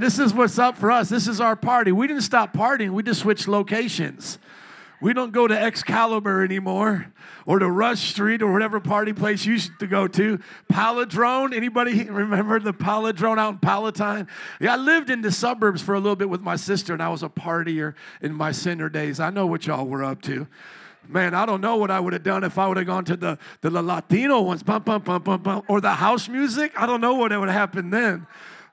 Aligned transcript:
This 0.00 0.18
is 0.18 0.34
what's 0.34 0.58
up 0.58 0.76
for 0.76 0.90
us. 0.90 1.08
This 1.08 1.28
is 1.28 1.40
our 1.40 1.56
party. 1.56 1.92
We 1.92 2.06
didn't 2.06 2.22
stop 2.22 2.52
partying, 2.52 2.90
we 2.90 3.02
just 3.02 3.20
switched 3.20 3.48
locations. 3.48 4.38
We 5.00 5.12
don't 5.12 5.32
go 5.32 5.46
to 5.46 5.54
Excalibur 5.54 6.42
anymore 6.42 7.12
or 7.44 7.58
to 7.58 7.68
Rush 7.68 8.08
Street 8.08 8.40
or 8.40 8.50
whatever 8.50 8.80
party 8.80 9.12
place 9.12 9.44
you 9.44 9.52
used 9.52 9.78
to 9.80 9.86
go 9.86 10.08
to. 10.08 10.38
Paladrone, 10.72 11.54
anybody 11.54 12.04
remember 12.10 12.58
the 12.58 12.72
Paladrone 12.72 13.38
out 13.38 13.52
in 13.54 13.58
Palatine? 13.58 14.28
Yeah, 14.60 14.72
I 14.72 14.76
lived 14.76 15.10
in 15.10 15.20
the 15.20 15.30
suburbs 15.30 15.82
for 15.82 15.94
a 15.94 16.00
little 16.00 16.16
bit 16.16 16.30
with 16.30 16.40
my 16.40 16.56
sister 16.56 16.94
and 16.94 17.02
I 17.02 17.10
was 17.10 17.22
a 17.22 17.28
partier 17.28 17.94
in 18.22 18.32
my 18.32 18.50
center 18.50 18.88
days. 18.88 19.20
I 19.20 19.28
know 19.28 19.46
what 19.46 19.66
y'all 19.66 19.86
were 19.86 20.02
up 20.02 20.22
to. 20.22 20.46
Man, 21.06 21.34
I 21.34 21.44
don't 21.44 21.60
know 21.60 21.76
what 21.76 21.90
I 21.90 22.00
would 22.00 22.14
have 22.14 22.22
done 22.22 22.42
if 22.42 22.56
I 22.56 22.66
would 22.66 22.78
have 22.78 22.86
gone 22.86 23.04
to 23.04 23.16
the, 23.16 23.38
the, 23.60 23.70
Latino 23.70 24.40
ones, 24.40 24.62
bum, 24.62 24.84
bum, 24.84 25.02
bum, 25.02 25.22
bum, 25.22 25.42
bum, 25.42 25.62
or 25.68 25.82
the 25.82 25.92
house 25.92 26.30
music. 26.30 26.72
I 26.80 26.86
don't 26.86 27.02
know 27.02 27.12
what 27.12 27.30
would 27.30 27.48
have 27.48 27.58
happened 27.58 27.92
then. 27.92 28.26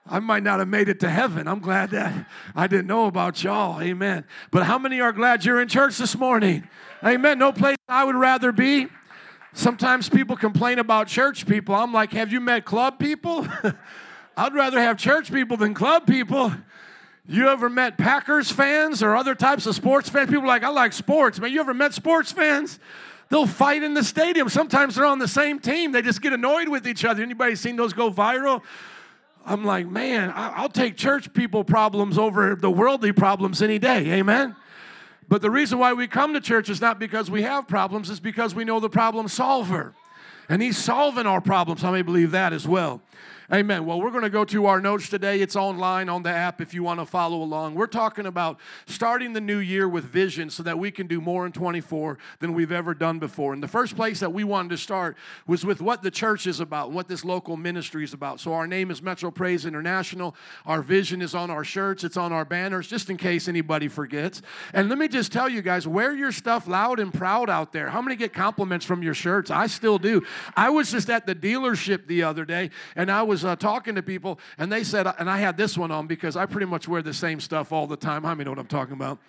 I 0.08 0.20
might 0.20 0.44
not 0.44 0.60
have 0.60 0.68
made 0.68 0.90
it 0.90 1.00
to 1.02 1.10
heaven. 1.10 1.48
I'm 1.48 1.60
glad 1.60 1.92
that 1.92 2.26
I 2.56 2.68
didn't 2.68 2.88
know 2.88 3.06
about 3.06 3.44
y'all. 3.44 3.82
Amen. 3.82 4.26
But 4.50 4.64
how 4.64 4.78
many 4.78 5.00
are 5.00 5.12
glad 5.12 5.46
you're 5.46 5.62
in 5.62 5.68
church 5.68 5.98
this 5.98 6.18
morning? 6.18 6.68
Amen. 7.04 7.38
No 7.40 7.52
place 7.52 7.78
I 7.88 8.04
would 8.04 8.16
rather 8.16 8.52
be. 8.52 8.88
Sometimes 9.54 10.10
people 10.10 10.36
complain 10.36 10.80
about 10.80 11.08
church 11.08 11.46
people. 11.46 11.76
I'm 11.76 11.94
like, 11.94 12.14
have 12.14 12.32
you 12.32 12.40
met 12.40 12.66
club 12.66 13.00
people? 13.00 13.48
I'd 14.38 14.54
rather 14.54 14.80
have 14.80 14.98
church 14.98 15.32
people 15.32 15.58
than 15.58 15.74
club 15.74 16.08
people. 16.08 16.54
You 17.28 17.50
ever 17.50 17.70
met 17.70 17.98
Packers 17.98 18.52
fans 18.52 19.04
or 19.04 19.16
other 19.16 19.36
types 19.36 19.66
of 19.66 19.76
sports 19.76 20.10
fans? 20.10 20.30
People 20.30 20.48
like, 20.48 20.64
I 20.64 20.70
like 20.70 20.94
sports. 20.94 21.40
Man, 21.40 21.52
you 21.52 21.60
ever 21.60 21.74
met 21.74 21.94
sports 21.94 22.32
fans? 22.32 22.80
They'll 23.30 23.46
fight 23.46 23.84
in 23.84 23.94
the 23.94 24.04
stadium. 24.04 24.50
Sometimes 24.50 24.96
they're 24.96 25.06
on 25.06 25.20
the 25.20 25.28
same 25.28 25.60
team. 25.60 25.92
They 25.92 26.02
just 26.02 26.22
get 26.22 26.34
annoyed 26.34 26.68
with 26.68 26.88
each 26.88 27.06
other. 27.06 27.22
Anybody 27.22 27.56
seen 27.56 27.76
those 27.76 27.94
go 27.94 28.12
viral? 28.12 28.62
I'm 29.46 29.64
like, 29.66 29.88
man, 29.88 30.32
I'll 30.36 30.70
take 30.70 30.96
church 30.96 31.34
people 31.34 31.64
problems 31.64 32.18
over 32.18 32.56
the 32.56 32.70
worldly 32.70 33.12
problems 33.12 33.62
any 33.62 33.80
day. 33.80 34.12
Amen. 34.12 34.56
But 35.28 35.42
the 35.42 35.50
reason 35.50 35.80
why 35.80 35.94
we 35.94 36.08
come 36.08 36.34
to 36.34 36.42
church 36.42 36.70
is 36.70 36.82
not 36.82 37.00
because 37.00 37.32
we 37.32 37.42
have 37.44 37.68
problems, 37.68 38.10
it's 38.10 38.20
because 38.20 38.54
we 38.54 38.66
know 38.66 38.80
the 38.80 38.90
problem 38.90 39.28
solver. 39.28 39.94
And 40.50 40.62
he's 40.62 40.78
solving 40.78 41.26
our 41.26 41.40
problems. 41.40 41.82
How 41.82 41.92
many 41.92 42.04
believe 42.04 42.32
that 42.32 42.52
as 42.52 42.68
well? 42.68 43.02
Amen. 43.54 43.86
Well, 43.86 44.00
we're 44.00 44.12
going 44.12 44.24
to 44.24 44.30
go 44.30 44.46
to 44.46 44.68
our 44.68 44.80
notes 44.80 45.10
today. 45.10 45.42
It's 45.42 45.58
online 45.58 46.08
on 46.08 46.24
the 46.24 46.30
app 46.30 46.62
if 46.62 46.74
you 46.74 46.84
want 46.84 47.02
to 47.02 47.06
follow 47.06 47.44
along. 47.44 47.76
We're 47.76 47.86
talking 47.86 48.26
about 48.26 48.58
starting 48.86 49.34
the 49.34 49.42
new 49.42 49.58
year 49.58 49.90
with 49.90 50.06
vision 50.06 50.50
so 50.50 50.64
that 50.64 50.80
we 50.80 50.90
can 50.90 51.06
do 51.06 51.20
more 51.20 51.46
in 51.46 51.52
24 51.52 52.18
than 52.40 52.54
we've 52.54 52.72
ever 52.72 52.94
done 52.94 53.20
before. 53.20 53.52
And 53.52 53.62
the 53.62 53.68
first 53.68 53.98
place 53.98 54.22
that 54.22 54.32
we 54.32 54.46
wanted 54.46 54.70
to 54.70 54.78
start 54.78 55.18
was 55.48 55.66
with 55.66 55.82
what 55.82 56.02
the 56.02 56.10
church 56.10 56.48
is 56.48 56.62
about, 56.62 56.94
what 56.94 57.10
this 57.10 57.26
local 57.26 57.58
ministry 57.58 58.06
is 58.06 58.14
about. 58.14 58.40
So 58.40 58.54
our 58.54 58.68
name 58.68 58.90
is 58.90 59.02
Metro 59.02 59.30
Praise 59.30 59.66
International. 59.66 60.34
Our 60.66 60.82
vision 60.82 61.22
is 61.22 61.36
on 61.36 61.52
our 61.52 61.66
shirts, 61.66 62.06
it's 62.06 62.16
on 62.16 62.32
our 62.32 62.46
banners, 62.46 62.88
just 62.88 63.10
in 63.10 63.18
case 63.18 63.50
anybody 63.50 63.90
forgets. 63.90 64.42
And 64.74 64.88
let 64.88 64.98
me 64.98 65.10
just 65.10 65.34
tell 65.34 65.50
you 65.50 65.62
guys, 65.62 65.86
wear 65.86 66.16
your 66.16 66.32
stuff 66.32 66.70
loud 66.70 67.02
and 67.02 67.14
proud 67.14 67.50
out 67.50 67.74
there. 67.74 67.90
How 67.90 68.02
many 68.02 68.16
get 68.16 68.32
compliments 68.32 68.86
from 68.86 69.04
your 69.04 69.14
shirts? 69.14 69.52
I 69.52 69.68
still 69.68 69.98
do. 69.98 70.26
I 70.56 70.70
was 70.70 70.90
just 70.90 71.10
at 71.10 71.26
the 71.26 71.36
dealership 71.36 72.08
the 72.08 72.24
other 72.24 72.46
day 72.46 72.70
and 72.96 73.12
I 73.12 73.24
was 73.24 73.41
was 73.44 73.52
uh, 73.52 73.56
talking 73.56 73.96
to 73.96 74.04
people, 74.04 74.40
and 74.58 74.72
they 74.72 74.84
said, 74.84 75.08
and 75.18 75.30
I 75.30 75.38
had 75.38 75.58
this 75.58 75.78
one 75.78 75.92
on 75.92 76.08
because 76.08 76.36
I 76.36 76.46
pretty 76.46 76.68
much 76.68 76.88
wear 76.88 77.02
the 77.02 77.14
same 77.14 77.40
stuff 77.40 77.72
all 77.72 77.88
the 77.88 77.98
time. 77.98 78.24
How 78.24 78.36
many 78.36 78.46
know 78.46 78.52
what 78.52 78.60
I'm 78.60 78.68
talking 78.68 78.94
about? 78.94 79.20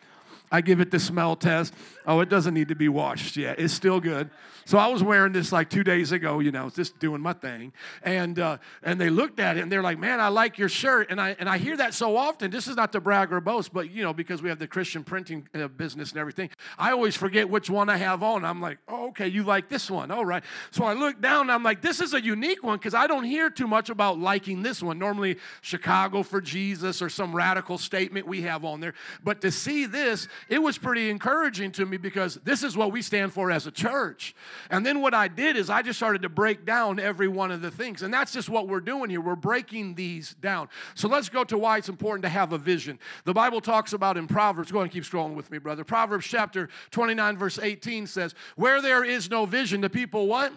I 0.52 0.60
give 0.60 0.80
it 0.80 0.90
the 0.90 1.00
smell 1.00 1.34
test. 1.34 1.74
Oh, 2.06 2.20
it 2.20 2.28
doesn't 2.28 2.54
need 2.54 2.68
to 2.68 2.74
be 2.74 2.88
washed 2.88 3.36
yet. 3.36 3.58
It's 3.58 3.72
still 3.72 4.00
good. 4.00 4.30
So 4.64 4.78
I 4.78 4.86
was 4.88 5.02
wearing 5.02 5.32
this 5.32 5.50
like 5.50 5.70
two 5.70 5.82
days 5.82 6.12
ago, 6.12 6.38
you 6.38 6.52
know, 6.52 6.70
just 6.70 6.98
doing 6.98 7.20
my 7.20 7.32
thing. 7.32 7.72
And 8.02 8.38
uh, 8.38 8.58
and 8.82 9.00
they 9.00 9.10
looked 9.10 9.40
at 9.40 9.56
it 9.56 9.62
and 9.62 9.72
they're 9.72 9.82
like, 9.82 9.98
man, 9.98 10.20
I 10.20 10.28
like 10.28 10.58
your 10.58 10.68
shirt. 10.68 11.10
And 11.10 11.20
I 11.20 11.34
and 11.38 11.48
I 11.48 11.58
hear 11.58 11.76
that 11.78 11.94
so 11.94 12.16
often. 12.16 12.50
This 12.50 12.68
is 12.68 12.76
not 12.76 12.92
to 12.92 13.00
brag 13.00 13.32
or 13.32 13.40
boast, 13.40 13.72
but 13.72 13.90
you 13.90 14.02
know, 14.04 14.12
because 14.12 14.42
we 14.42 14.48
have 14.48 14.58
the 14.58 14.68
Christian 14.68 15.02
printing 15.02 15.48
uh, 15.54 15.68
business 15.68 16.10
and 16.10 16.20
everything, 16.20 16.50
I 16.78 16.92
always 16.92 17.16
forget 17.16 17.48
which 17.48 17.68
one 17.68 17.88
I 17.88 17.96
have 17.96 18.22
on. 18.22 18.44
I'm 18.44 18.60
like, 18.60 18.78
oh, 18.88 19.08
okay, 19.08 19.26
you 19.26 19.42
like 19.42 19.68
this 19.68 19.90
one. 19.90 20.10
All 20.10 20.24
right. 20.24 20.44
So 20.70 20.84
I 20.84 20.92
look 20.92 21.20
down 21.20 21.50
I'm 21.50 21.62
like, 21.62 21.82
this 21.82 22.00
is 22.00 22.14
a 22.14 22.22
unique 22.22 22.62
one 22.62 22.78
because 22.78 22.94
I 22.94 23.06
don't 23.06 23.24
hear 23.24 23.50
too 23.50 23.66
much 23.66 23.90
about 23.90 24.18
liking 24.18 24.62
this 24.62 24.82
one. 24.82 24.98
Normally, 24.98 25.38
Chicago 25.60 26.22
for 26.22 26.40
Jesus 26.40 27.02
or 27.02 27.08
some 27.08 27.34
radical 27.34 27.78
statement 27.78 28.26
we 28.26 28.42
have 28.42 28.64
on 28.64 28.80
there. 28.80 28.94
But 29.22 29.40
to 29.42 29.50
see 29.50 29.86
this, 29.86 30.28
it 30.48 30.62
was 30.62 30.78
pretty 30.78 31.10
encouraging 31.10 31.72
to 31.72 31.86
me 31.86 31.96
because 31.96 32.36
this 32.44 32.62
is 32.62 32.76
what 32.76 32.92
we 32.92 33.02
stand 33.02 33.32
for 33.32 33.50
as 33.50 33.66
a 33.66 33.70
church. 33.70 34.34
And 34.70 34.84
then 34.84 35.00
what 35.00 35.14
I 35.14 35.28
did 35.28 35.56
is 35.56 35.70
I 35.70 35.82
just 35.82 35.98
started 35.98 36.22
to 36.22 36.28
break 36.28 36.64
down 36.64 36.98
every 36.98 37.28
one 37.28 37.50
of 37.50 37.62
the 37.62 37.70
things. 37.70 38.02
And 38.02 38.12
that's 38.12 38.32
just 38.32 38.48
what 38.48 38.68
we're 38.68 38.80
doing 38.80 39.10
here. 39.10 39.20
We're 39.20 39.36
breaking 39.36 39.94
these 39.94 40.34
down. 40.34 40.68
So 40.94 41.08
let's 41.08 41.28
go 41.28 41.44
to 41.44 41.58
why 41.58 41.78
it's 41.78 41.88
important 41.88 42.22
to 42.24 42.28
have 42.28 42.52
a 42.52 42.58
vision. 42.58 42.98
The 43.24 43.34
Bible 43.34 43.60
talks 43.60 43.92
about 43.92 44.16
in 44.16 44.26
Proverbs, 44.26 44.70
go 44.70 44.78
ahead 44.78 44.84
and 44.84 44.92
keep 44.92 45.04
scrolling 45.04 45.34
with 45.34 45.50
me, 45.50 45.58
brother. 45.58 45.84
Proverbs 45.84 46.26
chapter 46.26 46.68
29, 46.90 47.36
verse 47.36 47.58
18 47.58 48.06
says, 48.06 48.34
Where 48.56 48.82
there 48.82 49.04
is 49.04 49.30
no 49.30 49.46
vision, 49.46 49.80
the 49.80 49.90
people 49.90 50.26
what? 50.26 50.52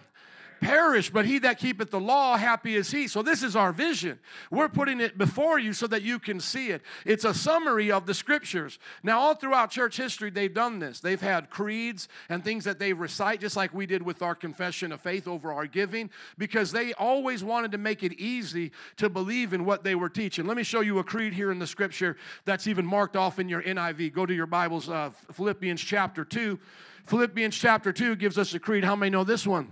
Perish, 0.60 1.10
but 1.10 1.26
he 1.26 1.38
that 1.40 1.58
keepeth 1.58 1.90
the 1.90 2.00
law, 2.00 2.36
happy 2.36 2.76
is 2.76 2.90
he. 2.90 3.08
So, 3.08 3.22
this 3.22 3.42
is 3.42 3.56
our 3.56 3.72
vision. 3.72 4.18
We're 4.50 4.68
putting 4.68 5.00
it 5.00 5.18
before 5.18 5.58
you 5.58 5.72
so 5.72 5.86
that 5.88 6.02
you 6.02 6.18
can 6.18 6.40
see 6.40 6.68
it. 6.68 6.82
It's 7.04 7.24
a 7.24 7.34
summary 7.34 7.90
of 7.90 8.06
the 8.06 8.14
scriptures. 8.14 8.78
Now, 9.02 9.18
all 9.20 9.34
throughout 9.34 9.70
church 9.70 9.96
history, 9.96 10.30
they've 10.30 10.52
done 10.52 10.78
this. 10.78 11.00
They've 11.00 11.20
had 11.20 11.50
creeds 11.50 12.08
and 12.28 12.42
things 12.42 12.64
that 12.64 12.78
they 12.78 12.92
recite, 12.92 13.40
just 13.40 13.56
like 13.56 13.74
we 13.74 13.86
did 13.86 14.02
with 14.02 14.22
our 14.22 14.34
confession 14.34 14.92
of 14.92 15.00
faith 15.00 15.28
over 15.28 15.52
our 15.52 15.66
giving, 15.66 16.10
because 16.38 16.72
they 16.72 16.92
always 16.94 17.44
wanted 17.44 17.72
to 17.72 17.78
make 17.78 18.02
it 18.02 18.12
easy 18.14 18.72
to 18.96 19.08
believe 19.08 19.52
in 19.52 19.64
what 19.64 19.84
they 19.84 19.94
were 19.94 20.08
teaching. 20.08 20.46
Let 20.46 20.56
me 20.56 20.62
show 20.62 20.80
you 20.80 20.98
a 20.98 21.04
creed 21.04 21.32
here 21.32 21.50
in 21.50 21.58
the 21.58 21.66
scripture 21.66 22.16
that's 22.44 22.66
even 22.66 22.86
marked 22.86 23.16
off 23.16 23.38
in 23.38 23.48
your 23.48 23.62
NIV. 23.62 24.12
Go 24.12 24.26
to 24.26 24.34
your 24.34 24.46
Bibles, 24.46 24.88
uh, 24.88 25.10
Philippians 25.32 25.80
chapter 25.80 26.24
2. 26.24 26.58
Philippians 27.06 27.56
chapter 27.56 27.92
2 27.92 28.16
gives 28.16 28.36
us 28.36 28.52
a 28.54 28.58
creed. 28.58 28.84
How 28.84 28.96
many 28.96 29.10
know 29.10 29.24
this 29.24 29.46
one? 29.46 29.68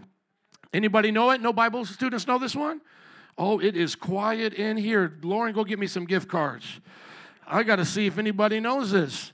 Anybody 0.75 1.13
know 1.13 1.31
it? 1.31 1.41
No 1.41 1.53
Bible 1.53 1.85
students 1.85 2.27
know 2.27 2.37
this 2.39 2.57
one? 2.57 2.81
Oh, 3.39 3.61
it 3.61 3.77
is 3.77 3.95
quiet 3.95 4.53
in 4.55 4.77
here. 4.77 5.17
Lauren, 5.23 5.55
go 5.55 5.63
get 5.63 5.79
me 5.79 5.87
some 5.87 6.05
gift 6.05 6.29
cards. 6.29 6.81
I 7.47 7.63
got 7.63 7.77
to 7.77 7.85
see 7.85 8.07
if 8.07 8.19
anybody 8.19 8.59
knows 8.59 8.91
this. 8.91 9.33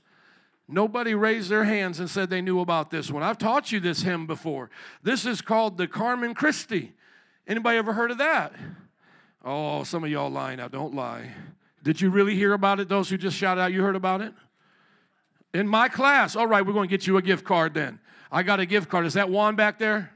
Nobody 0.67 1.15
raised 1.15 1.49
their 1.49 1.63
hands 1.63 1.99
and 1.99 2.09
said 2.09 2.29
they 2.29 2.41
knew 2.41 2.59
about 2.59 2.91
this 2.91 3.09
one. 3.09 3.23
I've 3.23 3.39
taught 3.39 3.71
you 3.71 3.79
this 3.79 4.03
hymn 4.03 4.27
before. 4.27 4.69
This 5.01 5.25
is 5.25 5.41
called 5.41 5.77
the 5.77 5.87
Carmen 5.87 6.35
Christi. 6.35 6.93
Anybody 7.47 7.77
ever 7.79 7.93
heard 7.93 8.11
of 8.11 8.19
that? 8.19 8.53
Oh, 9.43 9.83
some 9.83 10.03
of 10.03 10.11
y'all 10.11 10.29
lying 10.29 10.57
now. 10.57 10.67
Don't 10.67 10.93
lie. 10.93 11.31
Did 11.83 11.99
you 11.99 12.11
really 12.11 12.35
hear 12.35 12.53
about 12.53 12.79
it? 12.79 12.87
Those 12.87 13.09
who 13.09 13.17
just 13.17 13.35
shouted 13.35 13.61
out, 13.61 13.73
you 13.73 13.81
heard 13.81 13.95
about 13.95 14.21
it? 14.21 14.33
In 15.53 15.67
my 15.67 15.89
class. 15.89 16.35
All 16.35 16.47
right, 16.47 16.65
we're 16.65 16.73
going 16.73 16.87
to 16.87 16.91
get 16.91 17.07
you 17.07 17.17
a 17.17 17.21
gift 17.21 17.43
card 17.43 17.73
then. 17.73 17.99
I 18.31 18.43
got 18.43 18.59
a 18.59 18.65
gift 18.65 18.89
card. 18.89 19.07
Is 19.07 19.15
that 19.15 19.29
Juan 19.29 19.55
back 19.55 19.79
there? 19.79 20.11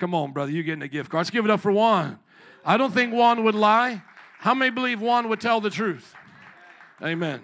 Come 0.00 0.14
on, 0.14 0.32
brother, 0.32 0.50
you're 0.50 0.62
getting 0.62 0.82
a 0.82 0.88
gift 0.88 1.10
card. 1.10 1.20
Let's 1.20 1.30
give 1.30 1.44
it 1.44 1.50
up 1.50 1.60
for 1.60 1.70
Juan. 1.70 2.18
I 2.64 2.78
don't 2.78 2.92
think 2.92 3.12
Juan 3.12 3.44
would 3.44 3.54
lie. 3.54 4.02
How 4.38 4.54
many 4.54 4.70
believe 4.70 5.02
Juan 5.02 5.28
would 5.28 5.42
tell 5.42 5.60
the 5.60 5.68
truth? 5.68 6.14
Amen. 7.02 7.42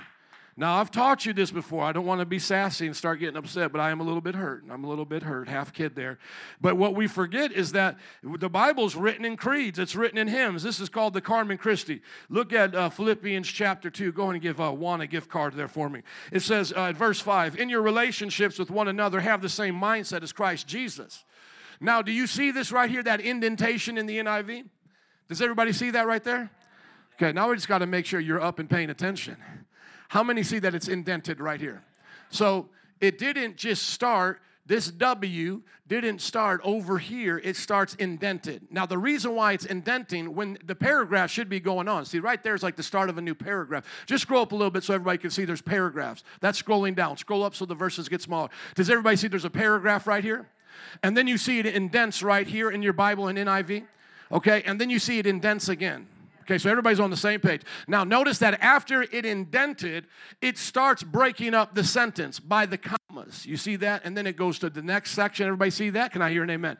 Now, 0.57 0.81
I've 0.81 0.91
taught 0.91 1.27
you 1.27 1.35
this 1.35 1.51
before. 1.51 1.85
I 1.85 1.93
don't 1.93 2.07
want 2.07 2.21
to 2.21 2.25
be 2.25 2.39
sassy 2.39 2.87
and 2.87 2.97
start 2.97 3.21
getting 3.21 3.37
upset, 3.37 3.73
but 3.73 3.81
I 3.83 3.91
am 3.91 4.01
a 4.01 4.05
little 4.05 4.23
bit 4.23 4.35
hurt. 4.35 4.65
I'm 4.71 4.85
a 4.85 4.89
little 4.89 5.05
bit 5.05 5.23
hurt, 5.23 5.49
half 5.49 5.71
kid 5.75 5.95
there. 5.95 6.19
But 6.59 6.79
what 6.79 6.95
we 6.95 7.07
forget 7.07 7.53
is 7.53 7.73
that 7.73 7.99
the 8.23 8.49
Bible's 8.49 8.97
written 8.97 9.27
in 9.27 9.37
creeds, 9.37 9.79
it's 9.79 9.95
written 9.95 10.17
in 10.17 10.29
hymns. 10.29 10.63
This 10.63 10.81
is 10.81 10.89
called 10.89 11.13
the 11.13 11.21
Carmen 11.21 11.59
Christi. 11.59 12.01
Look 12.31 12.55
at 12.55 12.75
uh, 12.75 12.89
Philippians 12.89 13.49
chapter 13.49 13.91
2. 13.91 14.13
Go 14.13 14.23
ahead 14.23 14.37
and 14.37 14.43
give 14.43 14.59
uh, 14.59 14.71
Juan 14.71 15.03
a 15.03 15.07
gift 15.07 15.29
card 15.29 15.53
there 15.57 15.69
for 15.69 15.91
me. 15.91 16.01
It 16.33 16.41
says, 16.41 16.73
uh, 16.73 16.93
verse 16.93 17.21
5 17.21 17.59
In 17.59 17.69
your 17.69 17.83
relationships 17.83 18.59
with 18.59 18.71
one 18.71 18.89
another, 18.89 19.21
have 19.21 19.43
the 19.43 19.51
same 19.51 19.79
mindset 19.79 20.23
as 20.23 20.33
Christ 20.33 20.67
Jesus 20.67 21.27
now, 21.81 22.03
do 22.03 22.13
you 22.13 22.27
see 22.27 22.51
this 22.51 22.73
right 22.73 22.91
here, 22.91 23.03
that 23.03 23.21
indentation 23.21 23.99
in 23.99 24.07
the 24.07 24.19
NIV? 24.19 24.65
Does 25.29 25.43
everybody 25.43 25.73
see 25.73 25.91
that 25.91 26.07
right 26.07 26.23
there? 26.23 26.51
Okay, 27.17 27.33
now 27.33 27.49
we 27.49 27.57
just 27.57 27.69
got 27.69 27.79
to 27.79 27.87
make 27.87 28.07
sure 28.07 28.21
you're 28.21 28.41
up 28.41 28.59
and 28.59 28.69
paying 28.69 28.91
attention. 28.91 29.37
How 30.09 30.23
many 30.23 30.43
see 30.43 30.59
that 30.61 30.75
it's 30.75 30.89
indented 30.89 31.41
right 31.41 31.61
here? 31.61 31.83
So 32.31 32.69
it 33.01 33.19
didn't 33.19 33.57
just 33.57 33.89
start, 33.91 34.41
this 34.67 34.91
W 34.91 35.63
didn't 35.87 36.21
start 36.21 36.61
over 36.65 36.99
here, 36.99 37.39
it 37.39 37.57
starts 37.57 37.95
indented. 37.95 38.67
Now, 38.71 38.87
the 38.87 38.99
reason 38.99 39.35
why 39.35 39.53
it's 39.53 39.65
indenting, 39.65 40.35
when 40.35 40.59
the 40.65 40.75
paragraph 40.75 41.31
should 41.31 41.49
be 41.49 41.61
going 41.61 41.89
on, 41.89 42.05
see, 42.05 42.19
right 42.19 42.43
there 42.43 42.55
is 42.55 42.63
like 42.63 42.77
the 42.77 42.83
start 42.83 43.09
of 43.09 43.19
a 43.19 43.21
new 43.21 43.35
paragraph. 43.35 43.85
Just 44.07 44.23
scroll 44.23 44.43
up 44.43 44.53
a 44.53 44.57
little 44.57 44.71
bit 44.71 44.85
so 44.85 44.95
everybody 44.95 45.19
can 45.19 45.31
see 45.31 45.45
there's 45.45 45.63
paragraphs. 45.63 46.23
That's 46.41 46.61
scrolling 46.61 46.95
down. 46.95 47.17
Scroll 47.17 47.45
up 47.45 47.55
so 47.55 47.65
the 47.65 47.75
verses 47.75 48.09
get 48.09 48.23
smaller. 48.23 48.51
Does 48.75 48.91
everybody 48.91 49.17
see 49.17 49.29
there's 49.29 49.45
a 49.45 49.51
paragraph 49.51 50.07
right 50.07 50.23
here? 50.23 50.49
And 51.03 51.17
then 51.17 51.27
you 51.27 51.39
see 51.39 51.59
it 51.59 51.67
indents 51.67 52.23
right 52.23 52.47
here 52.47 52.71
in 52.71 52.83
your 52.83 52.93
Bible 52.93 53.29
in 53.29 53.37
NIV. 53.37 53.85
Okay, 54.33 54.63
and 54.65 54.81
then 54.81 54.91
you 54.91 54.99
see 54.99 55.19
it 55.19 55.27
indents 55.27 55.69
again. 55.69 56.07
Okay, 56.43 56.59
so 56.59 56.71
everybody's 56.71 57.01
on 57.01 57.11
the 57.11 57.17
same 57.17 57.41
page. 57.41 57.63
Now, 57.89 58.05
notice 58.05 58.39
that 58.39 58.61
after 58.61 59.03
it 59.03 59.25
indented, 59.25 60.07
it 60.41 60.57
starts 60.59 61.03
breaking 61.03 61.55
up 61.55 61.75
the 61.75 61.83
sentence 61.83 62.39
by 62.39 62.67
the 62.67 62.79
commas. 62.79 63.45
You 63.45 63.57
see 63.57 63.75
that? 63.77 64.03
And 64.05 64.17
then 64.17 64.29
it 64.29 64.37
goes 64.37 64.61
to 64.61 64.71
the 64.71 64.81
next 64.81 65.11
section. 65.11 65.47
Everybody 65.47 65.73
see 65.73 65.91
that? 65.91 66.13
Can 66.13 66.23
I 66.23 66.31
hear 66.31 66.45
an 66.45 66.51
amen? 66.51 66.79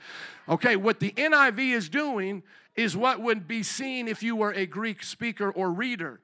Okay, 0.49 0.77
what 0.77 1.01
the 1.01 1.11
NIV 1.11 1.73
is 1.73 1.89
doing 1.89 2.45
is 2.77 2.97
what 2.97 3.21
would 3.21 3.49
be 3.49 3.65
seen 3.65 4.07
if 4.07 4.23
you 4.23 4.37
were 4.37 4.53
a 4.53 4.67
Greek 4.67 5.03
speaker 5.03 5.51
or 5.51 5.73
reader 5.73 6.21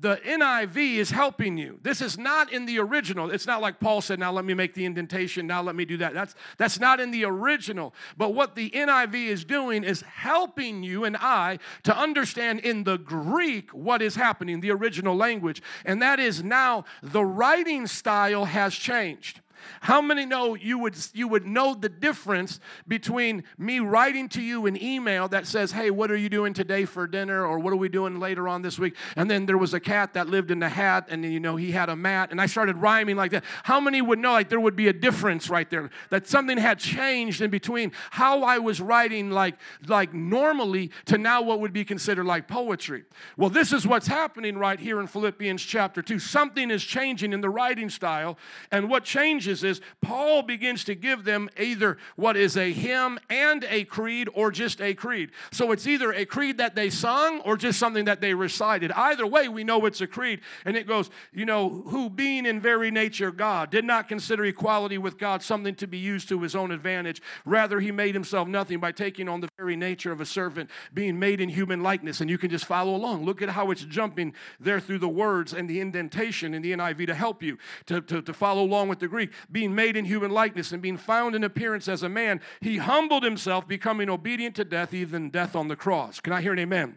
the 0.00 0.16
NIV 0.16 0.96
is 0.96 1.10
helping 1.10 1.58
you. 1.58 1.80
This 1.82 2.00
is 2.00 2.16
not 2.16 2.52
in 2.52 2.66
the 2.66 2.78
original. 2.78 3.30
It's 3.30 3.46
not 3.46 3.60
like 3.60 3.80
Paul 3.80 4.00
said, 4.00 4.18
now 4.18 4.30
let 4.30 4.44
me 4.44 4.54
make 4.54 4.74
the 4.74 4.84
indentation, 4.84 5.46
now 5.46 5.60
let 5.60 5.74
me 5.74 5.84
do 5.84 5.96
that. 5.96 6.14
That's, 6.14 6.34
that's 6.56 6.78
not 6.78 7.00
in 7.00 7.10
the 7.10 7.24
original. 7.24 7.94
But 8.16 8.32
what 8.34 8.54
the 8.54 8.70
NIV 8.70 9.26
is 9.26 9.44
doing 9.44 9.82
is 9.82 10.02
helping 10.02 10.82
you 10.82 11.04
and 11.04 11.16
I 11.16 11.58
to 11.82 11.96
understand 11.96 12.60
in 12.60 12.84
the 12.84 12.96
Greek 12.96 13.70
what 13.70 14.00
is 14.00 14.14
happening, 14.14 14.60
the 14.60 14.70
original 14.70 15.16
language. 15.16 15.62
And 15.84 16.00
that 16.00 16.20
is 16.20 16.44
now 16.44 16.84
the 17.02 17.24
writing 17.24 17.86
style 17.86 18.44
has 18.44 18.74
changed. 18.74 19.40
How 19.80 20.00
many 20.00 20.24
know 20.24 20.54
you 20.54 20.78
would 20.78 20.96
you 21.12 21.28
would 21.28 21.46
know 21.46 21.74
the 21.74 21.88
difference 21.88 22.60
between 22.86 23.44
me 23.56 23.80
writing 23.80 24.28
to 24.30 24.42
you 24.42 24.66
an 24.66 24.80
email 24.82 25.28
that 25.28 25.46
says, 25.46 25.72
"Hey, 25.72 25.90
what 25.90 26.10
are 26.10 26.16
you 26.16 26.28
doing 26.28 26.52
today 26.52 26.84
for 26.84 27.06
dinner?" 27.06 27.44
or 27.44 27.58
"What 27.58 27.72
are 27.72 27.76
we 27.76 27.88
doing 27.88 28.20
later 28.20 28.48
on 28.48 28.62
this 28.62 28.78
week?" 28.78 28.94
And 29.16 29.30
then 29.30 29.46
there 29.46 29.58
was 29.58 29.74
a 29.74 29.80
cat 29.80 30.14
that 30.14 30.28
lived 30.28 30.50
in 30.50 30.58
the 30.58 30.68
hat, 30.68 31.06
and 31.08 31.24
you 31.24 31.40
know 31.40 31.56
he 31.56 31.72
had 31.72 31.88
a 31.88 31.96
mat, 31.96 32.30
and 32.30 32.40
I 32.40 32.46
started 32.46 32.76
rhyming 32.76 33.16
like 33.16 33.30
that. 33.30 33.44
How 33.62 33.80
many 33.80 34.02
would 34.02 34.18
know 34.18 34.32
like 34.32 34.48
there 34.48 34.60
would 34.60 34.76
be 34.76 34.88
a 34.88 34.92
difference 34.92 35.48
right 35.48 35.68
there 35.70 35.90
that 36.10 36.26
something 36.26 36.58
had 36.58 36.78
changed 36.78 37.40
in 37.40 37.50
between 37.50 37.92
how 38.10 38.42
I 38.42 38.58
was 38.58 38.80
writing 38.80 39.30
like 39.30 39.56
like 39.86 40.12
normally 40.12 40.90
to 41.06 41.18
now 41.18 41.42
what 41.42 41.60
would 41.60 41.72
be 41.72 41.84
considered 41.84 42.26
like 42.26 42.48
poetry? 42.48 43.04
Well, 43.36 43.50
this 43.50 43.72
is 43.72 43.86
what's 43.86 44.06
happening 44.06 44.58
right 44.58 44.78
here 44.78 45.00
in 45.00 45.06
Philippians 45.06 45.62
chapter 45.62 46.02
two. 46.02 46.18
Something 46.18 46.70
is 46.70 46.84
changing 46.84 47.32
in 47.32 47.40
the 47.40 47.50
writing 47.50 47.88
style, 47.88 48.38
and 48.70 48.90
what 48.90 49.04
changes 49.04 49.47
is 49.48 49.80
Paul 50.00 50.42
begins 50.42 50.84
to 50.84 50.94
give 50.94 51.24
them 51.24 51.48
either 51.58 51.98
what 52.16 52.36
is 52.36 52.56
a 52.56 52.72
hymn 52.72 53.18
and 53.28 53.64
a 53.64 53.84
creed 53.84 54.28
or 54.34 54.50
just 54.50 54.80
a 54.80 54.94
creed. 54.94 55.30
So 55.52 55.72
it's 55.72 55.86
either 55.86 56.12
a 56.12 56.24
creed 56.24 56.58
that 56.58 56.74
they 56.74 56.90
sung 56.90 57.40
or 57.40 57.56
just 57.56 57.78
something 57.78 58.04
that 58.04 58.20
they 58.20 58.34
recited. 58.34 58.92
Either 58.92 59.26
way, 59.26 59.48
we 59.48 59.64
know 59.64 59.86
it's 59.86 60.00
a 60.00 60.06
creed. 60.06 60.40
And 60.64 60.76
it 60.76 60.86
goes, 60.86 61.10
you 61.32 61.44
know, 61.44 61.82
who 61.88 62.10
being 62.10 62.46
in 62.46 62.60
very 62.60 62.90
nature 62.90 63.30
God 63.30 63.70
did 63.70 63.84
not 63.84 64.08
consider 64.08 64.44
equality 64.44 64.98
with 64.98 65.18
God 65.18 65.42
something 65.42 65.74
to 65.76 65.86
be 65.86 65.98
used 65.98 66.28
to 66.28 66.40
his 66.42 66.54
own 66.54 66.70
advantage. 66.70 67.22
Rather, 67.44 67.80
he 67.80 67.90
made 67.90 68.14
himself 68.14 68.48
nothing 68.48 68.78
by 68.78 68.92
taking 68.92 69.28
on 69.28 69.40
the 69.40 69.48
very 69.56 69.76
nature 69.76 70.12
of 70.12 70.20
a 70.20 70.26
servant, 70.26 70.70
being 70.92 71.18
made 71.18 71.40
in 71.40 71.48
human 71.48 71.82
likeness. 71.82 72.20
And 72.20 72.30
you 72.30 72.38
can 72.38 72.50
just 72.50 72.66
follow 72.66 72.94
along. 72.94 73.24
Look 73.24 73.42
at 73.42 73.48
how 73.50 73.70
it's 73.70 73.84
jumping 73.84 74.34
there 74.60 74.80
through 74.80 74.98
the 74.98 75.08
words 75.08 75.52
and 75.52 75.68
the 75.68 75.80
indentation 75.80 76.54
in 76.54 76.62
the 76.62 76.72
NIV 76.72 77.06
to 77.06 77.14
help 77.14 77.42
you 77.42 77.58
to, 77.86 78.00
to, 78.02 78.22
to 78.22 78.32
follow 78.32 78.62
along 78.62 78.88
with 78.88 78.98
the 78.98 79.08
Greek 79.08 79.30
being 79.50 79.74
made 79.74 79.96
in 79.96 80.04
human 80.04 80.30
likeness 80.30 80.72
and 80.72 80.82
being 80.82 80.96
found 80.96 81.34
in 81.34 81.44
appearance 81.44 81.88
as 81.88 82.02
a 82.02 82.08
man, 82.08 82.40
he 82.60 82.78
humbled 82.78 83.22
himself, 83.22 83.66
becoming 83.66 84.08
obedient 84.08 84.56
to 84.56 84.64
death, 84.64 84.94
even 84.94 85.30
death 85.30 85.54
on 85.56 85.68
the 85.68 85.76
cross. 85.76 86.20
Can 86.20 86.32
I 86.32 86.40
hear 86.40 86.52
an 86.52 86.58
amen? 86.58 86.96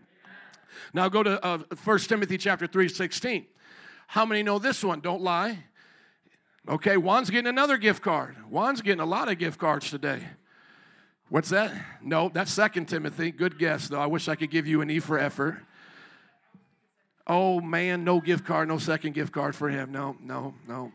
Now 0.93 1.09
go 1.09 1.23
to 1.23 1.43
uh, 1.45 1.59
1 1.83 1.99
Timothy 1.99 2.37
chapter 2.37 2.67
3, 2.67 2.87
16. 2.87 3.45
How 4.07 4.25
many 4.25 4.43
know 4.43 4.59
this 4.59 4.83
one? 4.83 4.99
Don't 4.99 5.21
lie. 5.21 5.65
Okay, 6.67 6.95
Juan's 6.95 7.29
getting 7.29 7.47
another 7.47 7.77
gift 7.77 8.01
card. 8.03 8.35
Juan's 8.49 8.81
getting 8.81 8.99
a 8.99 9.05
lot 9.05 9.29
of 9.29 9.37
gift 9.37 9.59
cards 9.59 9.89
today. 9.89 10.21
What's 11.29 11.49
that? 11.49 11.71
No, 12.01 12.29
that's 12.29 12.51
Second 12.51 12.87
Timothy. 12.87 13.31
Good 13.31 13.57
guess, 13.57 13.87
though. 13.87 13.99
I 13.99 14.05
wish 14.05 14.27
I 14.27 14.35
could 14.35 14.51
give 14.51 14.67
you 14.67 14.81
an 14.81 14.89
E 14.89 14.99
for 14.99 15.17
effort. 15.17 15.63
Oh 17.27 17.61
man, 17.61 18.03
no 18.03 18.19
gift 18.19 18.45
card, 18.45 18.67
no 18.67 18.77
second 18.77 19.13
gift 19.13 19.31
card 19.31 19.55
for 19.55 19.69
him. 19.69 19.91
No, 19.91 20.17
no, 20.21 20.53
no. 20.67 20.91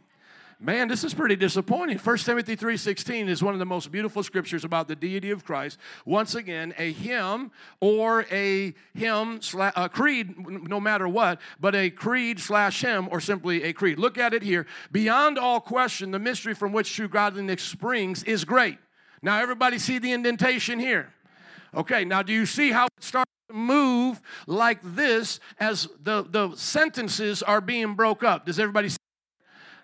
Man, 0.59 0.89
this 0.89 1.05
is 1.05 1.13
pretty 1.13 1.37
disappointing. 1.37 1.99
1 1.99 2.25
Timothy 2.25 2.57
3:16 2.57 3.29
is 3.29 3.43
one 3.43 3.53
of 3.53 3.59
the 3.59 3.67
most 3.67 3.93
beautiful 3.93 4.23
scriptures 4.23 4.65
about 4.65 4.89
the 4.89 4.97
deity 4.97 5.31
of 5.31 5.45
Christ. 5.45 5.79
Once 6.07 6.35
again, 6.35 6.73
a 6.79 6.93
hymn 6.93 7.51
or 7.79 8.25
a 8.31 8.75
hymn, 8.95 9.41
a 9.55 9.89
creed, 9.91 10.35
no 10.67 10.81
matter 10.81 11.07
what, 11.07 11.43
but 11.61 11.75
a 11.75 11.91
creed 11.91 12.41
slash 12.41 12.81
hymn 12.81 13.07
or 13.11 13.21
simply 13.21 13.65
a 13.65 13.75
creed. 13.75 13.99
Look 13.99 14.17
at 14.17 14.33
it 14.33 14.43
here. 14.43 14.67
Beyond 14.93 15.39
all 15.39 15.61
question, 15.61 16.11
the 16.11 16.19
mystery 16.19 16.55
from 16.55 16.73
which 16.73 16.95
true 16.95 17.09
godliness 17.09 17.63
springs 17.63 18.23
is 18.23 18.47
great. 18.47 18.79
Now, 19.21 19.39
everybody 19.39 19.79
see 19.79 19.99
the 19.99 20.13
indentation 20.13 20.79
here. 20.79 21.13
Okay, 21.75 22.07
now 22.07 22.23
do 22.23 22.33
you 22.33 22.47
see 22.47 22.73
how 22.73 22.87
it 22.87 23.05
starts 23.05 23.31
to 23.51 23.55
move 23.55 24.23
like 24.47 24.79
this 24.83 25.39
as 25.61 25.89
the, 26.03 26.23
the 26.23 26.55
sentences 26.57 27.43
are 27.43 27.61
being 27.61 27.93
broke 27.93 28.25
up? 28.25 28.47
Does 28.47 28.59
everybody? 28.59 28.89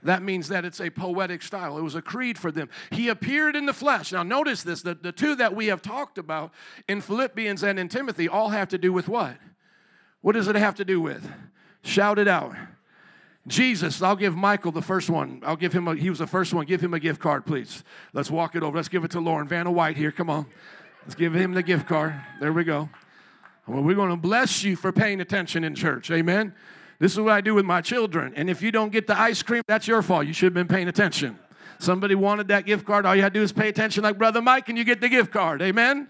That 0.02 0.22
means 0.22 0.48
that 0.48 0.64
it's 0.64 0.80
a 0.80 0.90
poetic 0.90 1.42
style. 1.42 1.78
It 1.78 1.82
was 1.82 1.94
a 1.94 2.02
creed 2.02 2.38
for 2.38 2.50
them. 2.50 2.68
He 2.90 3.08
appeared 3.08 3.54
in 3.54 3.66
the 3.66 3.72
flesh. 3.72 4.12
Now, 4.12 4.22
notice 4.22 4.62
this 4.62 4.82
the, 4.82 4.94
the 4.94 5.12
two 5.12 5.36
that 5.36 5.54
we 5.54 5.66
have 5.66 5.82
talked 5.82 6.18
about 6.18 6.52
in 6.88 7.00
Philippians 7.00 7.62
and 7.62 7.78
in 7.78 7.88
Timothy 7.88 8.28
all 8.28 8.48
have 8.50 8.68
to 8.68 8.78
do 8.78 8.92
with 8.92 9.08
what? 9.08 9.36
What 10.20 10.32
does 10.32 10.48
it 10.48 10.56
have 10.56 10.74
to 10.76 10.84
do 10.84 11.00
with? 11.00 11.30
Shout 11.82 12.18
it 12.18 12.28
out. 12.28 12.54
Jesus, 13.46 14.00
I'll 14.02 14.16
give 14.16 14.36
Michael 14.36 14.70
the 14.70 14.82
first 14.82 15.10
one. 15.10 15.42
I'll 15.44 15.56
give 15.56 15.72
him 15.72 15.88
a, 15.88 15.96
he 15.96 16.10
was 16.10 16.20
the 16.20 16.28
first 16.28 16.54
one. 16.54 16.64
Give 16.64 16.80
him 16.80 16.94
a 16.94 17.00
gift 17.00 17.20
card, 17.20 17.44
please. 17.44 17.82
Let's 18.12 18.30
walk 18.30 18.54
it 18.54 18.62
over. 18.62 18.76
Let's 18.76 18.88
give 18.88 19.04
it 19.04 19.10
to 19.12 19.20
Lauren. 19.20 19.48
Vanna 19.48 19.72
White 19.72 19.96
here, 19.96 20.12
come 20.12 20.30
on. 20.30 20.46
Let's 21.02 21.16
give 21.16 21.34
him 21.34 21.52
the 21.52 21.62
gift 21.62 21.88
card. 21.88 22.14
There 22.40 22.52
we 22.52 22.62
go. 22.62 22.88
Well, 23.66 23.82
we're 23.82 23.96
going 23.96 24.10
to 24.10 24.16
bless 24.16 24.62
you 24.62 24.76
for 24.76 24.92
paying 24.92 25.20
attention 25.20 25.64
in 25.64 25.74
church. 25.74 26.10
Amen. 26.10 26.54
This 27.02 27.14
is 27.14 27.18
what 27.18 27.32
I 27.32 27.40
do 27.40 27.56
with 27.56 27.64
my 27.64 27.80
children. 27.80 28.32
And 28.36 28.48
if 28.48 28.62
you 28.62 28.70
don't 28.70 28.92
get 28.92 29.08
the 29.08 29.18
ice 29.18 29.42
cream, 29.42 29.64
that's 29.66 29.88
your 29.88 30.02
fault. 30.02 30.24
You 30.24 30.32
should 30.32 30.46
have 30.46 30.54
been 30.54 30.68
paying 30.68 30.86
attention. 30.86 31.36
Somebody 31.80 32.14
wanted 32.14 32.46
that 32.46 32.64
gift 32.64 32.86
card. 32.86 33.06
All 33.06 33.16
you 33.16 33.22
had 33.22 33.34
to 33.34 33.40
do 33.40 33.42
is 33.42 33.50
pay 33.50 33.68
attention, 33.68 34.04
like 34.04 34.18
Brother 34.18 34.40
Mike, 34.40 34.68
and 34.68 34.78
you 34.78 34.84
get 34.84 35.00
the 35.00 35.08
gift 35.08 35.32
card. 35.32 35.62
Amen? 35.62 36.06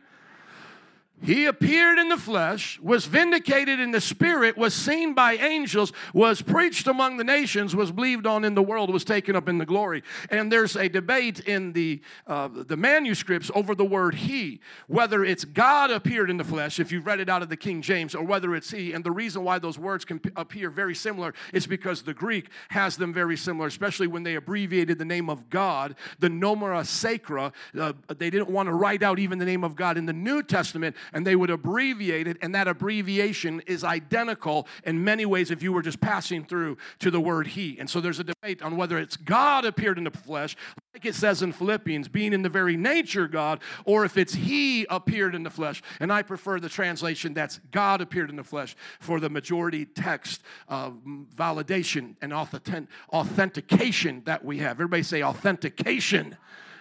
He 1.23 1.47
appeared 1.47 1.99
in 1.99 2.09
the 2.09 2.17
flesh, 2.17 2.81
was 2.81 3.07
vindicated 3.07 3.79
in 3.79 3.93
the 3.93 4.01
spirit, 4.01 4.57
was 4.57 4.75
seen 4.75 5.15
by 5.15 5.35
angels, 5.35 5.93
was 6.13 6.43
preached 6.43 6.89
among 6.89 7.17
the 7.17 7.25
nations, 7.25 7.77
was 7.77 7.93
believed 7.93 8.27
on 8.27 8.45
in 8.45 8.55
the 8.55 8.63
world, 8.63 8.93
was 8.93 9.05
taken 9.05 9.37
up 9.37 9.49
in 9.49 9.59
the 9.59 9.65
glory. 9.65 10.03
And 10.31 10.51
there's 10.51 10.75
a 10.75 10.89
debate 10.89 11.41
in 11.41 11.73
the, 11.73 12.01
uh, 12.27 12.49
the 12.53 12.77
manuscripts 12.77 13.51
over 13.55 13.75
the 13.77 13.85
word 13.85 14.17
he, 14.17 14.61
whether 14.89 15.25
it's 15.25 15.45
God 15.45 15.93
appeared 15.93 16.29
in 16.29 16.39
the 16.39 16.45
flesh, 16.45 16.81
if 16.81 16.91
you've 16.91 17.07
read 17.07 17.21
it 17.21 17.29
out 17.29 17.43
of 17.43 17.49
the 17.49 17.57
King 17.57 17.83
James, 17.83 18.15
or 18.17 18.25
whether 18.25 18.55
it's 18.57 18.71
he. 18.71 18.93
And 18.93 19.05
the 19.05 19.13
reason 19.13 19.45
why 19.45 19.61
those 19.61 19.79
words 19.79 20.05
can 20.05 20.21
appear 20.35 20.71
very 20.71 20.95
similar 20.95 21.35
is 21.53 21.69
because 21.69 22.03
the 22.03 22.15
Greek 22.15 22.49
has 22.71 22.97
them 22.97 23.13
very 23.13 23.37
similar, 23.37 23.69
especially 23.69 24.09
when 24.09 24.25
they 24.25 24.35
abbreviated 24.35 24.99
the 24.99 25.05
name 25.05 25.31
of 25.31 25.49
God, 25.51 25.95
the 26.19 26.29
nomina 26.29 26.85
sacra. 26.85 27.53
Uh, 27.79 27.93
they 28.09 28.31
didn't 28.31 28.51
want 28.51 28.69
to 28.69 28.73
write 28.75 29.05
out 29.05 29.21
even 29.21 29.39
the 29.39 29.45
name 29.45 29.63
of 29.63 29.77
God 29.77 29.97
in 29.97 30.07
the 30.07 30.13
New 30.13 30.43
Testament 30.43 30.97
and 31.13 31.27
they 31.27 31.37
would 31.37 31.51
abbreviate 31.51 32.27
it, 32.27 32.37
and 32.43 32.55
that 32.55 32.69
abbreviation 32.69 33.61
is 33.67 33.85
identical 33.85 34.67
in 34.85 35.03
many 35.05 35.27
ways 35.27 35.51
if 35.51 35.63
you 35.63 35.73
were 35.73 35.83
just 35.83 36.01
passing 36.01 36.45
through 36.45 36.77
to 36.99 37.11
the 37.11 37.21
word 37.21 37.49
He. 37.49 37.79
And 37.79 37.89
so 37.89 38.01
there's 38.01 38.19
a 38.19 38.25
debate 38.25 38.63
on 38.63 38.77
whether 38.77 38.99
it's 38.99 39.17
God 39.17 39.65
appeared 39.65 39.99
in 39.99 40.05
the 40.05 40.11
flesh, 40.11 40.57
like 40.95 41.05
it 41.05 41.15
says 41.15 41.43
in 41.43 41.53
Philippians, 41.53 42.09
being 42.09 42.33
in 42.33 42.43
the 42.43 42.49
very 42.49 42.77
nature 42.77 43.29
God, 43.29 43.61
or 43.85 44.05
if 44.05 44.17
it's 44.17 44.35
He 44.35 44.87
appeared 44.91 45.35
in 45.35 45.43
the 45.43 45.51
flesh. 45.51 45.83
And 46.01 46.13
I 46.13 46.23
prefer 46.23 46.61
the 46.61 46.69
translation 46.69 47.35
that's 47.35 47.61
God 47.71 48.01
appeared 48.01 48.31
in 48.31 48.37
the 48.37 48.45
flesh 48.45 48.77
for 49.01 49.21
the 49.21 49.31
majority 49.31 49.85
text 49.85 50.43
of 50.69 50.99
validation 51.37 52.17
and 52.23 52.33
authentication 52.33 54.23
that 54.25 54.45
we 54.45 54.59
have. 54.59 54.73
Everybody 54.73 55.03
say 55.03 55.23
authentication. 55.23 56.37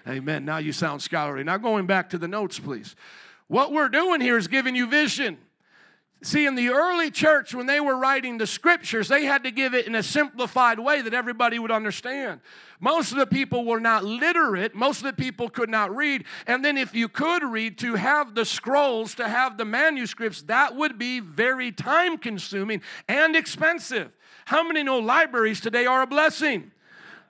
Amen. 0.07 0.45
Now 0.45 0.57
you 0.57 0.73
sound 0.73 1.01
scholarly. 1.01 1.43
Now 1.43 1.57
going 1.57 1.85
back 1.85 2.09
to 2.09 2.17
the 2.17 2.27
notes, 2.27 2.57
please. 2.59 2.95
What 3.51 3.73
we're 3.73 3.89
doing 3.89 4.21
here 4.21 4.37
is 4.37 4.47
giving 4.47 4.77
you 4.77 4.87
vision. 4.87 5.37
See, 6.23 6.45
in 6.45 6.55
the 6.55 6.69
early 6.69 7.11
church, 7.11 7.53
when 7.53 7.65
they 7.65 7.81
were 7.81 7.97
writing 7.97 8.37
the 8.37 8.47
scriptures, 8.47 9.09
they 9.09 9.25
had 9.25 9.43
to 9.43 9.51
give 9.51 9.73
it 9.73 9.87
in 9.87 9.93
a 9.93 10.01
simplified 10.01 10.79
way 10.79 11.01
that 11.01 11.13
everybody 11.13 11.59
would 11.59 11.69
understand. 11.69 12.39
Most 12.79 13.11
of 13.11 13.17
the 13.17 13.25
people 13.25 13.65
were 13.65 13.81
not 13.81 14.05
literate, 14.05 14.73
most 14.73 14.99
of 14.99 15.03
the 15.03 15.21
people 15.21 15.49
could 15.49 15.69
not 15.69 15.93
read. 15.93 16.23
And 16.47 16.63
then, 16.63 16.77
if 16.77 16.95
you 16.95 17.09
could 17.09 17.43
read, 17.43 17.77
to 17.79 17.95
have 17.95 18.35
the 18.35 18.45
scrolls, 18.45 19.15
to 19.15 19.27
have 19.27 19.57
the 19.57 19.65
manuscripts, 19.65 20.43
that 20.43 20.77
would 20.77 20.97
be 20.97 21.19
very 21.19 21.73
time 21.73 22.17
consuming 22.17 22.81
and 23.09 23.35
expensive. 23.35 24.13
How 24.45 24.65
many 24.65 24.81
know 24.81 24.99
libraries 24.99 25.59
today 25.59 25.85
are 25.85 26.03
a 26.03 26.07
blessing? 26.07 26.71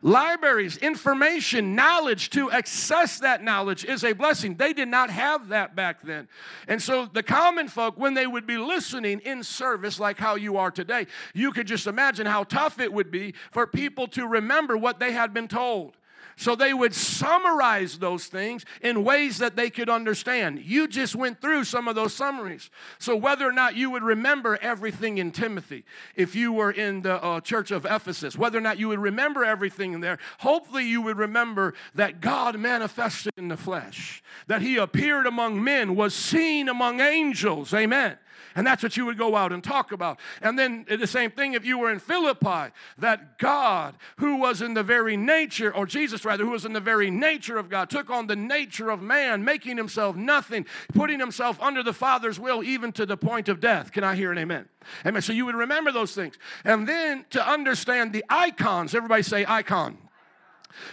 Libraries, 0.01 0.77
information, 0.77 1.75
knowledge 1.75 2.29
to 2.31 2.49
access 2.51 3.19
that 3.19 3.43
knowledge 3.43 3.85
is 3.85 4.03
a 4.03 4.13
blessing. 4.13 4.55
They 4.55 4.73
did 4.73 4.87
not 4.87 5.09
have 5.09 5.49
that 5.49 5.75
back 5.75 6.01
then. 6.01 6.27
And 6.67 6.81
so 6.81 7.05
the 7.05 7.23
common 7.23 7.67
folk, 7.67 7.97
when 7.97 8.13
they 8.13 8.27
would 8.27 8.47
be 8.47 8.57
listening 8.57 9.19
in 9.19 9.43
service 9.43 9.99
like 9.99 10.17
how 10.17 10.35
you 10.35 10.57
are 10.57 10.71
today, 10.71 11.07
you 11.33 11.51
could 11.51 11.67
just 11.67 11.87
imagine 11.87 12.25
how 12.25 12.43
tough 12.43 12.79
it 12.79 12.91
would 12.91 13.11
be 13.11 13.33
for 13.51 13.67
people 13.67 14.07
to 14.07 14.27
remember 14.27 14.77
what 14.77 14.99
they 14.99 15.11
had 15.11 15.33
been 15.33 15.47
told. 15.47 15.95
So 16.41 16.55
they 16.55 16.73
would 16.73 16.95
summarize 16.95 17.99
those 17.99 18.25
things 18.25 18.65
in 18.81 19.03
ways 19.03 19.37
that 19.37 19.55
they 19.55 19.69
could 19.69 19.91
understand. 19.91 20.57
You 20.65 20.87
just 20.87 21.15
went 21.15 21.39
through 21.39 21.65
some 21.65 21.87
of 21.87 21.93
those 21.93 22.15
summaries. 22.15 22.71
So 22.97 23.15
whether 23.15 23.47
or 23.47 23.51
not 23.51 23.75
you 23.75 23.91
would 23.91 24.01
remember 24.01 24.57
everything 24.59 25.19
in 25.19 25.29
Timothy, 25.29 25.85
if 26.15 26.33
you 26.33 26.51
were 26.51 26.71
in 26.71 27.03
the 27.03 27.23
uh, 27.23 27.41
church 27.41 27.69
of 27.69 27.85
Ephesus, 27.85 28.39
whether 28.39 28.57
or 28.57 28.61
not 28.61 28.79
you 28.79 28.87
would 28.87 28.97
remember 28.97 29.45
everything 29.45 29.93
in 29.93 30.01
there, 30.01 30.17
hopefully 30.39 30.83
you 30.83 31.03
would 31.03 31.19
remember 31.19 31.75
that 31.93 32.21
God 32.21 32.57
manifested 32.57 33.33
in 33.37 33.47
the 33.47 33.55
flesh, 33.55 34.23
that 34.47 34.63
he 34.63 34.77
appeared 34.77 35.27
among 35.27 35.63
men, 35.63 35.95
was 35.95 36.15
seen 36.15 36.69
among 36.69 37.01
angels. 37.01 37.71
Amen 37.71 38.17
And 38.55 38.65
that's 38.65 38.83
what 38.83 38.97
you 38.97 39.05
would 39.05 39.17
go 39.17 39.35
out 39.35 39.51
and 39.51 39.63
talk 39.63 39.91
about. 39.91 40.19
And 40.41 40.57
then 40.57 40.85
the 40.89 41.07
same 41.07 41.31
thing 41.31 41.53
if 41.53 41.65
you 41.65 41.77
were 41.77 41.91
in 41.91 41.99
Philippi, 41.99 42.73
that 42.97 43.37
God, 43.37 43.95
who 44.17 44.37
was 44.37 44.61
in 44.61 44.73
the 44.73 44.83
very 44.83 45.17
nature, 45.17 45.73
or 45.73 45.85
Jesus 45.85 46.25
rather, 46.25 46.43
who 46.43 46.51
was 46.51 46.65
in 46.65 46.73
the 46.73 46.79
very 46.79 47.09
nature 47.09 47.57
of 47.57 47.69
God, 47.69 47.89
took 47.89 48.09
on 48.09 48.27
the 48.27 48.35
nature 48.35 48.89
of 48.89 49.01
man, 49.01 49.43
making 49.43 49.77
himself 49.77 50.15
nothing, 50.15 50.65
putting 50.93 51.19
himself 51.19 51.61
under 51.61 51.83
the 51.83 51.93
Father's 51.93 52.39
will, 52.39 52.63
even 52.63 52.91
to 52.93 53.05
the 53.05 53.17
point 53.17 53.49
of 53.49 53.59
death. 53.59 53.91
Can 53.91 54.03
I 54.03 54.15
hear 54.15 54.31
an 54.31 54.37
amen? 54.37 54.67
Amen. 55.05 55.21
So 55.21 55.33
you 55.33 55.45
would 55.45 55.55
remember 55.55 55.91
those 55.91 56.13
things. 56.13 56.35
And 56.63 56.87
then 56.87 57.25
to 57.31 57.47
understand 57.47 58.13
the 58.13 58.25
icons, 58.29 58.95
everybody 58.95 59.23
say 59.23 59.45
icon 59.47 59.97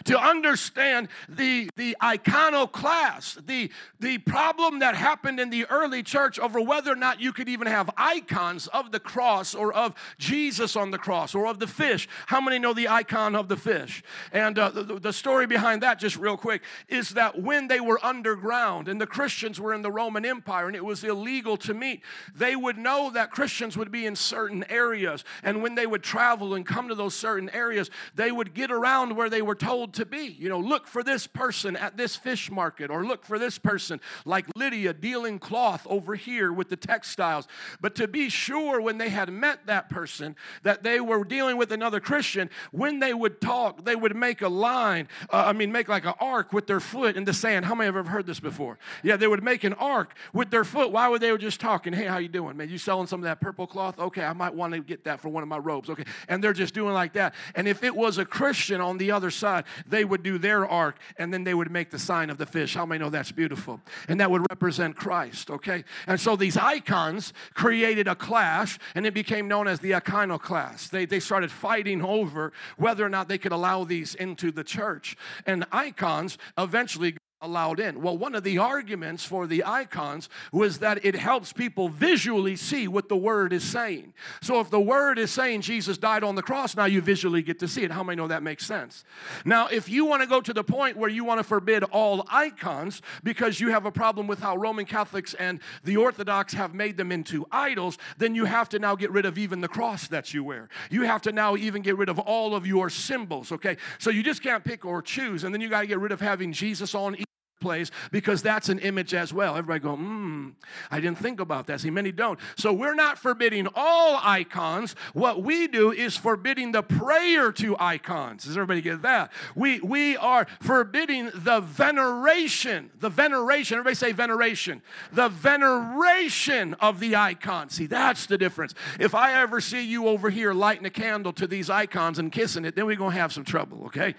to 0.05 0.19
understand 0.19 1.09
the, 1.29 1.71
the 1.77 1.97
iconoclast, 2.03 3.47
the, 3.47 3.71
the 4.01 4.19
problem 4.19 4.81
that 4.81 4.95
happened 4.95 5.41
in 5.41 5.51
the 5.51 5.67
early 5.67 6.03
church 6.03 6.39
over 6.39 6.61
whether 6.61 6.93
or 6.93 6.97
not 6.97 7.21
you 7.21 7.33
could 7.33 7.49
even 7.49 7.67
have 7.67 7.91
icons 7.97 8.67
of 8.69 8.93
the 8.93 9.01
cross 9.01 9.55
or 9.55 9.73
of 9.73 9.95
Jesus 10.19 10.77
on 10.77 10.91
the 10.91 10.99
cross 10.99 11.35
or 11.35 11.47
of 11.47 11.59
the 11.59 11.67
fish. 11.67 12.09
How 12.27 12.41
many 12.41 12.59
know 12.59 12.73
the 12.73 12.89
icon 12.89 13.35
of 13.35 13.49
the 13.49 13.57
fish? 13.57 14.03
And 14.33 14.59
uh, 14.59 14.71
the, 14.71 14.99
the 14.99 15.13
story 15.13 15.47
behind 15.47 15.83
that, 15.83 15.99
just 15.99 16.17
real 16.17 16.37
quick, 16.37 16.63
is 16.89 17.11
that 17.11 17.41
when 17.41 17.69
they 17.69 17.81
were 17.81 18.05
underground 18.05 18.89
and 18.89 19.01
the 19.01 19.07
Christians 19.07 19.61
were 19.61 19.75
in 19.75 19.83
the 19.83 19.91
Roman 19.91 20.25
Empire 20.25 20.67
and 20.67 20.77
it 20.77 20.85
was 20.85 21.05
illegal 21.05 21.57
to 21.59 21.75
meet, 21.75 22.03
they 22.35 22.57
would 22.57 22.79
know 22.79 23.11
that 23.11 23.31
Christians 23.31 23.77
would 23.77 23.91
be 23.91 24.07
in 24.07 24.17
certain 24.17 24.65
areas. 24.69 25.25
And 25.43 25.63
when 25.63 25.75
they 25.75 25.87
would 25.87 26.03
travel 26.03 26.55
and 26.55 26.67
come 26.67 26.89
to 26.89 26.95
those 26.95 27.15
certain 27.15 27.51
areas, 27.51 27.91
they 28.15 28.31
would 28.31 28.55
get 28.55 28.71
around 28.71 29.17
where 29.17 29.31
they 29.31 29.43
were 29.43 29.55
told 29.69 29.93
to 29.93 30.07
be. 30.07 30.35
You 30.39 30.49
know, 30.49 30.59
look 30.59 30.87
for 30.87 31.03
this 31.03 31.27
person 31.27 31.77
at 31.77 31.99
this 31.99 32.17
fish 32.17 32.51
market, 32.51 32.91
or 32.91 33.05
look 33.05 33.27
for 33.27 33.39
this 33.39 33.59
person 33.59 34.01
like 34.25 34.47
Lydia 34.57 34.95
dealing 34.95 35.39
cloth 35.39 35.87
over 35.91 36.15
here 36.15 36.51
with 36.51 36.71
the 36.71 36.77
textiles. 36.77 37.47
But 37.79 37.95
to 37.97 38.09
be 38.09 38.31
sure, 38.31 38.81
when 38.81 38.97
they 38.97 39.11
had 39.11 39.31
met 39.31 39.67
that 39.67 39.91
person, 39.91 40.37
that 40.63 40.83
they 40.83 41.01
were 41.01 41.23
dealing 41.23 41.59
with 41.59 41.71
another 41.71 42.01
Christian, 42.01 42.49
when 42.73 42.99
they 42.99 43.13
would 43.13 43.43
talk, 43.43 43.85
they 43.85 43.95
would 43.95 44.17
make 44.17 44.41
a 44.41 44.49
line, 44.49 45.07
uh, 45.31 45.45
I 45.47 45.53
mean, 45.53 45.71
make 45.71 45.89
like 45.89 46.07
an 46.07 46.15
arc 46.19 46.55
with 46.55 46.67
their 46.67 46.81
foot 46.81 47.17
in 47.17 47.25
the 47.25 47.35
sand. 47.35 47.67
How 47.67 47.75
many 47.75 47.87
have 47.87 47.97
ever 47.97 48.09
heard 48.09 48.27
this 48.27 48.41
before? 48.41 48.79
Yeah, 49.03 49.17
they 49.17 49.27
would 49.27 49.45
make 49.45 49.65
an 49.65 49.75
arc 49.75 50.15
with 50.33 50.51
their 50.51 50.65
foot. 50.65 50.93
Why 50.93 51.09
would 51.09 51.21
they 51.21 51.31
were 51.31 51.37
just 51.37 51.61
talking? 51.61 51.93
Hey, 51.93 52.07
how 52.07 52.17
you 52.17 52.29
doing, 52.29 52.57
man? 52.57 52.71
You 52.71 52.79
selling 52.79 53.07
some 53.07 53.21
of 53.21 53.25
that 53.25 53.39
purple 53.39 53.67
cloth? 53.67 53.99
Okay, 53.99 54.25
I 54.25 54.33
might 54.33 54.55
want 54.55 54.73
to 54.73 54.81
get 54.81 55.05
that 55.05 55.21
for 55.21 55.29
one 55.29 55.43
of 55.43 55.49
my 55.51 55.59
robes. 55.59 55.91
Okay, 55.91 56.05
and 56.27 56.43
they're 56.43 56.55
just 56.55 56.73
doing 56.73 56.95
like 56.95 57.13
that. 57.13 57.35
And 57.55 57.69
if 57.69 57.85
it 57.85 57.95
was 57.95 58.17
a 58.17 58.25
Christian 58.25 58.81
on 58.81 58.97
the 58.97 59.11
other 59.11 59.31
side, 59.31 59.58
they 59.87 60.05
would 60.05 60.23
do 60.23 60.39
their 60.39 60.67
ark 60.67 60.99
and 61.19 61.33
then 61.33 61.45
they 61.45 61.55
would 61.55 61.71
make 61.71 61.91
the 61.91 61.99
sign 61.99 62.31
of 62.31 62.39
the 62.39 62.47
fish. 62.47 62.75
How 62.75 62.87
many 62.87 62.99
know 62.99 63.11
that's 63.11 63.33
beautiful? 63.33 63.81
And 64.09 64.21
that 64.21 64.31
would 64.31 64.47
represent 64.51 64.97
Christ, 64.97 65.51
okay? 65.51 65.85
And 66.07 66.21
so 66.21 66.37
these 66.37 66.57
icons 66.57 67.33
created 67.55 68.09
a 68.09 68.15
clash 68.15 68.79
and 68.95 69.07
it 69.07 69.15
became 69.15 69.49
known 69.49 69.69
as 69.69 69.81
the 69.81 69.95
iconoclast. 69.95 70.91
They, 70.93 71.07
they 71.07 71.21
started 71.21 71.51
fighting 71.51 72.03
over 72.03 72.53
whether 72.77 73.05
or 73.05 73.09
not 73.09 73.29
they 73.29 73.39
could 73.39 73.53
allow 73.53 73.85
these 73.85 74.15
into 74.15 74.51
the 74.51 74.65
church. 74.65 75.17
And 75.47 75.67
icons 75.73 76.39
eventually 76.57 77.17
allowed 77.41 77.79
in. 77.79 78.03
Well, 78.03 78.19
one 78.19 78.35
of 78.35 78.43
the 78.43 78.59
arguments 78.59 79.25
for 79.25 79.47
the 79.47 79.65
icons 79.65 80.29
was 80.53 80.79
that 80.79 81.05
it 81.05 81.15
helps 81.15 81.53
people 81.53 81.89
visually 81.89 82.57
see 82.57 82.89
what 82.89 83.09
the 83.09 83.17
word 83.17 83.53
is 83.53 83.63
saying. 83.63 84.13
So 84.43 84.61
if 84.61 84.71
the 84.71 84.81
word 84.81 85.19
is 85.19 85.31
saying 85.31 85.61
Jesus 85.61 85.99
died 85.99 86.25
on 86.25 86.35
the 86.35 86.43
cross, 86.43 86.77
now 86.77 86.87
you 86.87 87.01
visually 87.01 87.43
get 87.43 87.61
to 87.61 87.69
see 87.69 87.85
it. 87.85 87.93
How 87.93 88.03
many 88.03 88.17
know 88.17 88.27
that 88.27 88.43
makes 88.43 88.67
sense? 88.67 89.05
Now, 89.45 89.69
if 89.69 89.89
you 89.89 90.05
want 90.05 90.23
to 90.23 90.29
go 90.29 90.41
to 90.41 90.53
the 90.53 90.65
point 90.65 90.97
where 90.97 91.11
you 91.11 91.25
want 91.25 91.39
to 91.39 91.45
forbid 91.45 91.85
all 91.85 92.27
icons 92.29 93.03
because 93.23 93.61
you 93.61 93.71
have 93.71 93.87
a 93.87 93.93
problem 93.93 94.27
with 94.27 94.41
how 94.41 94.57
Roman 94.57 94.85
Catholics 94.85 95.35
and 95.35 95.61
the 95.85 95.97
Orthodox 95.97 96.55
have 96.55 96.75
made 96.75 96.97
them 96.97 97.13
into 97.13 97.47
idols, 97.53 97.99
then 98.17 98.35
you 98.35 98.47
have 98.47 98.69
to 98.71 98.81
now 98.81 98.97
get 98.97 99.13
rid 99.13 99.27
of 99.27 99.39
even 99.39 99.61
the 99.61 99.69
cross 99.69 100.09
that 100.09 100.35
you 100.35 100.43
wear. 100.43 100.69
You 100.91 101.03
have 101.03 101.23
to 101.23 101.33
now 101.33 101.55
even 101.55 101.83
get 101.83 101.97
rid 101.97 102.09
of 102.09 102.19
all 102.19 102.57
of 102.57 102.67
your 102.67 102.91
symbols, 102.91 103.53
okay? 103.53 103.77
So 103.99 104.11
you 104.11 104.25
just 104.25 104.43
can't 104.43 104.65
pick 104.65 104.85
or 104.85 105.03
choose, 105.03 105.45
and 105.45 105.55
then 105.55 105.61
you 105.61 105.69
got 105.69 105.83
to 105.83 105.87
get 105.87 106.01
rid 106.01 106.11
of 106.11 106.21
having 106.21 106.53
Jesus 106.53 106.95
on 106.95 107.17
place 107.61 107.91
because 108.11 108.43
that's 108.43 108.69
an 108.69 108.79
image 108.79 109.15
as 109.15 109.33
well. 109.33 109.57
Everybody 109.57 109.81
go, 109.81 109.97
hmm, 109.97 110.51
I 110.91 111.01
didn't 111.01 111.19
think 111.19 111.41
about 111.41 111.67
that. 111.67 111.81
See, 111.81 111.91
many 111.91 112.13
don't. 112.13 112.39
So 112.57 112.73
we're 112.73 112.95
not 112.95 113.19
forbidding 113.19 113.69
all 113.75 114.21
icons. 114.23 114.95
What 115.13 115.43
we 115.43 115.69
do 115.69 115.93
is 115.93 116.17
forbidding 116.17 116.73
the 116.73 116.83
prayer 116.83 117.53
to 117.53 117.77
icons. 117.79 118.45
Does 118.45 118.57
everybody 118.57 118.81
get 118.81 119.03
that? 119.03 119.33
We 119.55 119.81
we 119.81 120.17
are 120.17 120.47
forbidding 120.61 121.31
the 121.35 121.61
veneration. 121.61 122.91
The 123.01 123.11
veneration. 123.11 123.79
Everybody 123.79 123.95
say 123.95 124.13
veneration. 124.13 124.83
The 125.13 125.29
veneration 125.29 126.75
of 126.75 127.01
the 127.01 127.17
icon. 127.17 127.71
See, 127.71 127.87
that's 127.87 128.27
the 128.27 128.39
difference. 128.39 128.75
If 128.99 129.15
I 129.15 129.35
ever 129.35 129.61
see 129.61 129.85
you 129.85 130.09
over 130.09 130.31
here 130.31 130.53
lighting 130.53 130.87
a 130.87 130.91
candle 130.91 131.33
to 131.35 131.47
these 131.47 131.71
icons 131.71 132.19
and 132.19 132.33
kissing 132.33 132.65
it, 132.65 132.75
then 132.75 132.87
we're 132.87 132.97
gonna 132.97 133.15
have 133.15 133.33
some 133.33 133.45
trouble, 133.45 133.85
okay? 133.87 134.15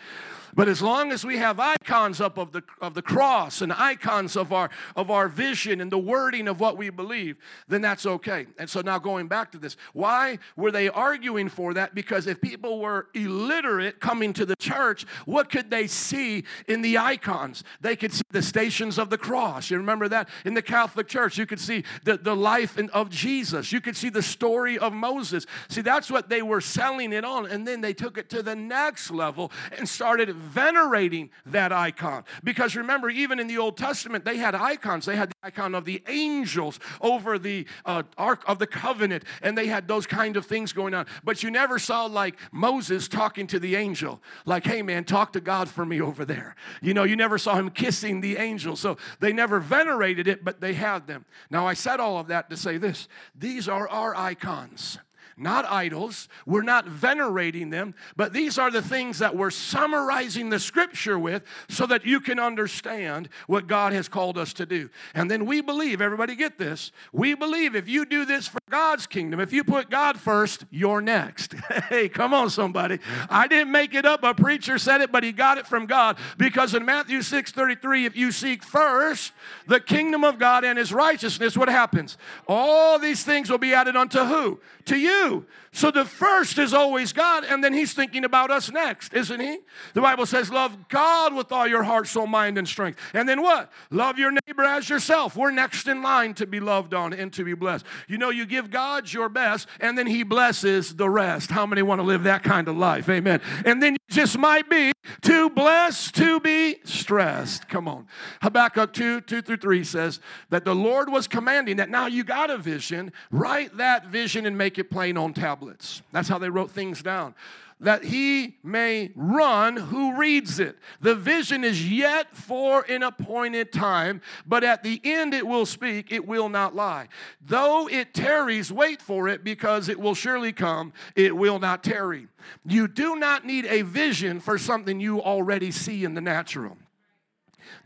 But 0.54 0.68
as 0.68 0.82
long 0.82 1.12
as 1.12 1.26
we 1.26 1.38
have 1.38 1.60
icons 1.60 2.22
up 2.22 2.38
of 2.38 2.52
the, 2.52 2.64
of 2.82 2.94
the 2.94 3.02
cross 3.02 3.62
and 3.62 3.72
icons 3.72 4.36
of 4.36 4.52
our, 4.54 4.70
of 4.96 5.12
our 5.12 5.28
vision 5.28 5.82
and 5.82 5.92
the 5.92 5.98
wording 5.98 6.48
of 6.48 6.60
what 6.60 6.78
we 6.78 6.90
believe, 6.90 7.38
then 7.68 7.82
that's 7.82 8.06
okay. 8.06 8.48
And 8.58 8.70
so 8.70 8.82
now 8.82 9.00
going 9.00 9.28
back 9.28 9.52
to 9.52 9.58
this, 9.58 9.78
why 9.94 10.40
were 10.56 10.72
they 10.72 10.90
arguing 10.90 11.50
for 11.50 11.74
that? 11.74 11.96
Because 11.96 12.28
if 12.28 12.42
people 12.42 12.80
were 12.80 13.08
illiterate 13.14 14.00
coming 14.00 14.34
to 14.34 14.46
the 14.46 14.56
church, 14.56 15.06
what 15.26 15.50
could 15.50 15.70
they 15.70 15.88
see 15.88 16.44
in 16.68 16.82
the 16.82 16.98
icons? 16.98 17.64
They 17.82 17.96
could 17.96 18.14
see 18.14 18.24
the 18.32 18.42
stations 18.42 18.98
of 18.98 19.10
the 19.10 19.18
cross. 19.18 19.70
You 19.70 19.78
remember 19.78 20.08
that? 20.10 20.30
In 20.46 20.54
the 20.54 20.62
Catholic 20.62 21.08
Church, 21.08 21.38
you 21.38 21.46
could 21.46 21.60
see 21.60 21.84
the, 22.04 22.18
the 22.18 22.36
life 22.36 22.78
in, 22.78 22.90
of 22.90 23.10
Jesus. 23.10 23.72
You 23.72 23.82
could 23.82 23.96
see 23.96 24.10
the 24.10 24.22
story 24.22 24.78
of 24.78 24.94
Moses. 24.94 25.46
See, 25.68 25.82
that's 25.82 26.10
what 26.10 26.30
they 26.30 26.42
were 26.42 26.62
selling 26.62 27.14
it 27.14 27.26
on. 27.26 27.46
And 27.46 27.68
then 27.68 27.82
they 27.82 27.94
took 27.94 28.18
it 28.18 28.30
to 28.30 28.44
the 28.44 28.56
next 28.56 29.12
level 29.12 29.52
and 29.78 29.88
started 29.88 30.30
venerating 30.40 31.30
that 31.46 31.72
icon. 31.72 32.24
Because 32.44 32.76
remember, 32.76 33.10
even 33.10 33.40
in 33.40 33.48
the 33.48 33.58
Old 33.58 33.78
Testament, 33.78 34.26
they 34.26 34.38
had 34.38 34.56
icons. 34.56 35.06
They 35.06 35.16
had 35.16 35.30
the 35.30 35.36
icon 35.44 35.76
of 35.76 35.86
the 35.86 36.02
angels 36.08 36.80
over 37.02 37.38
the 37.38 37.66
uh, 37.86 38.04
Ark 38.18 38.44
of 38.48 38.60
the 38.60 38.68
Covenant, 38.68 39.24
and 39.42 39.58
they 39.58 39.68
had 39.68 39.88
those 39.88 40.08
kind 40.08 40.38
of 40.38 40.46
things 40.46 40.74
going 40.74 40.94
on. 40.94 41.06
But 41.24 41.44
you 41.44 41.52
never 41.52 41.80
saw 41.80 42.06
like 42.06 42.38
Moses 42.52 43.08
talking 43.08 43.48
to 43.48 43.60
the 43.60 43.76
angel, 43.76 44.22
like, 44.46 44.66
hey 44.66 44.82
man, 44.82 45.04
talk 45.04 45.34
to 45.34 45.42
God 45.42 45.70
for 45.70 45.86
me 45.86 46.02
over 46.02 46.26
there. 46.26 46.56
You 46.82 46.94
know, 46.94 47.04
you 47.04 47.16
never 47.16 47.38
saw 47.38 47.56
him 47.56 47.70
kissing 47.70 48.22
the 48.22 48.38
angel. 48.38 48.76
So 48.76 48.98
they 49.20 49.34
never 49.34 49.60
venerated 49.60 50.28
it, 50.28 50.44
but 50.44 50.62
they 50.62 50.74
had 50.74 51.08
them. 51.08 51.26
Now, 51.50 51.68
I 51.68 51.74
said 51.74 52.00
all 52.00 52.18
of 52.18 52.28
that 52.28 52.50
to 52.50 52.58
say 52.58 52.78
this 52.78 53.08
these 53.36 53.68
are 53.68 53.88
our 53.90 54.16
icons 54.16 54.98
not 55.40 55.66
idols. 55.66 56.28
We're 56.46 56.62
not 56.62 56.86
venerating 56.88 57.70
them, 57.70 57.96
but 58.16 58.34
these 58.34 58.58
are 58.58 58.72
the 58.72 58.82
things 58.82 59.20
that 59.20 59.36
we're 59.36 59.52
summarizing 59.52 60.50
the 60.50 60.60
scripture 60.60 61.18
with 61.18 61.44
so 61.70 61.86
that 61.86 62.06
you 62.06 62.20
can 62.20 62.40
understand 62.40 63.30
what 63.48 63.68
God 63.68 63.94
has 63.94 64.08
called 64.08 64.38
us 64.38 64.54
to 64.54 64.66
do. 64.66 64.90
And 65.14 65.30
then 65.30 65.46
we 65.46 65.62
believe, 65.62 66.02
everybody 66.02 66.36
get 66.36 66.58
this, 66.58 66.92
we 67.12 67.36
believe 67.36 67.76
if 67.76 67.88
you 67.88 68.06
do 68.06 68.26
this 68.26 68.48
for 68.48 68.60
God's 68.70 69.08
kingdom, 69.08 69.40
if 69.40 69.54
you 69.54 69.64
put 69.64 69.90
God 69.90 70.20
first, 70.20 70.66
you're 70.70 71.02
next. 71.02 71.54
hey, 71.90 72.10
come 72.10 72.34
on, 72.34 72.50
somebody. 72.50 73.00
I 73.30 73.48
didn't 73.48 73.72
make 73.72 73.94
it 73.94 74.06
up. 74.06 74.24
A 74.24 74.34
preacher 74.34 74.78
said 74.78 75.02
it, 75.02 75.12
but 75.12 75.24
he 75.24 75.32
got 75.32 75.58
it 75.58 75.68
from 75.68 75.86
God 75.86 76.18
because 76.38 76.74
in 76.74 76.86
Matthew 76.86 77.22
6 77.22 77.52
33, 77.52 78.06
if 78.06 78.16
you 78.16 78.32
seek 78.32 78.64
first 78.64 79.34
the 79.68 79.80
kingdom 79.80 80.24
of 80.24 80.40
God 80.40 80.64
and 80.64 80.78
his 80.78 80.94
righteousness, 80.94 81.58
what 81.58 81.70
happens? 81.70 82.18
All 82.48 83.00
these 83.00 83.24
things 83.24 83.50
will 83.50 83.58
be 83.58 83.74
added 83.74 83.96
unto 83.96 84.24
who? 84.26 84.60
To 84.86 84.98
you 84.98 85.29
true 85.30 85.46
so 85.72 85.92
the 85.92 86.06
first 86.06 86.58
is 86.58 86.74
always 86.74 87.14
God, 87.14 87.44
and 87.44 87.64
then 87.64 87.74
He's 87.74 87.94
thinking 87.94 88.26
about 88.26 88.50
us 88.50 88.72
next, 88.72 89.14
isn't 89.14 89.40
He? 89.40 89.60
The 89.94 90.02
Bible 90.02 90.26
says, 90.26 90.50
Love 90.50 90.90
God 90.90 91.36
with 91.36 91.52
all 91.52 91.68
your 91.68 91.84
heart, 91.84 92.08
soul, 92.08 92.28
mind, 92.28 92.58
and 92.58 92.68
strength. 92.68 93.00
And 93.14 93.30
then 93.30 93.42
what? 93.42 93.72
Love 93.92 94.18
your 94.18 94.32
neighbor 94.32 94.64
as 94.64 94.90
yourself. 94.90 95.36
We're 95.36 95.52
next 95.52 95.88
in 95.88 96.02
line 96.02 96.34
to 96.36 96.48
be 96.48 96.60
loved 96.60 96.94
on 96.94 97.14
and 97.14 97.32
to 97.34 97.44
be 97.44 97.54
blessed. 97.54 97.86
You 98.08 98.18
know, 98.18 98.32
you 98.32 98.46
give 98.46 98.72
God 98.72 99.12
your 99.12 99.30
best, 99.30 99.68
and 99.80 99.98
then 99.98 100.08
He 100.08 100.24
blesses 100.24 100.96
the 100.96 101.10
rest. 101.10 101.52
How 101.52 101.66
many 101.66 101.82
want 101.82 102.00
to 102.00 102.04
live 102.04 102.24
that 102.24 102.44
kind 102.44 102.68
of 102.68 102.76
life? 102.76 103.08
Amen. 103.08 103.42
And 103.64 103.82
then 103.82 103.94
you 103.94 104.00
just 104.10 104.38
might 104.38 104.70
be 104.70 104.92
too 105.22 105.50
blessed 105.50 106.16
to 106.16 106.40
be 106.40 106.78
stressed. 106.84 107.68
Come 107.70 107.88
on. 107.88 108.08
Habakkuk 108.42 108.94
2 108.94 109.22
2 109.22 109.42
through 109.42 109.58
3 109.58 109.84
says 109.84 110.20
that 110.50 110.66
the 110.66 110.76
Lord 110.76 111.10
was 111.10 111.28
commanding 111.28 111.78
that 111.78 111.90
now 111.90 112.08
you 112.08 112.24
got 112.24 112.50
a 112.50 112.58
vision, 112.58 113.12
write 113.32 113.78
that 113.78 114.08
vision 114.08 114.46
and 114.46 114.58
make 114.58 114.78
it 114.78 114.90
plain 114.90 115.18
on 115.18 115.34
tablets. 115.60 116.02
That's 116.12 116.30
how 116.30 116.38
they 116.38 116.50
wrote 116.50 116.72
things 116.72 117.02
down. 117.02 117.36
That 117.82 118.04
he 118.04 118.58
may 118.62 119.12
run 119.16 119.78
who 119.78 120.18
reads 120.18 120.60
it. 120.60 120.78
The 121.00 121.16
vision 121.16 121.64
is 121.64 121.90
yet 121.90 122.36
for 122.36 122.84
an 122.90 123.04
appointed 123.04 123.72
time, 123.72 124.22
but 124.46 124.66
at 124.66 124.84
the 124.84 125.00
end 125.04 125.34
it 125.34 125.48
will 125.48 125.66
speak, 125.66 126.12
it 126.12 126.28
will 126.28 126.50
not 126.50 126.76
lie. 126.76 127.08
Though 127.42 127.88
it 127.88 128.14
tarries, 128.14 128.70
wait 128.72 129.02
for 129.02 129.30
it, 129.30 129.46
because 129.46 129.88
it 129.88 129.98
will 129.98 130.16
surely 130.16 130.52
come, 130.52 130.92
it 131.16 131.36
will 131.36 131.60
not 131.60 131.82
tarry. 131.84 132.28
You 132.66 132.90
do 132.90 133.16
not 133.16 133.46
need 133.46 133.66
a 133.66 133.84
vision 133.84 134.42
for 134.42 134.58
something 134.58 135.00
you 135.00 135.22
already 135.22 135.72
see 135.72 136.04
in 136.04 136.16
the 136.16 136.22
natural. 136.22 136.76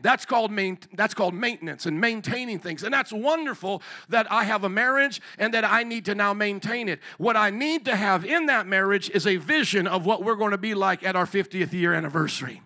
That's 0.00 0.24
called, 0.24 0.50
main, 0.50 0.78
that's 0.94 1.14
called 1.14 1.34
maintenance 1.34 1.86
and 1.86 2.00
maintaining 2.00 2.58
things. 2.58 2.82
And 2.82 2.92
that's 2.92 3.12
wonderful 3.12 3.82
that 4.08 4.30
I 4.30 4.44
have 4.44 4.64
a 4.64 4.68
marriage 4.68 5.20
and 5.38 5.54
that 5.54 5.64
I 5.64 5.82
need 5.82 6.04
to 6.06 6.14
now 6.14 6.32
maintain 6.32 6.88
it. 6.88 7.00
What 7.18 7.36
I 7.36 7.50
need 7.50 7.84
to 7.86 7.96
have 7.96 8.24
in 8.24 8.46
that 8.46 8.66
marriage 8.66 9.10
is 9.10 9.26
a 9.26 9.36
vision 9.36 9.86
of 9.86 10.06
what 10.06 10.22
we're 10.22 10.36
going 10.36 10.52
to 10.52 10.58
be 10.58 10.74
like 10.74 11.02
at 11.04 11.16
our 11.16 11.26
50th 11.26 11.72
year 11.72 11.94
anniversary. 11.94 12.62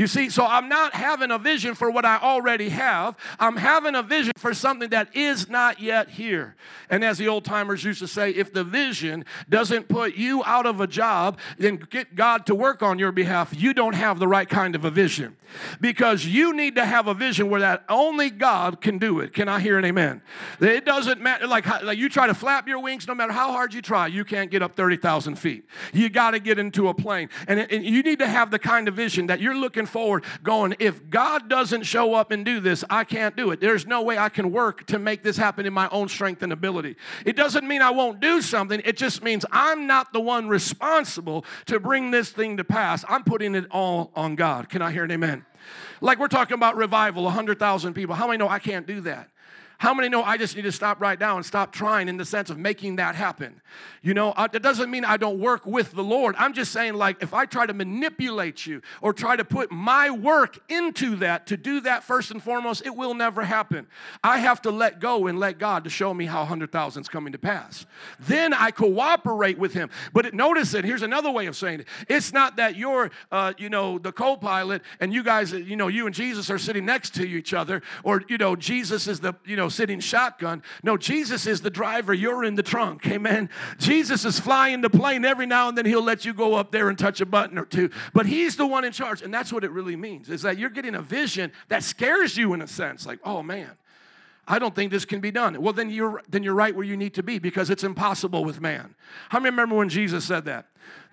You 0.00 0.06
see, 0.06 0.30
so 0.30 0.46
I'm 0.46 0.70
not 0.70 0.94
having 0.94 1.30
a 1.30 1.36
vision 1.36 1.74
for 1.74 1.90
what 1.90 2.06
I 2.06 2.16
already 2.16 2.70
have. 2.70 3.18
I'm 3.38 3.58
having 3.58 3.94
a 3.94 4.02
vision 4.02 4.32
for 4.38 4.54
something 4.54 4.88
that 4.88 5.14
is 5.14 5.50
not 5.50 5.78
yet 5.78 6.08
here. 6.08 6.56
And 6.88 7.04
as 7.04 7.18
the 7.18 7.28
old 7.28 7.44
timers 7.44 7.84
used 7.84 7.98
to 7.98 8.08
say, 8.08 8.30
if 8.30 8.50
the 8.50 8.64
vision 8.64 9.26
doesn't 9.50 9.88
put 9.90 10.14
you 10.14 10.42
out 10.44 10.64
of 10.64 10.80
a 10.80 10.86
job, 10.86 11.38
then 11.58 11.76
get 11.76 12.14
God 12.14 12.46
to 12.46 12.54
work 12.54 12.82
on 12.82 12.98
your 12.98 13.12
behalf. 13.12 13.52
You 13.54 13.74
don't 13.74 13.94
have 13.94 14.18
the 14.18 14.26
right 14.26 14.48
kind 14.48 14.74
of 14.74 14.86
a 14.86 14.90
vision 14.90 15.36
because 15.82 16.24
you 16.24 16.54
need 16.54 16.76
to 16.76 16.86
have 16.86 17.06
a 17.06 17.14
vision 17.14 17.50
where 17.50 17.60
that 17.60 17.84
only 17.90 18.30
God 18.30 18.80
can 18.80 18.96
do 18.96 19.20
it. 19.20 19.34
Can 19.34 19.48
I 19.48 19.60
hear 19.60 19.78
an 19.78 19.84
amen? 19.84 20.22
It 20.60 20.86
doesn't 20.86 21.20
matter, 21.20 21.46
like, 21.46 21.66
like 21.82 21.98
you 21.98 22.08
try 22.08 22.26
to 22.26 22.34
flap 22.34 22.66
your 22.66 22.80
wings, 22.80 23.06
no 23.06 23.14
matter 23.14 23.32
how 23.32 23.52
hard 23.52 23.74
you 23.74 23.82
try, 23.82 24.06
you 24.06 24.24
can't 24.24 24.50
get 24.50 24.62
up 24.62 24.76
30,000 24.76 25.36
feet. 25.36 25.66
You 25.92 26.08
got 26.08 26.30
to 26.30 26.38
get 26.38 26.58
into 26.58 26.88
a 26.88 26.94
plane. 26.94 27.28
And, 27.46 27.60
and 27.60 27.84
you 27.84 28.02
need 28.02 28.20
to 28.20 28.28
have 28.28 28.50
the 28.50 28.58
kind 28.58 28.88
of 28.88 28.94
vision 28.94 29.26
that 29.26 29.40
you're 29.40 29.56
looking 29.56 29.86
forward, 29.90 30.24
going, 30.42 30.74
if 30.78 31.08
God 31.10 31.48
doesn't 31.48 31.82
show 31.82 32.14
up 32.14 32.30
and 32.30 32.44
do 32.44 32.60
this, 32.60 32.84
I 32.88 33.04
can't 33.04 33.36
do 33.36 33.50
it. 33.50 33.60
There's 33.60 33.86
no 33.86 34.02
way 34.02 34.18
I 34.18 34.28
can 34.28 34.52
work 34.52 34.86
to 34.86 34.98
make 34.98 35.22
this 35.22 35.36
happen 35.36 35.66
in 35.66 35.72
my 35.72 35.88
own 35.90 36.08
strength 36.08 36.42
and 36.42 36.52
ability. 36.52 36.96
It 37.26 37.36
doesn't 37.36 37.66
mean 37.66 37.82
I 37.82 37.90
won't 37.90 38.20
do 38.20 38.40
something, 38.40 38.80
it 38.84 38.96
just 38.96 39.22
means 39.22 39.44
I'm 39.50 39.86
not 39.86 40.12
the 40.12 40.20
one 40.20 40.48
responsible 40.48 41.44
to 41.66 41.80
bring 41.80 42.10
this 42.10 42.30
thing 42.30 42.56
to 42.56 42.64
pass. 42.64 43.04
I'm 43.08 43.24
putting 43.24 43.54
it 43.54 43.66
all 43.70 44.12
on 44.14 44.36
God. 44.36 44.68
Can 44.68 44.82
I 44.82 44.92
hear 44.92 45.04
an 45.04 45.10
amen? 45.10 45.44
Like 46.00 46.18
we're 46.18 46.28
talking 46.28 46.54
about 46.54 46.76
revival, 46.76 47.24
100,000 47.24 47.94
people. 47.94 48.14
How 48.14 48.26
many 48.26 48.38
know 48.38 48.48
I 48.48 48.58
can't 48.58 48.86
do 48.86 49.02
that? 49.02 49.28
How 49.80 49.94
many 49.94 50.10
know 50.10 50.22
I 50.22 50.36
just 50.36 50.56
need 50.56 50.64
to 50.64 50.72
stop 50.72 51.00
right 51.00 51.18
now 51.18 51.36
and 51.36 51.46
stop 51.46 51.72
trying 51.72 52.10
in 52.10 52.18
the 52.18 52.26
sense 52.26 52.50
of 52.50 52.58
making 52.58 52.96
that 52.96 53.14
happen? 53.14 53.62
You 54.02 54.12
know, 54.12 54.34
it 54.52 54.62
doesn't 54.62 54.90
mean 54.90 55.06
I 55.06 55.16
don't 55.16 55.40
work 55.40 55.64
with 55.64 55.92
the 55.92 56.04
Lord. 56.04 56.34
I'm 56.38 56.52
just 56.52 56.70
saying, 56.70 56.96
like, 56.96 57.22
if 57.22 57.32
I 57.32 57.46
try 57.46 57.64
to 57.64 57.72
manipulate 57.72 58.66
you 58.66 58.82
or 59.00 59.14
try 59.14 59.36
to 59.36 59.44
put 59.44 59.72
my 59.72 60.10
work 60.10 60.58
into 60.70 61.16
that 61.16 61.46
to 61.46 61.56
do 61.56 61.80
that 61.80 62.04
first 62.04 62.30
and 62.30 62.42
foremost, 62.42 62.84
it 62.84 62.94
will 62.94 63.14
never 63.14 63.42
happen. 63.42 63.86
I 64.22 64.40
have 64.40 64.60
to 64.62 64.70
let 64.70 65.00
go 65.00 65.28
and 65.28 65.40
let 65.40 65.58
God 65.58 65.84
to 65.84 65.90
show 65.90 66.12
me 66.12 66.26
how 66.26 66.40
100,000 66.40 67.00
is 67.00 67.08
coming 67.08 67.32
to 67.32 67.38
pass. 67.38 67.86
Then 68.18 68.52
I 68.52 68.72
cooperate 68.72 69.58
with 69.58 69.72
Him. 69.72 69.88
But 70.12 70.26
it, 70.26 70.34
notice 70.34 70.74
it, 70.74 70.84
here's 70.84 71.00
another 71.00 71.30
way 71.30 71.46
of 71.46 71.56
saying 71.56 71.80
it. 71.80 71.86
It's 72.06 72.34
not 72.34 72.56
that 72.56 72.76
you're, 72.76 73.10
uh, 73.32 73.54
you 73.56 73.70
know, 73.70 73.98
the 73.98 74.12
co 74.12 74.36
pilot 74.36 74.82
and 75.00 75.10
you 75.10 75.22
guys, 75.22 75.52
you 75.52 75.76
know, 75.76 75.88
you 75.88 76.04
and 76.04 76.14
Jesus 76.14 76.50
are 76.50 76.58
sitting 76.58 76.84
next 76.84 77.14
to 77.14 77.26
each 77.26 77.54
other, 77.54 77.80
or, 78.04 78.22
you 78.28 78.36
know, 78.36 78.56
Jesus 78.56 79.08
is 79.08 79.20
the, 79.20 79.32
you 79.46 79.56
know, 79.56 79.69
sitting 79.70 80.00
shotgun. 80.00 80.62
No, 80.82 80.96
Jesus 80.96 81.46
is 81.46 81.60
the 81.60 81.70
driver. 81.70 82.12
You're 82.12 82.44
in 82.44 82.54
the 82.54 82.62
trunk. 82.62 83.06
Amen. 83.06 83.48
Jesus 83.78 84.24
is 84.24 84.38
flying 84.38 84.80
the 84.80 84.90
plane. 84.90 85.24
Every 85.24 85.46
now 85.46 85.68
and 85.68 85.78
then 85.78 85.86
he'll 85.86 86.02
let 86.02 86.24
you 86.24 86.34
go 86.34 86.54
up 86.54 86.72
there 86.72 86.88
and 86.88 86.98
touch 86.98 87.20
a 87.20 87.26
button 87.26 87.58
or 87.58 87.64
two. 87.64 87.90
But 88.12 88.26
he's 88.26 88.56
the 88.56 88.66
one 88.66 88.84
in 88.84 88.92
charge. 88.92 89.22
And 89.22 89.32
that's 89.32 89.52
what 89.52 89.64
it 89.64 89.70
really 89.70 89.96
means 89.96 90.28
is 90.28 90.42
that 90.42 90.58
you're 90.58 90.70
getting 90.70 90.94
a 90.94 91.02
vision 91.02 91.52
that 91.68 91.82
scares 91.82 92.36
you 92.36 92.52
in 92.52 92.62
a 92.62 92.66
sense. 92.66 93.06
Like, 93.06 93.20
oh 93.24 93.42
man, 93.42 93.70
I 94.46 94.58
don't 94.58 94.74
think 94.74 94.90
this 94.90 95.04
can 95.04 95.20
be 95.20 95.30
done. 95.30 95.60
Well, 95.62 95.72
then 95.72 95.90
you're 95.90 96.22
then 96.28 96.42
you're 96.42 96.54
right 96.54 96.74
where 96.74 96.84
you 96.84 96.96
need 96.96 97.14
to 97.14 97.22
be 97.22 97.38
because 97.38 97.70
it's 97.70 97.84
impossible 97.84 98.44
with 98.44 98.60
man. 98.60 98.96
How 99.28 99.38
many 99.38 99.50
remember 99.50 99.76
when 99.76 99.88
Jesus 99.88 100.24
said 100.24 100.44
that? 100.46 100.66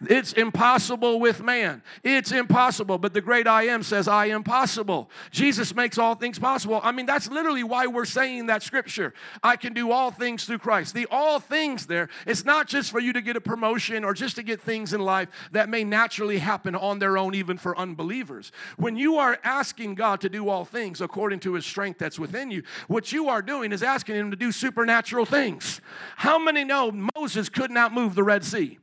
It's 0.07 0.33
impossible 0.33 1.19
with 1.19 1.41
man. 1.41 1.81
It's 2.03 2.31
impossible. 2.31 2.99
But 2.99 3.13
the 3.13 3.21
great 3.21 3.47
I 3.47 3.63
am 3.63 3.81
says, 3.81 4.07
I 4.07 4.27
am 4.27 4.43
possible. 4.43 5.09
Jesus 5.31 5.73
makes 5.73 5.97
all 5.97 6.13
things 6.13 6.37
possible. 6.37 6.79
I 6.83 6.91
mean, 6.91 7.07
that's 7.07 7.31
literally 7.31 7.63
why 7.63 7.87
we're 7.87 8.05
saying 8.05 8.45
that 8.45 8.61
scripture. 8.61 9.15
I 9.41 9.55
can 9.55 9.73
do 9.73 9.91
all 9.91 10.11
things 10.11 10.45
through 10.45 10.59
Christ. 10.59 10.93
The 10.93 11.07
all 11.09 11.39
things 11.39 11.87
there, 11.87 12.09
it's 12.27 12.45
not 12.45 12.67
just 12.67 12.91
for 12.91 12.99
you 12.99 13.11
to 13.13 13.21
get 13.21 13.37
a 13.37 13.41
promotion 13.41 14.03
or 14.03 14.13
just 14.13 14.35
to 14.35 14.43
get 14.43 14.61
things 14.61 14.93
in 14.93 15.01
life 15.01 15.29
that 15.51 15.67
may 15.67 15.83
naturally 15.83 16.37
happen 16.37 16.75
on 16.75 16.99
their 16.99 17.17
own, 17.17 17.33
even 17.33 17.57
for 17.57 17.75
unbelievers. 17.75 18.51
When 18.77 18.97
you 18.97 19.17
are 19.17 19.39
asking 19.43 19.95
God 19.95 20.21
to 20.21 20.29
do 20.29 20.47
all 20.47 20.63
things 20.63 21.01
according 21.01 21.39
to 21.41 21.55
his 21.55 21.65
strength 21.65 21.97
that's 21.97 22.19
within 22.19 22.51
you, 22.51 22.61
what 22.87 23.11
you 23.11 23.29
are 23.29 23.41
doing 23.41 23.71
is 23.71 23.81
asking 23.81 24.15
him 24.15 24.29
to 24.29 24.37
do 24.37 24.51
supernatural 24.51 25.25
things. 25.25 25.81
How 26.17 26.37
many 26.37 26.63
know 26.63 26.91
Moses 27.15 27.49
could 27.49 27.71
not 27.71 27.93
move 27.93 28.13
the 28.13 28.23
Red 28.23 28.45
Sea? 28.45 28.77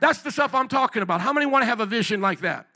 That's 0.00 0.22
the 0.22 0.30
stuff 0.30 0.54
I'm 0.54 0.68
talking 0.68 1.02
about. 1.02 1.20
How 1.20 1.32
many 1.32 1.46
want 1.46 1.62
to 1.62 1.66
have 1.66 1.80
a 1.80 1.86
vision 1.86 2.20
like 2.20 2.40
that? 2.40 2.66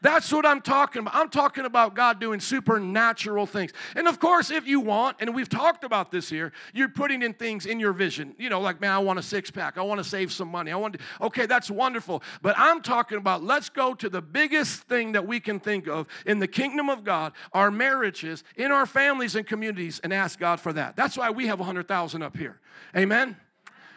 That's 0.00 0.30
what 0.32 0.44
I'm 0.44 0.60
talking 0.60 1.00
about. 1.00 1.14
I'm 1.14 1.28
talking 1.28 1.64
about 1.64 1.94
God 1.94 2.20
doing 2.20 2.40
supernatural 2.40 3.46
things. 3.46 3.72
And 3.96 4.06
of 4.06 4.18
course, 4.20 4.50
if 4.50 4.66
you 4.66 4.80
want, 4.80 5.16
and 5.20 5.34
we've 5.34 5.48
talked 5.48 5.84
about 5.84 6.10
this 6.10 6.28
here, 6.28 6.52
you're 6.72 6.88
putting 6.88 7.22
in 7.22 7.32
things 7.34 7.66
in 7.66 7.80
your 7.80 7.92
vision. 7.92 8.34
You 8.38 8.50
know, 8.50 8.60
like, 8.60 8.80
man, 8.80 8.92
I 8.92 8.98
want 8.98 9.18
a 9.18 9.22
six 9.22 9.50
pack. 9.50 9.78
I 9.78 9.82
want 9.82 9.98
to 9.98 10.04
save 10.04 10.32
some 10.32 10.48
money. 10.48 10.70
I 10.70 10.76
want 10.76 10.94
to, 10.94 11.00
okay, 11.22 11.46
that's 11.46 11.70
wonderful. 11.70 12.22
But 12.42 12.54
I'm 12.58 12.82
talking 12.82 13.18
about 13.18 13.42
let's 13.42 13.68
go 13.68 13.94
to 13.94 14.08
the 14.08 14.22
biggest 14.22 14.82
thing 14.82 15.12
that 15.12 15.26
we 15.26 15.40
can 15.40 15.60
think 15.60 15.88
of 15.88 16.06
in 16.26 16.38
the 16.38 16.48
kingdom 16.48 16.90
of 16.90 17.04
God, 17.04 17.32
our 17.52 17.70
marriages, 17.70 18.44
in 18.56 18.70
our 18.72 18.86
families 18.86 19.34
and 19.34 19.46
communities, 19.46 20.00
and 20.04 20.12
ask 20.12 20.38
God 20.38 20.60
for 20.60 20.72
that. 20.74 20.96
That's 20.96 21.16
why 21.16 21.30
we 21.30 21.46
have 21.46 21.58
100,000 21.58 22.22
up 22.22 22.36
here. 22.36 22.60
Amen. 22.96 23.36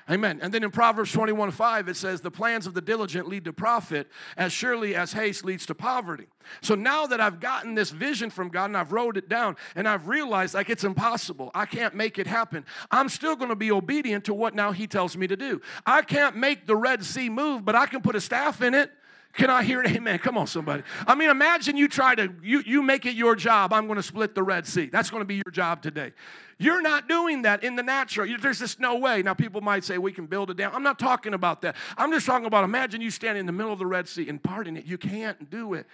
Amen. 0.09 0.39
And 0.41 0.53
then 0.53 0.63
in 0.63 0.71
Proverbs 0.71 1.11
21 1.11 1.51
5, 1.51 1.89
it 1.89 1.97
says, 1.97 2.21
The 2.21 2.31
plans 2.31 2.65
of 2.65 2.73
the 2.73 2.81
diligent 2.81 3.27
lead 3.27 3.43
to 3.45 3.53
profit 3.53 4.07
as 4.37 4.53
surely 4.53 4.95
as 4.95 5.11
haste 5.11 5.43
leads 5.43 5.65
to 5.65 5.75
poverty. 5.75 6.27
So 6.61 6.75
now 6.75 7.07
that 7.07 7.19
I've 7.19 7.41
gotten 7.41 7.75
this 7.75 7.89
vision 7.89 8.29
from 8.29 8.47
God 8.47 8.65
and 8.65 8.77
I've 8.77 8.93
wrote 8.93 9.17
it 9.17 9.27
down 9.27 9.57
and 9.75 9.85
I've 9.85 10.07
realized 10.07 10.53
like 10.53 10.69
it's 10.69 10.85
impossible, 10.85 11.51
I 11.53 11.65
can't 11.65 11.93
make 11.93 12.17
it 12.17 12.27
happen, 12.27 12.65
I'm 12.89 13.09
still 13.09 13.35
going 13.35 13.49
to 13.49 13.55
be 13.55 13.69
obedient 13.69 14.23
to 14.25 14.33
what 14.33 14.55
now 14.55 14.71
He 14.71 14.87
tells 14.87 15.17
me 15.17 15.27
to 15.27 15.35
do. 15.35 15.61
I 15.85 16.03
can't 16.03 16.37
make 16.37 16.67
the 16.67 16.75
Red 16.75 17.03
Sea 17.03 17.29
move, 17.29 17.65
but 17.65 17.75
I 17.75 17.85
can 17.85 18.01
put 18.01 18.15
a 18.15 18.21
staff 18.21 18.61
in 18.61 18.73
it. 18.73 18.91
Can 19.33 19.49
I 19.49 19.63
hear 19.63 19.81
an 19.81 19.95
amen? 19.95 20.17
Come 20.19 20.37
on, 20.37 20.47
somebody. 20.47 20.83
I 21.05 21.13
mean, 21.13 21.29
imagine 21.29 21.77
you 21.77 21.87
try 21.87 22.15
to, 22.15 22.33
you, 22.41 22.63
you 22.65 22.81
make 22.81 23.05
it 23.05 23.13
your 23.15 23.35
job. 23.35 23.71
I'm 23.71 23.85
going 23.85 23.97
to 23.97 24.03
split 24.03 24.33
the 24.33 24.41
Red 24.41 24.65
Sea. 24.65 24.87
That's 24.87 25.11
going 25.11 25.21
to 25.21 25.25
be 25.25 25.35
your 25.35 25.51
job 25.51 25.83
today. 25.83 26.13
You're 26.57 26.81
not 26.81 27.07
doing 27.07 27.43
that 27.43 27.63
in 27.63 27.75
the 27.75 27.83
natural. 27.83 28.27
There's 28.39 28.59
just 28.59 28.79
no 28.79 28.97
way. 28.97 29.21
Now, 29.21 29.35
people 29.35 29.61
might 29.61 29.83
say 29.83 29.99
we 29.99 30.11
can 30.11 30.25
build 30.25 30.49
it 30.49 30.57
down. 30.57 30.73
I'm 30.73 30.81
not 30.81 30.97
talking 30.97 31.35
about 31.35 31.61
that. 31.61 31.75
I'm 31.97 32.11
just 32.11 32.25
talking 32.25 32.47
about 32.47 32.63
imagine 32.63 32.99
you 32.99 33.11
standing 33.11 33.41
in 33.41 33.45
the 33.45 33.51
middle 33.51 33.71
of 33.71 33.77
the 33.77 33.85
Red 33.85 34.07
Sea 34.07 34.27
and 34.27 34.41
parting 34.41 34.75
it. 34.75 34.85
You 34.85 34.97
can't 34.97 35.51
do 35.51 35.75
it. 35.75 35.85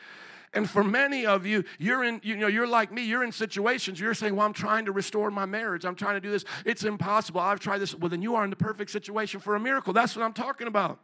And 0.53 0.69
for 0.69 0.83
many 0.83 1.25
of 1.25 1.45
you, 1.45 1.63
you're 1.79 2.03
in, 2.03 2.21
you 2.23 2.35
know, 2.37 2.47
you're 2.47 2.67
like 2.67 2.91
me, 2.91 3.03
you're 3.03 3.23
in 3.23 3.31
situations, 3.31 3.99
you're 3.99 4.13
saying, 4.13 4.35
Well, 4.35 4.45
I'm 4.45 4.53
trying 4.53 4.85
to 4.85 4.91
restore 4.91 5.31
my 5.31 5.45
marriage. 5.45 5.85
I'm 5.85 5.95
trying 5.95 6.15
to 6.15 6.21
do 6.21 6.29
this. 6.29 6.45
It's 6.65 6.83
impossible. 6.83 7.41
I've 7.41 7.59
tried 7.59 7.79
this. 7.79 7.95
Well, 7.95 8.09
then 8.09 8.21
you 8.21 8.35
are 8.35 8.43
in 8.43 8.49
the 8.49 8.55
perfect 8.55 8.91
situation 8.91 9.39
for 9.39 9.55
a 9.55 9.59
miracle. 9.59 9.93
That's 9.93 10.15
what 10.15 10.23
I'm 10.23 10.33
talking 10.33 10.67
about. 10.67 10.99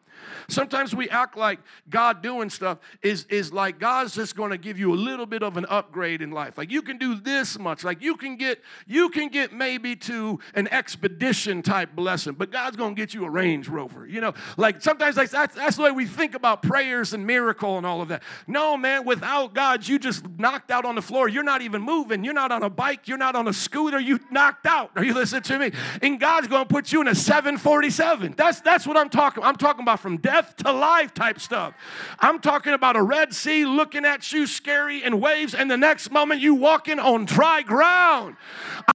Sometimes 0.48 0.94
we 0.94 1.10
act 1.10 1.38
like 1.38 1.60
God 1.90 2.22
doing 2.22 2.50
stuff 2.50 2.80
is, 3.02 3.26
is 3.30 3.54
like 3.54 3.80
God's 3.80 4.16
just 4.16 4.36
going 4.36 4.52
to 4.52 4.58
give 4.58 4.78
you 4.78 4.94
a 4.94 4.96
little 4.96 5.26
bit 5.26 5.44
of 5.44 5.56
an 5.58 5.66
upgrade 5.70 6.22
in 6.22 6.32
life. 6.32 6.58
Like 6.58 6.72
you 6.72 6.82
can 6.82 6.98
do 6.98 7.16
this 7.16 7.58
much. 7.58 7.84
Like 7.84 8.02
you 8.02 8.18
can 8.18 8.36
get, 8.36 8.62
you 8.86 9.10
can 9.10 9.30
get 9.30 9.54
maybe 9.54 9.96
to 9.96 10.40
an 10.56 10.68
expedition 10.70 11.62
type 11.62 11.96
blessing, 11.96 12.34
but 12.34 12.52
God's 12.52 12.76
going 12.76 12.96
to 12.96 13.02
get 13.02 13.14
you 13.14 13.26
a 13.26 13.30
Range 13.30 13.68
Rover. 13.70 14.08
You 14.08 14.22
know, 14.22 14.34
like 14.58 14.82
sometimes 14.82 15.18
like 15.18 15.30
that's, 15.30 15.56
that's 15.56 15.78
the 15.78 15.84
way 15.84 15.92
we 15.92 16.06
think 16.06 16.36
about 16.36 16.62
prayers 16.62 17.14
and 17.14 17.26
miracle 17.26 17.78
and 17.78 17.86
all 17.86 18.02
of 18.02 18.10
that. 18.10 18.24
No, 18.48 18.76
man, 18.76 19.06
without 19.06 19.39
without 19.40 19.54
God, 19.54 19.88
you 19.88 20.00
just 20.00 20.28
knocked 20.38 20.72
out 20.72 20.86
on 20.86 20.96
the 20.96 21.02
floor. 21.02 21.30
You're 21.30 21.44
not 21.44 21.62
even 21.62 21.82
moving. 21.82 22.24
You're 22.24 22.34
not 22.34 22.52
on 22.52 22.64
a 22.64 22.70
bike. 22.70 23.08
You're 23.08 23.18
not 23.18 23.36
on 23.36 23.48
a 23.48 23.54
scooter. 23.54 24.00
You 24.00 24.20
knocked 24.32 24.66
out. 24.66 24.92
Are 24.96 25.04
you 25.04 25.14
listening 25.14 25.44
to 25.44 25.60
me? 25.60 25.72
And 26.02 26.20
God's 26.20 26.48
going 26.48 26.66
to 26.66 26.70
put 26.74 26.92
you 26.92 27.02
in 27.02 27.08
a 27.08 27.16
747. 27.16 28.36
That's, 28.36 28.62
that's 28.62 28.86
what 28.86 28.98
I'm 28.98 29.10
talking 29.10 29.44
I'm 29.44 29.56
talking 29.56 29.84
about 29.84 30.00
from 30.00 30.18
death 30.18 30.56
to 30.58 30.72
life 30.72 31.14
type 31.14 31.40
stuff. 31.40 31.74
I'm 32.20 32.40
talking 32.40 32.74
about 32.74 32.96
a 32.96 33.02
Red 33.02 33.34
Sea 33.34 33.66
looking 33.66 34.06
at 34.06 34.32
you 34.32 34.48
scary 34.48 35.04
and 35.04 35.22
waves, 35.22 35.54
and 35.54 35.70
the 35.70 35.78
next 35.78 36.12
moment 36.12 36.42
you 36.42 36.56
walking 36.56 37.00
on 37.00 37.26
dry 37.26 37.62
ground. 37.62 38.36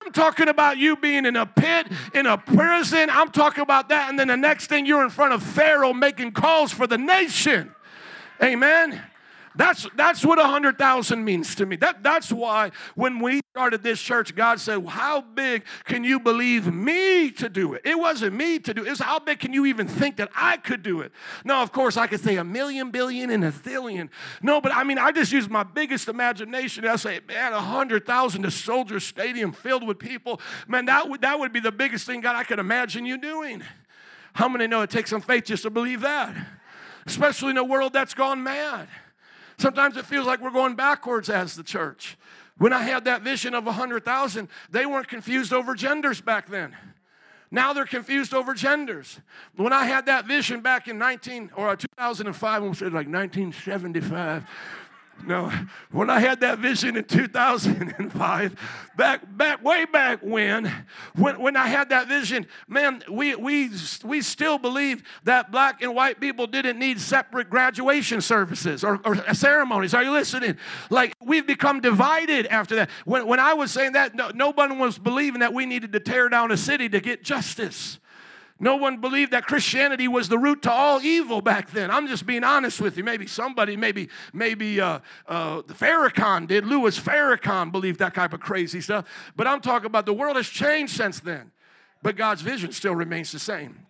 I'm 0.03 0.13
talking 0.13 0.49
about 0.49 0.79
you 0.79 0.97
being 0.97 1.27
in 1.27 1.37
a 1.37 1.47
pit, 1.47 1.89
in 2.13 2.27
a 2.27 2.37
prison. 2.37 3.09
I'm 3.11 3.31
talking 3.31 3.63
about 3.63 3.89
that. 3.89 4.11
And 4.11 4.19
then 4.19 4.29
the 4.29 4.37
next 4.37 4.67
thing 4.67 4.87
you're 4.87 5.05
in 5.05 5.11
front 5.11 5.33
of 5.33 5.43
Pharaoh 5.43 5.93
making 5.93 6.33
calls 6.33 6.73
for 6.73 6.87
the 6.87 6.99
nation. 6.99 7.75
Amen. 8.43 9.03
That's, 9.57 9.87
that's 9.95 10.25
what 10.25 10.39
100,000 10.39 11.25
means 11.25 11.55
to 11.55 11.67
me. 11.67 11.77
That, 11.77 12.03
that's 12.03 12.33
why 12.33 12.73
when 12.97 13.21
we 13.21 13.41
started 13.53 13.85
this 13.85 14.01
church, 14.01 14.35
God 14.35 14.59
said, 14.59 14.85
How 14.85 15.21
big 15.21 15.63
can 15.85 16.03
you 16.03 16.19
believe 16.19 16.73
me 16.73 17.31
to 17.33 17.49
do 17.49 17.75
it? 17.75 17.83
It 17.85 17.97
wasn't 17.97 18.35
me 18.35 18.59
to 18.59 18.75
do 18.75 18.85
it. 18.85 18.89
It's 18.89 19.01
how 19.01 19.21
big 19.21 19.39
can 19.39 19.53
you 19.53 19.67
even 19.67 19.87
think 19.87 20.17
that 20.17 20.29
I 20.35 20.57
could 20.57 20.83
do 20.83 21.03
it? 21.03 21.13
No, 21.45 21.63
of 21.63 21.71
course, 21.71 21.97
I 21.97 22.09
could 22.09 22.21
say 22.21 22.37
a 22.37 22.43
million, 22.43 22.91
billion, 22.91 23.31
and 23.31 23.45
a 23.45 23.53
zillion. 23.53 24.09
No, 24.43 24.61
but 24.61 24.75
I 24.75 24.83
mean, 24.83 24.99
I 24.99 25.13
just 25.13 25.31
use 25.31 25.49
my 25.49 25.63
biggest 25.63 26.09
imagination. 26.09 26.85
I 26.85 26.97
say, 26.97 27.21
Man, 27.29 27.53
100,000, 27.53 28.45
a 28.45 28.51
soldier 28.51 28.99
stadium 28.99 29.53
filled 29.53 29.87
with 29.87 30.01
people. 30.01 30.41
Man, 30.67 30.87
that 30.87 31.09
would, 31.09 31.21
that 31.21 31.39
would 31.39 31.53
be 31.53 31.61
the 31.61 31.73
biggest 31.73 32.07
thing, 32.07 32.23
God, 32.23 32.35
I 32.35 32.43
could 32.43 32.59
imagine 32.59 33.07
you 33.07 33.19
doing. 33.19 33.63
How 34.33 34.49
many 34.49 34.67
know 34.67 34.83
it 34.83 34.91
takes 34.91 35.11
some 35.11 35.21
faith 35.21 35.45
just 35.45 35.63
to 35.63 35.71
believe 35.71 36.01
that? 36.01 36.35
Especially 37.07 37.51
in 37.51 37.57
a 37.57 37.65
world 37.65 37.93
that's 37.93 38.15
gone 38.15 38.43
mad. 38.43 38.89
Sometimes 39.59 39.97
it 39.97 40.07
feels 40.07 40.27
like 40.27 40.41
we're 40.41 40.51
going 40.51 40.75
backwards 40.75 41.31
as 41.31 41.55
the 41.55 41.63
church. 41.63 42.17
When 42.59 42.73
I 42.73 42.83
had 42.83 43.05
that 43.05 43.23
vision 43.23 43.55
of 43.55 43.65
100,000, 43.67 44.49
they 44.71 44.87
weren't 44.87 45.09
confused 45.09 45.53
over 45.53 45.75
genders 45.75 46.21
back 46.21 46.49
then. 46.49 46.77
Now 47.51 47.73
they're 47.73 47.87
confused 47.87 48.35
over 48.35 48.55
genders. 48.55 49.21
When 49.57 49.73
I 49.73 49.85
had 49.85 50.07
that 50.07 50.27
vision 50.27 50.61
back 50.61 50.89
in 50.89 50.99
19 50.99 51.53
or 51.55 51.69
uh, 51.69 51.77
2005, 51.77 52.63
I 52.63 52.67
like 52.67 53.07
1975. 53.07 54.45
No, 55.27 55.51
when 55.91 56.11
I 56.11 56.21
had 56.21 56.41
that 56.41 56.59
vision 56.59 56.97
in 56.97 57.05
2005, 57.05 58.57
back, 58.97 59.37
back, 59.37 59.65
way 59.65 59.87
back 59.87 60.21
when, 60.23 60.71
when, 61.15 61.41
when 61.41 61.57
I 61.57 61.67
had 61.67 61.89
that 61.91 62.09
vision, 62.09 62.47
man, 62.69 63.03
we, 63.11 63.35
we, 63.35 63.71
we 64.05 64.21
still 64.21 64.59
believe 64.59 65.03
that 65.25 65.51
black 65.51 65.83
and 65.83 65.95
white 65.95 66.21
people 66.21 66.47
didn't 66.47 66.79
need 66.79 67.01
separate 67.01 67.49
graduation 67.49 68.21
services 68.21 68.85
or, 68.85 69.01
or 69.05 69.17
ceremonies. 69.35 69.95
Are 69.95 70.03
you 70.03 70.13
listening? 70.13 70.59
Like, 70.91 71.15
we've 71.25 71.47
become 71.47 71.81
divided 71.81 72.47
after 72.47 72.77
that. 72.77 72.91
When, 73.07 73.27
when 73.27 73.41
I 73.41 73.55
was 73.55 73.71
saying 73.71 73.93
that, 73.93 74.15
no, 74.15 74.31
nobody 74.35 74.77
was 74.77 74.99
believing 74.99 75.41
that 75.41 75.55
we 75.55 75.65
needed 75.65 75.93
to 75.93 76.01
tear 76.01 76.29
down 76.29 76.51
a 76.51 76.57
city 76.57 76.89
to 76.91 77.01
get 77.01 77.25
justice. 77.25 77.99
No 78.61 78.77
one 78.77 78.99
believed 79.01 79.33
that 79.33 79.47
Christianity 79.47 80.07
was 80.07 80.29
the 80.29 80.39
root 80.39 80.63
to 80.63 80.71
all 80.71 81.03
evil 81.03 81.41
back 81.41 81.73
then. 81.73 81.91
I'm 81.91 82.07
just 82.07 82.25
being 82.25 82.45
honest 82.45 82.81
with 82.81 82.97
you. 82.97 83.03
Maybe 83.03 83.27
somebody, 83.27 83.77
maybe 83.77 84.09
maybe 84.33 84.81
uh, 84.81 85.01
uh, 85.27 85.63
Farrakhan 85.63 86.47
did. 86.47 86.65
Louis 86.65 86.99
Farrakhan 86.99 87.73
believed 87.73 87.99
that 87.99 88.15
type 88.15 88.33
of 88.33 88.41
crazy 88.41 88.81
stuff. 88.81 89.07
But 89.35 89.49
I'm 89.49 89.61
talking 89.61 89.87
about 89.87 90.07
the 90.07 90.15
world 90.15 90.37
has 90.37 90.49
changed 90.49 90.95
since 90.97 91.19
then. 91.19 91.51
But 92.01 92.17
God's 92.17 92.43
vision 92.43 92.71
still 92.71 92.95
remains 92.95 93.33
the 93.33 93.39
same. 93.39 93.87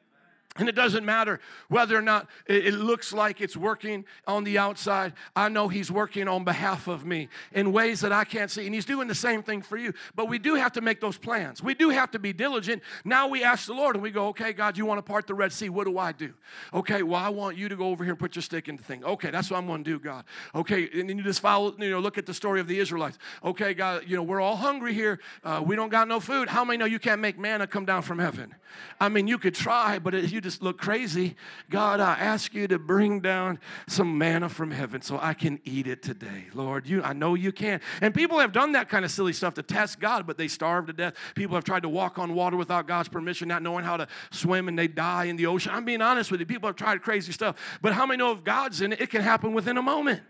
And 0.56 0.68
it 0.68 0.76
doesn't 0.76 1.04
matter 1.04 1.40
whether 1.68 1.96
or 1.96 2.02
not 2.02 2.28
it 2.46 2.74
looks 2.74 3.12
like 3.12 3.40
it's 3.40 3.56
working 3.56 4.04
on 4.24 4.44
the 4.44 4.56
outside. 4.56 5.14
I 5.34 5.48
know 5.48 5.66
He's 5.66 5.90
working 5.90 6.28
on 6.28 6.44
behalf 6.44 6.86
of 6.86 7.04
me 7.04 7.28
in 7.52 7.72
ways 7.72 8.00
that 8.02 8.12
I 8.12 8.22
can't 8.24 8.48
see. 8.48 8.64
And 8.64 8.72
He's 8.72 8.84
doing 8.84 9.08
the 9.08 9.16
same 9.16 9.42
thing 9.42 9.62
for 9.62 9.76
you. 9.76 9.92
But 10.14 10.28
we 10.28 10.38
do 10.38 10.54
have 10.54 10.70
to 10.72 10.80
make 10.80 11.00
those 11.00 11.18
plans. 11.18 11.60
We 11.60 11.74
do 11.74 11.90
have 11.90 12.12
to 12.12 12.20
be 12.20 12.32
diligent. 12.32 12.84
Now 13.04 13.26
we 13.26 13.42
ask 13.42 13.66
the 13.66 13.74
Lord 13.74 13.96
and 13.96 14.02
we 14.02 14.12
go, 14.12 14.28
okay, 14.28 14.52
God, 14.52 14.78
you 14.78 14.86
want 14.86 14.98
to 14.98 15.02
part 15.02 15.26
the 15.26 15.34
Red 15.34 15.52
Sea. 15.52 15.70
What 15.70 15.86
do 15.86 15.98
I 15.98 16.12
do? 16.12 16.32
Okay, 16.72 17.02
well, 17.02 17.20
I 17.20 17.30
want 17.30 17.56
you 17.56 17.68
to 17.68 17.74
go 17.74 17.88
over 17.88 18.04
here 18.04 18.12
and 18.12 18.20
put 18.20 18.36
your 18.36 18.42
stick 18.44 18.68
in 18.68 18.76
the 18.76 18.84
thing. 18.84 19.04
Okay, 19.04 19.32
that's 19.32 19.50
what 19.50 19.56
I'm 19.56 19.66
going 19.66 19.82
to 19.82 19.90
do, 19.90 19.98
God. 19.98 20.24
Okay, 20.54 20.88
and 20.94 21.10
then 21.10 21.18
you 21.18 21.24
just 21.24 21.40
follow, 21.40 21.74
you 21.78 21.90
know, 21.90 21.98
look 21.98 22.16
at 22.16 22.26
the 22.26 22.34
story 22.34 22.60
of 22.60 22.68
the 22.68 22.78
Israelites. 22.78 23.18
Okay, 23.42 23.74
God, 23.74 24.04
you 24.06 24.16
know, 24.16 24.22
we're 24.22 24.40
all 24.40 24.56
hungry 24.56 24.94
here. 24.94 25.18
Uh, 25.42 25.64
we 25.66 25.74
don't 25.74 25.88
got 25.88 26.06
no 26.06 26.20
food. 26.20 26.48
How 26.48 26.64
many 26.64 26.76
know 26.76 26.84
you 26.84 27.00
can't 27.00 27.20
make 27.20 27.40
manna 27.40 27.66
come 27.66 27.84
down 27.84 28.02
from 28.02 28.20
heaven? 28.20 28.54
I 29.00 29.08
mean, 29.08 29.26
you 29.26 29.38
could 29.38 29.54
try, 29.54 29.98
but 29.98 30.14
you 30.14 30.40
just 30.44 30.62
look 30.62 30.78
crazy. 30.78 31.36
God, 31.70 32.00
I 32.00 32.12
ask 32.12 32.54
you 32.54 32.68
to 32.68 32.78
bring 32.78 33.20
down 33.20 33.58
some 33.88 34.18
manna 34.18 34.50
from 34.50 34.70
heaven 34.70 35.00
so 35.00 35.18
I 35.20 35.32
can 35.32 35.58
eat 35.64 35.86
it 35.86 36.02
today. 36.02 36.44
Lord, 36.52 36.86
you 36.86 37.02
I 37.02 37.14
know 37.14 37.34
you 37.34 37.50
can. 37.50 37.80
And 38.02 38.14
people 38.14 38.38
have 38.38 38.52
done 38.52 38.72
that 38.72 38.90
kind 38.90 39.04
of 39.04 39.10
silly 39.10 39.32
stuff 39.32 39.54
to 39.54 39.62
test 39.62 39.98
God, 39.98 40.26
but 40.26 40.36
they 40.36 40.46
starve 40.46 40.86
to 40.86 40.92
death. 40.92 41.14
People 41.34 41.54
have 41.56 41.64
tried 41.64 41.82
to 41.82 41.88
walk 41.88 42.18
on 42.18 42.34
water 42.34 42.58
without 42.58 42.86
God's 42.86 43.08
permission, 43.08 43.48
not 43.48 43.62
knowing 43.62 43.84
how 43.84 43.96
to 43.96 44.06
swim, 44.30 44.68
and 44.68 44.78
they 44.78 44.86
die 44.86 45.24
in 45.24 45.36
the 45.36 45.46
ocean. 45.46 45.72
I'm 45.74 45.86
being 45.86 46.02
honest 46.02 46.30
with 46.30 46.40
you. 46.40 46.46
People 46.46 46.68
have 46.68 46.76
tried 46.76 47.00
crazy 47.02 47.32
stuff. 47.32 47.56
But 47.80 47.94
how 47.94 48.04
many 48.04 48.18
know 48.18 48.30
if 48.32 48.44
God's 48.44 48.82
in 48.82 48.92
it, 48.92 49.00
it 49.00 49.10
can 49.10 49.22
happen 49.22 49.54
within 49.54 49.78
a 49.78 49.82
moment? 49.82 50.20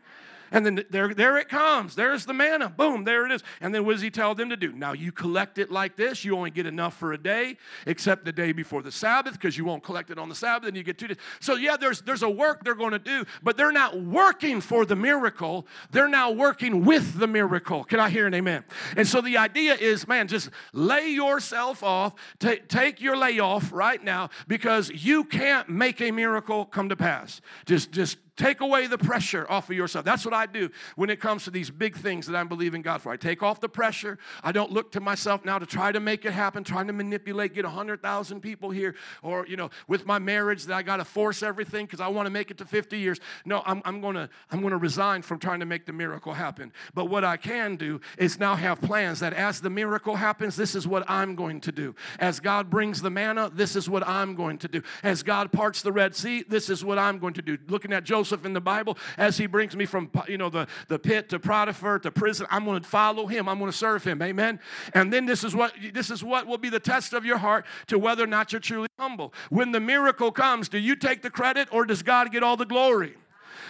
And 0.51 0.65
then 0.65 0.85
there, 0.91 1.15
there 1.15 1.39
it 1.39 1.49
comes. 1.49 1.95
There's 1.95 2.27
the 2.27 2.35
manna. 2.35 2.69
Boom, 2.69 3.05
there 3.05 3.27
it 3.27 3.33
is. 3.33 3.43
And 3.61 3.75
then 3.75 3.85
what 3.85 3.93
does 3.93 4.03
he 4.03 4.11
tell 4.11 4.35
them 4.35 4.51
to 4.51 4.57
do? 4.57 4.73
Now 4.73 4.93
you 4.93 5.13
collect 5.13 5.59
it 5.59 5.71
like 5.71 5.97
this. 5.97 6.25
You 6.25 6.37
only 6.37 6.51
get 6.51 6.67
enough 6.67 6.97
for 6.97 7.13
a 7.13 7.19
day, 7.19 7.57
except 7.87 8.25
the 8.25 8.33
day 8.33 8.53
before 8.53 8.83
the 8.83 8.93
Sabbath, 8.93 9.35
because 9.35 9.57
you 9.57 9.65
won't 9.65 9.83
collect 9.83 10.11
it 10.11 10.19
on 10.19 10.29
the 10.29 10.35
Sabbath, 10.35 10.69
and 10.69 10.77
you 10.77 10.83
get 10.83 10.99
two 10.99 11.09
days. 11.09 11.17
So 11.41 11.55
yeah, 11.55 11.77
there's 11.77 12.03
there's 12.03 12.23
a 12.23 12.31
work 12.31 12.65
they're 12.65 12.75
going 12.75 12.93
to 12.93 12.99
do, 12.99 13.25
but 13.43 13.57
they're 13.57 13.73
not 13.73 14.01
working 14.01 14.61
for 14.61 14.85
the 14.85 14.97
miracle. 14.97 15.67
They're 15.91 16.09
now 16.09 16.31
working 16.31 16.85
with 16.85 17.19
the 17.19 17.27
miracle. 17.27 17.85
Can 17.85 18.01
I 18.01 18.11
hear 18.11 18.27
an 18.27 18.35
amen? 18.35 18.65
And 18.97 19.07
so 19.07 19.21
the 19.21 19.39
idea 19.39 19.75
is, 19.75 20.07
man, 20.07 20.29
just 20.29 20.51
lay 20.73 21.09
yourself 21.09 21.83
off. 21.83 22.15
Take 22.39 22.69
take 22.69 23.01
your 23.01 23.17
layoff 23.17 23.73
right 23.73 24.03
now 24.03 24.31
because 24.47 24.91
you 24.91 25.25
can't 25.25 25.69
make 25.69 26.01
a 26.01 26.11
miracle 26.11 26.65
come 26.65 26.89
to 26.89 26.97
pass. 26.97 27.41
Just 27.67 27.93
just 27.93 28.19
Take 28.37 28.61
away 28.61 28.89
the 28.89 28.99
pressure 28.99 29.47
off 29.49 29.71
of 29.71 29.77
yourself. 29.77 30.05
That's 30.05 30.25
what 30.25 30.35
I 30.35 30.47
do 30.47 30.69
when 30.97 31.09
it 31.09 31.21
comes 31.21 31.45
to 31.45 31.53
these 31.53 31.71
big 31.71 31.97
things 31.97 32.27
that 32.27 32.37
I'm 32.37 32.49
believing 32.49 32.83
God 32.83 33.01
for. 33.01 33.13
I 33.13 33.17
take 33.17 33.45
off 33.45 33.61
the 33.61 33.69
pressure. 33.69 34.19
I 34.43 34.51
don't 34.51 34.73
look 34.73 34.91
to 34.93 35.01
myself 35.01 35.45
now 35.45 35.61
to 35.61 35.67
try 35.67 35.93
to 35.93 36.01
make 36.01 36.25
it 36.25 36.33
happen, 36.33 36.65
trying 36.65 36.89
to 36.89 36.93
manipulate, 36.93 37.55
get 37.55 37.65
100,000 37.65 38.41
people 38.41 38.71
here, 38.71 38.97
or, 39.23 39.47
you 39.47 39.57
know, 39.57 39.71
with 39.87 40.05
my 40.05 40.19
marriage 40.19 40.65
that 40.65 40.75
I 40.75 40.83
got 40.83 40.97
to 40.97 41.05
force 41.05 41.45
everything 41.45 41.87
because 41.87 42.01
I 42.01 42.09
want 42.09 42.27
to 42.27 42.31
make 42.31 42.51
it 42.51 42.59
to 42.59 42.65
50 42.65 42.99
years. 42.99 43.21
No, 43.45 43.63
I'm, 43.65 43.81
I'm 43.85 44.01
going 44.01 44.17
to 44.17 44.29
I'm 44.51 44.63
gonna 44.63 44.79
resign 44.79 45.23
from 45.23 45.39
trying 45.39 45.61
to 45.61 45.67
make 45.67 45.87
the 45.87 45.93
miracle 45.93 46.33
happen. 46.33 46.73
But 46.93 47.05
what 47.05 47.23
I 47.23 47.37
can 47.37 47.77
do 47.77 48.01
is 48.19 48.41
now 48.41 48.57
have 48.57 48.81
plans 48.81 49.21
that 49.21 49.33
as 49.33 49.61
the 49.61 49.71
miracle 49.71 50.17
happens, 50.17 50.57
this 50.57 50.75
is 50.75 50.89
what 50.89 51.09
I'm 51.09 51.37
going 51.37 51.61
to 51.61 51.71
do. 51.71 51.95
As 52.19 52.41
God 52.41 52.69
brings 52.69 53.01
the 53.01 53.11
manna, 53.11 53.49
this 53.55 53.77
is 53.77 53.89
what 53.89 54.05
I'm 54.09 54.35
going 54.35 54.59
to 54.59 54.69
do. 54.69 54.83
As 55.05 55.23
God 55.23 55.53
parts 55.53 55.83
the 55.83 55.93
Red 55.93 56.17
Sea, 56.17 56.43
this 56.49 56.69
is 56.69 56.85
what 56.85 56.99
I'm 56.99 57.21
going 57.21 57.35
to 57.35 57.43
do. 57.43 57.57
Looking 57.69 57.93
at 57.93 58.03
Joseph 58.03 58.24
Joseph 58.25 58.47
in 58.47 58.55
the 58.55 58.61
Bible, 58.61 58.97
as 59.19 59.37
he 59.37 59.45
brings 59.45 59.77
me 59.77 59.85
from 59.85 60.11
you 60.29 60.39
know 60.39 60.49
the, 60.49 60.67
the 60.89 60.99
pit 60.99 61.29
to 61.29 61.39
Potiphar 61.39 61.99
to 61.99 62.11
prison, 62.11 62.47
I'm 62.51 62.65
going 62.65 62.81
to 62.81 62.89
follow 62.89 63.27
him. 63.27 63.51
I'm 63.51 63.59
going 63.59 63.71
to 63.71 63.77
serve 63.77 64.03
him. 64.03 64.23
Amen. 64.23 64.61
And 64.95 65.13
then 65.13 65.27
this 65.27 65.45
is 65.45 65.55
what 65.55 65.75
this 65.93 66.11
is 66.11 66.25
what 66.25 66.47
will 66.47 66.57
be 66.57 66.71
the 66.71 66.81
test 66.81 67.13
of 67.13 67.27
your 67.27 67.37
heart 67.37 67.67
to 67.89 67.99
whether 67.99 68.25
or 68.25 68.27
not 68.27 68.51
you're 68.51 68.63
truly 68.63 68.89
humble. 68.99 69.35
When 69.51 69.73
the 69.73 69.81
miracle 69.81 70.33
comes, 70.33 70.71
do 70.71 70.79
you 70.79 70.97
take 70.97 71.21
the 71.21 71.31
credit 71.31 71.69
or 71.71 71.85
does 71.85 72.03
God 72.03 72.33
get 72.33 72.43
all 72.43 72.57
the 72.57 72.65
glory? 72.65 73.15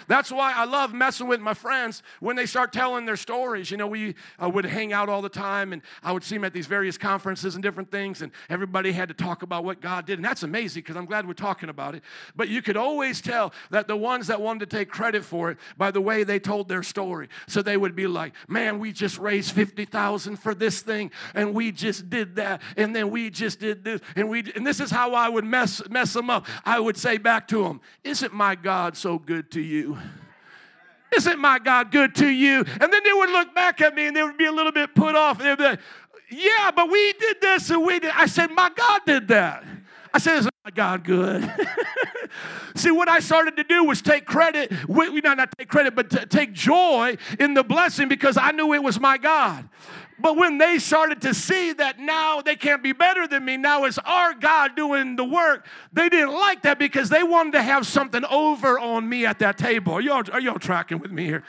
That's 0.08 0.30
why 0.30 0.52
I 0.54 0.64
love 0.64 0.92
messing 0.92 1.26
with 1.26 1.40
my 1.40 1.54
friends 1.54 2.02
when 2.20 2.36
they 2.36 2.46
start 2.46 2.72
telling 2.72 3.06
their 3.06 3.16
stories. 3.16 3.70
You 3.70 3.76
know, 3.76 3.86
we 3.86 4.14
uh, 4.42 4.48
would 4.48 4.64
hang 4.64 4.92
out 4.92 5.08
all 5.08 5.22
the 5.22 5.28
time, 5.28 5.72
and 5.72 5.82
I 6.02 6.12
would 6.12 6.24
see 6.24 6.36
them 6.36 6.44
at 6.44 6.52
these 6.52 6.66
various 6.66 6.98
conferences 6.98 7.54
and 7.54 7.62
different 7.62 7.90
things, 7.90 8.22
and 8.22 8.32
everybody 8.48 8.92
had 8.92 9.08
to 9.08 9.14
talk 9.14 9.42
about 9.42 9.64
what 9.64 9.80
God 9.80 10.06
did. 10.06 10.18
And 10.18 10.24
that's 10.24 10.42
amazing 10.42 10.82
because 10.82 10.96
I'm 10.96 11.06
glad 11.06 11.26
we're 11.26 11.34
talking 11.34 11.68
about 11.68 11.94
it. 11.94 12.02
But 12.36 12.48
you 12.48 12.62
could 12.62 12.76
always 12.76 13.20
tell 13.20 13.52
that 13.70 13.88
the 13.88 13.96
ones 13.96 14.26
that 14.28 14.40
wanted 14.40 14.70
to 14.70 14.76
take 14.76 14.88
credit 14.88 15.24
for 15.24 15.50
it 15.50 15.58
by 15.76 15.90
the 15.90 16.00
way 16.00 16.24
they 16.24 16.38
told 16.38 16.68
their 16.68 16.82
story. 16.82 17.28
So 17.46 17.62
they 17.62 17.76
would 17.76 17.96
be 17.96 18.06
like, 18.06 18.34
man, 18.48 18.78
we 18.78 18.92
just 18.92 19.18
raised 19.18 19.52
50,000 19.52 20.36
for 20.36 20.54
this 20.54 20.80
thing, 20.80 21.10
and 21.34 21.54
we 21.54 21.72
just 21.72 22.10
did 22.10 22.36
that, 22.36 22.62
and 22.76 22.94
then 22.94 23.10
we 23.10 23.30
just 23.30 23.60
did 23.60 23.84
this, 23.84 24.00
and 24.16 24.28
we, 24.28 24.44
and 24.54 24.66
this 24.66 24.80
is 24.80 24.90
how 24.90 25.14
I 25.14 25.28
would 25.28 25.44
mess, 25.44 25.82
mess 25.88 26.12
them 26.12 26.30
up. 26.30 26.46
I 26.64 26.80
would 26.80 26.96
say 26.96 27.18
back 27.18 27.48
to 27.48 27.62
them, 27.64 27.80
isn't 28.02 28.32
my 28.32 28.54
God 28.54 28.96
so 28.96 29.18
good 29.18 29.50
to 29.52 29.60
you? 29.60 29.93
Isn't 31.16 31.38
my 31.38 31.58
God 31.58 31.90
good 31.90 32.14
to 32.16 32.28
you? 32.28 32.58
And 32.58 32.92
then 32.92 33.00
they 33.04 33.12
would 33.12 33.30
look 33.30 33.54
back 33.54 33.80
at 33.80 33.94
me 33.94 34.06
and 34.06 34.16
they 34.16 34.22
would 34.22 34.38
be 34.38 34.46
a 34.46 34.52
little 34.52 34.72
bit 34.72 34.94
put 34.94 35.14
off. 35.14 35.38
And 35.38 35.48
they'd 35.48 35.58
be 35.58 35.62
like, 35.62 35.80
Yeah, 36.30 36.70
but 36.74 36.90
we 36.90 37.12
did 37.14 37.40
this 37.40 37.70
and 37.70 37.84
we 37.84 38.00
did. 38.00 38.10
I 38.14 38.26
said, 38.26 38.50
My 38.50 38.70
God 38.74 39.02
did 39.06 39.28
that. 39.28 39.64
I 40.12 40.18
said, 40.18 40.38
Isn't 40.38 40.54
my 40.64 40.70
God 40.70 41.04
good? 41.04 41.50
See, 42.74 42.90
what 42.90 43.08
I 43.08 43.20
started 43.20 43.56
to 43.56 43.64
do 43.64 43.84
was 43.84 44.02
take 44.02 44.26
credit, 44.26 44.72
we 44.88 45.20
not, 45.20 45.36
not 45.36 45.56
take 45.56 45.68
credit, 45.68 45.94
but 45.94 46.30
take 46.30 46.52
joy 46.52 47.16
in 47.38 47.54
the 47.54 47.62
blessing 47.62 48.08
because 48.08 48.36
I 48.36 48.50
knew 48.50 48.72
it 48.72 48.82
was 48.82 48.98
my 48.98 49.18
God. 49.18 49.68
But 50.18 50.36
when 50.36 50.58
they 50.58 50.78
started 50.78 51.20
to 51.22 51.34
see 51.34 51.72
that 51.74 51.98
now 51.98 52.40
they 52.40 52.56
can't 52.56 52.82
be 52.82 52.92
better 52.92 53.26
than 53.26 53.44
me, 53.44 53.56
now 53.56 53.84
it's 53.84 53.98
our 53.98 54.34
God 54.34 54.76
doing 54.76 55.16
the 55.16 55.24
work, 55.24 55.66
they 55.92 56.08
didn't 56.08 56.32
like 56.32 56.62
that 56.62 56.78
because 56.78 57.08
they 57.08 57.22
wanted 57.22 57.52
to 57.54 57.62
have 57.62 57.86
something 57.86 58.24
over 58.26 58.78
on 58.78 59.08
me 59.08 59.26
at 59.26 59.40
that 59.40 59.58
table. 59.58 59.94
Are 59.94 60.00
y'all, 60.00 60.22
are 60.32 60.40
y'all 60.40 60.58
tracking 60.58 60.98
with 60.98 61.10
me 61.10 61.24
here? 61.24 61.42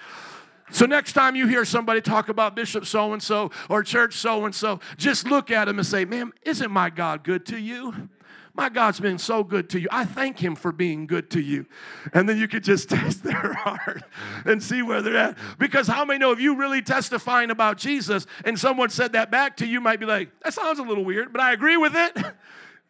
So 0.71 0.85
next 0.85 1.13
time 1.13 1.35
you 1.35 1.47
hear 1.47 1.63
somebody 1.63 2.01
talk 2.01 2.27
about 2.27 2.55
Bishop 2.55 2.85
so 2.85 3.13
and 3.13 3.21
so 3.21 3.51
or 3.69 3.83
church 3.83 4.15
so 4.15 4.45
and 4.45 4.55
so, 4.55 4.79
just 4.97 5.27
look 5.27 5.51
at 5.51 5.65
them 5.65 5.77
and 5.77 5.85
say, 5.85 6.05
Man, 6.05 6.33
isn't 6.41 6.71
my 6.71 6.89
God 6.89 7.23
good 7.23 7.45
to 7.47 7.59
you? 7.59 8.09
My 8.55 8.69
God's 8.69 9.01
been 9.01 9.17
so 9.17 9.43
good 9.43 9.69
to 9.71 9.79
you. 9.79 9.89
I 9.91 10.05
thank 10.05 10.39
Him 10.39 10.55
for 10.55 10.71
being 10.71 11.07
good 11.07 11.29
to 11.31 11.41
you. 11.41 11.65
And 12.13 12.27
then 12.27 12.37
you 12.37 12.47
could 12.47 12.63
just 12.63 12.89
test 12.89 13.23
their 13.23 13.53
heart 13.53 14.03
and 14.45 14.63
see 14.63 14.81
where 14.81 15.01
they're 15.01 15.17
at. 15.17 15.37
Because 15.59 15.87
how 15.87 16.05
many 16.05 16.19
know 16.19 16.31
if 16.31 16.39
you 16.39 16.55
really 16.55 16.81
testifying 16.81 17.51
about 17.51 17.77
Jesus 17.77 18.25
and 18.45 18.57
someone 18.57 18.89
said 18.89 19.11
that 19.11 19.29
back 19.29 19.57
to 19.57 19.67
you, 19.67 19.81
might 19.81 19.99
be 19.99 20.05
like, 20.05 20.29
that 20.41 20.53
sounds 20.53 20.79
a 20.79 20.83
little 20.83 21.03
weird, 21.03 21.33
but 21.33 21.41
I 21.41 21.53
agree 21.53 21.77
with 21.77 21.95
it. 21.95 22.17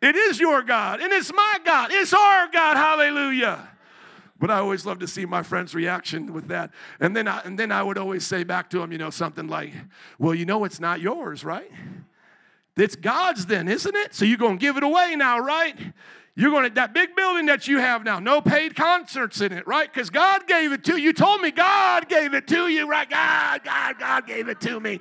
It 0.01 0.15
is 0.15 0.39
your 0.39 0.61
God, 0.61 0.99
and 0.99 1.11
it's 1.11 1.33
my 1.33 1.57
God, 1.63 1.89
it's 1.91 2.13
our 2.13 2.47
God. 2.51 2.75
Hallelujah. 2.75 3.69
But 4.37 4.51
I 4.51 4.57
always 4.57 4.85
love 4.85 4.99
to 4.99 5.07
see 5.07 5.25
my 5.25 5.41
friend's 5.41 5.73
reaction 5.73 6.33
with 6.33 6.49
that. 6.49 6.71
And 6.99 7.15
then 7.15 7.27
I, 7.27 7.39
and 7.45 7.57
then 7.57 7.71
I 7.71 7.81
would 7.81 7.97
always 7.97 8.25
say 8.25 8.43
back 8.43 8.69
to 8.71 8.83
him, 8.83 8.91
you 8.91 8.97
know, 8.97 9.09
something 9.09 9.47
like, 9.47 9.73
well, 10.19 10.35
you 10.35 10.45
know, 10.45 10.65
it's 10.65 10.79
not 10.79 10.99
yours, 10.99 11.45
right? 11.45 11.71
It's 12.77 12.95
God's 12.95 13.45
then, 13.45 13.67
isn't 13.67 13.95
it? 13.95 14.13
So 14.13 14.25
you're 14.25 14.37
going 14.37 14.57
to 14.57 14.61
give 14.61 14.77
it 14.77 14.83
away 14.83 15.15
now, 15.15 15.39
right? 15.39 15.77
You're 16.37 16.51
going 16.51 16.65
to, 16.65 16.69
that 16.75 16.93
big 16.93 17.15
building 17.15 17.45
that 17.45 17.67
you 17.69 17.77
have 17.77 18.03
now, 18.03 18.19
no 18.19 18.41
paid 18.41 18.75
concerts 18.75 19.39
in 19.39 19.53
it, 19.53 19.65
right? 19.65 19.91
Because 19.91 20.09
God 20.09 20.45
gave 20.47 20.73
it 20.73 20.83
to 20.85 20.97
you. 20.97 21.05
You 21.05 21.13
told 21.13 21.39
me 21.39 21.51
God 21.51 22.09
gave 22.09 22.33
it 22.33 22.47
to 22.47 22.67
you, 22.67 22.89
right? 22.89 23.09
God, 23.09 23.63
God, 23.63 23.97
God 23.97 24.27
gave 24.27 24.49
it 24.49 24.59
to 24.61 24.79
me. 24.81 24.99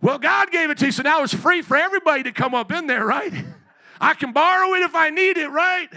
Well, 0.00 0.18
God 0.18 0.52
gave 0.52 0.70
it 0.70 0.78
to 0.78 0.86
you, 0.86 0.92
so 0.92 1.02
now 1.02 1.24
it's 1.24 1.34
free 1.34 1.62
for 1.62 1.76
everybody 1.76 2.22
to 2.22 2.32
come 2.32 2.54
up 2.54 2.70
in 2.70 2.86
there, 2.86 3.04
right? 3.04 3.32
I 4.00 4.14
can 4.14 4.32
borrow 4.32 4.74
it 4.74 4.82
if 4.82 4.94
I 4.94 5.10
need 5.10 5.38
it, 5.38 5.48
right? 5.48 5.88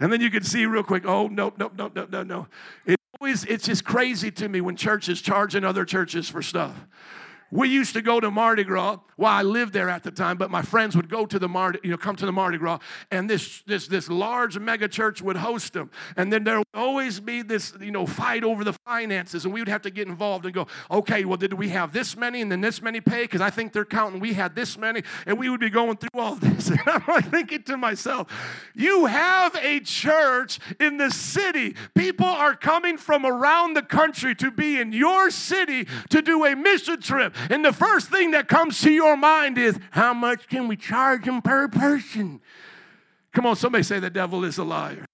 And 0.00 0.12
then 0.12 0.20
you 0.20 0.30
can 0.30 0.42
see 0.42 0.66
real 0.66 0.82
quick, 0.82 1.06
oh, 1.06 1.28
no, 1.28 1.54
no, 1.56 1.70
no, 1.74 1.90
no, 1.94 2.06
no, 2.10 2.22
no. 2.22 2.46
It 2.84 3.00
always, 3.18 3.44
it's 3.44 3.64
just 3.64 3.86
crazy 3.86 4.30
to 4.32 4.50
me 4.50 4.60
when 4.60 4.76
churches 4.76 5.22
charging 5.22 5.64
other 5.64 5.86
churches 5.86 6.28
for 6.28 6.42
stuff. 6.42 6.74
We 7.50 7.68
used 7.68 7.94
to 7.94 8.02
go 8.02 8.20
to 8.20 8.30
Mardi 8.30 8.64
Gras. 8.64 8.98
Well, 9.16 9.30
I 9.30 9.42
lived 9.42 9.72
there 9.72 9.90
at 9.90 10.02
the 10.02 10.10
time, 10.10 10.38
but 10.38 10.50
my 10.50 10.62
friends 10.62 10.96
would 10.96 11.10
go 11.10 11.26
to 11.26 11.38
the 11.38 11.48
Mardi, 11.48 11.78
you 11.82 11.90
know, 11.90 11.98
come 11.98 12.16
to 12.16 12.24
the 12.24 12.32
Mardi 12.32 12.56
Gras, 12.56 12.78
and 13.10 13.28
this 13.28 13.62
this 13.66 13.86
this 13.86 14.08
large 14.08 14.58
mega 14.58 14.88
church 14.88 15.20
would 15.20 15.36
host 15.36 15.74
them. 15.74 15.90
And 16.16 16.32
then 16.32 16.44
there 16.44 16.58
would 16.58 16.66
always 16.72 17.20
be 17.20 17.42
this, 17.42 17.74
you 17.80 17.90
know, 17.90 18.06
fight 18.06 18.44
over 18.44 18.64
the 18.64 18.72
finances, 18.86 19.44
and 19.44 19.52
we 19.52 19.60
would 19.60 19.68
have 19.68 19.82
to 19.82 19.90
get 19.90 20.08
involved 20.08 20.46
and 20.46 20.54
go, 20.54 20.68
okay, 20.90 21.24
well, 21.24 21.36
did 21.36 21.52
we 21.52 21.68
have 21.68 21.92
this 21.92 22.16
many 22.16 22.40
and 22.40 22.50
then 22.50 22.60
this 22.60 22.80
many 22.80 23.00
pay? 23.00 23.22
Because 23.22 23.42
I 23.42 23.50
think 23.50 23.72
they're 23.72 23.84
counting 23.84 24.20
we 24.20 24.32
had 24.32 24.54
this 24.54 24.78
many, 24.78 25.02
and 25.26 25.38
we 25.38 25.50
would 25.50 25.60
be 25.60 25.70
going 25.70 25.96
through 25.96 26.20
all 26.20 26.34
this. 26.36 26.70
And 26.70 26.80
I'm 26.86 27.02
like 27.06 27.30
thinking 27.30 27.62
to 27.64 27.76
myself, 27.76 28.32
you 28.74 29.06
have 29.06 29.54
a 29.56 29.80
church 29.80 30.60
in 30.78 30.96
the 30.96 31.10
city. 31.10 31.74
People 31.94 32.26
are 32.26 32.54
coming 32.54 32.96
from 32.96 33.26
around 33.26 33.74
the 33.74 33.82
country 33.82 34.34
to 34.36 34.50
be 34.50 34.80
in 34.80 34.92
your 34.92 35.30
city 35.30 35.86
to 36.08 36.22
do 36.22 36.44
a 36.44 36.56
mission 36.56 37.00
trip. 37.02 37.34
And 37.48 37.64
the 37.64 37.72
first 37.72 38.10
thing 38.10 38.32
that 38.32 38.48
comes 38.48 38.80
to 38.82 38.90
your 38.90 39.16
mind 39.16 39.56
is, 39.56 39.78
how 39.92 40.12
much 40.12 40.48
can 40.48 40.68
we 40.68 40.76
charge 40.76 41.24
them 41.24 41.40
per 41.42 41.68
person? 41.68 42.40
Come 43.32 43.46
on, 43.46 43.56
somebody 43.56 43.84
say 43.84 44.00
the 44.00 44.10
devil 44.10 44.44
is 44.44 44.58
a 44.58 44.64
liar. 44.64 45.06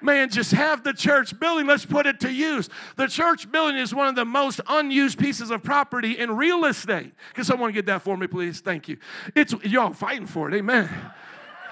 Man, 0.00 0.30
just 0.30 0.52
have 0.52 0.84
the 0.84 0.92
church 0.92 1.38
building. 1.38 1.66
Let's 1.66 1.84
put 1.84 2.06
it 2.06 2.20
to 2.20 2.32
use. 2.32 2.68
The 2.96 3.08
church 3.08 3.50
building 3.50 3.76
is 3.76 3.94
one 3.94 4.06
of 4.06 4.14
the 4.14 4.24
most 4.24 4.60
unused 4.68 5.18
pieces 5.18 5.50
of 5.50 5.62
property 5.62 6.18
in 6.18 6.36
real 6.36 6.64
estate. 6.64 7.12
Can 7.34 7.44
someone 7.44 7.72
get 7.72 7.86
that 7.86 8.02
for 8.02 8.16
me, 8.16 8.26
please? 8.28 8.60
Thank 8.60 8.88
you. 8.88 8.98
It's 9.34 9.54
y'all 9.64 9.92
fighting 9.92 10.26
for 10.26 10.48
it. 10.48 10.54
Amen. 10.54 10.88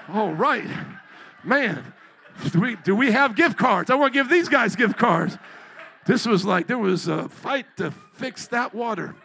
All 0.09 0.33
right. 0.33 0.67
Man, 1.43 1.93
do 2.51 2.59
we, 2.59 2.75
do 2.75 2.95
we 2.95 3.11
have 3.11 3.35
gift 3.35 3.57
cards? 3.57 3.89
I 3.89 3.95
want 3.95 4.13
to 4.13 4.19
give 4.19 4.29
these 4.29 4.49
guys 4.49 4.75
gift 4.75 4.97
cards. 4.97 5.37
This 6.05 6.25
was 6.25 6.45
like 6.45 6.67
there 6.67 6.77
was 6.77 7.07
a 7.07 7.29
fight 7.29 7.65
to 7.77 7.91
fix 7.91 8.47
that 8.47 8.75
water. 8.75 9.15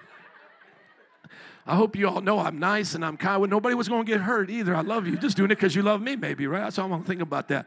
I 1.67 1.77
hope 1.77 1.95
you 1.95 2.09
all 2.09 2.21
know 2.21 2.41
I'm 2.41 2.59
nice 2.59 2.95
and 2.95 3.05
I'm 3.05 3.17
kind. 3.17 3.49
Nobody 3.49 3.75
was 3.75 3.89
going 3.89 4.05
to 4.05 4.11
get 4.11 4.21
hurt 4.21 4.51
either. 4.51 4.75
I 4.75 4.81
love 4.81 5.07
you. 5.07 5.17
Just 5.17 5.37
doing 5.37 5.51
it 5.51 5.55
because 5.55 5.77
you 5.77 5.83
love 5.83 6.03
me, 6.03 6.17
maybe, 6.17 6.47
right? 6.47 6.61
That's 6.61 6.79
all 6.79 6.93
I'm 6.93 7.05
thinking 7.05 7.23
about 7.23 7.49
that. 7.49 7.67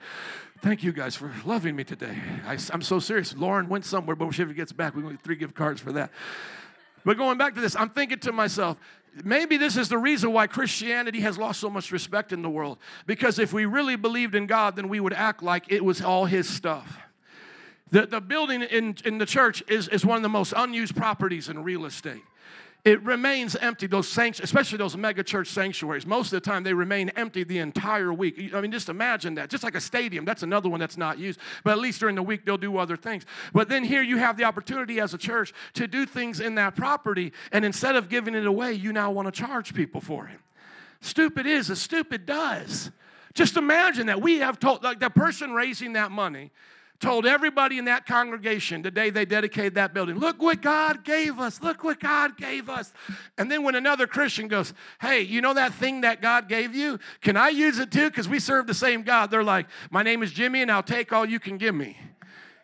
Thank 0.61 0.83
you 0.83 0.91
guys 0.91 1.15
for 1.15 1.31
loving 1.45 1.75
me 1.75 1.83
today. 1.83 2.17
I, 2.45 2.57
am 2.73 2.81
so 2.81 2.99
serious. 2.99 3.35
Lauren 3.35 3.69
went 3.69 3.85
somewhere, 3.85 4.15
but 4.15 4.25
when 4.25 4.33
she 4.33 4.43
gets 4.45 4.73
back, 4.73 4.95
we're 4.95 5.01
going 5.01 5.13
to 5.13 5.17
get 5.17 5.23
three 5.23 5.35
gift 5.37 5.55
cards 5.55 5.79
for 5.79 5.93
that. 5.93 6.11
But 7.05 7.17
going 7.17 7.37
back 7.37 7.55
to 7.55 7.61
this, 7.61 7.75
I'm 7.75 7.89
thinking 7.89 8.19
to 8.19 8.31
myself, 8.33 8.77
maybe 9.23 9.55
this 9.55 9.77
is 9.77 9.87
the 9.87 9.97
reason 9.97 10.33
why 10.33 10.47
Christianity 10.47 11.21
has 11.21 11.37
lost 11.37 11.61
so 11.61 11.69
much 11.69 11.91
respect 11.91 12.33
in 12.33 12.41
the 12.41 12.49
world. 12.49 12.79
Because 13.05 13.39
if 13.39 13.53
we 13.53 13.65
really 13.65 13.95
believed 13.95 14.35
in 14.35 14.45
God, 14.45 14.75
then 14.75 14.89
we 14.89 14.99
would 14.99 15.13
act 15.13 15.41
like 15.41 15.71
it 15.71 15.85
was 15.85 16.01
all 16.01 16.25
His 16.25 16.49
stuff. 16.49 16.97
The, 17.91 18.07
the 18.07 18.19
building 18.19 18.63
in, 18.63 18.97
in 19.05 19.19
the 19.19 19.25
church 19.25 19.63
is, 19.69 19.87
is 19.87 20.05
one 20.05 20.17
of 20.17 20.23
the 20.23 20.29
most 20.29 20.53
unused 20.57 20.95
properties 20.97 21.47
in 21.47 21.63
real 21.63 21.85
estate 21.85 22.23
it 22.85 23.01
remains 23.03 23.55
empty. 23.55 23.87
Those 23.87 24.07
sanctuaries, 24.07 24.43
especially 24.43 24.77
those 24.77 24.95
mega 24.95 25.23
church 25.23 25.47
sanctuaries, 25.47 26.05
most 26.05 26.27
of 26.27 26.41
the 26.41 26.49
time 26.49 26.63
they 26.63 26.73
remain 26.73 27.09
empty 27.09 27.43
the 27.43 27.57
entire 27.57 28.13
week. 28.13 28.53
I 28.53 28.61
mean, 28.61 28.71
just 28.71 28.89
imagine 28.89 29.35
that. 29.35 29.49
Just 29.49 29.63
like 29.63 29.73
a 29.73 29.81
stadium, 29.81 30.23
that's 30.23 30.43
another 30.43 30.69
one 30.69 30.79
that's 30.79 30.95
not 30.95 31.17
used. 31.17 31.39
But 31.63 31.71
at 31.71 31.79
least 31.79 31.99
during 31.99 32.15
the 32.15 32.21
week 32.23 32.45
they'll 32.45 32.57
do 32.57 32.77
other 32.77 32.95
things. 32.95 33.25
But 33.53 33.69
then 33.69 33.83
here 33.83 34.03
you 34.03 34.17
have 34.17 34.37
the 34.37 34.43
opportunity 34.43 34.99
as 34.99 35.15
a 35.15 35.17
church 35.17 35.51
to 35.73 35.87
do 35.87 36.05
things 36.05 36.39
in 36.39 36.55
that 36.55 36.75
property, 36.75 37.33
and 37.51 37.65
instead 37.65 37.95
of 37.95 38.07
giving 38.07 38.35
it 38.35 38.45
away, 38.45 38.73
you 38.73 38.93
now 38.93 39.09
want 39.09 39.25
to 39.25 39.31
charge 39.31 39.73
people 39.73 39.99
for 39.99 40.27
it. 40.27 40.39
Stupid 41.01 41.47
is 41.47 41.71
as 41.71 41.81
stupid 41.81 42.27
does. 42.27 42.91
Just 43.33 43.57
imagine 43.57 44.07
that 44.07 44.21
we 44.21 44.37
have 44.39 44.59
told, 44.59 44.83
like 44.83 44.99
the 44.99 45.09
person 45.09 45.53
raising 45.53 45.93
that 45.93 46.11
money 46.11 46.51
told 46.99 47.25
everybody 47.25 47.77
in 47.77 47.85
that 47.85 48.05
congregation 48.05 48.81
the 48.81 48.91
day 48.91 49.09
they 49.09 49.25
dedicated 49.25 49.75
that 49.75 49.93
building, 49.93 50.17
Look 50.17 50.41
what 50.41 50.61
God 50.61 51.03
gave 51.03 51.39
us. 51.39 51.61
Look 51.61 51.83
what 51.83 51.99
God 51.99 52.37
gave 52.37 52.69
us. 52.69 52.93
And 53.37 53.51
then 53.51 53.63
when 53.63 53.75
another 53.75 54.07
Christian 54.07 54.47
goes, 54.47 54.73
Hey, 55.01 55.21
you 55.21 55.41
know 55.41 55.53
that 55.53 55.73
thing 55.73 56.01
that 56.01 56.21
God 56.21 56.47
gave 56.47 56.73
you? 56.73 56.99
Can 57.21 57.37
I 57.37 57.49
use 57.49 57.79
it 57.79 57.91
too? 57.91 58.09
Because 58.09 58.29
we 58.29 58.39
serve 58.39 58.67
the 58.67 58.73
same 58.73 59.03
God. 59.03 59.31
They're 59.31 59.43
like, 59.43 59.67
My 59.91 60.03
name 60.03 60.23
is 60.23 60.31
Jimmy, 60.31 60.61
and 60.61 60.71
I'll 60.71 60.83
take 60.83 61.11
all 61.11 61.25
you 61.25 61.39
can 61.39 61.57
give 61.57 61.75
me. 61.75 61.97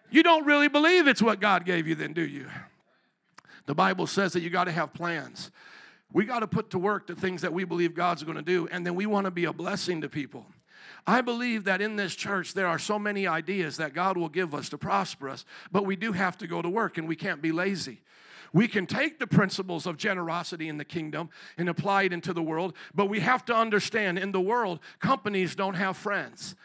You 0.09 0.23
don't 0.23 0.45
really 0.45 0.67
believe 0.67 1.07
it's 1.07 1.21
what 1.21 1.39
God 1.39 1.65
gave 1.65 1.87
you, 1.87 1.95
then, 1.95 2.13
do 2.13 2.21
you? 2.21 2.47
The 3.65 3.75
Bible 3.75 4.07
says 4.07 4.33
that 4.33 4.41
you 4.41 4.49
got 4.49 4.65
to 4.65 4.71
have 4.71 4.93
plans. 4.93 5.51
We 6.13 6.25
got 6.25 6.39
to 6.39 6.47
put 6.47 6.71
to 6.71 6.79
work 6.79 7.07
the 7.07 7.15
things 7.15 7.41
that 7.41 7.53
we 7.53 7.63
believe 7.63 7.95
God's 7.95 8.23
going 8.23 8.35
to 8.35 8.43
do, 8.43 8.67
and 8.69 8.85
then 8.85 8.95
we 8.95 9.05
want 9.05 9.25
to 9.25 9.31
be 9.31 9.45
a 9.45 9.53
blessing 9.53 10.01
to 10.01 10.09
people. 10.09 10.45
I 11.07 11.21
believe 11.21 11.63
that 11.65 11.81
in 11.81 11.95
this 11.95 12.15
church 12.15 12.53
there 12.53 12.67
are 12.67 12.79
so 12.79 12.99
many 12.99 13.27
ideas 13.27 13.77
that 13.77 13.93
God 13.93 14.17
will 14.17 14.29
give 14.29 14.53
us 14.53 14.69
to 14.69 14.77
prosper 14.77 15.29
us, 15.29 15.45
but 15.71 15.85
we 15.85 15.95
do 15.95 16.11
have 16.11 16.37
to 16.39 16.47
go 16.47 16.61
to 16.61 16.69
work 16.69 16.97
and 16.97 17.07
we 17.07 17.15
can't 17.15 17.41
be 17.41 17.51
lazy. 17.51 18.01
We 18.53 18.67
can 18.67 18.85
take 18.85 19.17
the 19.17 19.27
principles 19.27 19.85
of 19.85 19.97
generosity 19.97 20.67
in 20.67 20.77
the 20.77 20.85
kingdom 20.85 21.29
and 21.57 21.69
apply 21.69 22.03
it 22.03 22.13
into 22.13 22.33
the 22.33 22.43
world, 22.43 22.75
but 22.93 23.07
we 23.07 23.21
have 23.21 23.45
to 23.45 23.55
understand 23.55 24.19
in 24.19 24.31
the 24.31 24.41
world, 24.41 24.79
companies 24.99 25.55
don't 25.55 25.75
have 25.75 25.95
friends. 25.95 26.55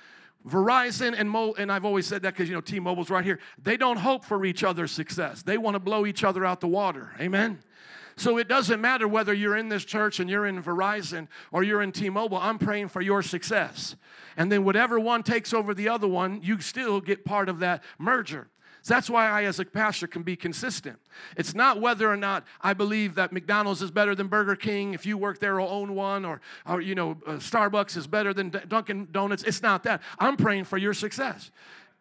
Verizon 0.46 1.14
and 1.18 1.28
Mo, 1.28 1.54
and 1.58 1.72
I've 1.72 1.84
always 1.84 2.06
said 2.06 2.22
that 2.22 2.34
because 2.34 2.48
you 2.48 2.54
know 2.54 2.60
T-Mobile's 2.60 3.10
right 3.10 3.24
here. 3.24 3.40
They 3.62 3.76
don't 3.76 3.96
hope 3.96 4.24
for 4.24 4.44
each 4.44 4.62
other's 4.62 4.92
success. 4.92 5.42
They 5.42 5.58
want 5.58 5.74
to 5.74 5.80
blow 5.80 6.06
each 6.06 6.22
other 6.22 6.44
out 6.44 6.60
the 6.60 6.68
water. 6.68 7.12
Amen. 7.20 7.58
So 8.16 8.38
it 8.38 8.48
doesn't 8.48 8.80
matter 8.80 9.06
whether 9.06 9.34
you're 9.34 9.56
in 9.56 9.68
this 9.68 9.84
church 9.84 10.20
and 10.20 10.30
you're 10.30 10.46
in 10.46 10.62
Verizon 10.62 11.28
or 11.52 11.62
you're 11.62 11.82
in 11.82 11.92
T 11.92 12.08
Mobile, 12.08 12.38
I'm 12.38 12.58
praying 12.58 12.88
for 12.88 13.02
your 13.02 13.22
success. 13.22 13.94
And 14.36 14.50
then 14.50 14.64
whatever 14.64 14.98
one 14.98 15.22
takes 15.22 15.52
over 15.52 15.74
the 15.74 15.88
other 15.88 16.08
one, 16.08 16.40
you 16.42 16.60
still 16.60 17.00
get 17.00 17.24
part 17.24 17.48
of 17.48 17.58
that 17.58 17.82
merger. 17.98 18.48
That's 18.86 19.10
why 19.10 19.28
I, 19.28 19.44
as 19.44 19.58
a 19.58 19.64
pastor, 19.64 20.06
can 20.06 20.22
be 20.22 20.36
consistent. 20.36 20.98
It's 21.36 21.54
not 21.54 21.80
whether 21.80 22.08
or 22.08 22.16
not 22.16 22.44
I 22.60 22.72
believe 22.72 23.16
that 23.16 23.32
McDonald's 23.32 23.82
is 23.82 23.90
better 23.90 24.14
than 24.14 24.28
Burger 24.28 24.54
King. 24.54 24.94
If 24.94 25.04
you 25.04 25.18
work 25.18 25.40
there 25.40 25.56
or 25.56 25.68
own 25.68 25.96
one, 25.96 26.24
or, 26.24 26.40
or 26.64 26.80
you 26.80 26.94
know, 26.94 27.18
uh, 27.26 27.32
Starbucks 27.32 27.96
is 27.96 28.06
better 28.06 28.32
than 28.32 28.50
Dunkin' 28.68 29.08
Donuts. 29.10 29.42
It's 29.42 29.60
not 29.60 29.82
that. 29.82 30.02
I'm 30.20 30.36
praying 30.36 30.64
for 30.64 30.78
your 30.78 30.94
success. 30.94 31.50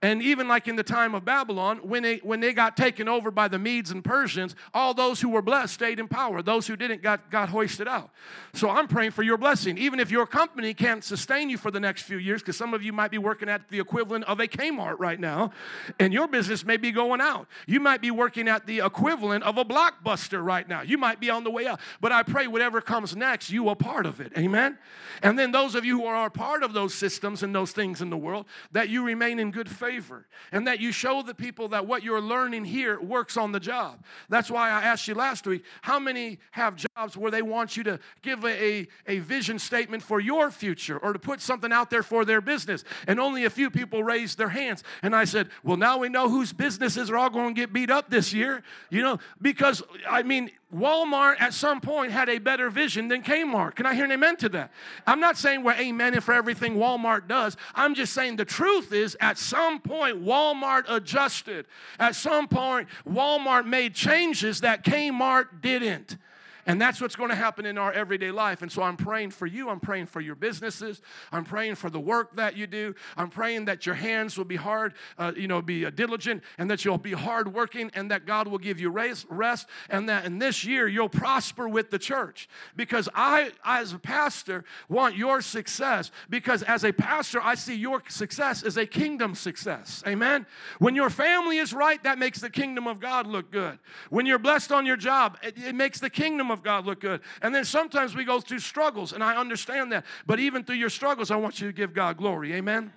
And 0.01 0.21
even 0.21 0.47
like 0.47 0.67
in 0.67 0.75
the 0.75 0.83
time 0.83 1.15
of 1.15 1.25
Babylon, 1.25 1.79
when 1.81 2.03
they, 2.03 2.17
when 2.17 2.39
they 2.39 2.53
got 2.53 2.77
taken 2.77 3.07
over 3.07 3.31
by 3.31 3.47
the 3.47 3.57
Medes 3.57 3.91
and 3.91 4.03
Persians, 4.03 4.55
all 4.73 4.93
those 4.93 5.21
who 5.21 5.29
were 5.29 5.41
blessed 5.41 5.73
stayed 5.73 5.99
in 5.99 6.07
power. 6.07 6.41
Those 6.41 6.67
who 6.67 6.75
didn't 6.75 7.01
got, 7.01 7.31
got 7.31 7.49
hoisted 7.49 7.87
out. 7.87 8.11
So 8.53 8.69
I'm 8.69 8.87
praying 8.87 9.11
for 9.11 9.23
your 9.23 9.37
blessing. 9.37 9.77
Even 9.77 9.99
if 9.99 10.11
your 10.11 10.27
company 10.27 10.73
can't 10.73 11.03
sustain 11.03 11.49
you 11.49 11.57
for 11.57 11.71
the 11.71 11.79
next 11.79 12.03
few 12.03 12.17
years, 12.17 12.41
because 12.41 12.57
some 12.57 12.73
of 12.73 12.83
you 12.83 12.91
might 12.93 13.09
be 13.09 13.17
working 13.17 13.47
at 13.49 13.69
the 13.69 13.79
equivalent 13.79 14.25
of 14.25 14.39
a 14.39 14.47
Kmart 14.47 14.97
right 14.99 15.19
now, 15.19 15.51
and 15.99 16.13
your 16.13 16.27
business 16.27 16.65
may 16.65 16.77
be 16.77 16.91
going 16.91 17.21
out. 17.21 17.47
You 17.65 17.79
might 17.79 18.01
be 18.01 18.11
working 18.11 18.47
at 18.47 18.67
the 18.67 18.81
equivalent 18.81 19.43
of 19.43 19.57
a 19.57 19.65
blockbuster 19.65 20.43
right 20.43 20.67
now. 20.67 20.81
You 20.81 20.97
might 20.97 21.19
be 21.19 21.29
on 21.29 21.43
the 21.43 21.51
way 21.51 21.67
out. 21.67 21.79
But 22.01 22.11
I 22.11 22.21
pray 22.21 22.47
whatever 22.47 22.81
comes 22.81 23.15
next, 23.15 23.49
you 23.49 23.69
are 23.69 23.75
part 23.75 24.05
of 24.05 24.19
it. 24.19 24.33
Amen? 24.37 24.77
And 25.23 25.39
then 25.39 25.51
those 25.51 25.73
of 25.73 25.85
you 25.85 26.01
who 26.01 26.05
are 26.05 26.29
part 26.29 26.63
of 26.63 26.73
those 26.73 26.93
systems 26.93 27.41
and 27.41 27.55
those 27.55 27.71
things 27.71 28.01
in 28.01 28.09
the 28.09 28.17
world, 28.17 28.45
that 28.71 28.89
you 28.89 29.03
remain 29.03 29.39
in 29.39 29.51
good 29.51 29.69
faith 29.69 29.84
favor 29.85 30.25
and 30.51 30.67
that 30.67 30.79
you 30.79 30.91
show 30.91 31.21
the 31.21 31.33
people 31.33 31.69
that 31.69 31.85
what 31.85 32.03
you're 32.03 32.21
learning 32.21 32.65
here 32.65 32.99
works 32.99 33.37
on 33.37 33.51
the 33.51 33.59
job. 33.59 34.03
That's 34.29 34.49
why 34.49 34.69
I 34.69 34.81
asked 34.81 35.07
you 35.07 35.13
last 35.13 35.45
week 35.45 35.63
how 35.81 35.99
many 35.99 36.39
have 36.51 36.75
jobs 36.75 37.15
where 37.15 37.31
they 37.31 37.41
want 37.41 37.77
you 37.77 37.83
to 37.83 37.99
give 38.21 38.43
a, 38.43 38.63
a, 38.63 38.87
a 39.07 39.19
vision 39.19 39.59
statement 39.59 40.01
for 40.03 40.19
your 40.19 40.51
future 40.51 40.97
or 40.97 41.13
to 41.13 41.19
put 41.19 41.41
something 41.41 41.71
out 41.71 41.89
there 41.89 42.03
for 42.03 42.25
their 42.25 42.41
business? 42.41 42.83
And 43.07 43.19
only 43.19 43.45
a 43.45 43.49
few 43.49 43.69
people 43.69 44.03
raised 44.03 44.37
their 44.37 44.49
hands. 44.49 44.83
And 45.01 45.15
I 45.15 45.25
said, 45.25 45.49
Well, 45.63 45.77
now 45.77 45.99
we 45.99 46.09
know 46.09 46.29
whose 46.29 46.53
businesses 46.53 47.09
are 47.09 47.17
all 47.17 47.29
going 47.29 47.53
to 47.53 47.61
get 47.61 47.73
beat 47.73 47.91
up 47.91 48.09
this 48.09 48.33
year, 48.33 48.63
you 48.89 49.01
know, 49.01 49.19
because 49.41 49.83
I 50.09 50.23
mean, 50.23 50.51
Walmart 50.75 51.39
at 51.39 51.53
some 51.53 51.79
point 51.79 52.11
had 52.11 52.27
a 52.27 52.37
better 52.37 52.69
vision 52.69 53.07
than 53.07 53.23
Kmart. 53.23 53.75
Can 53.75 53.85
I 53.85 53.95
hear 53.95 54.05
an 54.05 54.11
amen 54.11 54.35
to 54.37 54.49
that? 54.49 54.71
I'm 55.07 55.19
not 55.19 55.37
saying 55.37 55.63
we're 55.63 55.73
amen 55.73 56.19
for 56.21 56.33
everything 56.33 56.75
Walmart 56.75 57.27
does. 57.27 57.55
I'm 57.73 57.95
just 57.95 58.13
saying 58.13 58.35
the 58.35 58.45
truth 58.45 58.91
is 58.91 59.15
at 59.21 59.37
some 59.37 59.79
point 59.79 60.23
Walmart 60.23 60.83
adjusted. 60.89 61.65
At 61.99 62.15
some 62.15 62.47
point 62.47 62.89
Walmart 63.07 63.65
made 63.65 63.95
changes 63.95 64.61
that 64.61 64.83
Kmart 64.83 65.61
didn't. 65.61 66.17
And 66.65 66.81
that's 66.81 66.99
what's 66.99 67.15
going 67.15 67.29
to 67.29 67.35
happen 67.35 67.65
in 67.65 67.77
our 67.77 67.91
everyday 67.93 68.31
life. 68.31 68.61
And 68.61 68.71
so 68.71 68.81
I'm 68.81 68.97
praying 68.97 69.31
for 69.31 69.45
you. 69.45 69.69
I'm 69.69 69.79
praying 69.79 70.07
for 70.07 70.19
your 70.19 70.35
businesses. 70.35 71.01
I'm 71.31 71.43
praying 71.43 71.75
for 71.75 71.89
the 71.89 71.99
work 71.99 72.35
that 72.37 72.57
you 72.57 72.65
do. 72.65 72.95
I'm 73.15 73.29
praying 73.29 73.65
that 73.65 73.85
your 73.85 73.95
hands 73.95 74.37
will 74.37 74.45
be 74.45 74.55
hard, 74.55 74.93
uh, 75.17 75.33
you 75.35 75.47
know, 75.47 75.61
be 75.61 75.85
uh, 75.85 75.91
diligent, 75.91 76.43
and 76.57 76.69
that 76.71 76.83
you'll 76.83 76.97
be 76.97 77.11
hardworking, 77.11 77.91
and 77.93 78.09
that 78.09 78.25
God 78.25 78.47
will 78.47 78.57
give 78.57 78.79
you 78.79 78.89
rest, 78.89 79.67
and 79.89 80.09
that 80.09 80.25
in 80.25 80.39
this 80.39 80.65
year 80.65 80.87
you'll 80.87 81.07
prosper 81.09 81.69
with 81.69 81.91
the 81.91 81.99
church. 81.99 82.49
Because 82.75 83.07
I, 83.13 83.51
as 83.63 83.93
a 83.93 83.99
pastor, 83.99 84.63
want 84.89 85.15
your 85.15 85.41
success. 85.41 86.09
Because 86.29 86.63
as 86.63 86.83
a 86.83 86.91
pastor, 86.91 87.41
I 87.41 87.55
see 87.55 87.75
your 87.75 88.01
success 88.07 88.63
as 88.63 88.77
a 88.77 88.87
kingdom 88.87 89.35
success. 89.35 90.03
Amen. 90.07 90.45
When 90.79 90.95
your 90.95 91.11
family 91.11 91.57
is 91.57 91.73
right, 91.73 92.01
that 92.03 92.17
makes 92.17 92.39
the 92.39 92.49
kingdom 92.49 92.87
of 92.87 92.99
God 92.99 93.27
look 93.27 93.51
good. 93.51 93.77
When 94.09 94.25
you're 94.25 94.39
blessed 94.39 94.71
on 94.71 94.85
your 94.85 94.97
job, 94.97 95.37
it, 95.43 95.55
it 95.57 95.75
makes 95.75 95.99
the 95.99 96.09
kingdom 96.09 96.49
of 96.51 96.54
of 96.55 96.63
God 96.63 96.85
look 96.85 96.99
good. 96.99 97.21
And 97.41 97.53
then 97.53 97.65
sometimes 97.65 98.15
we 98.15 98.23
go 98.23 98.39
through 98.39 98.59
struggles, 98.59 99.13
and 99.13 99.23
I 99.23 99.35
understand 99.35 99.91
that. 99.91 100.05
But 100.25 100.39
even 100.39 100.63
through 100.63 100.77
your 100.77 100.89
struggles, 100.89 101.29
I 101.29 101.35
want 101.35 101.61
you 101.61 101.67
to 101.67 101.73
give 101.73 101.93
God 101.93 102.17
glory. 102.17 102.53
Amen. 102.53 102.91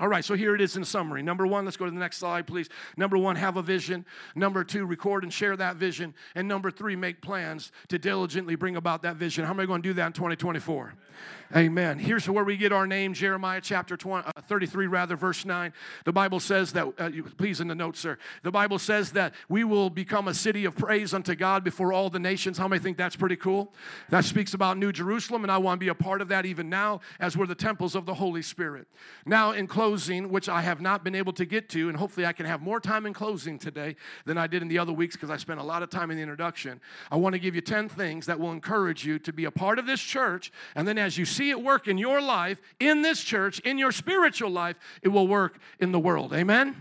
All 0.00 0.08
right, 0.08 0.24
so 0.24 0.34
here 0.34 0.56
it 0.56 0.60
is 0.60 0.76
in 0.76 0.84
summary. 0.84 1.22
Number 1.22 1.46
one, 1.46 1.64
let's 1.64 1.76
go 1.76 1.84
to 1.84 1.90
the 1.90 1.96
next 1.96 2.16
slide, 2.16 2.48
please. 2.48 2.68
Number 2.96 3.16
one, 3.16 3.36
have 3.36 3.56
a 3.56 3.62
vision. 3.62 4.04
Number 4.34 4.64
two, 4.64 4.86
record 4.86 5.22
and 5.22 5.32
share 5.32 5.56
that 5.56 5.76
vision. 5.76 6.14
And 6.34 6.48
number 6.48 6.72
three, 6.72 6.96
make 6.96 7.22
plans 7.22 7.70
to 7.88 7.98
diligently 7.98 8.56
bring 8.56 8.74
about 8.74 9.02
that 9.02 9.16
vision. 9.16 9.44
How 9.44 9.52
am 9.52 9.60
I 9.60 9.66
going 9.66 9.82
to 9.82 9.88
do 9.88 9.92
that 9.94 10.06
in 10.06 10.12
2024? 10.12 10.94
Amen. 11.54 11.98
Here's 11.98 12.28
where 12.28 12.42
we 12.42 12.56
get 12.56 12.72
our 12.72 12.86
name 12.86 13.14
Jeremiah 13.14 13.60
chapter 13.60 13.96
20, 13.96 14.26
uh, 14.26 14.40
33, 14.42 14.86
rather, 14.88 15.14
verse 15.14 15.44
9. 15.44 15.72
The 16.04 16.12
Bible 16.12 16.40
says 16.40 16.72
that, 16.72 16.92
uh, 16.98 17.10
you, 17.12 17.22
please 17.22 17.60
in 17.60 17.68
the 17.68 17.74
notes, 17.74 18.00
sir. 18.00 18.18
The 18.42 18.50
Bible 18.50 18.78
says 18.78 19.12
that 19.12 19.34
we 19.48 19.62
will 19.62 19.88
become 19.88 20.26
a 20.26 20.34
city 20.34 20.64
of 20.64 20.76
praise 20.76 21.14
unto 21.14 21.34
God 21.34 21.62
before 21.62 21.92
all 21.92 22.10
the 22.10 22.18
nations. 22.18 22.58
How 22.58 22.66
many 22.66 22.82
think 22.82 22.96
that's 22.96 23.14
pretty 23.14 23.36
cool? 23.36 23.72
That 24.10 24.24
speaks 24.24 24.54
about 24.54 24.78
New 24.78 24.90
Jerusalem, 24.90 25.44
and 25.44 25.52
I 25.52 25.58
want 25.58 25.78
to 25.78 25.84
be 25.84 25.88
a 25.88 25.94
part 25.94 26.20
of 26.20 26.28
that 26.28 26.44
even 26.44 26.68
now 26.68 27.00
as 27.20 27.36
we're 27.36 27.46
the 27.46 27.54
temples 27.54 27.94
of 27.94 28.04
the 28.04 28.14
Holy 28.14 28.42
Spirit. 28.42 28.88
Now, 29.24 29.52
in 29.52 29.66
closing, 29.68 30.30
which 30.30 30.48
I 30.48 30.62
have 30.62 30.80
not 30.80 31.04
been 31.04 31.14
able 31.14 31.32
to 31.34 31.44
get 31.44 31.68
to, 31.70 31.88
and 31.88 31.96
hopefully 31.96 32.26
I 32.26 32.32
can 32.32 32.46
have 32.46 32.62
more 32.62 32.80
time 32.80 33.06
in 33.06 33.12
closing 33.12 33.58
today 33.58 33.96
than 34.24 34.38
I 34.38 34.46
did 34.46 34.62
in 34.62 34.68
the 34.68 34.78
other 34.78 34.92
weeks 34.92 35.14
because 35.14 35.30
I 35.30 35.36
spent 35.36 35.60
a 35.60 35.64
lot 35.64 35.82
of 35.82 35.90
time 35.90 36.10
in 36.10 36.16
the 36.16 36.22
introduction. 36.22 36.80
I 37.10 37.16
want 37.16 37.34
to 37.34 37.38
give 37.38 37.54
you 37.54 37.60
10 37.60 37.88
things 37.88 38.26
that 38.26 38.40
will 38.40 38.50
encourage 38.50 39.04
you 39.04 39.18
to 39.20 39.32
be 39.32 39.44
a 39.44 39.50
part 39.50 39.78
of 39.78 39.86
this 39.86 40.00
church, 40.00 40.50
and 40.74 40.88
then 40.88 40.98
as 41.04 41.16
you 41.16 41.24
see 41.24 41.50
it 41.50 41.62
work 41.62 41.86
in 41.86 41.98
your 41.98 42.20
life, 42.20 42.60
in 42.80 43.02
this 43.02 43.22
church, 43.22 43.60
in 43.60 43.78
your 43.78 43.92
spiritual 43.92 44.50
life, 44.50 44.76
it 45.02 45.08
will 45.08 45.28
work 45.28 45.58
in 45.78 45.92
the 45.92 45.98
world. 45.98 46.32
Amen? 46.32 46.74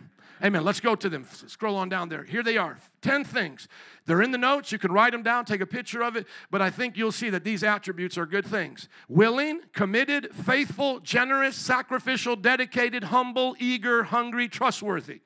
Amen. 0.43 0.63
Let's 0.63 0.79
go 0.81 0.95
to 0.95 1.07
them. 1.07 1.25
Scroll 1.47 1.75
on 1.77 1.87
down 1.87 2.09
there. 2.09 2.23
Here 2.23 2.43
they 2.43 2.57
are 2.57 2.77
10 3.01 3.23
things. 3.23 3.67
They're 4.05 4.21
in 4.21 4.31
the 4.31 4.37
notes. 4.37 4.71
You 4.71 4.77
can 4.77 4.91
write 4.91 5.13
them 5.13 5.23
down, 5.23 5.45
take 5.45 5.61
a 5.61 5.65
picture 5.65 6.01
of 6.01 6.17
it, 6.17 6.27
but 6.51 6.61
I 6.61 6.69
think 6.69 6.97
you'll 6.97 7.13
see 7.13 7.29
that 7.29 7.45
these 7.45 7.63
attributes 7.63 8.17
are 8.17 8.25
good 8.25 8.45
things 8.45 8.89
willing, 9.07 9.61
committed, 9.73 10.33
faithful, 10.33 10.99
generous, 10.99 11.55
sacrificial, 11.55 12.35
dedicated, 12.35 13.05
humble, 13.05 13.55
eager, 13.59 14.03
hungry, 14.03 14.49
trustworthy. 14.49 15.21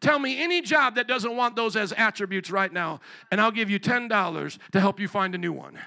Tell 0.00 0.18
me 0.18 0.42
any 0.42 0.62
job 0.62 0.94
that 0.94 1.06
doesn't 1.06 1.36
want 1.36 1.54
those 1.56 1.76
as 1.76 1.92
attributes 1.92 2.50
right 2.50 2.72
now, 2.72 3.00
and 3.30 3.40
I'll 3.40 3.50
give 3.50 3.70
you 3.70 3.78
$10 3.78 4.58
to 4.72 4.80
help 4.80 4.98
you 4.98 5.06
find 5.06 5.34
a 5.34 5.38
new 5.38 5.52
one. 5.52 5.78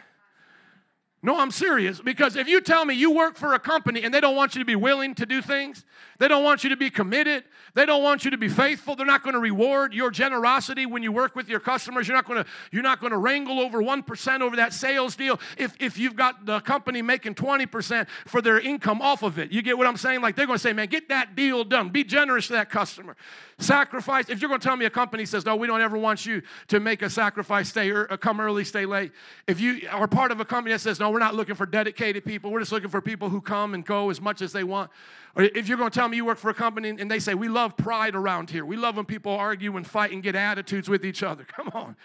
No, 1.26 1.40
I'm 1.40 1.52
serious 1.52 2.02
because 2.02 2.36
if 2.36 2.50
you 2.50 2.60
tell 2.60 2.84
me 2.84 2.96
you 2.96 3.10
work 3.10 3.38
for 3.38 3.54
a 3.54 3.60
company 3.60 4.04
and 4.04 4.14
they 4.14 4.20
don't 4.20 4.36
want 4.36 4.56
you 4.56 4.60
to 4.60 4.66
be 4.66 4.76
willing 4.76 5.16
to 5.16 5.26
do 5.26 5.42
things, 5.42 5.86
they 6.20 6.28
don't 6.28 6.44
want 6.44 6.66
you 6.66 6.70
to 6.70 6.76
be 6.76 6.90
committed, 6.90 7.46
they 7.76 7.86
don't 7.86 8.04
want 8.04 8.26
you 8.26 8.32
to 8.32 8.38
be 8.38 8.50
faithful, 8.50 8.98
they're 8.98 9.06
not 9.06 9.24
going 9.24 9.34
to 9.34 9.40
reward 9.40 9.94
your 9.94 10.12
generosity 10.12 10.86
when 10.86 11.02
you 11.02 11.14
work 11.14 11.34
with 11.34 11.48
your 11.48 11.62
customers. 11.62 12.10
You're 12.10 12.18
not 12.18 12.26
going 12.26 12.44
to 12.44 12.50
you're 12.74 12.84
not 12.84 13.00
going 13.00 13.12
to 13.12 13.18
wrangle 13.18 13.62
over 13.62 13.82
1% 13.82 14.42
over 14.42 14.58
that 14.58 14.74
sales 14.74 15.16
deal 15.16 15.40
if 15.58 15.74
if 15.80 15.98
you've 15.98 16.18
got 16.18 16.46
the 16.46 16.60
company 16.60 17.02
making 17.02 17.36
20% 17.36 18.06
for 18.28 18.42
their 18.42 18.60
income 18.60 19.02
off 19.02 19.24
of 19.24 19.40
it. 19.40 19.50
You 19.50 19.62
get 19.62 19.78
what 19.78 19.88
I'm 19.88 19.96
saying? 19.96 20.20
Like 20.20 20.36
they're 20.36 20.46
going 20.46 20.60
to 20.60 20.62
say, 20.64 20.74
"Man, 20.74 20.88
get 20.88 21.08
that 21.08 21.38
deal 21.38 21.64
done. 21.64 21.88
Be 21.88 22.04
generous 22.04 22.48
to 22.48 22.54
that 22.54 22.70
customer." 22.70 23.16
Sacrifice. 23.58 24.30
If 24.30 24.42
you're 24.42 24.50
going 24.50 24.60
to 24.60 24.68
tell 24.68 24.76
me 24.76 24.86
a 24.86 24.90
company 24.90 25.26
says, 25.26 25.46
"No, 25.46 25.56
we 25.56 25.68
don't 25.68 25.82
ever 25.82 25.98
want 25.98 26.26
you 26.26 26.42
to 26.68 26.80
make 26.80 27.02
a 27.02 27.10
sacrifice, 27.10 27.70
stay 27.70 27.90
or 27.90 28.08
er, 28.10 28.18
come 28.18 28.40
early, 28.40 28.64
stay 28.64 28.86
late." 28.86 29.12
If 29.48 29.60
you 29.60 29.88
are 29.92 30.08
part 30.08 30.32
of 30.32 30.40
a 30.40 30.46
company 30.46 30.74
that 30.74 30.80
says, 30.80 31.00
"No, 31.00 31.12
we're 31.12 31.20
not 31.20 31.36
looking 31.36 31.56
for 31.56 31.66
dedicated 31.66 32.26
people. 32.26 32.52
We're 32.52 32.60
just 32.60 32.72
looking 32.72 32.90
for 32.90 33.02
people 33.02 33.30
who 33.30 33.42
come 33.42 33.74
and 33.74 33.86
go 33.86 34.10
as 34.10 34.20
much 34.20 34.42
as 34.42 34.52
they 34.52 34.64
want. 34.64 34.92
Or 35.36 35.44
if 35.44 35.68
you're 35.68 35.78
going 35.78 35.90
to 35.90 36.00
tell 36.00 36.08
me 36.08 36.18
you 36.18 36.26
work 36.26 36.38
for 36.38 36.50
a 36.50 36.54
company 36.54 36.90
and 36.90 37.10
they 37.10 37.20
say, 37.20 37.34
we 37.34 37.48
love 37.48 37.76
pride 37.76 38.16
around 38.16 38.50
here. 38.50 38.66
We 38.66 38.78
love 38.78 38.98
when 38.98 39.06
people 39.06 39.32
argue 39.32 39.76
and 39.78 39.86
fight 39.86 40.12
and 40.12 40.22
get 40.22 40.36
attitudes 40.36 40.90
with 40.90 41.04
each 41.06 41.24
other. 41.24 41.44
Come 41.56 41.70
on. 41.74 41.96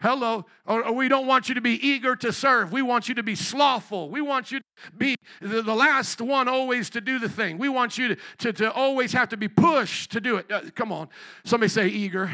Hello. 0.00 0.46
Or, 0.66 0.86
or, 0.86 0.92
we 0.92 1.08
don't 1.08 1.26
want 1.26 1.50
you 1.50 1.54
to 1.54 1.60
be 1.60 1.72
eager 1.86 2.16
to 2.16 2.32
serve. 2.32 2.72
We 2.72 2.80
want 2.80 3.08
you 3.08 3.14
to 3.16 3.22
be 3.22 3.34
slothful. 3.34 4.08
We 4.08 4.22
want 4.22 4.50
you 4.50 4.60
to 4.60 4.64
be 4.96 5.16
the, 5.42 5.60
the 5.60 5.74
last 5.74 6.22
one 6.22 6.48
always 6.48 6.88
to 6.90 7.02
do 7.02 7.18
the 7.18 7.28
thing. 7.28 7.58
We 7.58 7.68
want 7.68 7.98
you 7.98 8.08
to, 8.08 8.16
to, 8.38 8.52
to 8.54 8.72
always 8.72 9.12
have 9.12 9.28
to 9.28 9.36
be 9.36 9.48
pushed 9.48 10.10
to 10.12 10.20
do 10.20 10.36
it. 10.36 10.50
Uh, 10.50 10.62
come 10.74 10.90
on. 10.90 11.08
Somebody 11.44 11.68
say 11.68 11.88
eager. 11.88 12.30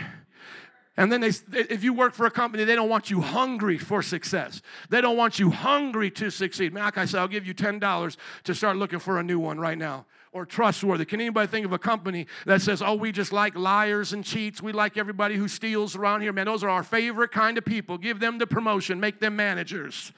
And 0.97 1.11
then 1.11 1.21
they, 1.21 1.33
if 1.53 1.83
you 1.83 1.93
work 1.93 2.15
for 2.15 2.25
a 2.25 2.31
company, 2.31 2.63
they 2.65 2.77
don't 2.77 2.89
want 2.89 3.11
you 3.11 3.21
hungry 3.21 3.79
for 3.79 4.01
success. 4.01 4.63
They 4.89 5.01
don't 5.01 5.17
want 5.17 5.39
you 5.39 5.51
hungry 5.51 6.11
to 6.13 6.31
succeed. 6.31 6.73
Man, 6.73 6.91
I 6.95 7.05
said, 7.05 7.19
I'll 7.19 7.29
give 7.29 7.47
you 7.47 7.53
$10 7.53 8.17
to 8.45 8.55
start 8.55 8.77
looking 8.77 9.01
for 9.01 9.19
a 9.19 9.23
new 9.23 9.41
one 9.41 9.59
right 9.59 9.77
now. 9.77 10.07
Or 10.37 10.45
trustworthy. 10.45 11.07
Can 11.07 11.19
anybody 11.23 11.47
think 11.47 11.65
of 11.65 11.73
a 11.73 11.79
company 11.79 12.27
that 12.45 12.61
says, 12.61 12.83
oh, 12.83 12.95
we 12.95 13.11
just 13.11 13.33
like 13.33 13.57
liars 13.57 14.13
and 14.13 14.23
cheats? 14.23 14.61
We 14.61 14.71
like 14.71 14.99
everybody 14.99 15.37
who 15.37 15.49
steals 15.49 15.97
around 15.97 16.21
here. 16.21 16.31
Man, 16.31 16.45
those 16.45 16.63
are 16.63 16.69
our 16.69 16.83
favorite 16.83 17.33
kind 17.33 17.57
of 17.57 17.65
people. 17.65 17.97
Give 17.97 18.21
them 18.21 18.37
the 18.37 18.47
promotion, 18.47 19.01
make 19.01 19.19
them 19.19 19.35
managers. 19.35 20.13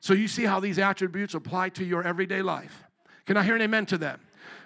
So 0.00 0.14
you 0.14 0.26
see 0.26 0.44
how 0.44 0.58
these 0.58 0.78
attributes 0.78 1.34
apply 1.34 1.68
to 1.70 1.84
your 1.84 2.02
everyday 2.02 2.40
life. 2.40 2.82
Can 3.26 3.36
I 3.36 3.42
hear 3.42 3.54
an 3.54 3.60
amen 3.60 3.84
to 3.86 3.98
that? 3.98 4.20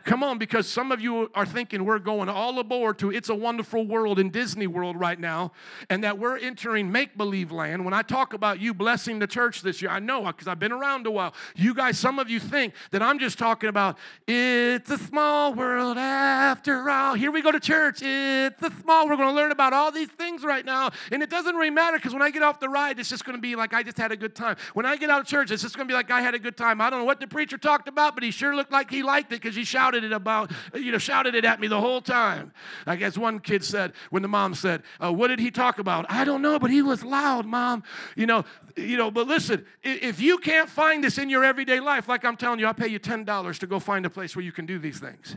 Come 0.04 0.22
on, 0.22 0.38
because 0.38 0.68
some 0.68 0.92
of 0.92 1.00
you 1.00 1.30
are 1.34 1.46
thinking 1.46 1.84
we're 1.84 1.98
going 1.98 2.28
all 2.28 2.58
aboard 2.58 2.98
to 3.00 3.10
It's 3.10 3.28
a 3.28 3.34
Wonderful 3.34 3.86
World 3.86 4.18
in 4.18 4.30
Disney 4.30 4.66
World 4.66 4.98
right 4.98 5.18
now, 5.18 5.52
and 5.88 6.02
that 6.04 6.18
we're 6.18 6.38
entering 6.38 6.90
make 6.90 7.16
believe 7.16 7.52
land. 7.52 7.84
When 7.84 7.92
I 7.92 8.02
talk 8.02 8.32
about 8.32 8.60
you 8.60 8.72
blessing 8.72 9.18
the 9.18 9.26
church 9.26 9.62
this 9.62 9.82
year, 9.82 9.90
I 9.90 9.98
know 9.98 10.24
because 10.24 10.48
I've 10.48 10.58
been 10.58 10.72
around 10.72 11.06
a 11.06 11.10
while. 11.10 11.34
You 11.54 11.74
guys, 11.74 11.98
some 11.98 12.18
of 12.18 12.30
you 12.30 12.40
think 12.40 12.74
that 12.92 13.02
I'm 13.02 13.18
just 13.18 13.38
talking 13.38 13.68
about 13.68 13.98
it's 14.26 14.90
a 14.90 14.98
small 14.98 15.54
world 15.54 15.98
after 15.98 16.88
all. 16.88 17.14
Here 17.14 17.30
we 17.30 17.42
go 17.42 17.52
to 17.52 17.60
church. 17.60 18.00
It's 18.02 18.62
a 18.62 18.70
small. 18.82 19.06
We're 19.06 19.16
going 19.16 19.28
to 19.28 19.34
learn 19.34 19.52
about 19.52 19.72
all 19.72 19.92
these 19.92 20.08
things 20.08 20.44
right 20.44 20.64
now, 20.64 20.90
and 21.12 21.22
it 21.22 21.30
doesn't 21.30 21.54
really 21.54 21.70
matter 21.70 21.98
because 21.98 22.12
when 22.12 22.22
I 22.22 22.30
get 22.30 22.42
off 22.42 22.58
the 22.60 22.68
ride, 22.68 22.98
it's 22.98 23.10
just 23.10 23.24
going 23.24 23.36
to 23.36 23.42
be 23.42 23.56
like 23.56 23.74
I 23.74 23.82
just 23.82 23.98
had 23.98 24.12
a 24.12 24.16
good 24.16 24.34
time. 24.34 24.56
When 24.74 24.86
I 24.86 24.96
get 24.96 25.10
out 25.10 25.20
of 25.20 25.26
church, 25.26 25.50
it's 25.50 25.62
just 25.62 25.76
going 25.76 25.86
to 25.86 25.92
be 25.92 25.96
like 25.96 26.10
I 26.10 26.20
had 26.20 26.34
a 26.34 26.38
good 26.38 26.56
time. 26.56 26.80
I 26.80 26.90
don't 26.90 27.00
know 27.00 27.04
what 27.04 27.20
the 27.20 27.26
preacher 27.26 27.58
talked 27.58 27.88
about, 27.88 28.14
but 28.14 28.22
he 28.22 28.30
sure 28.30 28.54
looked 28.56 28.72
like 28.72 28.90
he 28.90 29.02
liked 29.02 29.32
it 29.32 29.42
because 29.42 29.54
he 29.54 29.64
shouted 29.64 29.89
shouted 29.90 30.04
it 30.04 30.12
about, 30.12 30.52
you 30.74 30.92
know, 30.92 30.98
shouted 30.98 31.34
it 31.34 31.44
at 31.44 31.60
me 31.60 31.66
the 31.66 31.80
whole 31.80 32.00
time. 32.00 32.52
I 32.86 32.94
guess 32.94 33.18
one 33.18 33.40
kid 33.40 33.64
said, 33.64 33.92
when 34.10 34.22
the 34.22 34.28
mom 34.28 34.54
said, 34.54 34.82
uh, 35.02 35.12
What 35.12 35.28
did 35.28 35.40
he 35.40 35.50
talk 35.50 35.78
about? 35.80 36.06
I 36.08 36.24
don't 36.24 36.42
know, 36.42 36.58
but 36.58 36.70
he 36.70 36.80
was 36.80 37.04
loud, 37.04 37.44
mom. 37.44 37.82
You 38.14 38.26
know, 38.26 38.44
you 38.76 38.96
know, 38.96 39.10
but 39.10 39.26
listen, 39.26 39.66
if 39.82 40.20
you 40.20 40.38
can't 40.38 40.68
find 40.68 41.02
this 41.02 41.18
in 41.18 41.28
your 41.28 41.44
everyday 41.44 41.80
life, 41.80 42.08
like 42.08 42.24
I'm 42.24 42.36
telling 42.36 42.60
you, 42.60 42.66
I'll 42.66 42.74
pay 42.74 42.88
you 42.88 43.00
$10 43.00 43.58
to 43.58 43.66
go 43.66 43.80
find 43.80 44.06
a 44.06 44.10
place 44.10 44.36
where 44.36 44.44
you 44.44 44.52
can 44.52 44.66
do 44.66 44.78
these 44.78 45.00
things. 45.00 45.36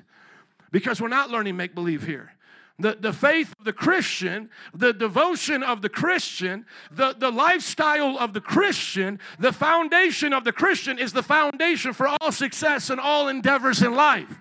Because 0.72 1.02
we're 1.02 1.08
not 1.08 1.30
learning 1.30 1.58
make 1.58 1.74
believe 1.74 2.04
here. 2.04 2.34
The, 2.80 2.98
the 3.00 3.14
faith 3.14 3.54
of 3.60 3.66
the 3.66 3.74
Christian, 3.74 4.50
the 4.74 4.94
devotion 4.94 5.62
of 5.62 5.84
the 5.84 5.90
Christian, 5.90 6.66
the, 6.92 7.14
the 7.14 7.30
lifestyle 7.30 8.18
of 8.18 8.34
the 8.34 8.42
Christian, 8.42 9.20
the 9.38 9.54
foundation 9.54 10.34
of 10.34 10.44
the 10.44 10.52
Christian 10.52 10.98
is 10.98 11.14
the 11.14 11.22
foundation 11.22 11.94
for 11.94 12.08
all 12.08 12.32
success 12.32 12.90
and 12.90 13.00
all 13.00 13.28
endeavors 13.28 13.84
in 13.84 13.96
life. 13.96 14.40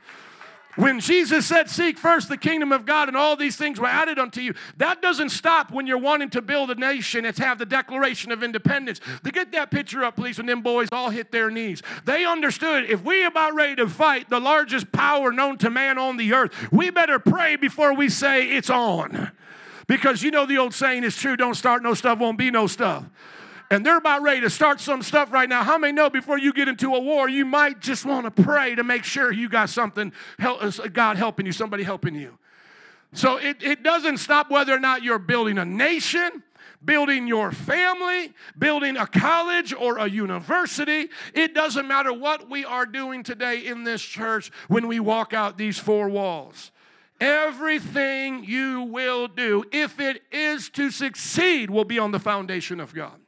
When 0.77 1.01
Jesus 1.01 1.47
said, 1.47 1.69
Seek 1.69 1.99
first 1.99 2.31
the 2.31 2.39
kingdom 2.39 2.73
of 2.73 2.87
God 2.87 3.09
and 3.09 3.17
all 3.17 3.37
these 3.37 3.57
things 3.57 3.79
were 3.79 3.87
added 3.87 4.19
unto 4.19 4.41
you, 4.41 4.55
that 4.79 5.03
doesn't 5.03 5.29
stop 5.29 5.71
when 5.71 5.87
you're 5.87 5.99
wanting 5.99 6.31
to 6.31 6.41
build 6.41 6.71
a 6.71 6.75
nation 6.75 7.27
and 7.27 7.37
have 7.39 7.59
the 7.59 7.67
Declaration 7.67 8.33
of 8.33 8.43
Independence. 8.43 9.01
To 9.25 9.31
get 9.31 9.53
that 9.53 9.71
picture 9.71 10.03
up, 10.03 10.17
please, 10.17 10.39
when 10.39 10.47
them 10.47 10.63
boys 10.63 10.89
all 10.91 11.11
hit 11.11 11.31
their 11.31 11.51
knees. 11.51 11.83
They 12.07 12.25
understood 12.25 12.91
if 12.91 13.05
we 13.05 13.25
about 13.25 13.55
ready 13.55 13.77
to 13.77 13.89
fight 13.89 14.31
the 14.31 14.41
largest 14.41 14.93
power 14.93 15.31
known 15.31 15.59
to 15.59 15.69
man 15.69 15.99
on 15.99 16.17
the 16.17 16.33
earth, 16.33 16.73
we 16.73 16.89
better 16.91 17.19
pray 17.19 17.57
before 17.57 17.95
we 17.95 18.09
say 18.09 18.49
it's 18.49 18.71
on. 18.71 19.31
Because 19.87 20.23
you 20.23 20.31
know 20.31 20.47
the 20.47 20.57
old 20.57 20.73
saying 20.73 21.05
is 21.05 21.17
true 21.17 21.37
don't 21.37 21.55
start 21.55 21.83
no 21.83 21.93
stuff, 21.93 22.19
won't 22.19 22.39
be 22.39 22.51
no 22.51 22.67
stuff 22.67 23.05
and 23.73 23.87
they're 23.87 23.97
about 23.97 24.21
ready 24.21 24.43
to 24.43 24.51
start 24.51 24.83
some 24.83 25.01
stuff 25.01 25.33
right 25.33 25.49
now. 25.49 25.65
How 25.65 25.79
many 25.79 25.95
know 25.95 26.11
before 26.11 26.39
you 26.39 26.53
get 26.53 26.69
into 26.69 26.95
a 26.95 27.01
war, 27.01 27.27
you 27.27 27.47
might 27.47 27.81
just 27.81 28.05
want 28.05 28.27
to 28.27 28.43
pray 28.43 28.75
to 28.75 28.85
make 28.85 29.03
sure 29.03 29.33
you 29.33 29.49
got 29.49 29.71
something, 29.71 30.13
uh, 30.39 30.71
God 30.93 31.17
helping 31.17 31.47
you, 31.47 31.53
somebody 31.53 31.83
helping 31.83 32.15
you. 32.15 32.39
So 33.15 33.39
it, 33.39 33.63
it 33.63 33.83
doesn't 33.83 34.19
stop 34.19 34.51
whether 34.51 34.75
or 34.75 34.79
not 34.79 35.03
you're 35.03 35.19
building 35.19 35.57
a 35.57 35.65
nation, 35.65 36.43
building 36.85 37.27
your 37.27 37.51
family, 37.51 38.35
building 38.59 38.99
a 38.99 39.07
college 39.07 39.73
or 39.73 39.97
a 39.97 40.07
university. 40.07 41.09
It 41.33 41.55
doesn't 41.55 41.89
matter 41.89 42.13
what 42.13 42.51
we 42.51 42.67
are 42.67 42.85
doing 42.85 43.23
today 43.23 43.65
in 43.65 43.85
this 43.85 44.03
church 44.03 44.53
when 44.69 44.87
we 44.87 45.01
walk 45.01 45.33
out 45.33 45.57
these 45.57 45.79
four 45.79 46.11
walls. 46.11 46.73
Everything 47.23 48.45
you 48.45 48.83
will 48.83 49.29
do, 49.29 49.65
if 49.73 49.99
it 49.99 50.23
is 50.31 50.69
to 50.71 50.91
succeed, 50.91 51.71
will 51.71 51.87
be 51.87 51.99
on 51.99 52.11
the 52.11 52.21
foundation 52.21 52.79
of 52.79 52.93
God. 52.93 53.22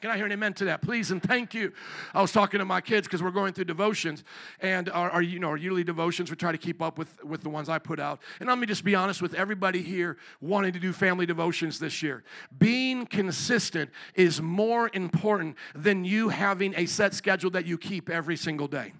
Can 0.00 0.10
I 0.10 0.16
hear 0.16 0.24
an 0.24 0.32
amen 0.32 0.54
to 0.54 0.64
that, 0.64 0.80
please? 0.80 1.10
And 1.10 1.22
thank 1.22 1.52
you. 1.52 1.72
I 2.14 2.22
was 2.22 2.32
talking 2.32 2.58
to 2.58 2.64
my 2.64 2.80
kids 2.80 3.06
because 3.06 3.22
we're 3.22 3.30
going 3.30 3.52
through 3.52 3.66
devotions, 3.66 4.24
and 4.60 4.88
our, 4.88 5.10
our, 5.10 5.20
you 5.20 5.38
know 5.38 5.48
our 5.48 5.58
yearly 5.58 5.84
devotions. 5.84 6.30
We 6.30 6.36
try 6.36 6.52
to 6.52 6.58
keep 6.58 6.80
up 6.80 6.96
with 6.96 7.22
with 7.22 7.42
the 7.42 7.50
ones 7.50 7.68
I 7.68 7.78
put 7.78 8.00
out. 8.00 8.20
And 8.40 8.48
let 8.48 8.58
me 8.58 8.66
just 8.66 8.82
be 8.82 8.94
honest 8.94 9.20
with 9.20 9.34
everybody 9.34 9.82
here 9.82 10.16
wanting 10.40 10.72
to 10.72 10.78
do 10.78 10.94
family 10.94 11.26
devotions 11.26 11.78
this 11.78 12.02
year. 12.02 12.24
Being 12.58 13.04
consistent 13.04 13.90
is 14.14 14.40
more 14.40 14.88
important 14.94 15.56
than 15.74 16.06
you 16.06 16.30
having 16.30 16.72
a 16.76 16.86
set 16.86 17.12
schedule 17.12 17.50
that 17.50 17.66
you 17.66 17.76
keep 17.76 18.08
every 18.08 18.36
single 18.36 18.68
day. 18.68 18.94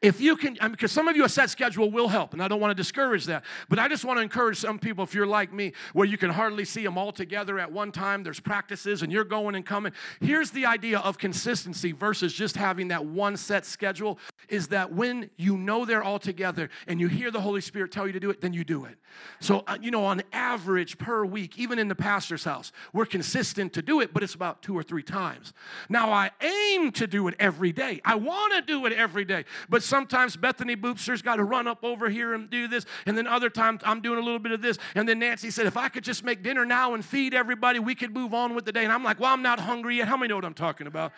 If 0.00 0.20
you 0.20 0.36
can, 0.36 0.56
I 0.60 0.64
mean, 0.64 0.72
because 0.72 0.92
some 0.92 1.08
of 1.08 1.16
you 1.16 1.24
a 1.24 1.28
set 1.28 1.50
schedule 1.50 1.90
will 1.90 2.08
help, 2.08 2.32
and 2.32 2.42
I 2.42 2.48
don't 2.48 2.60
want 2.60 2.70
to 2.70 2.74
discourage 2.74 3.26
that, 3.26 3.44
but 3.68 3.78
I 3.78 3.88
just 3.88 4.04
want 4.04 4.18
to 4.18 4.22
encourage 4.22 4.58
some 4.58 4.78
people, 4.78 5.04
if 5.04 5.14
you're 5.14 5.26
like 5.26 5.52
me, 5.52 5.72
where 5.92 6.06
you 6.06 6.18
can 6.18 6.30
hardly 6.30 6.64
see 6.64 6.84
them 6.84 6.98
all 6.98 7.12
together 7.12 7.58
at 7.58 7.70
one 7.70 7.92
time, 7.92 8.22
there's 8.22 8.40
practices 8.40 9.02
and 9.02 9.12
you're 9.12 9.24
going 9.24 9.54
and 9.54 9.64
coming. 9.66 9.92
Here's 10.20 10.50
the 10.50 10.66
idea 10.66 10.98
of 10.98 11.18
consistency 11.18 11.92
versus 11.92 12.32
just 12.32 12.56
having 12.56 12.88
that 12.88 13.04
one 13.04 13.36
set 13.36 13.64
schedule. 13.66 14.18
is 14.48 14.68
that 14.68 14.92
when 14.92 15.30
you 15.36 15.56
know 15.56 15.84
they're 15.84 16.02
all 16.02 16.18
together 16.18 16.68
and 16.86 17.00
you 17.00 17.08
hear 17.08 17.30
the 17.30 17.40
Holy 17.40 17.60
Spirit 17.60 17.92
tell 17.92 18.06
you 18.06 18.12
to 18.12 18.20
do 18.20 18.30
it, 18.30 18.40
then 18.40 18.52
you 18.52 18.64
do 18.64 18.84
it. 18.84 18.96
So, 19.40 19.64
uh, 19.66 19.78
you 19.80 19.90
know, 19.90 20.04
on 20.04 20.22
average 20.32 20.98
per 20.98 21.24
week, 21.24 21.58
even 21.58 21.78
in 21.78 21.88
the 21.88 21.94
pastor's 21.94 22.44
house, 22.44 22.72
we're 22.92 23.06
consistent 23.06 23.72
to 23.74 23.82
do 23.82 24.00
it, 24.00 24.12
but 24.12 24.22
it's 24.22 24.34
about 24.34 24.62
two 24.62 24.76
or 24.76 24.82
three 24.82 25.02
times. 25.02 25.52
Now, 25.88 26.12
I 26.12 26.30
aim 26.40 26.92
to 26.92 27.06
do 27.06 27.28
it 27.28 27.34
every 27.38 27.72
day. 27.72 28.00
I 28.04 28.14
want 28.14 28.54
to 28.54 28.62
do 28.62 28.86
it 28.86 28.92
every 28.92 29.24
day, 29.24 29.44
but 29.72 29.82
sometimes 29.82 30.36
Bethany 30.36 30.76
Boopster's 30.76 31.22
got 31.22 31.36
to 31.36 31.44
run 31.44 31.66
up 31.66 31.82
over 31.82 32.10
here 32.10 32.34
and 32.34 32.50
do 32.50 32.68
this, 32.68 32.84
and 33.06 33.16
then 33.16 33.26
other 33.26 33.48
times 33.48 33.80
I'm 33.86 34.02
doing 34.02 34.18
a 34.18 34.22
little 34.22 34.38
bit 34.38 34.52
of 34.52 34.60
this. 34.60 34.76
And 34.94 35.08
then 35.08 35.18
Nancy 35.20 35.50
said, 35.50 35.64
if 35.64 35.78
I 35.78 35.88
could 35.88 36.04
just 36.04 36.22
make 36.24 36.42
dinner 36.42 36.66
now 36.66 36.92
and 36.92 37.02
feed 37.02 37.32
everybody, 37.32 37.78
we 37.78 37.94
could 37.94 38.12
move 38.12 38.34
on 38.34 38.54
with 38.54 38.66
the 38.66 38.72
day. 38.72 38.84
And 38.84 38.92
I'm 38.92 39.02
like, 39.02 39.18
well, 39.18 39.32
I'm 39.32 39.40
not 39.40 39.58
hungry 39.58 39.96
yet. 39.96 40.08
How 40.08 40.18
many 40.18 40.28
know 40.28 40.36
what 40.36 40.44
I'm 40.44 40.52
talking 40.52 40.86
about? 40.86 41.12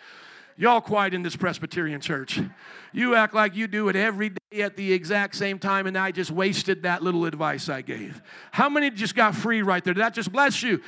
Y'all 0.55 0.79
quiet 0.79 1.13
in 1.13 1.21
this 1.21 1.35
Presbyterian 1.35 1.99
church. 1.99 2.39
You 2.93 3.15
act 3.15 3.33
like 3.33 3.57
you 3.57 3.67
do 3.67 3.89
it 3.89 3.97
every 3.97 4.29
day 4.29 4.61
at 4.61 4.77
the 4.77 4.93
exact 4.93 5.35
same 5.35 5.59
time, 5.59 5.85
and 5.85 5.97
I 5.97 6.11
just 6.11 6.31
wasted 6.31 6.83
that 6.83 7.03
little 7.03 7.25
advice 7.25 7.67
I 7.67 7.81
gave. 7.81 8.21
How 8.51 8.69
many 8.69 8.89
just 8.89 9.15
got 9.15 9.35
free 9.35 9.63
right 9.63 9.83
there? 9.83 9.93
Did 9.93 9.99
that 9.99 10.13
just 10.13 10.31
bless 10.31 10.63
you? 10.63 10.81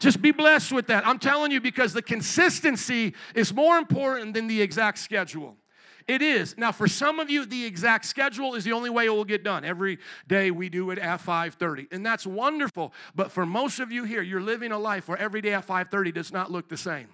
Just 0.00 0.20
be 0.20 0.32
blessed 0.32 0.72
with 0.72 0.88
that. 0.88 1.06
I'm 1.06 1.20
telling 1.20 1.52
you 1.52 1.60
because 1.60 1.92
the 1.92 2.02
consistency 2.02 3.14
is 3.36 3.54
more 3.54 3.78
important 3.78 4.34
than 4.34 4.48
the 4.48 4.60
exact 4.60 4.98
schedule. 4.98 5.56
It 6.08 6.22
is. 6.22 6.56
Now, 6.56 6.72
for 6.72 6.88
some 6.88 7.20
of 7.20 7.30
you, 7.30 7.44
the 7.46 7.64
exact 7.64 8.04
schedule 8.04 8.54
is 8.54 8.64
the 8.64 8.72
only 8.72 8.90
way 8.90 9.06
it 9.06 9.10
will 9.10 9.24
get 9.24 9.42
done. 9.42 9.64
Every 9.64 9.98
day 10.26 10.50
we 10.50 10.68
do 10.68 10.90
it 10.90 10.98
at 10.98 11.20
5:30, 11.20 11.88
and 11.90 12.04
that's 12.04 12.26
wonderful. 12.26 12.92
But 13.14 13.30
for 13.30 13.46
most 13.46 13.80
of 13.80 13.92
you 13.92 14.04
here, 14.04 14.22
you're 14.22 14.40
living 14.40 14.72
a 14.72 14.78
life 14.78 15.08
where 15.08 15.18
every 15.18 15.40
day 15.40 15.54
at 15.54 15.64
5:30 15.64 16.12
does 16.12 16.32
not 16.32 16.50
look 16.50 16.68
the 16.68 16.76
same. 16.76 17.08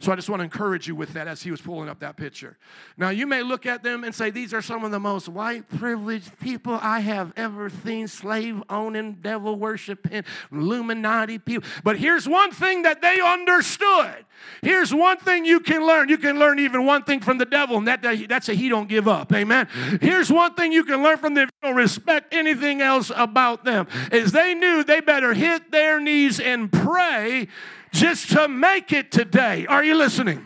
So 0.00 0.12
I 0.12 0.16
just 0.16 0.28
want 0.28 0.40
to 0.40 0.44
encourage 0.44 0.86
you 0.86 0.94
with 0.94 1.14
that 1.14 1.26
as 1.28 1.42
he 1.42 1.50
was 1.50 1.60
pulling 1.60 1.88
up 1.88 2.00
that 2.00 2.16
picture. 2.16 2.56
Now, 2.96 3.10
you 3.10 3.26
may 3.26 3.42
look 3.42 3.64
at 3.64 3.82
them 3.82 4.04
and 4.04 4.14
say, 4.14 4.30
These 4.30 4.52
are 4.52 4.62
some 4.62 4.84
of 4.84 4.90
the 4.90 5.00
most 5.00 5.28
white 5.28 5.68
privileged 5.68 6.38
people 6.40 6.78
I 6.82 7.00
have 7.00 7.32
ever 7.36 7.70
seen 7.70 8.08
slave 8.08 8.62
owning, 8.68 9.14
devil 9.22 9.56
worshiping, 9.56 10.24
Illuminati 10.52 11.38
people. 11.38 11.68
But 11.82 11.98
here's 11.98 12.28
one 12.28 12.50
thing 12.50 12.82
that 12.82 13.00
they 13.02 13.20
understood. 13.20 14.24
Here's 14.62 14.92
one 14.94 15.18
thing 15.18 15.44
you 15.44 15.60
can 15.60 15.86
learn. 15.86 16.08
You 16.08 16.18
can 16.18 16.38
learn 16.38 16.58
even 16.58 16.84
one 16.84 17.04
thing 17.04 17.20
from 17.20 17.38
the 17.38 17.46
devil, 17.46 17.76
and 17.76 17.88
that, 17.88 18.02
that's 18.28 18.48
a 18.48 18.54
he 18.54 18.68
don't 18.68 18.88
give 18.88 19.08
up. 19.08 19.32
Amen. 19.32 19.68
Here's 20.00 20.30
one 20.30 20.54
thing 20.54 20.72
you 20.72 20.84
can 20.84 21.02
learn 21.02 21.18
from 21.18 21.34
them. 21.34 21.48
You 21.62 21.68
don't 21.68 21.76
respect 21.76 22.34
anything 22.34 22.80
else 22.80 23.10
about 23.14 23.64
them. 23.64 23.86
Is 24.12 24.32
they 24.32 24.54
knew 24.54 24.84
they 24.84 25.00
better 25.00 25.34
hit 25.34 25.70
their 25.70 26.00
knees 26.00 26.40
and 26.40 26.70
pray 26.70 27.48
just 27.94 28.30
to 28.32 28.48
make 28.48 28.92
it 28.92 29.10
today. 29.10 29.66
Are 29.66 29.84
you 29.84 29.94
listening? 29.94 30.44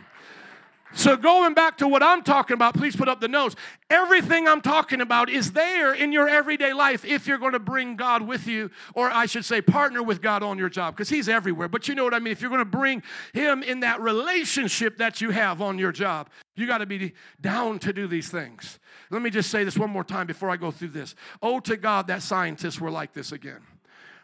So, 0.94 1.16
going 1.16 1.52
back 1.52 1.78
to 1.78 1.88
what 1.88 2.02
I'm 2.02 2.22
talking 2.22 2.54
about, 2.54 2.74
please 2.74 2.96
put 2.96 3.08
up 3.08 3.20
the 3.20 3.28
notes. 3.28 3.56
Everything 3.90 4.48
I'm 4.48 4.62
talking 4.62 5.02
about 5.02 5.28
is 5.28 5.52
there 5.52 5.92
in 5.92 6.12
your 6.12 6.28
everyday 6.28 6.72
life 6.72 7.04
if 7.04 7.26
you're 7.26 7.38
going 7.38 7.52
to 7.52 7.58
bring 7.58 7.94
God 7.94 8.22
with 8.22 8.46
you, 8.46 8.70
or 8.94 9.10
I 9.10 9.26
should 9.26 9.44
say, 9.44 9.60
partner 9.60 10.02
with 10.02 10.22
God 10.22 10.42
on 10.42 10.58
your 10.58 10.70
job, 10.70 10.94
because 10.94 11.10
He's 11.10 11.28
everywhere. 11.28 11.68
But 11.68 11.88
you 11.88 11.94
know 11.94 12.04
what 12.04 12.14
I 12.14 12.18
mean? 12.20 12.32
If 12.32 12.40
you're 12.40 12.50
going 12.50 12.60
to 12.60 12.64
bring 12.64 13.02
Him 13.34 13.62
in 13.62 13.80
that 13.80 14.00
relationship 14.00 14.96
that 14.96 15.20
you 15.20 15.30
have 15.30 15.60
on 15.60 15.78
your 15.78 15.92
job, 15.92 16.30
you 16.56 16.66
got 16.66 16.78
to 16.78 16.86
be 16.86 17.12
down 17.40 17.78
to 17.80 17.92
do 17.92 18.06
these 18.06 18.30
things. 18.30 18.78
Let 19.10 19.20
me 19.20 19.30
just 19.30 19.50
say 19.50 19.64
this 19.64 19.78
one 19.78 19.90
more 19.90 20.04
time 20.04 20.26
before 20.26 20.48
I 20.50 20.56
go 20.56 20.70
through 20.70 20.88
this. 20.88 21.14
Oh, 21.42 21.60
to 21.60 21.76
God 21.76 22.06
that 22.06 22.22
scientists 22.22 22.80
were 22.80 22.90
like 22.90 23.12
this 23.12 23.32
again. 23.32 23.60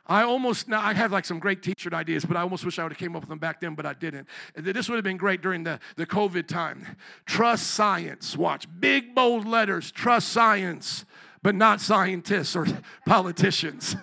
I 0.07 0.23
almost 0.23 0.69
now 0.69 0.81
I 0.81 0.93
have 0.93 1.13
like 1.13 1.25
some 1.25 1.39
great 1.39 1.63
t-shirt 1.63 1.95
ideas, 1.95 2.25
but 2.25 2.37
I 2.37 2.41
almost 2.43 2.65
wish 2.65 2.79
I 2.79 2.83
would 2.83 2.93
have 2.93 2.99
came 2.99 3.17
up 3.17 3.23
with 3.23 3.31
them 3.31 3.39
back 3.39 3.61
then, 3.61 3.75
but 3.75 3.87
I 3.87 3.95
didn't. 3.95 4.29
This 4.55 4.89
would 4.89 4.97
have 4.97 5.05
been 5.05 5.17
great 5.17 5.41
during 5.41 5.65
the, 5.65 5.81
the 5.97 6.07
COVID 6.07 6.47
time. 6.47 6.97
Trust 7.25 7.69
science. 7.69 8.37
Watch 8.37 8.67
big 8.81 9.15
bold 9.15 9.47
letters. 9.47 9.91
Trust 9.91 10.29
science, 10.29 11.07
but 11.43 11.55
not 11.55 11.81
scientists 11.81 12.55
or 12.55 12.67
politicians. 13.07 13.97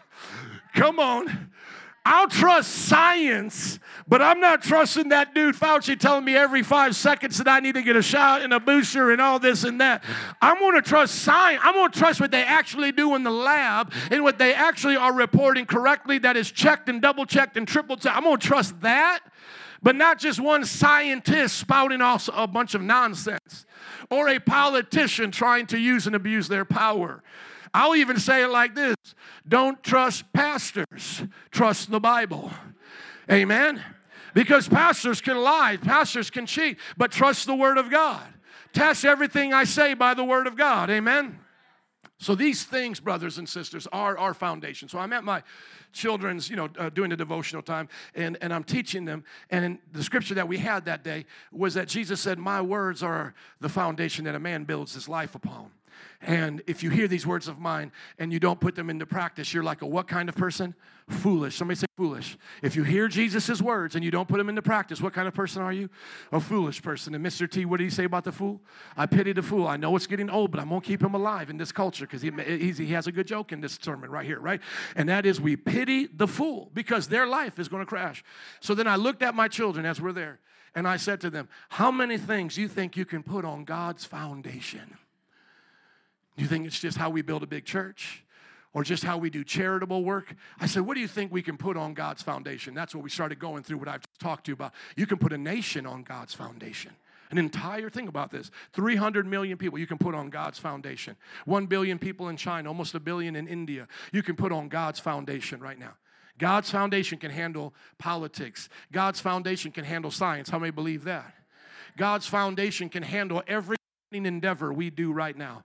Come 0.74 1.00
on. 1.00 1.50
I'll 2.04 2.26
trust 2.26 2.68
science, 2.70 3.78
but 4.08 4.20
I'm 4.20 4.40
not 4.40 4.62
trusting 4.62 5.10
that 5.10 5.34
dude 5.34 5.54
Fauci 5.54 5.98
telling 5.98 6.24
me 6.24 6.34
every 6.34 6.64
five 6.64 6.96
seconds 6.96 7.38
that 7.38 7.46
I 7.46 7.60
need 7.60 7.74
to 7.74 7.82
get 7.82 7.94
a 7.94 8.02
shot 8.02 8.42
and 8.42 8.52
a 8.52 8.58
booster 8.58 9.12
and 9.12 9.20
all 9.20 9.38
this 9.38 9.62
and 9.62 9.80
that. 9.80 10.02
I'm 10.40 10.58
going 10.58 10.74
to 10.74 10.82
trust 10.82 11.14
science. 11.16 11.62
I'm 11.64 11.74
going 11.74 11.92
to 11.92 11.98
trust 11.98 12.20
what 12.20 12.32
they 12.32 12.42
actually 12.42 12.90
do 12.90 13.14
in 13.14 13.22
the 13.22 13.30
lab 13.30 13.92
and 14.10 14.24
what 14.24 14.38
they 14.38 14.52
actually 14.52 14.96
are 14.96 15.12
reporting 15.12 15.64
correctly 15.64 16.18
that 16.18 16.36
is 16.36 16.50
checked 16.50 16.88
and 16.88 17.00
double 17.00 17.24
checked 17.24 17.56
and 17.56 17.68
triple 17.68 17.96
checked. 17.96 18.16
I'm 18.16 18.24
going 18.24 18.38
to 18.38 18.46
trust 18.46 18.80
that, 18.80 19.20
but 19.80 19.94
not 19.94 20.18
just 20.18 20.40
one 20.40 20.64
scientist 20.64 21.56
spouting 21.56 22.00
off 22.00 22.28
a 22.34 22.48
bunch 22.48 22.74
of 22.74 22.82
nonsense 22.82 23.64
or 24.10 24.28
a 24.28 24.40
politician 24.40 25.30
trying 25.30 25.66
to 25.66 25.78
use 25.78 26.08
and 26.08 26.16
abuse 26.16 26.48
their 26.48 26.64
power. 26.64 27.22
I'll 27.74 27.96
even 27.96 28.18
say 28.18 28.42
it 28.42 28.48
like 28.48 28.74
this 28.74 28.96
don't 29.46 29.82
trust 29.82 30.30
pastors, 30.32 31.22
trust 31.50 31.90
the 31.90 32.00
Bible. 32.00 32.50
Amen? 33.30 33.82
Because 34.34 34.68
pastors 34.68 35.20
can 35.20 35.36
lie, 35.36 35.76
pastors 35.76 36.30
can 36.30 36.46
cheat, 36.46 36.78
but 36.96 37.12
trust 37.12 37.46
the 37.46 37.54
Word 37.54 37.78
of 37.78 37.90
God. 37.90 38.22
Test 38.72 39.04
everything 39.04 39.52
I 39.52 39.64
say 39.64 39.94
by 39.94 40.14
the 40.14 40.24
Word 40.24 40.46
of 40.46 40.56
God. 40.56 40.90
Amen? 40.90 41.38
So 42.18 42.34
these 42.34 42.64
things, 42.64 43.00
brothers 43.00 43.38
and 43.38 43.48
sisters, 43.48 43.86
are 43.92 44.16
our 44.16 44.32
foundation. 44.32 44.88
So 44.88 44.98
I'm 44.98 45.12
at 45.12 45.24
my 45.24 45.42
children's, 45.92 46.48
you 46.48 46.56
know, 46.56 46.68
uh, 46.78 46.88
doing 46.88 47.12
a 47.12 47.16
devotional 47.16 47.62
time, 47.62 47.88
and, 48.14 48.38
and 48.40 48.54
I'm 48.54 48.64
teaching 48.64 49.04
them. 49.04 49.24
And 49.50 49.78
the 49.92 50.02
scripture 50.02 50.34
that 50.34 50.48
we 50.48 50.58
had 50.58 50.84
that 50.84 51.02
day 51.02 51.26
was 51.50 51.74
that 51.74 51.88
Jesus 51.88 52.20
said, 52.20 52.38
My 52.38 52.62
words 52.62 53.02
are 53.02 53.34
the 53.60 53.68
foundation 53.68 54.24
that 54.26 54.34
a 54.34 54.38
man 54.38 54.64
builds 54.64 54.94
his 54.94 55.08
life 55.08 55.34
upon. 55.34 55.72
And 56.20 56.62
if 56.66 56.82
you 56.82 56.90
hear 56.90 57.08
these 57.08 57.26
words 57.26 57.48
of 57.48 57.58
mine 57.58 57.92
and 58.18 58.32
you 58.32 58.38
don't 58.38 58.60
put 58.60 58.74
them 58.74 58.90
into 58.90 59.06
practice, 59.06 59.52
you're 59.52 59.62
like 59.62 59.82
a 59.82 59.86
what 59.86 60.08
kind 60.08 60.28
of 60.28 60.34
person? 60.34 60.74
Foolish. 61.08 61.56
Somebody 61.56 61.78
say 61.78 61.86
foolish. 61.96 62.38
If 62.62 62.76
you 62.76 62.84
hear 62.84 63.08
Jesus' 63.08 63.60
words 63.60 63.96
and 63.96 64.04
you 64.04 64.10
don't 64.10 64.28
put 64.28 64.38
them 64.38 64.48
into 64.48 64.62
practice, 64.62 65.00
what 65.00 65.12
kind 65.12 65.26
of 65.26 65.34
person 65.34 65.60
are 65.60 65.72
you? 65.72 65.90
A 66.30 66.40
foolish 66.40 66.80
person. 66.80 67.14
And 67.14 67.24
Mr. 67.24 67.50
T, 67.50 67.64
what 67.64 67.78
did 67.78 67.84
he 67.84 67.90
say 67.90 68.04
about 68.04 68.24
the 68.24 68.32
fool? 68.32 68.60
I 68.96 69.06
pity 69.06 69.32
the 69.32 69.42
fool. 69.42 69.66
I 69.66 69.76
know 69.76 69.94
it's 69.96 70.06
getting 70.06 70.30
old, 70.30 70.52
but 70.52 70.60
I'm 70.60 70.68
going 70.68 70.80
to 70.80 70.86
keep 70.86 71.02
him 71.02 71.14
alive 71.14 71.50
in 71.50 71.56
this 71.56 71.72
culture 71.72 72.06
because 72.06 72.22
he, 72.22 72.30
he 72.30 72.92
has 72.92 73.06
a 73.06 73.12
good 73.12 73.26
joke 73.26 73.52
in 73.52 73.60
this 73.60 73.78
sermon 73.82 74.10
right 74.10 74.24
here, 74.24 74.38
right? 74.38 74.60
And 74.94 75.08
that 75.08 75.26
is 75.26 75.40
we 75.40 75.56
pity 75.56 76.06
the 76.06 76.28
fool 76.28 76.70
because 76.72 77.08
their 77.08 77.26
life 77.26 77.58
is 77.58 77.68
going 77.68 77.82
to 77.82 77.86
crash. 77.86 78.22
So 78.60 78.74
then 78.74 78.86
I 78.86 78.96
looked 78.96 79.22
at 79.22 79.34
my 79.34 79.48
children 79.48 79.84
as 79.84 80.00
we're 80.00 80.12
there 80.12 80.38
and 80.74 80.88
I 80.88 80.96
said 80.96 81.20
to 81.22 81.30
them, 81.30 81.48
How 81.68 81.90
many 81.90 82.18
things 82.18 82.56
you 82.56 82.68
think 82.68 82.96
you 82.96 83.04
can 83.04 83.22
put 83.22 83.44
on 83.44 83.64
God's 83.64 84.04
foundation? 84.04 84.96
Do 86.36 86.42
you 86.42 86.48
think 86.48 86.66
it's 86.66 86.80
just 86.80 86.96
how 86.96 87.10
we 87.10 87.22
build 87.22 87.42
a 87.42 87.46
big 87.46 87.64
church? 87.64 88.24
Or 88.74 88.82
just 88.82 89.04
how 89.04 89.18
we 89.18 89.28
do 89.28 89.44
charitable 89.44 90.02
work? 90.02 90.34
I 90.58 90.66
said, 90.66 90.82
What 90.82 90.94
do 90.94 91.00
you 91.00 91.08
think 91.08 91.30
we 91.30 91.42
can 91.42 91.58
put 91.58 91.76
on 91.76 91.92
God's 91.92 92.22
foundation? 92.22 92.72
That's 92.72 92.94
what 92.94 93.04
we 93.04 93.10
started 93.10 93.38
going 93.38 93.62
through, 93.62 93.76
what 93.78 93.88
I've 93.88 94.02
talked 94.18 94.46
to 94.46 94.50
you 94.50 94.54
about. 94.54 94.72
You 94.96 95.06
can 95.06 95.18
put 95.18 95.32
a 95.32 95.38
nation 95.38 95.84
on 95.84 96.02
God's 96.02 96.32
foundation. 96.32 96.92
An 97.30 97.38
entire 97.38 97.88
thing 97.88 98.08
about 98.08 98.30
this 98.30 98.50
300 98.74 99.26
million 99.26 99.58
people 99.58 99.78
you 99.78 99.86
can 99.86 99.98
put 99.98 100.14
on 100.14 100.30
God's 100.30 100.58
foundation. 100.58 101.16
1 101.46 101.66
billion 101.66 101.98
people 101.98 102.28
in 102.28 102.36
China, 102.36 102.68
almost 102.68 102.94
a 102.94 103.00
billion 103.00 103.36
in 103.36 103.48
India. 103.48 103.88
You 104.12 104.22
can 104.22 104.36
put 104.36 104.52
on 104.52 104.68
God's 104.68 105.00
foundation 105.00 105.60
right 105.60 105.78
now. 105.78 105.94
God's 106.38 106.70
foundation 106.70 107.18
can 107.18 107.30
handle 107.30 107.74
politics, 107.98 108.68
God's 108.90 109.20
foundation 109.20 109.70
can 109.70 109.84
handle 109.84 110.10
science. 110.10 110.48
How 110.50 110.58
many 110.58 110.70
believe 110.70 111.04
that? 111.04 111.34
God's 111.96 112.26
foundation 112.26 112.88
can 112.88 113.02
handle 113.02 113.42
every 113.46 113.76
endeavor 114.12 114.72
we 114.72 114.90
do 114.90 115.12
right 115.12 115.36
now. 115.36 115.64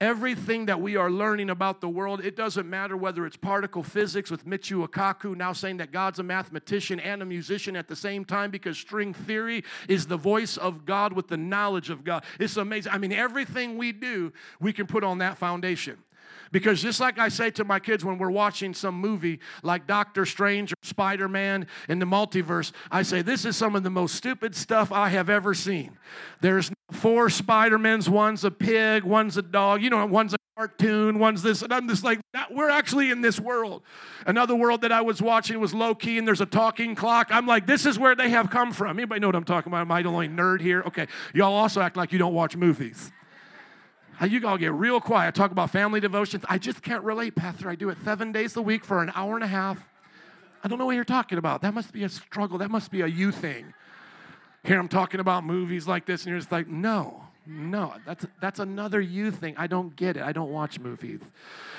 Everything 0.00 0.66
that 0.66 0.80
we 0.80 0.94
are 0.94 1.10
learning 1.10 1.50
about 1.50 1.80
the 1.80 1.88
world, 1.88 2.24
it 2.24 2.36
doesn't 2.36 2.70
matter 2.70 2.96
whether 2.96 3.26
it's 3.26 3.36
particle 3.36 3.82
physics 3.82 4.30
with 4.30 4.46
Michio 4.46 4.86
Kaku 4.86 5.36
now 5.36 5.52
saying 5.52 5.78
that 5.78 5.90
God's 5.90 6.20
a 6.20 6.22
mathematician 6.22 7.00
and 7.00 7.20
a 7.20 7.24
musician 7.24 7.74
at 7.74 7.88
the 7.88 7.96
same 7.96 8.24
time 8.24 8.52
because 8.52 8.78
string 8.78 9.12
theory 9.12 9.64
is 9.88 10.06
the 10.06 10.16
voice 10.16 10.56
of 10.56 10.86
God 10.86 11.12
with 11.12 11.26
the 11.26 11.36
knowledge 11.36 11.90
of 11.90 12.04
God. 12.04 12.22
It's 12.38 12.56
amazing. 12.56 12.92
I 12.92 12.98
mean, 12.98 13.12
everything 13.12 13.76
we 13.76 13.90
do, 13.90 14.32
we 14.60 14.72
can 14.72 14.86
put 14.86 15.02
on 15.02 15.18
that 15.18 15.36
foundation. 15.36 15.98
Because 16.52 16.82
just 16.82 17.00
like 17.00 17.18
I 17.18 17.28
say 17.28 17.50
to 17.52 17.64
my 17.64 17.78
kids 17.78 18.04
when 18.04 18.18
we're 18.18 18.30
watching 18.30 18.74
some 18.74 18.94
movie 18.94 19.40
like 19.62 19.86
Doctor 19.86 20.24
Strange 20.24 20.72
or 20.72 20.76
Spider 20.82 21.28
Man 21.28 21.66
in 21.88 21.98
the 21.98 22.06
multiverse, 22.06 22.72
I 22.90 23.02
say, 23.02 23.22
This 23.22 23.44
is 23.44 23.56
some 23.56 23.76
of 23.76 23.82
the 23.82 23.90
most 23.90 24.14
stupid 24.14 24.54
stuff 24.54 24.92
I 24.92 25.08
have 25.10 25.30
ever 25.30 25.54
seen. 25.54 25.98
There's 26.40 26.70
four 26.90 27.28
Spider-Mans, 27.28 28.08
one's 28.08 28.44
a 28.44 28.50
pig, 28.50 29.04
one's 29.04 29.36
a 29.36 29.42
dog, 29.42 29.82
you 29.82 29.90
know, 29.90 30.04
one's 30.06 30.34
a 30.34 30.38
cartoon, 30.56 31.18
one's 31.18 31.42
this, 31.42 31.62
and 31.62 31.72
I'm 31.72 31.88
just 31.88 32.02
like, 32.02 32.18
we're 32.50 32.70
actually 32.70 33.10
in 33.10 33.20
this 33.20 33.38
world. 33.38 33.82
Another 34.26 34.54
world 34.54 34.80
that 34.80 34.92
I 34.92 35.02
was 35.02 35.20
watching 35.20 35.60
was 35.60 35.74
Loki, 35.74 36.18
and 36.18 36.26
there's 36.26 36.40
a 36.40 36.46
talking 36.46 36.94
clock. 36.94 37.28
I'm 37.30 37.46
like, 37.46 37.66
this 37.66 37.86
is 37.86 37.98
where 37.98 38.14
they 38.14 38.30
have 38.30 38.50
come 38.50 38.72
from. 38.72 38.98
Anybody 38.98 39.20
know 39.20 39.28
what 39.28 39.36
I'm 39.36 39.44
talking 39.44 39.70
about? 39.70 39.82
Am 39.82 39.92
I 39.92 40.02
the 40.02 40.08
only 40.08 40.28
nerd 40.28 40.60
here? 40.60 40.82
Okay, 40.86 41.06
y'all 41.34 41.54
also 41.54 41.80
act 41.80 41.96
like 41.96 42.12
you 42.12 42.18
don't 42.18 42.34
watch 42.34 42.56
movies. 42.56 43.12
You 44.26 44.46
all 44.48 44.58
get 44.58 44.72
real 44.72 45.00
quiet. 45.00 45.34
Talk 45.34 45.52
about 45.52 45.70
family 45.70 46.00
devotions. 46.00 46.44
I 46.48 46.58
just 46.58 46.82
can't 46.82 47.04
relate, 47.04 47.36
Pastor. 47.36 47.70
I 47.70 47.76
do 47.76 47.88
it 47.88 47.98
seven 48.04 48.32
days 48.32 48.56
a 48.56 48.62
week 48.62 48.84
for 48.84 49.02
an 49.02 49.12
hour 49.14 49.36
and 49.36 49.44
a 49.44 49.48
half. 49.48 49.84
I 50.64 50.68
don't 50.68 50.78
know 50.78 50.86
what 50.86 50.96
you're 50.96 51.04
talking 51.04 51.38
about. 51.38 51.62
That 51.62 51.72
must 51.72 51.92
be 51.92 52.02
a 52.02 52.08
struggle. 52.08 52.58
That 52.58 52.70
must 52.70 52.90
be 52.90 53.02
a 53.02 53.06
you 53.06 53.30
thing. 53.30 53.74
Here 54.64 54.78
I'm 54.78 54.88
talking 54.88 55.20
about 55.20 55.44
movies 55.44 55.86
like 55.86 56.04
this, 56.04 56.24
and 56.24 56.30
you're 56.30 56.40
just 56.40 56.50
like, 56.50 56.66
no, 56.66 57.27
No, 57.50 57.94
that's 58.04 58.26
that's 58.42 58.60
another 58.60 59.00
you 59.00 59.30
thing. 59.30 59.54
I 59.56 59.66
don't 59.68 59.96
get 59.96 60.18
it. 60.18 60.22
I 60.22 60.32
don't 60.32 60.50
watch 60.50 60.78
movies. 60.78 61.20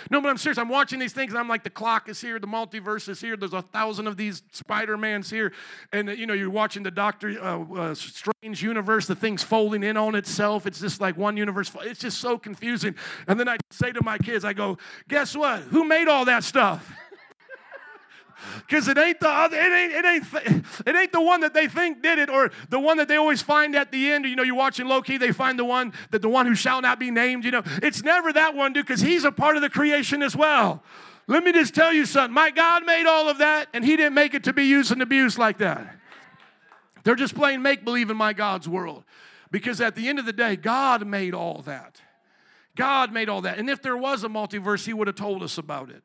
No, 0.09 0.19
but 0.19 0.29
I'm 0.29 0.37
serious. 0.37 0.57
I'm 0.57 0.69
watching 0.69 0.97
these 0.97 1.13
things, 1.13 1.35
I'm 1.35 1.47
like, 1.47 1.63
the 1.63 1.69
clock 1.69 2.09
is 2.09 2.19
here, 2.19 2.39
the 2.39 2.47
multiverse 2.47 3.07
is 3.07 3.21
here. 3.21 3.37
There's 3.37 3.53
a 3.53 3.61
thousand 3.61 4.07
of 4.07 4.17
these 4.17 4.41
Spider 4.51 4.97
Mans 4.97 5.29
here, 5.29 5.51
and 5.91 6.09
you 6.09 6.25
know, 6.25 6.33
you're 6.33 6.49
watching 6.49 6.81
the 6.81 6.89
Doctor 6.89 7.39
uh, 7.39 7.63
uh, 7.75 7.93
Strange 7.93 8.63
universe. 8.63 9.05
The 9.05 9.15
thing's 9.15 9.43
folding 9.43 9.83
in 9.83 9.95
on 9.95 10.15
itself. 10.15 10.65
It's 10.65 10.79
just 10.79 11.01
like 11.01 11.17
one 11.17 11.37
universe. 11.37 11.71
It's 11.81 11.99
just 11.99 12.19
so 12.19 12.39
confusing. 12.39 12.95
And 13.27 13.39
then 13.39 13.47
I 13.47 13.57
say 13.69 13.91
to 13.91 14.03
my 14.03 14.17
kids, 14.17 14.43
I 14.43 14.53
go, 14.53 14.79
guess 15.07 15.35
what? 15.35 15.61
Who 15.63 15.83
made 15.83 16.07
all 16.07 16.25
that 16.25 16.43
stuff? 16.43 16.91
Because 18.65 18.87
it 18.87 18.97
ain't 18.97 19.19
the 19.19 19.29
other, 19.29 19.57
it 19.57 19.71
ain't, 19.71 19.93
it 19.93 20.05
ain't, 20.05 20.65
it 20.87 20.95
ain't 20.95 21.11
the 21.11 21.21
one 21.21 21.41
that 21.41 21.53
they 21.53 21.67
think 21.67 22.01
did 22.01 22.19
it, 22.19 22.29
or 22.29 22.51
the 22.69 22.79
one 22.79 22.97
that 22.97 23.07
they 23.07 23.17
always 23.17 23.41
find 23.41 23.75
at 23.75 23.91
the 23.91 24.11
end. 24.11 24.25
You 24.25 24.35
know, 24.35 24.43
you're 24.43 24.55
watching 24.55 24.87
Loki, 24.87 25.17
they 25.17 25.31
find 25.31 25.59
the 25.59 25.65
one 25.65 25.93
that 26.11 26.21
the 26.21 26.29
one 26.29 26.45
who 26.45 26.55
shall 26.55 26.81
not 26.81 26.99
be 26.99 27.11
named. 27.11 27.45
You 27.45 27.51
know, 27.51 27.63
it's 27.83 28.03
never 28.03 28.31
that 28.33 28.55
one, 28.55 28.73
dude, 28.73 28.85
because 28.85 29.01
he's 29.01 29.23
a 29.23 29.31
part 29.31 29.55
of 29.55 29.61
the 29.61 29.69
creation 29.69 30.23
as 30.23 30.35
well. 30.35 30.83
Let 31.29 31.43
me 31.43 31.51
just 31.51 31.75
tell 31.75 31.93
you 31.93 32.07
something. 32.07 32.33
My 32.33 32.49
God 32.49 32.87
made 32.87 33.05
all 33.05 33.29
of 33.29 33.37
that, 33.37 33.67
and 33.71 33.85
He 33.85 33.95
didn't 33.95 34.15
make 34.15 34.33
it 34.33 34.45
to 34.45 34.53
be 34.53 34.63
used 34.63 34.91
and 34.91 34.99
abused 34.99 35.37
like 35.37 35.59
that. 35.59 35.95
They're 37.03 37.13
just 37.13 37.35
playing 37.35 37.61
make 37.61 37.85
believe 37.85 38.09
in 38.09 38.17
my 38.17 38.33
God's 38.33 38.67
world. 38.67 39.03
Because 39.51 39.79
at 39.79 39.93
the 39.93 40.09
end 40.09 40.17
of 40.17 40.25
the 40.25 40.33
day, 40.33 40.55
God 40.55 41.05
made 41.05 41.35
all 41.35 41.61
that. 41.67 42.01
God 42.75 43.13
made 43.13 43.29
all 43.29 43.41
that. 43.41 43.59
And 43.59 43.69
if 43.69 43.79
there 43.81 43.95
was 43.95 44.23
a 44.23 44.27
multiverse, 44.27 44.87
He 44.87 44.93
would 44.93 45.05
have 45.05 45.15
told 45.15 45.43
us 45.43 45.59
about 45.59 45.91
it. 45.91 46.01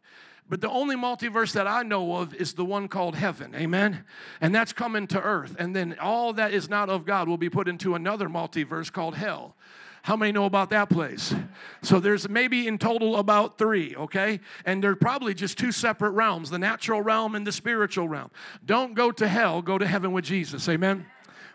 But 0.49 0.61
the 0.61 0.69
only 0.69 0.95
multiverse 0.95 1.53
that 1.53 1.67
I 1.67 1.83
know 1.83 2.17
of 2.17 2.35
is 2.35 2.53
the 2.53 2.65
one 2.65 2.89
called 2.89 3.17
heaven. 3.17 3.55
Amen. 3.55 4.05
And 4.41 4.55
that's 4.55 4.73
coming 4.73 5.07
to 5.09 5.21
earth. 5.21 5.57
And 5.59 5.75
then 5.75 5.97
all 5.99 6.35
that 6.35 6.53
is 6.53 6.69
not 6.69 6.91
of 6.91 7.07
God 7.07 7.29
will 7.29 7.39
be 7.39 7.49
put 7.49 7.67
into 7.67 7.95
another 7.95 8.29
multiverse 8.29 8.93
called 8.93 9.15
hell. 9.15 9.57
How 10.03 10.17
many 10.17 10.33
know 10.33 10.45
about 10.45 10.69
that 10.69 10.91
place? 10.91 11.35
So 11.81 11.99
there's 11.99 12.29
maybe 12.29 12.67
in 12.67 12.77
total 12.77 13.17
about 13.17 13.57
three, 13.57 13.97
okay? 13.97 14.39
And 14.67 14.85
they're 14.85 14.97
probably 14.97 15.33
just 15.33 15.57
two 15.57 15.73
separate 15.73 16.11
realms 16.11 16.51
the 16.51 16.59
natural 16.59 17.01
realm 17.01 17.35
and 17.35 17.47
the 17.47 17.53
spiritual 17.53 18.07
realm. 18.07 18.31
Don't 18.67 18.93
go 18.93 19.11
to 19.13 19.27
hell, 19.27 19.63
go 19.63 19.79
to 19.79 19.87
heaven 19.87 20.13
with 20.13 20.27
Jesus. 20.27 20.69
Amen. 20.69 21.07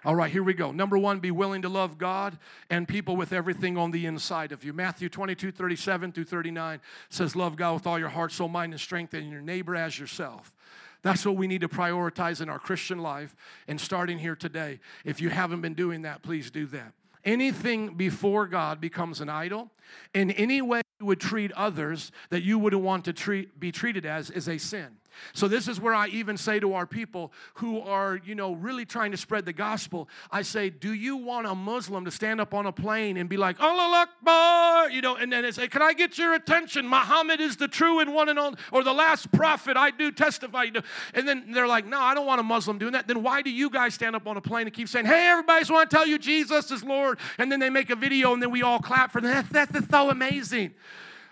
All 0.05 0.15
right, 0.15 0.31
here 0.31 0.43
we 0.43 0.53
go. 0.53 0.71
Number 0.71 0.97
one, 0.97 1.19
be 1.19 1.31
willing 1.31 1.61
to 1.63 1.69
love 1.69 1.97
God 1.97 2.37
and 2.69 2.87
people 2.87 3.17
with 3.17 3.33
everything 3.33 3.77
on 3.77 3.91
the 3.91 4.05
inside 4.05 4.53
of 4.53 4.63
you. 4.63 4.71
Matthew 4.71 5.09
22, 5.09 5.51
37 5.51 6.13
through 6.13 6.23
39 6.23 6.79
says, 7.09 7.35
Love 7.35 7.57
God 7.57 7.73
with 7.73 7.87
all 7.87 7.99
your 7.99 8.09
heart, 8.09 8.31
soul, 8.31 8.47
mind, 8.47 8.71
and 8.71 8.79
strength, 8.79 9.13
and 9.13 9.29
your 9.29 9.41
neighbor 9.41 9.75
as 9.75 9.99
yourself. 9.99 10.53
That's 11.01 11.25
what 11.25 11.35
we 11.35 11.47
need 11.47 11.61
to 11.61 11.69
prioritize 11.69 12.41
in 12.41 12.49
our 12.49 12.59
Christian 12.59 12.99
life 12.99 13.35
and 13.67 13.79
starting 13.79 14.19
here 14.19 14.35
today. 14.35 14.79
If 15.03 15.21
you 15.21 15.29
haven't 15.29 15.61
been 15.61 15.73
doing 15.73 16.03
that, 16.03 16.21
please 16.21 16.49
do 16.49 16.65
that. 16.67 16.93
Anything 17.25 17.95
before 17.95 18.47
God 18.47 18.79
becomes 18.79 19.19
an 19.19 19.27
idol. 19.27 19.69
In 20.13 20.31
any 20.31 20.61
way 20.61 20.81
you 20.99 21.05
would 21.05 21.19
treat 21.19 21.51
others 21.53 22.11
that 22.29 22.43
you 22.43 22.57
wouldn't 22.57 22.81
want 22.81 23.05
to 23.05 23.13
treat, 23.13 23.59
be 23.59 23.71
treated 23.71 24.05
as 24.05 24.29
is 24.29 24.47
a 24.47 24.57
sin. 24.57 24.98
So 25.33 25.47
this 25.47 25.67
is 25.67 25.79
where 25.79 25.93
I 25.93 26.07
even 26.07 26.37
say 26.37 26.59
to 26.59 26.73
our 26.73 26.85
people 26.85 27.31
who 27.55 27.81
are, 27.81 28.19
you 28.25 28.35
know, 28.35 28.53
really 28.53 28.85
trying 28.85 29.11
to 29.11 29.17
spread 29.17 29.45
the 29.45 29.53
gospel, 29.53 30.09
I 30.31 30.41
say, 30.41 30.69
do 30.69 30.93
you 30.93 31.17
want 31.17 31.47
a 31.47 31.55
Muslim 31.55 32.05
to 32.05 32.11
stand 32.11 32.41
up 32.41 32.53
on 32.53 32.65
a 32.65 32.71
plane 32.71 33.17
and 33.17 33.29
be 33.29 33.37
like, 33.37 33.59
Allah 33.59 34.07
Akbar, 34.07 34.89
you 34.89 35.01
know, 35.01 35.15
and 35.15 35.31
then 35.31 35.43
they 35.43 35.51
say, 35.51 35.67
can 35.67 35.81
I 35.81 35.93
get 35.93 36.17
your 36.17 36.33
attention? 36.33 36.87
Muhammad 36.87 37.39
is 37.39 37.57
the 37.57 37.67
true 37.67 37.99
and 37.99 38.13
one 38.13 38.29
and 38.29 38.39
only, 38.39 38.57
or 38.71 38.83
the 38.83 38.93
last 38.93 39.31
prophet, 39.31 39.77
I 39.77 39.91
do 39.91 40.11
testify. 40.11 40.67
And 41.13 41.27
then 41.27 41.51
they're 41.51 41.67
like, 41.67 41.85
no, 41.85 41.99
I 41.99 42.13
don't 42.13 42.25
want 42.25 42.39
a 42.39 42.43
Muslim 42.43 42.77
doing 42.77 42.93
that. 42.93 43.07
Then 43.07 43.23
why 43.23 43.41
do 43.41 43.49
you 43.49 43.69
guys 43.69 43.93
stand 43.93 44.15
up 44.15 44.27
on 44.27 44.37
a 44.37 44.41
plane 44.41 44.67
and 44.67 44.73
keep 44.73 44.87
saying, 44.87 45.05
hey, 45.05 45.27
everybody, 45.27 45.61
just 45.61 45.71
want 45.71 45.89
to 45.89 45.95
tell 45.95 46.05
you 46.05 46.17
Jesus 46.17 46.71
is 46.71 46.83
Lord. 46.83 47.19
And 47.37 47.51
then 47.51 47.59
they 47.59 47.69
make 47.69 47.89
a 47.89 47.95
video 47.95 48.33
and 48.33 48.41
then 48.41 48.51
we 48.51 48.63
all 48.63 48.79
clap 48.79 49.11
for 49.11 49.21
them. 49.21 49.45
That's, 49.51 49.71
that's 49.71 49.89
so 49.89 50.09
amazing. 50.09 50.73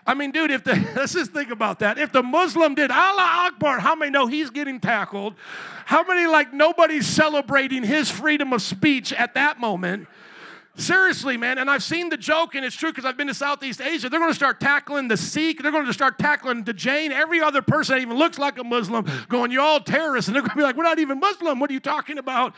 I 0.08 0.14
mean, 0.14 0.30
dude, 0.30 0.50
if 0.50 0.64
the 0.64 0.74
let's 0.96 1.12
just 1.12 1.32
think 1.32 1.50
about 1.50 1.80
that. 1.80 1.98
If 1.98 2.12
the 2.12 2.22
Muslim 2.22 2.74
did 2.74 2.90
Allah 2.90 3.50
Akbar, 3.52 3.78
how 3.78 3.94
many 3.94 4.10
know 4.10 4.26
he's 4.26 4.48
getting 4.48 4.80
tackled? 4.80 5.34
How 5.84 6.02
many 6.02 6.26
like 6.26 6.54
nobody's 6.54 7.06
celebrating 7.06 7.82
his 7.82 8.10
freedom 8.10 8.54
of 8.54 8.62
speech 8.62 9.12
at 9.12 9.34
that 9.34 9.60
moment? 9.60 10.08
Seriously, 10.76 11.36
man, 11.36 11.58
and 11.58 11.68
I've 11.68 11.82
seen 11.82 12.08
the 12.08 12.16
joke, 12.16 12.54
and 12.54 12.64
it's 12.64 12.76
true 12.76 12.90
because 12.90 13.04
I've 13.04 13.16
been 13.16 13.26
to 13.26 13.34
Southeast 13.34 13.80
Asia. 13.80 14.08
They're 14.08 14.20
going 14.20 14.30
to 14.30 14.34
start 14.34 14.60
tackling 14.60 15.08
the 15.08 15.16
Sikh. 15.16 15.60
They're 15.60 15.72
going 15.72 15.86
to 15.86 15.92
start 15.92 16.20
tackling 16.20 16.62
the 16.62 16.72
Jain. 16.72 17.10
Every 17.10 17.40
other 17.40 17.62
person 17.62 17.96
that 17.96 18.00
even 18.02 18.16
looks 18.16 18.38
like 18.38 18.58
a 18.58 18.64
Muslim, 18.64 19.04
going, 19.28 19.50
"You're 19.50 19.62
all 19.62 19.80
terrorists," 19.80 20.28
and 20.28 20.36
they're 20.36 20.42
going 20.42 20.52
to 20.52 20.56
be 20.56 20.62
like, 20.62 20.76
"We're 20.76 20.84
not 20.84 21.00
even 21.00 21.18
Muslim. 21.18 21.58
What 21.58 21.68
are 21.68 21.72
you 21.72 21.80
talking 21.80 22.16
about?" 22.16 22.54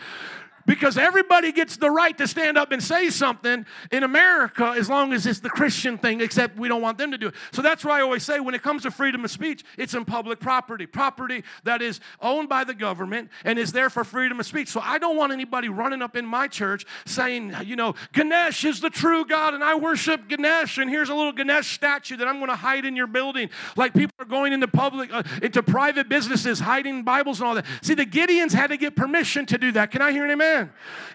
Because 0.71 0.97
everybody 0.97 1.51
gets 1.51 1.77
the 1.77 1.91
right 1.91 2.17
to 2.17 2.29
stand 2.29 2.57
up 2.57 2.71
and 2.71 2.81
say 2.81 3.11
something 3.11 3.67
in 3.91 4.05
America 4.05 4.73
as 4.79 4.89
long 4.89 5.13
as 5.13 5.27
it's 5.27 5.41
the 5.41 5.51
Christian 5.51 5.99
thing, 5.99 6.21
except 6.21 6.57
we 6.57 6.69
don't 6.69 6.81
want 6.81 6.97
them 6.97 7.11
to 7.11 7.19
do 7.19 7.27
it. 7.27 7.35
So 7.51 7.61
that's 7.61 7.85
why 7.85 7.99
I 7.99 8.03
always 8.03 8.23
say 8.23 8.39
when 8.39 8.55
it 8.55 8.63
comes 8.63 8.85
to 8.85 8.93
freedom 8.93 9.25
of 9.25 9.33
speech, 9.33 9.65
it's 9.77 9.95
in 9.95 10.05
public 10.05 10.39
property, 10.39 10.87
property 10.87 11.43
that 11.65 11.83
is 11.83 11.99
owned 12.21 12.49
by 12.49 12.63
the 12.63 12.73
government 12.73 13.31
and 13.45 13.59
is 13.59 13.73
there 13.73 13.91
for 13.91 14.05
freedom 14.05 14.39
of 14.39 14.47
speech. 14.47 14.69
So 14.69 14.79
I 14.81 14.99
don't 14.99 15.17
want 15.17 15.33
anybody 15.33 15.69
running 15.69 16.03
up 16.03 16.15
in 16.15 16.25
my 16.25 16.47
church 16.47 16.87
saying, 17.05 17.53
you 17.65 17.75
know, 17.75 17.97
Ganesh 18.13 18.65
is 18.65 18.81
the 18.81 18.91
true 18.91 19.25
God 19.25 19.55
and 19.55 19.65
I 19.65 19.75
worship 19.75 20.29
Ganesh 20.29 20.79
and 20.79 20.89
here's 20.89 21.09
a 21.09 21.15
little 21.17 21.33
Ganesh 21.33 21.75
statue 21.75 22.17
that 22.19 22.29
I'm 22.29 22.37
going 22.37 22.49
to 22.49 22.55
hide 22.55 22.85
in 22.85 22.95
your 22.95 23.09
building. 23.09 23.51
Like 23.77 23.93
people 23.93 24.15
are 24.21 24.25
going 24.25 24.53
into 24.53 24.69
public, 24.69 25.13
uh, 25.13 25.25
into 25.43 25.65
private 25.65 26.09
businesses, 26.09 26.61
hiding 26.61 27.03
Bibles 27.03 27.41
and 27.41 27.49
all 27.49 27.57
that. 27.57 27.67
See, 27.83 27.95
the 27.95 28.07
Gideons 28.07 28.53
had 28.53 28.69
to 28.69 28.77
get 28.77 28.95
permission 28.95 29.47
to 29.47 29.59
do 29.59 29.73
that. 29.73 29.91
Can 29.91 30.01
I 30.01 30.13
hear 30.13 30.25
an 30.25 30.31
amen? 30.31 30.60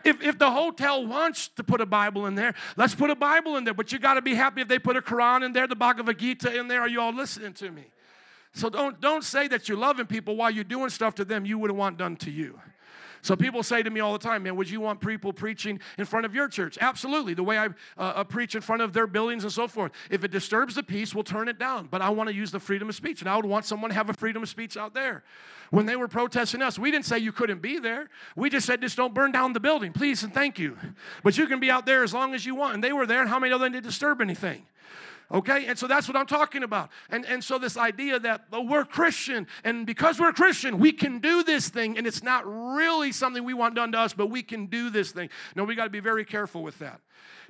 If, 0.04 0.22
if 0.22 0.38
the 0.38 0.50
hotel 0.50 1.06
wants 1.06 1.50
to 1.50 1.64
put 1.64 1.82
a 1.82 1.86
Bible 1.86 2.26
in 2.26 2.36
there, 2.36 2.54
let's 2.78 2.96
put 2.96 3.10
a 3.10 3.16
Bible 3.16 3.58
in 3.58 3.64
there. 3.64 3.74
But 3.74 3.92
you 3.92 4.00
got 4.00 4.16
to 4.16 4.22
be 4.22 4.36
happy 4.36 4.62
if 4.62 4.68
they 4.68 4.80
put 4.80 4.96
a 4.96 5.02
Quran 5.02 5.46
in 5.46 5.54
there, 5.54 5.68
the 5.68 5.76
Bhagavad 5.76 6.18
Gita 6.18 6.58
in 6.58 6.68
there. 6.68 6.82
Are 6.82 6.88
you 6.88 7.02
all 7.02 7.14
listening 7.14 7.54
to 7.54 7.72
me? 7.72 7.86
So 8.54 8.70
don't, 8.70 9.00
don't 9.02 9.24
say 9.24 9.48
that 9.50 9.68
you're 9.68 9.78
loving 9.78 10.06
people 10.06 10.38
while 10.38 10.50
you're 10.50 10.64
doing 10.64 10.90
stuff 10.90 11.16
to 11.16 11.26
them 11.26 11.46
you 11.46 11.60
wouldn't 11.60 11.78
want 11.78 11.98
done 11.98 12.16
to 12.18 12.32
you. 12.32 12.60
So 13.26 13.36
people 13.36 13.64
say 13.64 13.82
to 13.82 13.90
me 13.90 14.02
all 14.02 14.14
the 14.14 14.20
time, 14.20 14.44
man, 14.44 14.56
would 14.56 14.70
you 14.70 14.80
want 14.80 15.02
people 15.02 15.34
preaching 15.34 15.80
in 15.98 16.06
front 16.06 16.28
of 16.28 16.36
your 16.36 16.48
church? 16.48 16.78
Absolutely. 16.80 17.34
The 17.34 17.42
way 17.42 17.58
I 17.58 17.66
uh, 17.66 17.70
uh, 17.98 18.24
preach 18.24 18.54
in 18.54 18.62
front 18.62 18.84
of 18.84 18.94
their 18.94 19.08
buildings 19.08 19.44
and 19.44 19.52
so 19.52 19.68
forth. 19.68 19.94
If 20.12 20.24
it 20.24 20.30
disturbs 20.30 20.76
the 20.76 20.84
peace, 20.84 21.16
we'll 21.16 21.24
turn 21.24 21.48
it 21.48 21.58
down. 21.58 21.88
But 21.90 22.04
I 22.04 22.10
want 22.10 22.30
to 22.30 22.36
use 22.36 22.52
the 22.52 22.60
freedom 22.60 22.88
of 22.88 22.94
speech, 22.94 23.22
and 23.22 23.30
I 23.30 23.36
would 23.36 23.48
want 23.48 23.66
someone 23.66 23.90
to 23.90 23.96
have 23.96 24.12
a 24.12 24.14
freedom 24.14 24.44
of 24.44 24.50
speech 24.50 24.78
out 24.78 24.94
there. 24.94 25.24
When 25.72 25.88
they 25.88 25.96
were 25.96 26.08
protesting 26.08 26.62
us, 26.62 26.78
we 26.78 26.92
didn't 26.92 27.06
say 27.06 27.18
you 27.18 27.32
couldn't 27.32 27.64
be 27.64 27.80
there. 27.80 28.12
We 28.36 28.52
just 28.52 28.68
said, 28.68 28.80
just 28.80 28.96
don't 28.96 29.16
burn 29.16 29.32
down 29.32 29.54
the 29.54 29.60
building, 29.60 29.92
please 29.92 30.22
and 30.22 30.32
thank 30.32 30.60
you. 30.60 30.78
But 31.24 31.36
you 31.36 31.48
can 31.48 31.60
be 31.60 31.72
out 31.72 31.88
there 31.88 32.04
as 32.04 32.14
long 32.14 32.36
as 32.36 32.46
you 32.46 32.54
want. 32.54 32.76
And 32.76 32.84
they 32.84 32.94
were 32.94 33.08
there, 33.08 33.22
and 33.22 33.30
how 33.30 33.40
many 33.40 33.52
of 33.54 33.60
them 33.60 33.72
didn't 33.72 33.86
disturb 33.86 34.22
anything? 34.22 34.68
Okay, 35.32 35.66
and 35.66 35.78
so 35.78 35.88
that's 35.88 36.08
what 36.08 36.16
I'm 36.16 36.28
talking 36.28 36.62
about. 36.62 36.90
And, 37.10 37.26
and 37.26 37.44
so, 37.44 37.58
this 37.58 37.78
idea 37.78 38.20
that 38.20 38.46
oh, 38.54 38.62
we're 38.62 38.86
Christian, 38.86 39.48
and 39.64 39.86
because 39.86 40.20
we're 40.20 40.32
Christian, 40.34 40.78
we 40.78 40.92
can 40.92 41.18
do 41.20 41.42
this 41.42 41.70
thing, 41.70 41.98
and 41.98 42.06
it's 42.06 42.22
not 42.22 42.44
really 42.46 43.12
something 43.12 43.44
we 43.44 43.56
want 43.56 43.74
done 43.74 43.92
to 43.94 44.00
us, 44.00 44.14
but 44.14 44.28
we 44.28 44.44
can 44.44 44.68
do 44.68 44.92
this 44.92 45.12
thing. 45.12 45.30
No, 45.56 45.64
we 45.64 45.74
got 45.74 45.86
to 45.86 45.90
be 45.90 46.00
very 46.00 46.26
careful 46.26 46.62
with 46.62 46.78
that. 46.80 47.02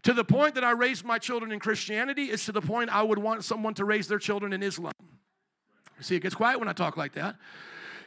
To 0.04 0.14
the 0.14 0.24
point 0.24 0.56
that 0.56 0.64
I 0.64 0.72
raised 0.72 1.04
my 1.04 1.20
children 1.20 1.52
in 1.52 1.60
Christianity 1.60 2.26
is 2.26 2.46
to 2.46 2.54
the 2.54 2.62
point 2.62 2.90
I 2.92 3.04
would 3.04 3.20
want 3.20 3.44
someone 3.44 3.74
to 3.74 3.86
raise 3.86 4.08
their 4.08 4.20
children 4.20 4.54
in 4.54 4.64
Islam. 4.64 4.94
See, 6.00 6.16
it 6.16 6.22
gets 6.22 6.36
quiet 6.36 6.60
when 6.60 6.70
I 6.70 6.74
talk 6.74 6.96
like 6.96 7.14
that. 7.14 7.36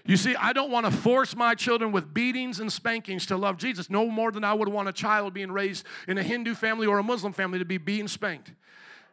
You 0.06 0.16
see, 0.16 0.34
I 0.36 0.54
don't 0.54 0.70
want 0.70 0.86
to 0.86 0.92
force 0.92 1.36
my 1.36 1.54
children 1.54 1.92
with 1.92 2.14
beatings 2.14 2.60
and 2.60 2.72
spankings 2.72 3.26
to 3.26 3.36
love 3.36 3.58
Jesus 3.58 3.90
no 3.90 4.06
more 4.06 4.32
than 4.32 4.44
I 4.44 4.54
would 4.54 4.68
want 4.68 4.88
a 4.88 4.92
child 4.92 5.34
being 5.34 5.52
raised 5.52 5.84
in 6.06 6.16
a 6.16 6.22
Hindu 6.22 6.54
family 6.54 6.86
or 6.86 6.98
a 6.98 7.02
Muslim 7.02 7.34
family 7.34 7.58
to 7.58 7.66
be 7.66 7.76
beaten, 7.76 8.08
spanked. 8.08 8.52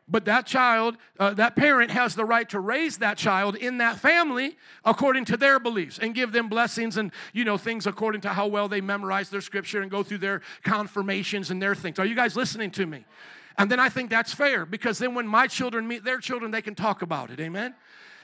But 0.07 0.25
that 0.25 0.45
child, 0.45 0.97
uh, 1.19 1.33
that 1.33 1.55
parent 1.55 1.89
has 1.89 2.13
the 2.13 2.25
right 2.25 2.47
to 2.49 2.59
raise 2.59 2.99
that 2.99 3.17
child 3.17 3.55
in 3.55 3.79
that 3.79 3.97
family 3.97 4.55
according 4.83 5.25
to 5.25 5.37
their 5.37 5.59
beliefs 5.59 5.97
and 5.97 6.13
give 6.13 6.31
them 6.31 6.47
blessings 6.47 6.97
and, 6.97 7.11
you 7.33 7.43
know, 7.43 7.57
things 7.57 7.87
according 7.87 8.21
to 8.21 8.29
how 8.29 8.45
well 8.45 8.67
they 8.67 8.81
memorize 8.81 9.31
their 9.31 9.41
scripture 9.41 9.81
and 9.81 9.89
go 9.89 10.03
through 10.03 10.19
their 10.19 10.41
confirmations 10.63 11.49
and 11.49 11.59
their 11.59 11.73
things. 11.73 11.97
Are 11.97 12.05
you 12.05 12.15
guys 12.15 12.35
listening 12.35 12.69
to 12.71 12.85
me? 12.85 13.03
And 13.57 13.71
then 13.71 13.79
I 13.79 13.89
think 13.89 14.11
that's 14.11 14.33
fair 14.33 14.65
because 14.65 14.99
then 14.99 15.15
when 15.15 15.27
my 15.27 15.47
children 15.47 15.87
meet 15.87 16.03
their 16.03 16.19
children, 16.19 16.51
they 16.51 16.61
can 16.61 16.75
talk 16.75 17.01
about 17.01 17.31
it. 17.31 17.39
Amen? 17.39 17.73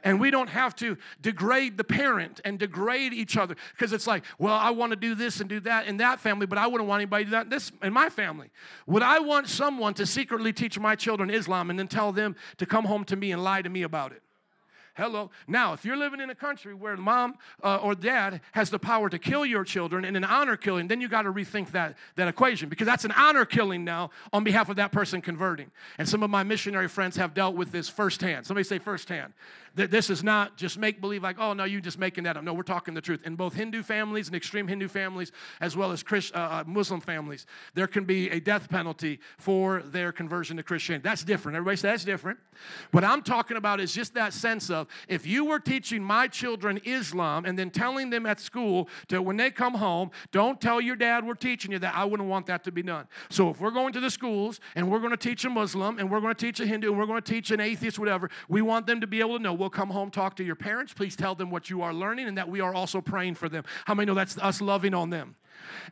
And 0.03 0.19
we 0.19 0.31
don't 0.31 0.49
have 0.49 0.75
to 0.77 0.97
degrade 1.21 1.77
the 1.77 1.83
parent 1.83 2.41
and 2.43 2.57
degrade 2.57 3.13
each 3.13 3.37
other 3.37 3.55
because 3.73 3.93
it's 3.93 4.07
like, 4.07 4.23
well, 4.39 4.55
I 4.55 4.71
want 4.71 4.91
to 4.91 4.95
do 4.95 5.15
this 5.15 5.39
and 5.39 5.49
do 5.49 5.59
that 5.61 5.85
in 5.85 5.97
that 5.97 6.19
family, 6.19 6.45
but 6.45 6.57
I 6.57 6.67
wouldn't 6.67 6.89
want 6.89 7.01
anybody 7.01 7.25
to 7.25 7.29
do 7.29 7.31
that 7.31 7.43
in 7.45 7.49
this 7.49 7.71
in 7.81 7.93
my 7.93 8.09
family. 8.09 8.49
Would 8.87 9.03
I 9.03 9.19
want 9.19 9.47
someone 9.47 9.93
to 9.95 10.05
secretly 10.05 10.53
teach 10.53 10.79
my 10.79 10.95
children 10.95 11.29
Islam 11.29 11.69
and 11.69 11.77
then 11.77 11.87
tell 11.87 12.11
them 12.11 12.35
to 12.57 12.65
come 12.65 12.85
home 12.85 13.03
to 13.05 13.15
me 13.15 13.31
and 13.31 13.43
lie 13.43 13.61
to 13.61 13.69
me 13.69 13.83
about 13.83 14.11
it? 14.11 14.21
Hello. 14.95 15.31
Now, 15.47 15.71
if 15.71 15.85
you're 15.85 15.95
living 15.95 16.19
in 16.19 16.29
a 16.29 16.35
country 16.35 16.73
where 16.73 16.97
mom 16.97 17.35
uh, 17.63 17.77
or 17.77 17.95
dad 17.95 18.41
has 18.51 18.69
the 18.69 18.77
power 18.77 19.09
to 19.09 19.17
kill 19.17 19.45
your 19.45 19.63
children 19.63 20.03
in 20.03 20.17
an 20.17 20.25
honor 20.25 20.57
killing, 20.57 20.89
then 20.89 20.99
you 20.99 21.07
got 21.07 21.21
to 21.21 21.31
rethink 21.31 21.71
that, 21.71 21.95
that 22.17 22.27
equation 22.27 22.67
because 22.67 22.87
that's 22.87 23.05
an 23.05 23.13
honor 23.13 23.45
killing 23.45 23.85
now 23.85 24.09
on 24.33 24.43
behalf 24.43 24.67
of 24.67 24.75
that 24.75 24.91
person 24.91 25.21
converting. 25.21 25.71
And 25.97 26.09
some 26.09 26.23
of 26.23 26.29
my 26.29 26.43
missionary 26.43 26.89
friends 26.89 27.15
have 27.15 27.33
dealt 27.33 27.55
with 27.55 27.71
this 27.71 27.87
firsthand. 27.87 28.45
Somebody 28.45 28.65
say 28.65 28.79
firsthand. 28.79 29.31
This 29.73 30.09
is 30.09 30.23
not 30.23 30.57
just 30.57 30.77
make 30.77 30.99
believe, 30.99 31.23
like, 31.23 31.37
oh, 31.39 31.53
no, 31.53 31.63
you're 31.63 31.79
just 31.79 31.97
making 31.97 32.25
that 32.25 32.35
up. 32.35 32.43
No, 32.43 32.53
we're 32.53 32.63
talking 32.63 32.93
the 32.93 33.01
truth. 33.01 33.21
In 33.25 33.35
both 33.35 33.53
Hindu 33.53 33.83
families 33.83 34.27
and 34.27 34.35
extreme 34.35 34.67
Hindu 34.67 34.89
families, 34.89 35.31
as 35.61 35.77
well 35.77 35.91
as 35.91 36.03
Christ, 36.03 36.35
uh, 36.35 36.39
uh, 36.39 36.63
Muslim 36.67 36.99
families, 36.99 37.45
there 37.73 37.87
can 37.87 38.03
be 38.03 38.29
a 38.29 38.39
death 38.39 38.69
penalty 38.69 39.19
for 39.37 39.81
their 39.83 40.11
conversion 40.11 40.57
to 40.57 40.63
Christianity. 40.63 41.03
That's 41.03 41.23
different. 41.23 41.55
Everybody 41.55 41.77
say 41.77 41.89
that's 41.89 42.03
different. 42.03 42.39
What 42.91 43.05
I'm 43.05 43.21
talking 43.21 43.55
about 43.55 43.79
is 43.79 43.93
just 43.93 44.13
that 44.15 44.33
sense 44.33 44.69
of 44.69 44.87
if 45.07 45.25
you 45.25 45.45
were 45.45 45.59
teaching 45.59 46.03
my 46.03 46.27
children 46.27 46.81
Islam 46.83 47.45
and 47.45 47.57
then 47.57 47.69
telling 47.69 48.09
them 48.09 48.25
at 48.25 48.39
school 48.39 48.89
to 49.07 49.21
when 49.21 49.37
they 49.37 49.51
come 49.51 49.75
home, 49.75 50.11
don't 50.31 50.59
tell 50.59 50.81
your 50.81 50.97
dad 50.97 51.25
we're 51.25 51.33
teaching 51.33 51.71
you 51.71 51.79
that, 51.79 51.95
I 51.95 52.03
wouldn't 52.03 52.27
want 52.27 52.45
that 52.47 52.65
to 52.65 52.71
be 52.71 52.83
done. 52.83 53.07
So 53.29 53.49
if 53.49 53.61
we're 53.61 53.71
going 53.71 53.93
to 53.93 53.99
the 54.01 54.09
schools 54.09 54.59
and 54.75 54.91
we're 54.91 54.99
going 54.99 55.11
to 55.11 55.17
teach 55.17 55.45
a 55.45 55.49
Muslim 55.49 55.97
and 55.97 56.11
we're 56.11 56.19
going 56.19 56.35
to 56.35 56.45
teach 56.45 56.59
a 56.59 56.65
Hindu 56.65 56.89
and 56.89 56.99
we're 56.99 57.05
going 57.05 57.21
to 57.21 57.31
teach 57.31 57.51
an 57.51 57.61
atheist, 57.61 57.97
whatever, 57.97 58.29
we 58.49 58.61
want 58.61 58.85
them 58.85 58.99
to 58.99 59.07
be 59.07 59.21
able 59.21 59.37
to 59.37 59.43
know 59.43 59.53
will 59.61 59.69
come 59.69 59.89
home, 59.89 60.11
talk 60.11 60.35
to 60.35 60.43
your 60.43 60.55
parents. 60.55 60.91
Please 60.91 61.15
tell 61.15 61.35
them 61.35 61.49
what 61.49 61.69
you 61.69 61.81
are 61.81 61.93
learning 61.93 62.27
and 62.27 62.37
that 62.37 62.49
we 62.49 62.59
are 62.59 62.73
also 62.73 62.99
praying 62.99 63.35
for 63.35 63.47
them. 63.47 63.63
How 63.85 63.93
many 63.93 64.07
know 64.07 64.15
that's 64.15 64.37
us 64.39 64.59
loving 64.59 64.93
on 64.93 65.11
them? 65.11 65.35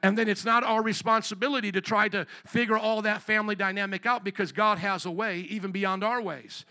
And 0.02 0.18
then 0.18 0.28
it's 0.28 0.44
not 0.44 0.64
our 0.64 0.82
responsibility 0.82 1.72
to 1.72 1.80
try 1.80 2.10
to 2.10 2.26
figure 2.46 2.78
all 2.78 3.04
that 3.04 3.22
family 3.22 3.56
dynamic 3.56 4.06
out 4.06 4.24
because 4.24 4.52
God 4.52 4.80
has 4.80 5.06
a 5.06 5.12
way 5.12 5.42
even 5.42 5.72
beyond 5.72 6.04
our 6.04 6.22
ways. 6.22 6.66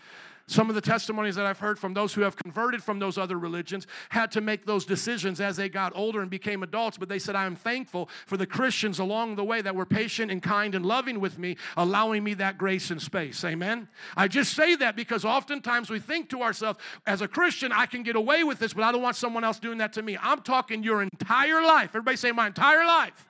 Some 0.49 0.67
of 0.67 0.73
the 0.73 0.81
testimonies 0.81 1.35
that 1.35 1.45
I've 1.45 1.59
heard 1.59 1.77
from 1.77 1.93
those 1.93 2.15
who 2.15 2.21
have 2.21 2.35
converted 2.35 2.81
from 2.81 2.97
those 2.97 3.19
other 3.19 3.37
religions 3.37 3.85
had 4.09 4.31
to 4.31 4.41
make 4.41 4.65
those 4.65 4.83
decisions 4.83 5.39
as 5.39 5.57
they 5.57 5.69
got 5.69 5.95
older 5.95 6.21
and 6.21 6.29
became 6.29 6.63
adults, 6.63 6.97
but 6.97 7.07
they 7.07 7.19
said, 7.19 7.35
I 7.35 7.45
am 7.45 7.55
thankful 7.55 8.09
for 8.25 8.35
the 8.35 8.47
Christians 8.47 8.97
along 8.97 9.35
the 9.35 9.43
way 9.43 9.61
that 9.61 9.75
were 9.75 9.85
patient 9.85 10.31
and 10.31 10.41
kind 10.41 10.73
and 10.73 10.83
loving 10.83 11.19
with 11.19 11.37
me, 11.37 11.55
allowing 11.77 12.23
me 12.23 12.33
that 12.33 12.57
grace 12.57 12.89
and 12.89 12.99
space. 12.99 13.43
Amen? 13.45 13.87
I 14.17 14.27
just 14.27 14.55
say 14.55 14.75
that 14.77 14.95
because 14.95 15.23
oftentimes 15.23 15.91
we 15.91 15.99
think 15.99 16.29
to 16.29 16.41
ourselves, 16.41 16.79
as 17.05 17.21
a 17.21 17.27
Christian, 17.27 17.71
I 17.71 17.85
can 17.85 18.01
get 18.01 18.15
away 18.15 18.43
with 18.43 18.57
this, 18.57 18.73
but 18.73 18.83
I 18.83 18.91
don't 18.91 19.03
want 19.03 19.17
someone 19.17 19.43
else 19.43 19.59
doing 19.59 19.77
that 19.77 19.93
to 19.93 20.01
me. 20.01 20.17
I'm 20.19 20.41
talking 20.41 20.81
your 20.81 21.03
entire 21.03 21.61
life. 21.61 21.91
Everybody 21.91 22.17
say, 22.17 22.31
My 22.31 22.47
entire 22.47 22.87
life 22.87 23.29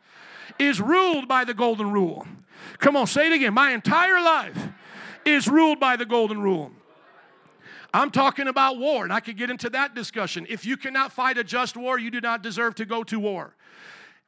is 0.57 0.79
ruled 0.79 1.27
by 1.27 1.43
the 1.43 1.53
golden 1.53 1.91
rule. 1.91 2.25
Come 2.77 2.95
on, 2.95 3.07
say 3.07 3.27
it 3.27 3.33
again. 3.33 3.53
My 3.53 3.71
entire 3.71 4.23
life 4.23 4.69
is 5.25 5.49
ruled 5.49 5.81
by 5.81 5.97
the 5.97 6.05
golden 6.05 6.41
rule. 6.41 6.71
I'm 7.93 8.11
talking 8.11 8.47
about 8.47 8.77
war, 8.77 9.03
and 9.03 9.11
I 9.11 9.19
could 9.19 9.37
get 9.37 9.49
into 9.49 9.69
that 9.71 9.95
discussion. 9.95 10.45
If 10.49 10.65
you 10.65 10.77
cannot 10.77 11.11
fight 11.11 11.37
a 11.37 11.43
just 11.43 11.75
war, 11.75 11.97
you 11.97 12.11
do 12.11 12.21
not 12.21 12.43
deserve 12.43 12.75
to 12.75 12.85
go 12.85 13.03
to 13.03 13.19
war. 13.19 13.55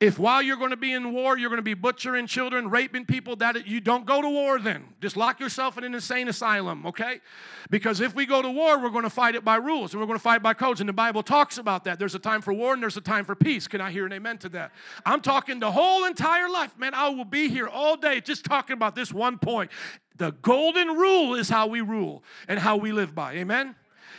If 0.01 0.17
while 0.17 0.41
you're 0.41 0.57
going 0.57 0.71
to 0.71 0.77
be 0.77 0.93
in 0.93 1.13
war, 1.13 1.37
you're 1.37 1.51
going 1.51 1.59
to 1.59 1.63
be 1.63 1.75
butchering 1.75 2.25
children, 2.25 2.71
raping 2.71 3.05
people, 3.05 3.35
that 3.35 3.67
you 3.67 3.79
don't 3.79 4.03
go 4.03 4.19
to 4.19 4.27
war 4.27 4.57
then. 4.57 4.83
Just 4.99 5.15
lock 5.15 5.39
yourself 5.39 5.77
in 5.77 5.83
an 5.83 5.93
insane 5.93 6.27
asylum, 6.27 6.87
okay? 6.87 7.21
Because 7.69 8.01
if 8.01 8.15
we 8.15 8.25
go 8.25 8.41
to 8.41 8.49
war, 8.49 8.81
we're 8.81 8.89
going 8.89 9.03
to 9.03 9.11
fight 9.11 9.35
it 9.35 9.45
by 9.45 9.57
rules 9.57 9.93
and 9.93 10.01
we're 10.01 10.07
going 10.07 10.17
to 10.17 10.23
fight 10.23 10.41
by 10.41 10.55
codes. 10.55 10.79
And 10.79 10.89
the 10.89 10.93
Bible 10.93 11.21
talks 11.21 11.59
about 11.59 11.83
that. 11.83 11.99
There's 11.99 12.15
a 12.15 12.19
time 12.19 12.41
for 12.41 12.51
war 12.51 12.73
and 12.73 12.81
there's 12.81 12.97
a 12.97 13.01
time 13.01 13.25
for 13.25 13.35
peace. 13.35 13.67
Can 13.67 13.79
I 13.79 13.91
hear 13.91 14.07
an 14.07 14.11
amen 14.11 14.39
to 14.39 14.49
that? 14.49 14.71
I'm 15.05 15.21
talking 15.21 15.59
the 15.59 15.71
whole 15.71 16.05
entire 16.05 16.49
life. 16.49 16.75
Man, 16.79 16.95
I 16.95 17.09
will 17.09 17.23
be 17.23 17.47
here 17.47 17.67
all 17.67 17.95
day 17.95 18.21
just 18.21 18.43
talking 18.43 18.73
about 18.73 18.95
this 18.95 19.13
one 19.13 19.37
point. 19.37 19.69
The 20.17 20.31
golden 20.31 20.87
rule 20.87 21.35
is 21.35 21.47
how 21.47 21.67
we 21.67 21.81
rule 21.81 22.23
and 22.47 22.57
how 22.57 22.75
we 22.77 22.91
live 22.91 23.13
by. 23.13 23.33
Amen? 23.33 23.75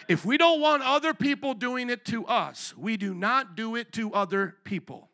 If 0.06 0.24
we 0.24 0.38
don't 0.38 0.60
want 0.60 0.84
other 0.84 1.12
people 1.12 1.54
doing 1.54 1.90
it 1.90 2.04
to 2.04 2.24
us, 2.26 2.72
we 2.76 2.96
do 2.96 3.14
not 3.14 3.56
do 3.56 3.74
it 3.74 3.90
to 3.94 4.12
other 4.12 4.58
people. 4.62 5.08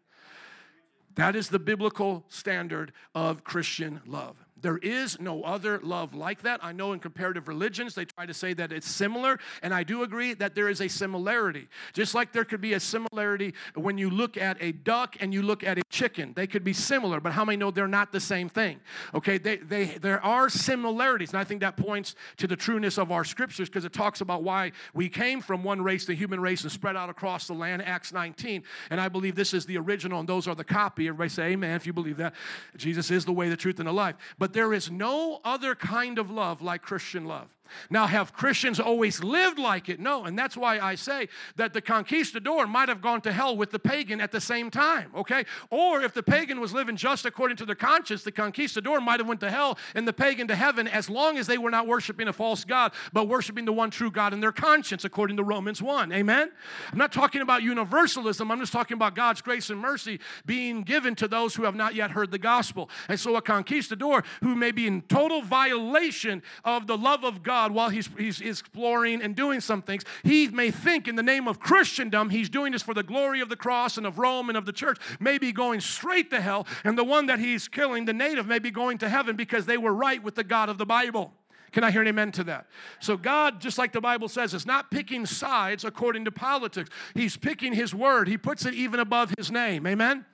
That 1.19 1.35
is 1.35 1.49
the 1.49 1.59
biblical 1.59 2.25
standard 2.29 2.93
of 3.13 3.43
Christian 3.43 4.01
love. 4.07 4.37
There 4.61 4.79
is 4.79 5.21
no 5.21 5.43
other 5.43 5.79
love 5.81 6.15
like 6.15 6.43
that. 6.43 6.61
I 6.63 6.73
know 6.73 6.93
in 6.93 7.01
comparative 7.01 7.49
religions 7.49 7.95
they 7.95 8.05
try 8.05 8.27
to 8.27 8.35
say 8.35 8.55
that 8.55 8.73
it's 8.73 8.89
similar, 8.89 9.39
and 9.63 9.73
I 9.73 9.83
do 9.83 10.03
agree 10.03 10.35
that 10.35 10.55
there 10.55 10.69
is 10.69 10.81
a 10.81 10.89
similarity. 10.89 11.69
Just 11.93 12.15
like 12.15 12.33
there 12.33 12.45
could 12.45 12.61
be 12.61 12.75
a 12.75 12.81
similarity 12.81 13.55
when 13.75 13.99
you 13.99 14.11
look 14.11 14.37
at 14.37 14.57
a 14.61 14.73
duck 14.73 15.17
and 15.21 15.33
you 15.33 15.43
look 15.43 15.65
at 15.65 15.79
a 15.79 15.83
chicken. 15.91 16.33
They 16.35 16.47
could 16.47 16.65
be 16.65 16.73
similar, 16.73 17.21
but 17.21 17.33
how 17.33 17.45
many 17.45 17.57
know 17.57 17.71
they're 17.71 17.89
not 17.89 18.13
the 18.13 18.21
same 18.21 18.49
thing? 18.49 18.81
Okay, 19.15 19.39
they, 19.39 19.57
they, 19.57 19.85
there 19.85 20.25
are 20.25 20.49
similarities, 20.49 21.31
and 21.31 21.39
I 21.39 21.45
think 21.45 21.61
that 21.61 21.77
points 21.77 22.15
to 22.39 22.47
the 22.47 22.57
trueness 22.57 22.99
of 22.99 23.13
our 23.13 23.25
scriptures 23.25 23.69
because 23.69 23.85
it 23.85 23.93
talks 23.93 24.21
about 24.21 24.43
why 24.43 24.73
we 24.95 25.09
came 25.09 25.41
from 25.41 25.63
one 25.65 25.83
race, 25.83 26.07
the 26.07 26.15
human 26.15 26.41
race, 26.41 26.63
and 26.63 26.73
spread 26.73 26.97
out 26.97 27.11
across 27.11 27.47
the 27.47 27.55
land, 27.55 27.83
Acts 27.83 28.13
19. 28.13 28.63
And 28.91 29.01
I 29.01 29.09
believe 29.09 29.35
this 29.35 29.55
is 29.55 29.67
the 29.67 29.79
original, 29.79 30.21
and 30.21 30.29
those 30.29 30.49
are 30.49 30.55
the 30.55 30.65
copy. 30.65 31.09
Everybody 31.09 31.31
say 31.31 31.53
amen 31.53 31.77
if 31.77 31.87
you 31.87 31.93
believe 31.93 32.17
that. 32.19 32.35
Jesus 32.77 33.11
is 33.11 33.25
the 33.25 33.33
way, 33.33 33.49
the 33.49 33.57
truth, 33.57 33.79
and 33.79 33.89
the 33.89 33.93
life. 33.93 34.17
But 34.39 34.48
but 34.49 34.55
there 34.55 34.73
is 34.73 34.91
no 34.91 35.41
other 35.45 35.75
kind 35.75 36.19
of 36.19 36.31
love 36.31 36.63
like 36.63 36.81
Christian 36.81 37.27
love. 37.27 37.49
Now, 37.91 38.07
have 38.07 38.33
Christians 38.33 38.81
always 38.81 39.23
lived 39.23 39.59
like 39.59 39.89
it? 39.89 40.01
No. 40.01 40.25
And 40.25 40.39
that's 40.39 40.57
why 40.57 40.79
I 40.79 40.95
say 40.95 41.29
that 41.57 41.73
the 41.73 41.81
conquistador 41.81 42.67
might 42.67 42.89
have 42.89 43.01
gone 43.01 43.21
to 43.23 43.33
hell 43.33 43.57
with 43.57 43.71
the 43.71 43.79
pagan 43.79 44.21
at 44.21 44.33
the 44.33 44.41
same 44.41 44.71
time, 44.71 45.11
okay? 45.15 45.45
Or 45.71 46.03
if 46.03 46.15
the 46.15 46.23
pagan 46.23 46.61
was 46.61 46.73
living 46.73 46.97
just 46.97 47.27
according 47.27 47.57
to 47.59 47.67
their 47.67 47.75
conscience, 47.75 48.23
the 48.23 48.33
conquistador 48.33 49.01
might 49.01 49.21
have 49.21 49.29
went 49.29 49.41
to 49.41 49.51
hell 49.51 49.79
and 49.95 50.07
the 50.07 50.13
pagan 50.13 50.49
to 50.49 50.57
heaven 50.57 50.89
as 50.89 51.11
long 51.11 51.39
as 51.39 51.47
they 51.47 51.59
were 51.59 51.71
not 51.71 51.87
worshiping 51.87 52.29
a 52.29 52.33
false 52.33 52.65
God, 52.65 52.93
but 53.13 53.29
worshiping 53.29 53.65
the 53.65 53.73
one 53.73 53.91
true 53.91 54.11
God 54.11 54.33
in 54.33 54.41
their 54.41 54.53
conscience, 54.53 55.05
according 55.05 55.37
to 55.37 55.45
Romans 55.45 55.83
1. 55.83 56.13
Amen? 56.13 56.51
I'm 56.93 56.99
not 56.99 57.13
talking 57.13 57.43
about 57.43 57.63
universalism. 57.63 58.51
I'm 58.51 58.61
just 58.61 58.73
talking 58.73 58.95
about 58.95 59.15
God's 59.15 59.43
grace 59.43 59.71
and 59.71 59.81
mercy 59.81 60.21
being 60.47 60.83
given 60.83 61.15
to 61.17 61.29
those 61.29 61.55
who 61.55 61.65
have 61.65 61.75
not 61.75 61.95
yet 61.95 62.11
heard 62.13 62.31
the 62.31 62.39
gospel. 62.39 62.91
And 63.09 63.19
so 63.19 63.37
a 63.37 63.43
conquistador 63.43 64.25
who 64.43 64.55
may 64.55 64.71
be 64.71 64.87
in 64.87 65.03
total 65.03 65.43
violation 65.43 66.43
of 66.65 66.87
the 66.87 66.97
love 66.97 67.25
of 67.25 67.43
God 67.43 67.58
God 67.59 67.73
while 67.73 67.89
he's, 67.89 68.09
he's 68.17 68.41
exploring 68.41 69.21
and 69.21 69.35
doing 69.35 69.61
some 69.61 69.83
things. 69.83 70.05
He 70.23 70.47
may 70.49 70.71
think 70.71 71.09
in 71.09 71.17
the 71.17 71.23
name 71.25 71.49
of 71.49 71.59
Christendom, 71.59 72.31
he's 72.31 72.49
doing 72.49 72.71
this 72.71 72.83
for 72.83 72.95
the 72.95 73.03
glory 73.03 73.41
of 73.41 73.49
the 73.49 73.57
cross 73.57 73.97
and 73.99 74.07
of 74.07 74.19
Rome 74.19 74.49
and 74.49 74.57
of 74.57 74.65
the 74.65 74.73
church, 74.73 74.99
maybe 75.19 75.51
going 75.51 75.81
straight 75.81 76.31
to 76.31 76.41
hell. 76.41 76.69
And 76.85 76.97
the 76.97 77.05
one 77.05 77.27
that 77.27 77.41
he's 77.41 77.67
killing, 77.67 78.05
the 78.05 78.13
native, 78.13 78.47
may 78.47 78.61
be 78.61 78.71
going 78.71 78.99
to 78.99 79.09
heaven 79.09 79.35
because 79.35 79.67
they 79.67 79.77
were 79.77 79.93
right 79.93 80.23
with 80.23 80.37
the 80.37 80.45
God 80.45 80.69
of 80.69 80.79
the 80.79 80.87
Bible. 80.87 81.33
Can 81.73 81.83
I 81.83 81.91
hear 81.91 82.01
an 82.01 82.09
amen 82.09 82.33
to 82.33 82.45
that? 82.45 82.67
So, 83.01 83.17
God, 83.17 83.61
just 83.61 83.77
like 83.77 83.93
the 83.93 84.01
Bible 84.01 84.29
says, 84.29 84.55
is 84.55 84.65
not 84.65 84.91
picking 84.91 85.27
sides 85.27 85.85
according 85.85 86.25
to 86.27 86.31
politics. 86.31 86.89
He's 87.15 87.37
picking 87.37 87.73
His 87.75 87.93
word, 87.93 88.29
He 88.29 88.39
puts 88.39 88.65
it 88.67 88.75
even 88.75 89.01
above 89.01 89.35
His 89.37 89.51
name. 89.51 89.87
Amen? 89.87 90.25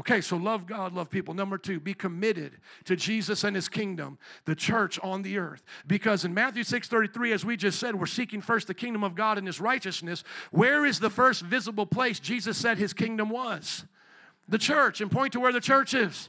Okay, 0.00 0.20
so 0.20 0.36
love 0.36 0.66
God, 0.66 0.92
love 0.92 1.08
people. 1.08 1.34
Number 1.34 1.56
two, 1.56 1.78
be 1.78 1.94
committed 1.94 2.58
to 2.84 2.96
Jesus 2.96 3.44
and 3.44 3.54
his 3.54 3.68
kingdom, 3.68 4.18
the 4.44 4.56
church 4.56 4.98
on 5.04 5.22
the 5.22 5.38
earth. 5.38 5.62
Because 5.86 6.24
in 6.24 6.34
Matthew 6.34 6.64
6 6.64 6.88
33, 6.88 7.32
as 7.32 7.44
we 7.44 7.56
just 7.56 7.78
said, 7.78 7.94
we're 7.94 8.06
seeking 8.06 8.40
first 8.40 8.66
the 8.66 8.74
kingdom 8.74 9.04
of 9.04 9.14
God 9.14 9.38
and 9.38 9.46
his 9.46 9.60
righteousness. 9.60 10.24
Where 10.50 10.84
is 10.84 10.98
the 10.98 11.10
first 11.10 11.42
visible 11.42 11.86
place 11.86 12.18
Jesus 12.18 12.58
said 12.58 12.76
his 12.76 12.92
kingdom 12.92 13.30
was? 13.30 13.84
The 14.48 14.58
church. 14.58 15.00
And 15.00 15.12
point 15.12 15.32
to 15.34 15.40
where 15.40 15.52
the 15.52 15.60
church 15.60 15.94
is. 15.94 16.28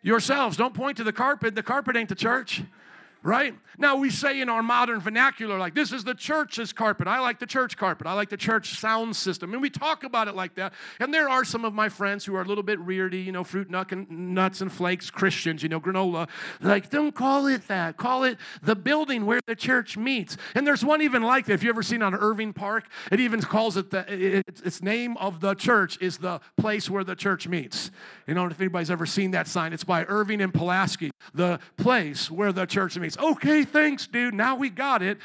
Yourselves. 0.00 0.56
Don't 0.56 0.74
point 0.74 0.96
to 0.96 1.04
the 1.04 1.12
carpet. 1.12 1.54
The 1.54 1.62
carpet 1.62 1.96
ain't 1.96 2.08
the 2.08 2.14
church 2.14 2.62
right? 3.22 3.54
Now 3.78 3.96
we 3.96 4.10
say 4.10 4.40
in 4.40 4.48
our 4.48 4.62
modern 4.62 5.00
vernacular, 5.00 5.58
like, 5.58 5.74
this 5.74 5.92
is 5.92 6.04
the 6.04 6.14
church's 6.14 6.72
carpet. 6.72 7.06
I 7.06 7.20
like 7.20 7.38
the 7.38 7.46
church 7.46 7.76
carpet. 7.76 8.06
I 8.06 8.12
like 8.14 8.28
the 8.28 8.36
church 8.36 8.78
sound 8.78 9.16
system. 9.16 9.52
And 9.52 9.62
we 9.62 9.70
talk 9.70 10.04
about 10.04 10.28
it 10.28 10.34
like 10.34 10.56
that. 10.56 10.72
And 11.00 11.12
there 11.12 11.28
are 11.28 11.44
some 11.44 11.64
of 11.64 11.72
my 11.72 11.88
friends 11.88 12.24
who 12.24 12.34
are 12.34 12.42
a 12.42 12.44
little 12.44 12.62
bit 12.62 12.78
reardy, 12.80 13.24
you 13.24 13.32
know, 13.32 13.44
fruit 13.44 13.70
nut 13.70 13.92
and 13.92 14.34
nuts 14.34 14.60
and 14.60 14.70
flakes 14.70 15.10
Christians, 15.10 15.62
you 15.62 15.68
know, 15.68 15.80
granola. 15.80 16.28
Like, 16.60 16.90
don't 16.90 17.14
call 17.14 17.46
it 17.46 17.66
that. 17.68 17.96
Call 17.96 18.24
it 18.24 18.38
the 18.62 18.76
building 18.76 19.26
where 19.26 19.40
the 19.46 19.56
church 19.56 19.96
meets. 19.96 20.36
And 20.54 20.66
there's 20.66 20.84
one 20.84 21.00
even 21.02 21.22
like 21.22 21.46
that. 21.46 21.54
If 21.54 21.62
you 21.62 21.70
ever 21.70 21.82
seen 21.82 22.02
on 22.02 22.14
Irving 22.14 22.52
Park, 22.52 22.88
it 23.10 23.20
even 23.20 23.40
calls 23.40 23.76
it 23.76 23.90
the, 23.90 24.04
it, 24.12 24.60
its 24.64 24.82
name 24.82 25.16
of 25.16 25.40
the 25.40 25.54
church 25.54 25.98
is 26.00 26.18
the 26.18 26.40
place 26.56 26.90
where 26.90 27.04
the 27.04 27.16
church 27.16 27.48
meets. 27.48 27.90
You 28.26 28.34
know, 28.34 28.46
if 28.46 28.60
anybody's 28.60 28.90
ever 28.90 29.06
seen 29.06 29.30
that 29.32 29.46
sign, 29.48 29.72
it's 29.72 29.84
by 29.84 30.04
Irving 30.04 30.40
and 30.40 30.52
Pulaski, 30.52 31.10
the 31.34 31.60
place 31.76 32.30
where 32.30 32.52
the 32.52 32.66
church 32.66 32.96
meets. 32.98 33.11
Okay, 33.18 33.64
thanks, 33.64 34.06
dude. 34.06 34.34
Now 34.34 34.56
we 34.56 34.70
got 34.70 35.02
it. 35.02 35.18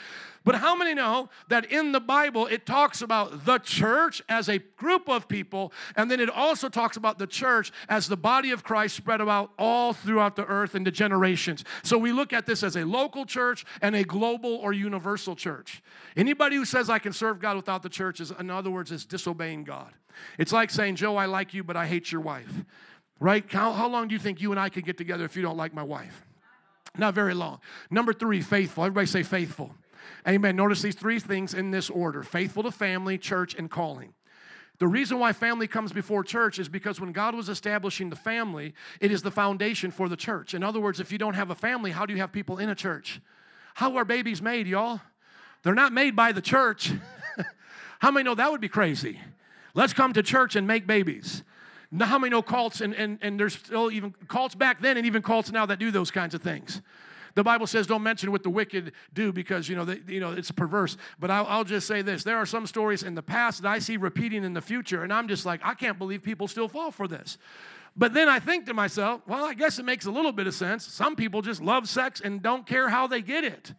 But 0.47 0.55
how 0.55 0.77
many 0.77 0.93
know 0.93 1.27
that 1.49 1.65
in 1.65 1.91
the 1.91 1.99
Bible 1.99 2.47
it 2.47 2.65
talks 2.65 3.01
about 3.01 3.43
the 3.43 3.57
church 3.57 4.21
as 4.29 4.47
a 4.47 4.59
group 4.77 5.09
of 5.09 5.27
people, 5.27 5.73
and 5.97 6.09
then 6.09 6.21
it 6.21 6.29
also 6.29 6.69
talks 6.69 6.95
about 6.95 7.19
the 7.19 7.27
church 7.27 7.73
as 7.89 8.07
the 8.07 8.15
body 8.15 8.51
of 8.51 8.63
Christ 8.63 8.95
spread 8.95 9.19
about 9.19 9.51
all 9.59 9.91
throughout 9.91 10.37
the 10.37 10.45
earth 10.45 10.73
into 10.73 10.89
generations. 10.89 11.65
So 11.83 11.97
we 11.97 12.13
look 12.13 12.31
at 12.31 12.45
this 12.45 12.63
as 12.63 12.77
a 12.77 12.85
local 12.85 13.25
church 13.25 13.65
and 13.81 13.93
a 13.93 14.05
global 14.05 14.55
or 14.55 14.71
universal 14.71 15.35
church. 15.35 15.83
Anybody 16.15 16.55
who 16.55 16.63
says 16.63 16.89
I 16.89 16.99
can 16.99 17.11
serve 17.11 17.41
God 17.41 17.57
without 17.57 17.83
the 17.83 17.89
church 17.89 18.21
is, 18.21 18.31
in 18.31 18.49
other 18.49 18.71
words, 18.71 18.89
is 18.89 19.05
disobeying 19.05 19.65
God. 19.65 19.91
It's 20.37 20.53
like 20.53 20.69
saying, 20.69 20.95
Joe, 20.95 21.17
I 21.17 21.25
like 21.25 21.53
you, 21.53 21.65
but 21.65 21.75
I 21.75 21.87
hate 21.87 22.09
your 22.09 22.21
wife. 22.21 22.63
Right? 23.19 23.43
How, 23.51 23.73
how 23.73 23.89
long 23.89 24.07
do 24.07 24.13
you 24.13 24.19
think 24.19 24.39
you 24.39 24.51
and 24.51 24.59
I 24.61 24.69
could 24.69 24.85
get 24.85 24.97
together 24.97 25.25
if 25.25 25.35
you 25.35 25.41
don't 25.41 25.57
like 25.57 25.73
my 25.73 25.83
wife? 25.83 26.26
Not 26.97 27.13
very 27.13 27.33
long. 27.33 27.59
Number 27.89 28.13
three, 28.13 28.41
faithful. 28.41 28.83
Everybody 28.83 29.07
say 29.07 29.23
faithful. 29.23 29.71
Amen. 30.27 30.55
Notice 30.55 30.81
these 30.81 30.95
three 30.95 31.19
things 31.19 31.53
in 31.53 31.71
this 31.71 31.89
order 31.89 32.23
faithful 32.23 32.63
to 32.63 32.71
family, 32.71 33.17
church, 33.17 33.55
and 33.55 33.69
calling. 33.69 34.13
The 34.79 34.87
reason 34.87 35.17
why 35.17 35.33
family 35.33 35.67
comes 35.67 35.91
before 35.91 36.23
church 36.23 36.59
is 36.59 36.69
because 36.69 37.01
when 37.01 37.11
God 37.11 37.33
was 37.33 37.49
establishing 37.49 38.09
the 38.09 38.15
family, 38.15 38.75
it 39.01 39.11
is 39.11 39.23
the 39.23 39.31
foundation 39.31 39.89
for 39.89 40.07
the 40.07 40.15
church. 40.15 40.53
In 40.53 40.63
other 40.63 40.79
words, 40.79 40.99
if 40.99 41.11
you 41.11 41.17
don't 41.17 41.33
have 41.33 41.49
a 41.49 41.55
family, 41.55 41.91
how 41.91 42.05
do 42.05 42.13
you 42.13 42.19
have 42.19 42.31
people 42.31 42.59
in 42.59 42.69
a 42.69 42.75
church? 42.75 43.19
How 43.73 43.95
are 43.97 44.05
babies 44.05 44.41
made, 44.41 44.67
y'all? 44.67 45.01
They're 45.63 45.73
not 45.73 45.93
made 45.93 46.15
by 46.15 46.31
the 46.31 46.41
church. 46.41 46.91
How 47.99 48.11
many 48.11 48.23
know 48.23 48.35
that 48.35 48.51
would 48.51 48.61
be 48.61 48.69
crazy? 48.69 49.19
Let's 49.73 49.93
come 49.93 50.13
to 50.13 50.23
church 50.23 50.55
and 50.55 50.67
make 50.67 50.85
babies. 50.85 51.43
Now, 51.91 52.05
how 52.05 52.19
many 52.19 52.31
know 52.31 52.41
cults, 52.41 52.81
and, 52.81 52.93
and, 52.93 53.17
and 53.21 53.39
there's 53.39 53.53
still 53.53 53.91
even 53.91 54.13
cults 54.27 54.55
back 54.55 54.81
then 54.81 54.97
and 54.97 55.05
even 55.05 55.21
cults 55.21 55.51
now 55.51 55.65
that 55.65 55.79
do 55.79 55.89
those 55.91 56.11
kinds 56.11 56.35
of 56.35 56.41
things? 56.41 56.81
The 57.35 57.43
Bible 57.43 57.67
says 57.67 57.85
don't 57.85 58.01
mention 58.01 58.31
what 58.31 58.41
the 58.41 58.49
wicked 58.49 58.93
do 59.13 59.31
because 59.31 59.69
you 59.69 59.75
know 59.75 59.85
they, 59.85 60.01
you 60.11 60.19
know 60.19 60.31
it's 60.31 60.49
perverse. 60.49 60.97
But 61.19 61.29
I'll, 61.29 61.45
I'll, 61.45 61.63
just 61.63 61.87
say 61.87 62.01
this: 62.01 62.23
there 62.23 62.37
are 62.37 62.47
some 62.47 62.65
stories 62.65 63.03
in 63.03 63.13
the 63.13 63.21
past 63.21 63.61
that 63.61 63.69
I 63.69 63.77
see 63.77 63.95
repeating 63.95 64.43
in 64.43 64.53
the 64.53 64.61
future, 64.61 65.03
and 65.03 65.13
I'm 65.13 65.27
just 65.27 65.45
like, 65.45 65.61
I 65.63 65.75
can't 65.75 65.99
believe 65.99 66.23
people 66.23 66.47
still 66.47 66.67
fall 66.67 66.89
for 66.89 67.07
this. 67.07 67.37
But 67.95 68.15
then 68.15 68.27
I 68.27 68.39
think 68.39 68.65
to 68.65 68.73
myself, 68.73 69.21
well, 69.27 69.45
I 69.45 69.53
guess 69.53 69.77
it 69.77 69.85
makes 69.85 70.07
a 70.07 70.11
little 70.11 70.31
bit 70.31 70.47
of 70.47 70.55
sense. 70.55 70.83
Some 70.83 71.15
people 71.15 71.43
just 71.43 71.61
love 71.61 71.87
sex 71.87 72.21
and 72.21 72.41
don't 72.41 72.65
care 72.65 72.89
how 72.89 73.05
they 73.05 73.21
get 73.21 73.43
it. 73.43 73.73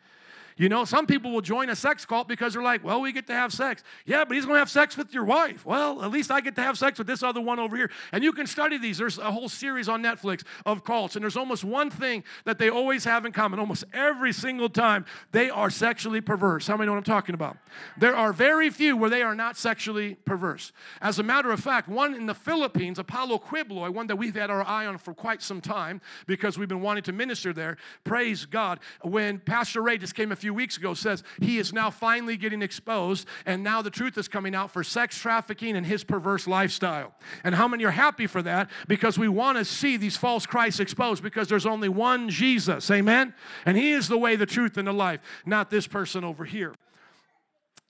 You 0.58 0.68
know, 0.68 0.84
some 0.84 1.06
people 1.06 1.32
will 1.32 1.40
join 1.40 1.70
a 1.70 1.76
sex 1.76 2.04
cult 2.04 2.28
because 2.28 2.52
they're 2.52 2.62
like, 2.62 2.84
well, 2.84 3.00
we 3.00 3.12
get 3.12 3.26
to 3.28 3.32
have 3.32 3.52
sex. 3.52 3.82
Yeah, 4.04 4.24
but 4.24 4.34
he's 4.34 4.44
going 4.44 4.56
to 4.56 4.60
have 4.60 4.70
sex 4.70 4.96
with 4.96 5.14
your 5.14 5.24
wife. 5.24 5.64
Well, 5.64 6.02
at 6.02 6.10
least 6.10 6.30
I 6.30 6.40
get 6.40 6.56
to 6.56 6.62
have 6.62 6.76
sex 6.76 6.98
with 6.98 7.06
this 7.06 7.22
other 7.22 7.40
one 7.40 7.58
over 7.58 7.76
here. 7.76 7.90
And 8.12 8.24
you 8.24 8.32
can 8.32 8.46
study 8.46 8.76
these. 8.76 8.98
There's 8.98 9.18
a 9.18 9.30
whole 9.30 9.48
series 9.48 9.88
on 9.88 10.02
Netflix 10.02 10.42
of 10.66 10.84
cults, 10.84 11.14
and 11.16 11.22
there's 11.22 11.36
almost 11.36 11.64
one 11.64 11.90
thing 11.90 12.24
that 12.44 12.58
they 12.58 12.68
always 12.68 13.04
have 13.04 13.24
in 13.24 13.32
common. 13.32 13.60
Almost 13.60 13.84
every 13.92 14.32
single 14.32 14.68
time, 14.68 15.06
they 15.32 15.48
are 15.48 15.70
sexually 15.70 16.20
perverse. 16.20 16.66
How 16.66 16.76
many 16.76 16.86
know 16.86 16.92
what 16.92 16.98
I'm 16.98 17.04
talking 17.04 17.34
about? 17.34 17.56
There 17.96 18.16
are 18.16 18.32
very 18.32 18.70
few 18.70 18.96
where 18.96 19.10
they 19.10 19.22
are 19.22 19.34
not 19.34 19.56
sexually 19.56 20.16
perverse. 20.24 20.72
As 21.00 21.18
a 21.18 21.22
matter 21.22 21.52
of 21.52 21.60
fact, 21.60 21.88
one 21.88 22.14
in 22.14 22.26
the 22.26 22.34
Philippines, 22.34 22.98
Apollo 22.98 23.38
Quiboloy, 23.38 23.90
one 23.90 24.08
that 24.08 24.16
we've 24.16 24.34
had 24.34 24.50
our 24.50 24.66
eye 24.66 24.86
on 24.86 24.98
for 24.98 25.14
quite 25.14 25.42
some 25.42 25.60
time 25.60 26.00
because 26.26 26.58
we've 26.58 26.68
been 26.68 26.80
wanting 26.80 27.04
to 27.04 27.12
minister 27.12 27.52
there, 27.52 27.76
praise 28.04 28.44
God. 28.44 28.80
When 29.02 29.38
Pastor 29.38 29.82
Ray 29.82 29.98
just 29.98 30.14
came 30.14 30.32
a 30.32 30.36
few 30.36 30.47
few 30.48 30.54
weeks 30.54 30.78
ago 30.78 30.94
says 30.94 31.22
he 31.42 31.58
is 31.58 31.74
now 31.74 31.90
finally 31.90 32.34
getting 32.34 32.62
exposed, 32.62 33.28
and 33.44 33.62
now 33.62 33.82
the 33.82 33.90
truth 33.90 34.16
is 34.16 34.28
coming 34.28 34.54
out 34.54 34.70
for 34.70 34.82
sex 34.82 35.18
trafficking 35.18 35.76
and 35.76 35.84
his 35.84 36.02
perverse 36.02 36.46
lifestyle. 36.46 37.12
And 37.44 37.54
how 37.54 37.68
many 37.68 37.84
are 37.84 37.90
happy 37.90 38.26
for 38.26 38.40
that? 38.40 38.70
Because 38.86 39.18
we 39.18 39.28
want 39.28 39.58
to 39.58 39.64
see 39.66 39.98
these 39.98 40.16
false 40.16 40.46
Christs 40.46 40.80
exposed 40.80 41.22
because 41.22 41.48
there's 41.48 41.66
only 41.66 41.90
one 41.90 42.30
Jesus, 42.30 42.90
amen? 42.90 43.34
And 43.66 43.76
he 43.76 43.90
is 43.90 44.08
the 44.08 44.16
way, 44.16 44.36
the 44.36 44.46
truth, 44.46 44.78
and 44.78 44.88
the 44.88 44.92
life, 44.94 45.20
not 45.44 45.68
this 45.68 45.86
person 45.86 46.24
over 46.24 46.46
here. 46.46 46.74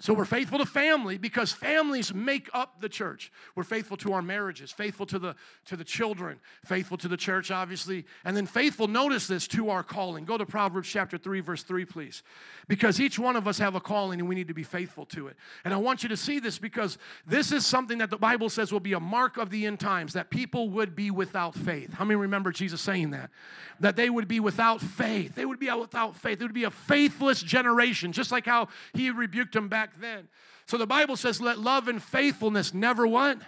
So 0.00 0.14
we're 0.14 0.26
faithful 0.26 0.60
to 0.60 0.66
family 0.66 1.18
because 1.18 1.50
families 1.50 2.14
make 2.14 2.48
up 2.54 2.80
the 2.80 2.88
church. 2.88 3.32
We're 3.56 3.64
faithful 3.64 3.96
to 3.98 4.12
our 4.12 4.22
marriages, 4.22 4.70
faithful 4.70 5.06
to 5.06 5.18
the 5.18 5.34
to 5.64 5.76
the 5.76 5.82
children, 5.82 6.38
faithful 6.64 6.96
to 6.98 7.08
the 7.08 7.16
church 7.16 7.50
obviously, 7.50 8.06
and 8.24 8.36
then 8.36 8.46
faithful 8.46 8.86
notice 8.86 9.26
this 9.26 9.48
to 9.48 9.70
our 9.70 9.82
calling. 9.82 10.24
Go 10.24 10.38
to 10.38 10.46
Proverbs 10.46 10.88
chapter 10.88 11.18
3 11.18 11.40
verse 11.40 11.64
3 11.64 11.84
please. 11.84 12.22
Because 12.68 13.00
each 13.00 13.18
one 13.18 13.34
of 13.34 13.48
us 13.48 13.58
have 13.58 13.74
a 13.74 13.80
calling 13.80 14.20
and 14.20 14.28
we 14.28 14.36
need 14.36 14.46
to 14.46 14.54
be 14.54 14.62
faithful 14.62 15.04
to 15.06 15.26
it. 15.26 15.36
And 15.64 15.74
I 15.74 15.78
want 15.78 16.04
you 16.04 16.08
to 16.10 16.16
see 16.16 16.38
this 16.38 16.58
because 16.60 16.96
this 17.26 17.50
is 17.50 17.66
something 17.66 17.98
that 17.98 18.10
the 18.10 18.18
Bible 18.18 18.50
says 18.50 18.70
will 18.70 18.78
be 18.78 18.92
a 18.92 19.00
mark 19.00 19.36
of 19.36 19.50
the 19.50 19.66
end 19.66 19.80
times 19.80 20.12
that 20.12 20.30
people 20.30 20.70
would 20.70 20.94
be 20.94 21.10
without 21.10 21.56
faith. 21.56 21.92
How 21.94 22.04
many 22.04 22.20
remember 22.20 22.52
Jesus 22.52 22.80
saying 22.80 23.10
that? 23.10 23.30
That 23.80 23.96
they 23.96 24.10
would 24.10 24.28
be 24.28 24.38
without 24.38 24.80
faith. 24.80 25.34
They 25.34 25.44
would 25.44 25.58
be 25.58 25.72
without 25.72 26.14
faith. 26.14 26.40
It 26.40 26.44
would 26.44 26.54
be 26.54 26.64
a 26.64 26.70
faithless 26.70 27.42
generation, 27.42 28.12
just 28.12 28.30
like 28.30 28.46
how 28.46 28.68
he 28.92 29.10
rebuked 29.10 29.54
them 29.54 29.68
back 29.68 29.87
back 29.88 30.00
then. 30.00 30.28
So 30.66 30.76
the 30.76 30.86
Bible 30.86 31.16
says, 31.16 31.40
let 31.40 31.58
love 31.58 31.88
and 31.88 32.02
faithfulness 32.02 32.74
never 32.74 33.06
what? 33.06 33.38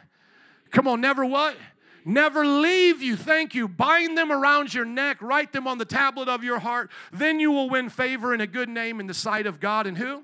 Come 0.71 0.89
on, 0.89 1.01
never 1.01 1.25
what? 1.25 1.57
Never 2.05 2.47
leave 2.47 3.03
you. 3.03 3.17
Thank 3.17 3.55
you. 3.55 3.69
Bind 3.69 4.17
them 4.17 4.33
around 4.33 4.73
your 4.73 4.87
neck, 4.87 5.21
write 5.21 5.53
them 5.53 5.67
on 5.67 5.77
the 5.77 5.85
tablet 5.85 6.29
of 6.29 6.43
your 6.43 6.59
heart. 6.59 6.91
Then 7.13 7.41
you 7.41 7.51
will 7.53 7.69
win 7.69 7.91
favor 7.91 8.33
and 8.33 8.41
a 8.41 8.47
good 8.47 8.69
name 8.69 9.01
in 9.01 9.07
the 9.07 9.15
sight 9.15 9.47
of 9.47 9.61
God 9.61 9.87
and 9.87 9.99
who? 9.99 10.23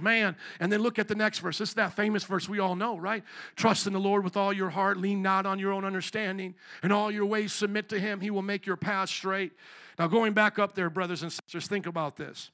Man. 0.00 0.34
And 0.60 0.72
then 0.72 0.80
look 0.80 0.98
at 0.98 1.08
the 1.08 1.14
next 1.14 1.40
verse. 1.40 1.58
This 1.58 1.70
is 1.70 1.74
that 1.74 1.94
famous 1.94 2.24
verse 2.24 2.48
we 2.48 2.58
all 2.58 2.74
know, 2.74 2.96
right? 2.96 3.22
Trust 3.54 3.86
in 3.86 3.92
the 3.92 4.00
Lord 4.00 4.24
with 4.24 4.36
all 4.36 4.52
your 4.52 4.70
heart, 4.70 4.96
lean 4.96 5.22
not 5.22 5.46
on 5.46 5.58
your 5.58 5.72
own 5.72 5.84
understanding, 5.84 6.54
and 6.82 6.92
all 6.92 7.10
your 7.10 7.26
ways 7.26 7.52
submit 7.52 7.90
to 7.90 8.00
Him. 8.00 8.20
He 8.20 8.30
will 8.30 8.42
make 8.42 8.66
your 8.66 8.76
path 8.76 9.10
straight. 9.10 9.52
Now, 9.98 10.08
going 10.08 10.32
back 10.32 10.58
up 10.58 10.74
there, 10.74 10.90
brothers 10.90 11.22
and 11.22 11.30
sisters, 11.30 11.68
think 11.68 11.86
about 11.86 12.16
this. 12.16 12.50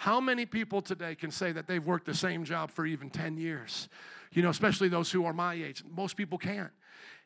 How 0.00 0.18
many 0.18 0.46
people 0.46 0.80
today 0.80 1.14
can 1.14 1.30
say 1.30 1.52
that 1.52 1.66
they've 1.66 1.84
worked 1.84 2.06
the 2.06 2.14
same 2.14 2.44
job 2.44 2.70
for 2.70 2.86
even 2.86 3.10
10 3.10 3.36
years? 3.36 3.90
You 4.32 4.40
know, 4.40 4.48
especially 4.48 4.88
those 4.88 5.12
who 5.12 5.26
are 5.26 5.34
my 5.34 5.52
age. 5.52 5.84
Most 5.94 6.16
people 6.16 6.38
can't. 6.38 6.70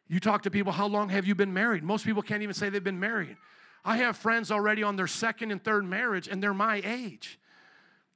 You 0.09 0.19
talk 0.19 0.43
to 0.43 0.51
people, 0.51 0.73
how 0.73 0.89
long 0.89 1.09
have 1.11 1.25
you 1.25 1.37
been 1.37 1.53
married? 1.53 1.85
Most 1.85 2.05
people 2.05 2.21
can't 2.21 2.43
even 2.43 2.53
say 2.53 2.71
they've 2.71 2.83
been 2.83 2.99
married. 2.99 3.37
I 3.85 3.99
have 3.99 4.17
friends 4.17 4.51
already 4.51 4.83
on 4.83 4.97
their 4.97 5.07
second 5.07 5.53
and 5.53 5.63
third 5.63 5.85
marriage, 5.85 6.27
and 6.27 6.43
they're 6.43 6.53
my 6.53 6.83
age. 6.85 7.39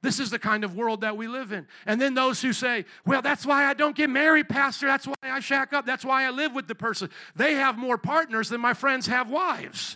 This 0.01 0.19
is 0.19 0.29
the 0.29 0.39
kind 0.39 0.65
of 0.65 0.75
world 0.75 1.01
that 1.01 1.15
we 1.15 1.29
live 1.29 1.53
in. 1.53 1.65
And 1.85 2.01
then 2.01 2.13
those 2.13 2.41
who 2.41 2.51
say, 2.51 2.83
well, 3.05 3.21
that's 3.21 3.45
why 3.45 3.63
I 3.63 3.73
don't 3.73 3.95
get 3.95 4.09
married, 4.09 4.49
Pastor. 4.49 4.87
That's 4.87 5.07
why 5.07 5.15
I 5.23 5.39
shack 5.39 5.71
up. 5.71 5.85
That's 5.85 6.03
why 6.03 6.25
I 6.25 6.31
live 6.31 6.53
with 6.53 6.67
the 6.67 6.75
person. 6.75 7.09
They 7.33 7.53
have 7.53 7.77
more 7.77 7.97
partners 7.97 8.49
than 8.49 8.59
my 8.59 8.73
friends 8.73 9.07
have 9.07 9.29
wives. 9.29 9.95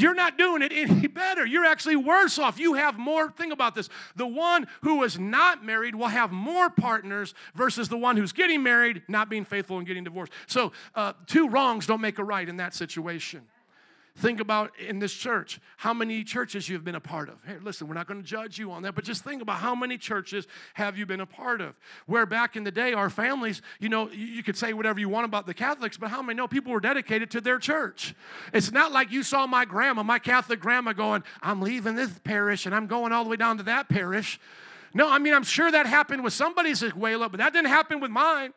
You're 0.00 0.14
not 0.14 0.38
doing 0.38 0.62
it 0.62 0.72
any 0.74 1.06
better. 1.06 1.44
You're 1.46 1.64
actually 1.64 1.96
worse 1.96 2.38
off. 2.38 2.58
You 2.58 2.74
have 2.74 2.98
more. 2.98 3.30
Think 3.30 3.52
about 3.52 3.74
this. 3.74 3.88
The 4.16 4.26
one 4.26 4.66
who 4.82 5.02
is 5.02 5.18
not 5.18 5.64
married 5.64 5.94
will 5.94 6.08
have 6.08 6.32
more 6.32 6.70
partners 6.70 7.34
versus 7.54 7.88
the 7.88 7.96
one 7.96 8.16
who's 8.16 8.32
getting 8.32 8.62
married, 8.62 9.02
not 9.08 9.28
being 9.28 9.44
faithful, 9.44 9.78
and 9.78 9.86
getting 9.86 10.04
divorced. 10.04 10.32
So, 10.46 10.72
uh, 10.94 11.14
two 11.26 11.48
wrongs 11.48 11.86
don't 11.86 12.00
make 12.00 12.18
a 12.18 12.24
right 12.24 12.48
in 12.48 12.56
that 12.58 12.74
situation. 12.74 13.42
Think 14.18 14.40
about 14.40 14.72
in 14.80 14.98
this 14.98 15.12
church 15.12 15.60
how 15.76 15.94
many 15.94 16.24
churches 16.24 16.68
you've 16.68 16.82
been 16.82 16.96
a 16.96 17.00
part 17.00 17.28
of. 17.28 17.36
Hey, 17.46 17.58
listen, 17.62 17.86
we're 17.86 17.94
not 17.94 18.08
going 18.08 18.20
to 18.20 18.26
judge 18.26 18.58
you 18.58 18.72
on 18.72 18.82
that, 18.82 18.96
but 18.96 19.04
just 19.04 19.22
think 19.22 19.40
about 19.40 19.58
how 19.58 19.76
many 19.76 19.96
churches 19.96 20.48
have 20.74 20.98
you 20.98 21.06
been 21.06 21.20
a 21.20 21.26
part 21.26 21.60
of. 21.60 21.76
Where 22.06 22.26
back 22.26 22.56
in 22.56 22.64
the 22.64 22.72
day, 22.72 22.94
our 22.94 23.10
families, 23.10 23.62
you 23.78 23.88
know, 23.88 24.10
you 24.10 24.42
could 24.42 24.56
say 24.56 24.72
whatever 24.72 24.98
you 24.98 25.08
want 25.08 25.24
about 25.26 25.46
the 25.46 25.54
Catholics, 25.54 25.96
but 25.96 26.10
how 26.10 26.20
many 26.20 26.36
know 26.36 26.48
people 26.48 26.72
were 26.72 26.80
dedicated 26.80 27.30
to 27.30 27.40
their 27.40 27.60
church? 27.60 28.12
It's 28.52 28.72
not 28.72 28.90
like 28.90 29.12
you 29.12 29.22
saw 29.22 29.46
my 29.46 29.64
grandma, 29.64 30.02
my 30.02 30.18
Catholic 30.18 30.58
grandma, 30.58 30.94
going, 30.94 31.22
I'm 31.40 31.62
leaving 31.62 31.94
this 31.94 32.10
parish 32.24 32.66
and 32.66 32.74
I'm 32.74 32.88
going 32.88 33.12
all 33.12 33.22
the 33.22 33.30
way 33.30 33.36
down 33.36 33.58
to 33.58 33.62
that 33.64 33.88
parish. 33.88 34.40
No, 34.94 35.08
I 35.08 35.20
mean, 35.20 35.32
I'm 35.32 35.44
sure 35.44 35.70
that 35.70 35.86
happened 35.86 36.24
with 36.24 36.32
somebody's 36.32 36.82
Escuela, 36.82 37.30
but 37.30 37.38
that 37.38 37.52
didn't 37.52 37.68
happen 37.68 38.00
with 38.00 38.10
mine. 38.10 38.52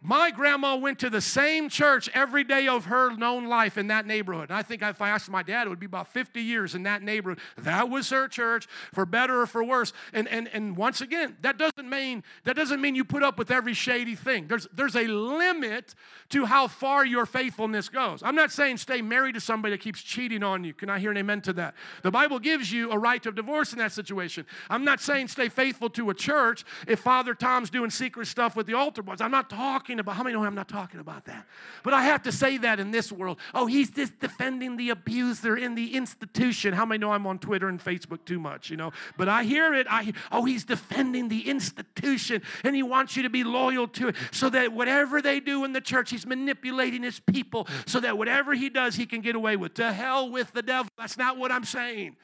My 0.00 0.30
grandma 0.30 0.76
went 0.76 1.00
to 1.00 1.10
the 1.10 1.20
same 1.20 1.68
church 1.68 2.08
every 2.14 2.44
day 2.44 2.68
of 2.68 2.84
her 2.84 3.16
known 3.16 3.46
life 3.46 3.76
in 3.76 3.88
that 3.88 4.06
neighborhood. 4.06 4.50
And 4.50 4.56
I 4.56 4.62
think 4.62 4.80
if 4.80 5.02
I 5.02 5.10
asked 5.10 5.28
my 5.28 5.42
dad, 5.42 5.66
it 5.66 5.70
would 5.70 5.80
be 5.80 5.86
about 5.86 6.06
50 6.06 6.40
years 6.40 6.76
in 6.76 6.84
that 6.84 7.02
neighborhood. 7.02 7.40
That 7.56 7.90
was 7.90 8.08
her 8.10 8.28
church, 8.28 8.68
for 8.94 9.04
better 9.04 9.40
or 9.40 9.46
for 9.46 9.64
worse. 9.64 9.92
And, 10.12 10.28
and, 10.28 10.48
and 10.52 10.76
once 10.76 11.00
again, 11.00 11.36
that 11.40 11.58
doesn't 11.58 11.90
mean 11.90 12.22
that 12.44 12.54
doesn't 12.54 12.80
mean 12.80 12.94
you 12.94 13.04
put 13.04 13.24
up 13.24 13.38
with 13.38 13.50
every 13.50 13.74
shady 13.74 14.14
thing. 14.14 14.46
There's, 14.46 14.68
there's 14.72 14.94
a 14.94 15.04
limit 15.08 15.96
to 16.28 16.44
how 16.44 16.68
far 16.68 17.04
your 17.04 17.26
faithfulness 17.26 17.88
goes. 17.88 18.22
I'm 18.22 18.36
not 18.36 18.52
saying 18.52 18.76
stay 18.76 19.02
married 19.02 19.34
to 19.34 19.40
somebody 19.40 19.74
that 19.74 19.80
keeps 19.80 20.00
cheating 20.00 20.44
on 20.44 20.62
you. 20.62 20.74
Can 20.74 20.90
I 20.90 21.00
hear 21.00 21.10
an 21.10 21.16
amen 21.16 21.40
to 21.42 21.52
that? 21.54 21.74
The 22.04 22.12
Bible 22.12 22.38
gives 22.38 22.70
you 22.70 22.92
a 22.92 22.98
right 22.98 23.24
of 23.26 23.34
divorce 23.34 23.72
in 23.72 23.80
that 23.80 23.90
situation. 23.90 24.46
I'm 24.70 24.84
not 24.84 25.00
saying 25.00 25.26
stay 25.28 25.48
faithful 25.48 25.90
to 25.90 26.10
a 26.10 26.14
church 26.14 26.64
if 26.86 27.00
Father 27.00 27.34
Tom's 27.34 27.68
doing 27.68 27.90
secret 27.90 28.26
stuff 28.26 28.54
with 28.54 28.68
the 28.68 28.74
altar 28.74 29.02
boys. 29.02 29.20
I'm 29.20 29.32
not 29.32 29.50
talking 29.50 29.87
talking 29.88 30.00
about. 30.00 30.16
How 30.16 30.22
many 30.22 30.34
know 30.34 30.44
I'm 30.44 30.54
not 30.54 30.68
talking 30.68 31.00
about 31.00 31.24
that? 31.24 31.46
But 31.82 31.94
I 31.94 32.02
have 32.02 32.22
to 32.24 32.32
say 32.32 32.58
that 32.58 32.78
in 32.78 32.90
this 32.90 33.10
world. 33.10 33.38
Oh, 33.54 33.66
he's 33.66 33.90
just 33.90 34.18
defending 34.18 34.76
the 34.76 34.90
abuser 34.90 35.56
in 35.56 35.74
the 35.74 35.94
institution. 35.94 36.74
How 36.74 36.84
many 36.84 36.98
know 36.98 37.12
I'm 37.12 37.26
on 37.26 37.38
Twitter 37.38 37.68
and 37.68 37.82
Facebook 37.82 38.24
too 38.26 38.38
much, 38.38 38.70
you 38.70 38.76
know? 38.76 38.92
But 39.16 39.28
I 39.28 39.44
hear 39.44 39.72
it. 39.74 39.86
I 39.88 40.12
oh, 40.30 40.44
he's 40.44 40.64
defending 40.64 41.28
the 41.28 41.48
institution 41.48 42.42
and 42.64 42.76
he 42.76 42.82
wants 42.82 43.16
you 43.16 43.22
to 43.22 43.30
be 43.30 43.44
loyal 43.44 43.88
to 43.88 44.08
it 44.08 44.16
so 44.30 44.50
that 44.50 44.72
whatever 44.72 45.22
they 45.22 45.40
do 45.40 45.64
in 45.64 45.72
the 45.72 45.80
church, 45.80 46.10
he's 46.10 46.26
manipulating 46.26 47.02
his 47.02 47.20
people 47.20 47.66
so 47.86 48.00
that 48.00 48.18
whatever 48.18 48.54
he 48.54 48.68
does, 48.68 48.96
he 48.96 49.06
can 49.06 49.22
get 49.22 49.34
away 49.34 49.56
with. 49.56 49.74
To 49.74 49.92
hell 49.92 50.28
with 50.28 50.52
the 50.52 50.62
devil. 50.62 50.90
That's 50.98 51.16
not 51.16 51.38
what 51.38 51.50
I'm 51.50 51.64
saying. 51.64 52.16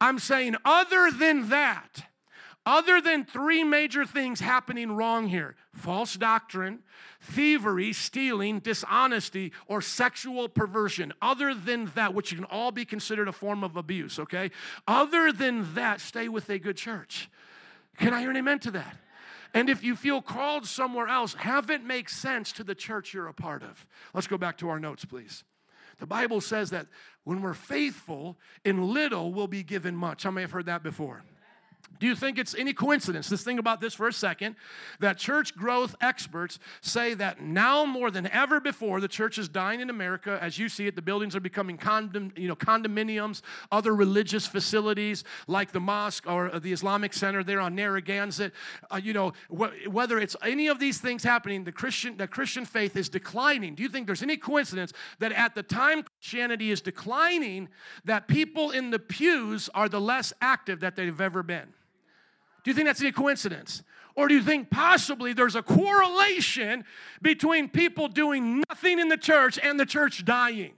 I'm 0.00 0.18
saying, 0.18 0.56
other 0.64 1.10
than 1.10 1.48
that, 1.48 2.04
other 2.68 3.00
than 3.00 3.24
three 3.24 3.64
major 3.64 4.04
things 4.04 4.40
happening 4.40 4.92
wrong 4.92 5.26
here 5.26 5.56
false 5.72 6.16
doctrine, 6.16 6.80
thievery, 7.18 7.94
stealing, 7.94 8.58
dishonesty, 8.58 9.52
or 9.68 9.80
sexual 9.80 10.50
perversion. 10.50 11.14
Other 11.22 11.54
than 11.54 11.86
that, 11.94 12.12
which 12.12 12.34
can 12.34 12.44
all 12.44 12.70
be 12.70 12.84
considered 12.84 13.26
a 13.26 13.32
form 13.32 13.64
of 13.64 13.76
abuse, 13.76 14.18
okay? 14.18 14.50
Other 14.86 15.32
than 15.32 15.74
that, 15.76 16.02
stay 16.02 16.28
with 16.28 16.50
a 16.50 16.58
good 16.58 16.76
church. 16.76 17.30
Can 17.96 18.12
I 18.12 18.20
hear 18.20 18.30
an 18.30 18.36
amen 18.36 18.58
to 18.60 18.70
that? 18.72 18.98
And 19.54 19.70
if 19.70 19.82
you 19.82 19.96
feel 19.96 20.20
called 20.20 20.66
somewhere 20.66 21.08
else, 21.08 21.32
have 21.34 21.70
it 21.70 21.82
make 21.82 22.10
sense 22.10 22.52
to 22.52 22.64
the 22.64 22.74
church 22.74 23.14
you're 23.14 23.28
a 23.28 23.32
part 23.32 23.62
of. 23.62 23.86
Let's 24.12 24.26
go 24.26 24.36
back 24.36 24.58
to 24.58 24.68
our 24.68 24.78
notes, 24.78 25.06
please. 25.06 25.42
The 26.00 26.06
Bible 26.06 26.42
says 26.42 26.68
that 26.70 26.86
when 27.24 27.40
we're 27.40 27.54
faithful 27.54 28.36
in 28.62 28.92
little, 28.92 29.32
we'll 29.32 29.46
be 29.46 29.62
given 29.62 29.96
much. 29.96 30.24
How 30.24 30.30
many 30.30 30.42
have 30.42 30.50
heard 30.50 30.66
that 30.66 30.82
before? 30.82 31.22
Do 31.98 32.06
you 32.06 32.14
think 32.14 32.38
it's 32.38 32.54
any 32.54 32.72
coincidence? 32.72 33.28
Let's 33.30 33.42
think 33.42 33.58
about 33.58 33.80
this 33.80 33.92
for 33.92 34.06
a 34.06 34.12
second. 34.12 34.54
That 35.00 35.18
church 35.18 35.56
growth 35.56 35.96
experts 36.00 36.60
say 36.80 37.14
that 37.14 37.42
now 37.42 37.84
more 37.84 38.10
than 38.10 38.28
ever 38.28 38.60
before, 38.60 39.00
the 39.00 39.08
church 39.08 39.36
is 39.36 39.48
dying 39.48 39.80
in 39.80 39.90
America. 39.90 40.38
As 40.40 40.58
you 40.58 40.68
see 40.68 40.86
it, 40.86 40.94
the 40.94 41.02
buildings 41.02 41.34
are 41.34 41.40
becoming 41.40 41.76
condom, 41.76 42.32
you 42.36 42.46
know, 42.46 42.54
condominiums, 42.54 43.42
other 43.72 43.94
religious 43.94 44.46
facilities 44.46 45.24
like 45.48 45.72
the 45.72 45.80
mosque 45.80 46.24
or 46.28 46.60
the 46.60 46.72
Islamic 46.72 47.12
Center 47.12 47.42
there 47.42 47.60
on 47.60 47.74
Narragansett. 47.74 48.52
Uh, 48.92 49.00
you 49.02 49.12
know, 49.12 49.32
wh- 49.48 49.88
whether 49.88 50.20
it's 50.20 50.36
any 50.44 50.68
of 50.68 50.78
these 50.78 50.98
things 51.00 51.24
happening, 51.24 51.64
the 51.64 51.72
Christian, 51.72 52.16
the 52.16 52.28
Christian 52.28 52.64
faith 52.64 52.96
is 52.96 53.08
declining. 53.08 53.74
Do 53.74 53.82
you 53.82 53.88
think 53.88 54.06
there's 54.06 54.22
any 54.22 54.36
coincidence 54.36 54.92
that 55.18 55.32
at 55.32 55.56
the 55.56 55.64
time 55.64 56.04
Christianity 56.20 56.70
is 56.70 56.80
declining, 56.80 57.68
that 58.04 58.28
people 58.28 58.70
in 58.70 58.90
the 58.90 59.00
pews 59.00 59.68
are 59.74 59.88
the 59.88 60.00
less 60.00 60.32
active 60.40 60.78
that 60.80 60.94
they've 60.94 61.20
ever 61.20 61.42
been? 61.42 61.72
Do 62.62 62.70
you 62.70 62.74
think 62.74 62.86
that's 62.86 63.02
a 63.02 63.12
coincidence? 63.12 63.82
Or 64.14 64.26
do 64.26 64.34
you 64.34 64.42
think 64.42 64.68
possibly 64.68 65.32
there's 65.32 65.54
a 65.54 65.62
correlation 65.62 66.84
between 67.22 67.68
people 67.68 68.08
doing 68.08 68.64
nothing 68.68 68.98
in 68.98 69.08
the 69.08 69.16
church 69.16 69.58
and 69.62 69.78
the 69.78 69.86
church 69.86 70.24
dying? 70.24 70.72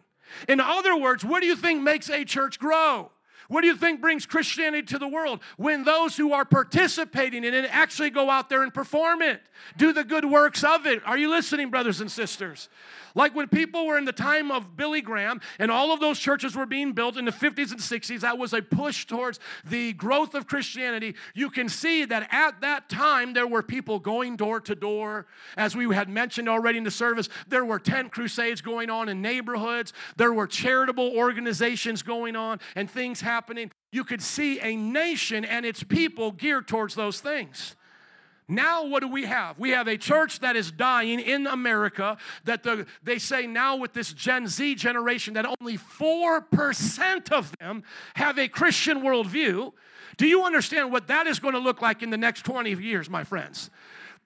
In 0.48 0.60
other 0.60 0.96
words, 0.96 1.24
what 1.24 1.40
do 1.40 1.46
you 1.46 1.56
think 1.56 1.82
makes 1.82 2.10
a 2.10 2.24
church 2.24 2.58
grow? 2.58 3.10
What 3.50 3.62
do 3.62 3.66
you 3.66 3.74
think 3.74 4.00
brings 4.00 4.26
Christianity 4.26 4.84
to 4.92 4.98
the 4.98 5.08
world? 5.08 5.40
When 5.56 5.82
those 5.82 6.16
who 6.16 6.32
are 6.32 6.44
participating 6.44 7.42
in 7.42 7.52
it 7.52 7.68
actually 7.68 8.10
go 8.10 8.30
out 8.30 8.48
there 8.48 8.62
and 8.62 8.72
perform 8.72 9.22
it, 9.22 9.42
do 9.76 9.92
the 9.92 10.04
good 10.04 10.24
works 10.24 10.62
of 10.62 10.86
it. 10.86 11.02
Are 11.04 11.18
you 11.18 11.28
listening, 11.28 11.68
brothers 11.68 12.00
and 12.00 12.08
sisters? 12.08 12.68
Like 13.14 13.34
when 13.34 13.48
people 13.48 13.86
were 13.86 13.98
in 13.98 14.04
the 14.04 14.12
time 14.12 14.50
of 14.50 14.76
Billy 14.76 15.00
Graham 15.00 15.40
and 15.58 15.70
all 15.70 15.92
of 15.92 16.00
those 16.00 16.18
churches 16.18 16.54
were 16.54 16.66
being 16.66 16.92
built 16.92 17.16
in 17.16 17.24
the 17.24 17.32
50s 17.32 17.72
and 17.72 17.80
60s, 17.80 18.20
that 18.20 18.38
was 18.38 18.52
a 18.52 18.62
push 18.62 19.04
towards 19.04 19.40
the 19.64 19.92
growth 19.94 20.34
of 20.34 20.46
Christianity. 20.46 21.14
You 21.34 21.50
can 21.50 21.68
see 21.68 22.04
that 22.04 22.28
at 22.30 22.60
that 22.60 22.88
time 22.88 23.32
there 23.32 23.46
were 23.46 23.62
people 23.62 23.98
going 23.98 24.36
door 24.36 24.60
to 24.60 24.74
door. 24.74 25.26
As 25.56 25.74
we 25.74 25.92
had 25.94 26.08
mentioned 26.08 26.48
already 26.48 26.78
in 26.78 26.84
the 26.84 26.90
service, 26.90 27.28
there 27.48 27.64
were 27.64 27.78
tent 27.78 28.12
crusades 28.12 28.60
going 28.60 28.90
on 28.90 29.08
in 29.08 29.20
neighborhoods, 29.20 29.92
there 30.16 30.32
were 30.32 30.46
charitable 30.46 31.12
organizations 31.16 32.02
going 32.02 32.36
on, 32.36 32.60
and 32.76 32.90
things 32.90 33.20
happening. 33.40 33.70
You 33.90 34.04
could 34.04 34.20
see 34.20 34.60
a 34.60 34.76
nation 34.76 35.46
and 35.46 35.64
its 35.64 35.82
people 35.82 36.30
geared 36.30 36.68
towards 36.68 36.94
those 36.94 37.22
things. 37.22 37.74
Now, 38.46 38.84
what 38.84 39.00
do 39.00 39.08
we 39.08 39.24
have? 39.24 39.58
We 39.58 39.70
have 39.70 39.88
a 39.88 39.96
church 39.96 40.40
that 40.40 40.56
is 40.56 40.70
dying 40.70 41.20
in 41.20 41.46
America. 41.46 42.18
That 42.44 42.64
the, 42.64 42.86
they 43.02 43.18
say 43.18 43.46
now 43.46 43.76
with 43.76 43.94
this 43.94 44.12
Gen 44.12 44.46
Z 44.46 44.74
generation 44.74 45.34
that 45.34 45.46
only 45.58 45.78
4% 45.78 47.32
of 47.32 47.56
them 47.58 47.82
have 48.14 48.38
a 48.38 48.46
Christian 48.46 49.00
worldview. 49.00 49.72
Do 50.18 50.26
you 50.26 50.44
understand 50.44 50.92
what 50.92 51.06
that 51.06 51.26
is 51.26 51.40
going 51.40 51.54
to 51.54 51.60
look 51.60 51.80
like 51.80 52.02
in 52.02 52.10
the 52.10 52.18
next 52.18 52.42
20 52.42 52.74
years, 52.74 53.08
my 53.08 53.24
friends? 53.24 53.70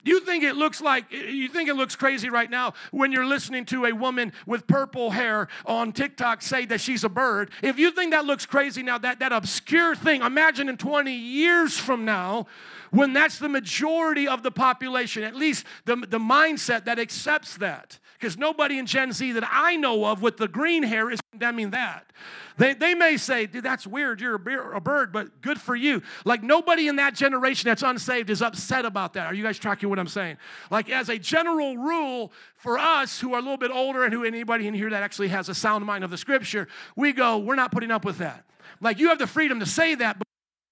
You 0.04 0.20
think 0.20 0.44
it 0.44 0.54
looks 0.54 0.80
like, 0.80 1.10
you 1.10 1.48
think 1.48 1.68
it 1.68 1.74
looks 1.74 1.96
crazy 1.96 2.28
right 2.28 2.50
now 2.50 2.74
when 2.90 3.10
you're 3.10 3.26
listening 3.26 3.64
to 3.66 3.86
a 3.86 3.92
woman 3.92 4.32
with 4.46 4.66
purple 4.66 5.10
hair 5.10 5.48
on 5.64 5.92
TikTok 5.92 6.42
say 6.42 6.66
that 6.66 6.80
she's 6.80 7.04
a 7.04 7.08
bird. 7.08 7.50
If 7.62 7.78
you 7.78 7.90
think 7.90 8.12
that 8.12 8.26
looks 8.26 8.46
crazy 8.46 8.82
now, 8.82 8.98
that, 8.98 9.18
that 9.20 9.32
obscure 9.32 9.96
thing, 9.96 10.22
imagine 10.22 10.68
in 10.68 10.76
20 10.76 11.12
years 11.12 11.78
from 11.78 12.04
now, 12.04 12.46
when 12.90 13.12
that's 13.12 13.38
the 13.38 13.48
majority 13.48 14.28
of 14.28 14.42
the 14.42 14.50
population, 14.50 15.24
at 15.24 15.34
least 15.34 15.66
the, 15.84 15.96
the 15.96 16.18
mindset 16.18 16.84
that 16.84 16.98
accepts 16.98 17.56
that. 17.56 17.98
Because 18.24 18.38
nobody 18.38 18.78
in 18.78 18.86
Gen 18.86 19.12
Z 19.12 19.32
that 19.32 19.46
I 19.52 19.76
know 19.76 20.06
of 20.06 20.22
with 20.22 20.38
the 20.38 20.48
green 20.48 20.82
hair 20.82 21.10
is 21.10 21.20
condemning 21.30 21.72
that. 21.72 22.10
They, 22.56 22.72
they 22.72 22.94
may 22.94 23.18
say, 23.18 23.44
dude, 23.44 23.62
that's 23.62 23.86
weird, 23.86 24.18
you're 24.18 24.36
a, 24.36 24.80
bird, 24.80 25.12
but 25.12 25.42
good 25.42 25.60
for 25.60 25.76
you. 25.76 26.00
Like 26.24 26.42
nobody 26.42 26.88
in 26.88 26.96
that 26.96 27.14
generation 27.14 27.68
that's 27.68 27.82
unsaved 27.82 28.30
is 28.30 28.40
upset 28.40 28.86
about 28.86 29.12
that. 29.12 29.26
Are 29.26 29.34
you 29.34 29.42
guys 29.42 29.58
tracking 29.58 29.90
what 29.90 29.98
I'm 29.98 30.06
saying? 30.06 30.38
Like, 30.70 30.88
as 30.88 31.10
a 31.10 31.18
general 31.18 31.76
rule, 31.76 32.32
for 32.56 32.78
us 32.78 33.20
who 33.20 33.34
are 33.34 33.40
a 33.40 33.42
little 33.42 33.58
bit 33.58 33.70
older 33.70 34.04
and 34.04 34.14
who 34.14 34.24
anybody 34.24 34.68
in 34.68 34.72
here 34.72 34.88
that 34.88 35.02
actually 35.02 35.28
has 35.28 35.50
a 35.50 35.54
sound 35.54 35.84
mind 35.84 36.02
of 36.02 36.10
the 36.10 36.16
scripture, 36.16 36.66
we 36.96 37.12
go, 37.12 37.36
we're 37.36 37.56
not 37.56 37.72
putting 37.72 37.90
up 37.90 38.06
with 38.06 38.16
that. 38.16 38.46
Like, 38.80 38.98
you 38.98 39.10
have 39.10 39.18
the 39.18 39.26
freedom 39.26 39.60
to 39.60 39.66
say 39.66 39.96
that, 39.96 40.16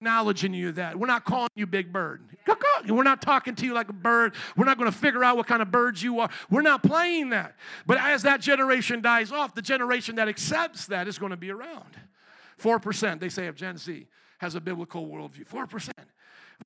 acknowledging 0.03 0.53
you 0.53 0.73
that. 0.73 0.99
We're 0.99 1.07
not 1.07 1.23
calling 1.23 1.49
you 1.55 1.65
big 1.65 1.93
bird. 1.93 2.21
We're 2.89 3.03
not 3.03 3.21
talking 3.21 3.55
to 3.55 3.65
you 3.65 3.73
like 3.73 3.87
a 3.87 3.93
bird. 3.93 4.35
We're 4.57 4.65
not 4.65 4.77
going 4.77 4.91
to 4.91 4.97
figure 4.97 5.23
out 5.23 5.37
what 5.37 5.47
kind 5.47 5.61
of 5.61 5.71
birds 5.71 6.03
you 6.03 6.19
are. 6.19 6.29
We're 6.49 6.61
not 6.61 6.83
playing 6.83 7.29
that. 7.29 7.55
But 7.85 7.99
as 7.99 8.23
that 8.23 8.41
generation 8.41 9.01
dies 9.01 9.31
off, 9.31 9.55
the 9.55 9.61
generation 9.61 10.15
that 10.15 10.27
accepts 10.27 10.87
that 10.87 11.07
is 11.07 11.17
going 11.17 11.29
to 11.29 11.37
be 11.37 11.51
around. 11.51 11.97
4%, 12.61 13.21
they 13.21 13.29
say, 13.29 13.47
of 13.47 13.55
Gen 13.55 13.77
Z 13.77 14.05
has 14.39 14.55
a 14.55 14.61
biblical 14.61 15.07
worldview. 15.07 15.47
4%. 15.47 15.89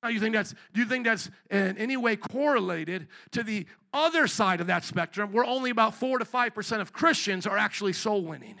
Now, 0.02 0.08
you 0.08 0.18
think 0.18 0.34
that's, 0.34 0.52
do 0.74 0.80
you 0.80 0.86
think 0.86 1.04
that's 1.04 1.30
in 1.48 1.78
any 1.78 1.96
way 1.96 2.16
correlated 2.16 3.06
to 3.30 3.44
the 3.44 3.66
other 3.92 4.26
side 4.26 4.60
of 4.60 4.66
that 4.66 4.82
spectrum 4.82 5.30
where 5.30 5.44
only 5.44 5.70
about 5.70 5.94
4 5.94 6.18
to 6.18 6.24
5% 6.24 6.80
of 6.80 6.92
Christians 6.92 7.46
are 7.46 7.56
actually 7.56 7.92
soul 7.92 8.24
winning? 8.24 8.56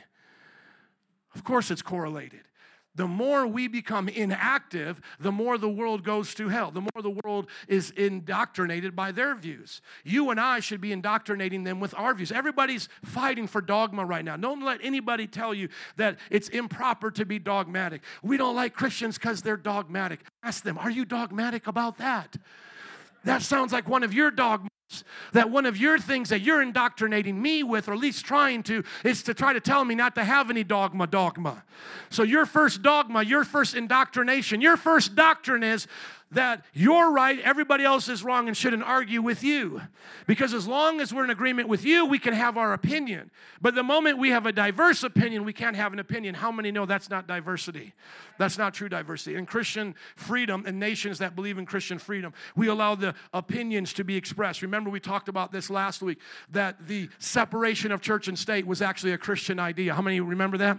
Of 1.34 1.42
course, 1.42 1.72
it's 1.72 1.82
correlated 1.82 2.47
the 2.98 3.06
more 3.06 3.46
we 3.46 3.68
become 3.68 4.08
inactive, 4.08 5.00
the 5.20 5.30
more 5.30 5.56
the 5.56 5.68
world 5.68 6.02
goes 6.02 6.34
to 6.34 6.48
hell, 6.48 6.72
the 6.72 6.80
more 6.80 7.00
the 7.00 7.16
world 7.24 7.46
is 7.68 7.90
indoctrinated 7.92 8.96
by 8.96 9.12
their 9.12 9.36
views. 9.36 9.80
You 10.02 10.30
and 10.30 10.40
I 10.40 10.58
should 10.58 10.80
be 10.80 10.90
indoctrinating 10.90 11.62
them 11.62 11.78
with 11.78 11.94
our 11.96 12.12
views. 12.12 12.32
Everybody's 12.32 12.88
fighting 13.04 13.46
for 13.46 13.60
dogma 13.60 14.04
right 14.04 14.24
now. 14.24 14.36
Don't 14.36 14.64
let 14.64 14.80
anybody 14.82 15.28
tell 15.28 15.54
you 15.54 15.68
that 15.96 16.18
it's 16.28 16.48
improper 16.48 17.12
to 17.12 17.24
be 17.24 17.38
dogmatic. 17.38 18.02
We 18.20 18.36
don't 18.36 18.56
like 18.56 18.74
Christians 18.74 19.16
because 19.16 19.42
they're 19.42 19.56
dogmatic. 19.56 20.20
Ask 20.42 20.64
them, 20.64 20.76
are 20.76 20.90
you 20.90 21.04
dogmatic 21.04 21.68
about 21.68 21.98
that? 21.98 22.36
That 23.22 23.42
sounds 23.42 23.72
like 23.72 23.88
one 23.88 24.02
of 24.02 24.12
your 24.12 24.32
dogmas 24.32 24.70
that 25.32 25.50
one 25.50 25.66
of 25.66 25.76
your 25.76 25.98
things 25.98 26.30
that 26.30 26.40
you're 26.40 26.62
indoctrinating 26.62 27.40
me 27.40 27.62
with, 27.62 27.88
or 27.88 27.92
at 27.92 27.98
least 27.98 28.24
trying 28.24 28.62
to, 28.64 28.82
is 29.04 29.22
to 29.24 29.34
try 29.34 29.52
to 29.52 29.60
tell 29.60 29.84
me 29.84 29.94
not 29.94 30.14
to 30.14 30.24
have 30.24 30.50
any 30.50 30.64
dogma, 30.64 31.06
dogma. 31.06 31.62
So, 32.10 32.22
your 32.22 32.46
first 32.46 32.82
dogma, 32.82 33.22
your 33.22 33.44
first 33.44 33.74
indoctrination, 33.74 34.60
your 34.60 34.76
first 34.76 35.14
doctrine 35.14 35.62
is 35.62 35.86
that 36.32 36.64
you're 36.74 37.10
right, 37.10 37.38
everybody 37.40 37.84
else 37.84 38.08
is 38.08 38.22
wrong, 38.22 38.48
and 38.48 38.56
shouldn't 38.56 38.82
argue 38.82 39.22
with 39.22 39.42
you. 39.42 39.80
Because 40.26 40.52
as 40.52 40.66
long 40.66 41.00
as 41.00 41.12
we're 41.12 41.24
in 41.24 41.30
agreement 41.30 41.68
with 41.68 41.84
you, 41.84 42.06
we 42.06 42.18
can 42.18 42.34
have 42.34 42.56
our 42.56 42.72
opinion. 42.72 43.30
But 43.60 43.74
the 43.74 43.82
moment 43.82 44.18
we 44.18 44.30
have 44.30 44.46
a 44.46 44.52
diverse 44.52 45.02
opinion, 45.02 45.44
we 45.44 45.52
can't 45.52 45.76
have 45.76 45.92
an 45.92 45.98
opinion. 45.98 46.34
How 46.34 46.52
many 46.52 46.70
know 46.70 46.86
that's 46.86 47.08
not 47.08 47.26
diversity? 47.26 47.94
That's 48.38 48.58
not 48.58 48.74
true 48.74 48.88
diversity. 48.88 49.36
In 49.36 49.46
Christian 49.46 49.94
freedom 50.16 50.64
and 50.66 50.78
nations 50.78 51.18
that 51.18 51.34
believe 51.34 51.58
in 51.58 51.66
Christian 51.66 51.98
freedom, 51.98 52.32
we 52.54 52.68
allow 52.68 52.94
the 52.94 53.14
opinions 53.32 53.92
to 53.94 54.04
be 54.04 54.16
expressed. 54.16 54.62
Remember, 54.62 54.90
we 54.90 55.00
talked 55.00 55.28
about 55.28 55.52
this 55.52 55.70
last 55.70 56.02
week 56.02 56.18
that 56.50 56.86
the 56.86 57.08
separation 57.18 57.90
of 57.90 58.00
church 58.00 58.28
and 58.28 58.38
state 58.38 58.66
was 58.66 58.82
actually 58.82 59.12
a 59.12 59.18
Christian 59.18 59.58
idea. 59.58 59.94
How 59.94 60.02
many 60.02 60.20
remember 60.20 60.58
that? 60.58 60.78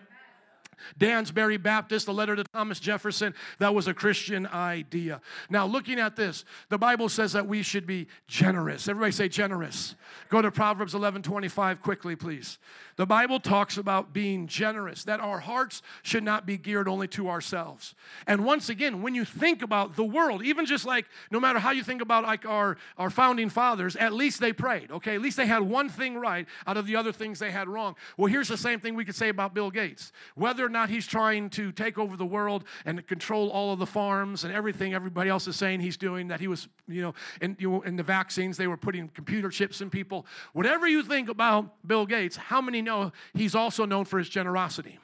Danbury 0.98 1.58
Baptist, 1.58 2.06
the 2.06 2.14
letter 2.14 2.36
to 2.36 2.44
Thomas 2.44 2.80
Jefferson, 2.80 3.34
that 3.60 3.74
was 3.74 3.88
a 3.88 3.94
Christian 3.94 4.48
idea. 4.48 5.22
Now, 5.50 5.66
looking 5.66 6.00
at 6.00 6.16
this, 6.16 6.46
the 6.70 6.78
Bible 6.78 7.10
says 7.10 7.34
that 7.34 7.48
we 7.48 7.64
should 7.64 7.86
be 7.86 8.08
generous. 8.28 8.88
Everybody 8.88 9.12
say 9.12 9.30
generous. 9.30 9.96
Go 10.30 10.42
to 10.42 10.52
Proverbs 10.52 10.94
11 10.94 11.24
25 11.24 11.82
quickly, 11.82 12.16
please. 12.16 12.60
The 13.00 13.06
Bible 13.06 13.40
talks 13.40 13.78
about 13.78 14.12
being 14.12 14.46
generous, 14.46 15.06
that 15.06 15.22
our 15.22 15.40
hearts 15.40 15.82
should 16.04 16.24
not 16.24 16.46
be 16.46 16.58
geared 16.58 16.90
only 16.90 17.08
to 17.10 17.30
ourselves. 17.30 17.96
And 18.28 18.44
once 18.44 18.68
again, 18.68 19.02
when 19.02 19.16
you 19.16 19.24
think 19.24 19.62
about 19.62 19.96
the 19.96 20.04
world, 20.04 20.44
even 20.44 20.66
just 20.66 20.86
like 20.86 21.06
no 21.32 21.40
matter 21.40 21.60
how 21.60 21.72
you 21.72 21.82
think 21.82 22.02
about 22.02 22.26
like 22.26 22.46
our, 22.46 22.78
our 22.98 23.10
founding 23.10 23.50
fathers, 23.50 23.96
at 23.96 24.12
least 24.14 24.42
they 24.42 24.52
prayed, 24.52 24.92
okay? 24.92 25.16
At 25.16 25.22
least 25.22 25.38
they 25.38 25.46
had 25.46 25.62
one 25.62 25.88
thing 25.88 26.18
right 26.18 26.46
out 26.68 26.76
of 26.76 26.86
the 26.88 26.98
other 26.98 27.14
things 27.14 27.40
they 27.40 27.52
had 27.52 27.70
wrong. 27.70 27.96
Well, 28.18 28.28
here's 28.28 28.50
the 28.50 28.58
same 28.58 28.80
thing 28.80 28.96
we 28.96 29.06
could 29.06 29.16
say 29.16 29.30
about 29.30 29.54
Bill 29.54 29.72
Gates. 29.72 30.12
Whether 30.36 30.68
or 30.70 30.72
not 30.72 30.90
he's 30.90 31.08
trying 31.08 31.50
to 31.52 31.72
take 31.72 31.98
over 31.98 32.16
the 32.16 32.26
world 32.26 32.64
and 32.86 33.06
control 33.08 33.50
all 33.50 33.74
of 33.74 33.80
the 33.80 33.86
farms 33.86 34.44
and 34.44 34.54
everything 34.54 34.94
everybody 34.94 35.30
else 35.30 35.48
is 35.48 35.56
saying 35.56 35.80
he's 35.80 35.98
doing, 35.98 36.28
that 36.28 36.40
he 36.40 36.48
was, 36.48 36.68
you 36.88 37.02
know, 37.02 37.14
in, 37.42 37.58
you 37.60 37.82
in 37.84 37.96
the 37.96 38.04
vaccines, 38.04 38.58
they 38.58 38.68
were 38.68 38.78
putting 38.78 39.08
computer 39.10 39.50
chips 39.50 39.82
in 39.82 39.90
people. 39.90 40.26
Whatever 40.54 40.88
you 40.88 41.04
think 41.04 41.30
about 41.30 41.86
Bill 41.88 42.06
Gates, 42.06 42.38
how 42.38 42.62
many 42.62 42.82
know 42.82 43.12
he's 43.34 43.56
also 43.56 43.86
known 43.86 44.06
for 44.06 44.20
his 44.20 44.30
generosity. 44.30 45.00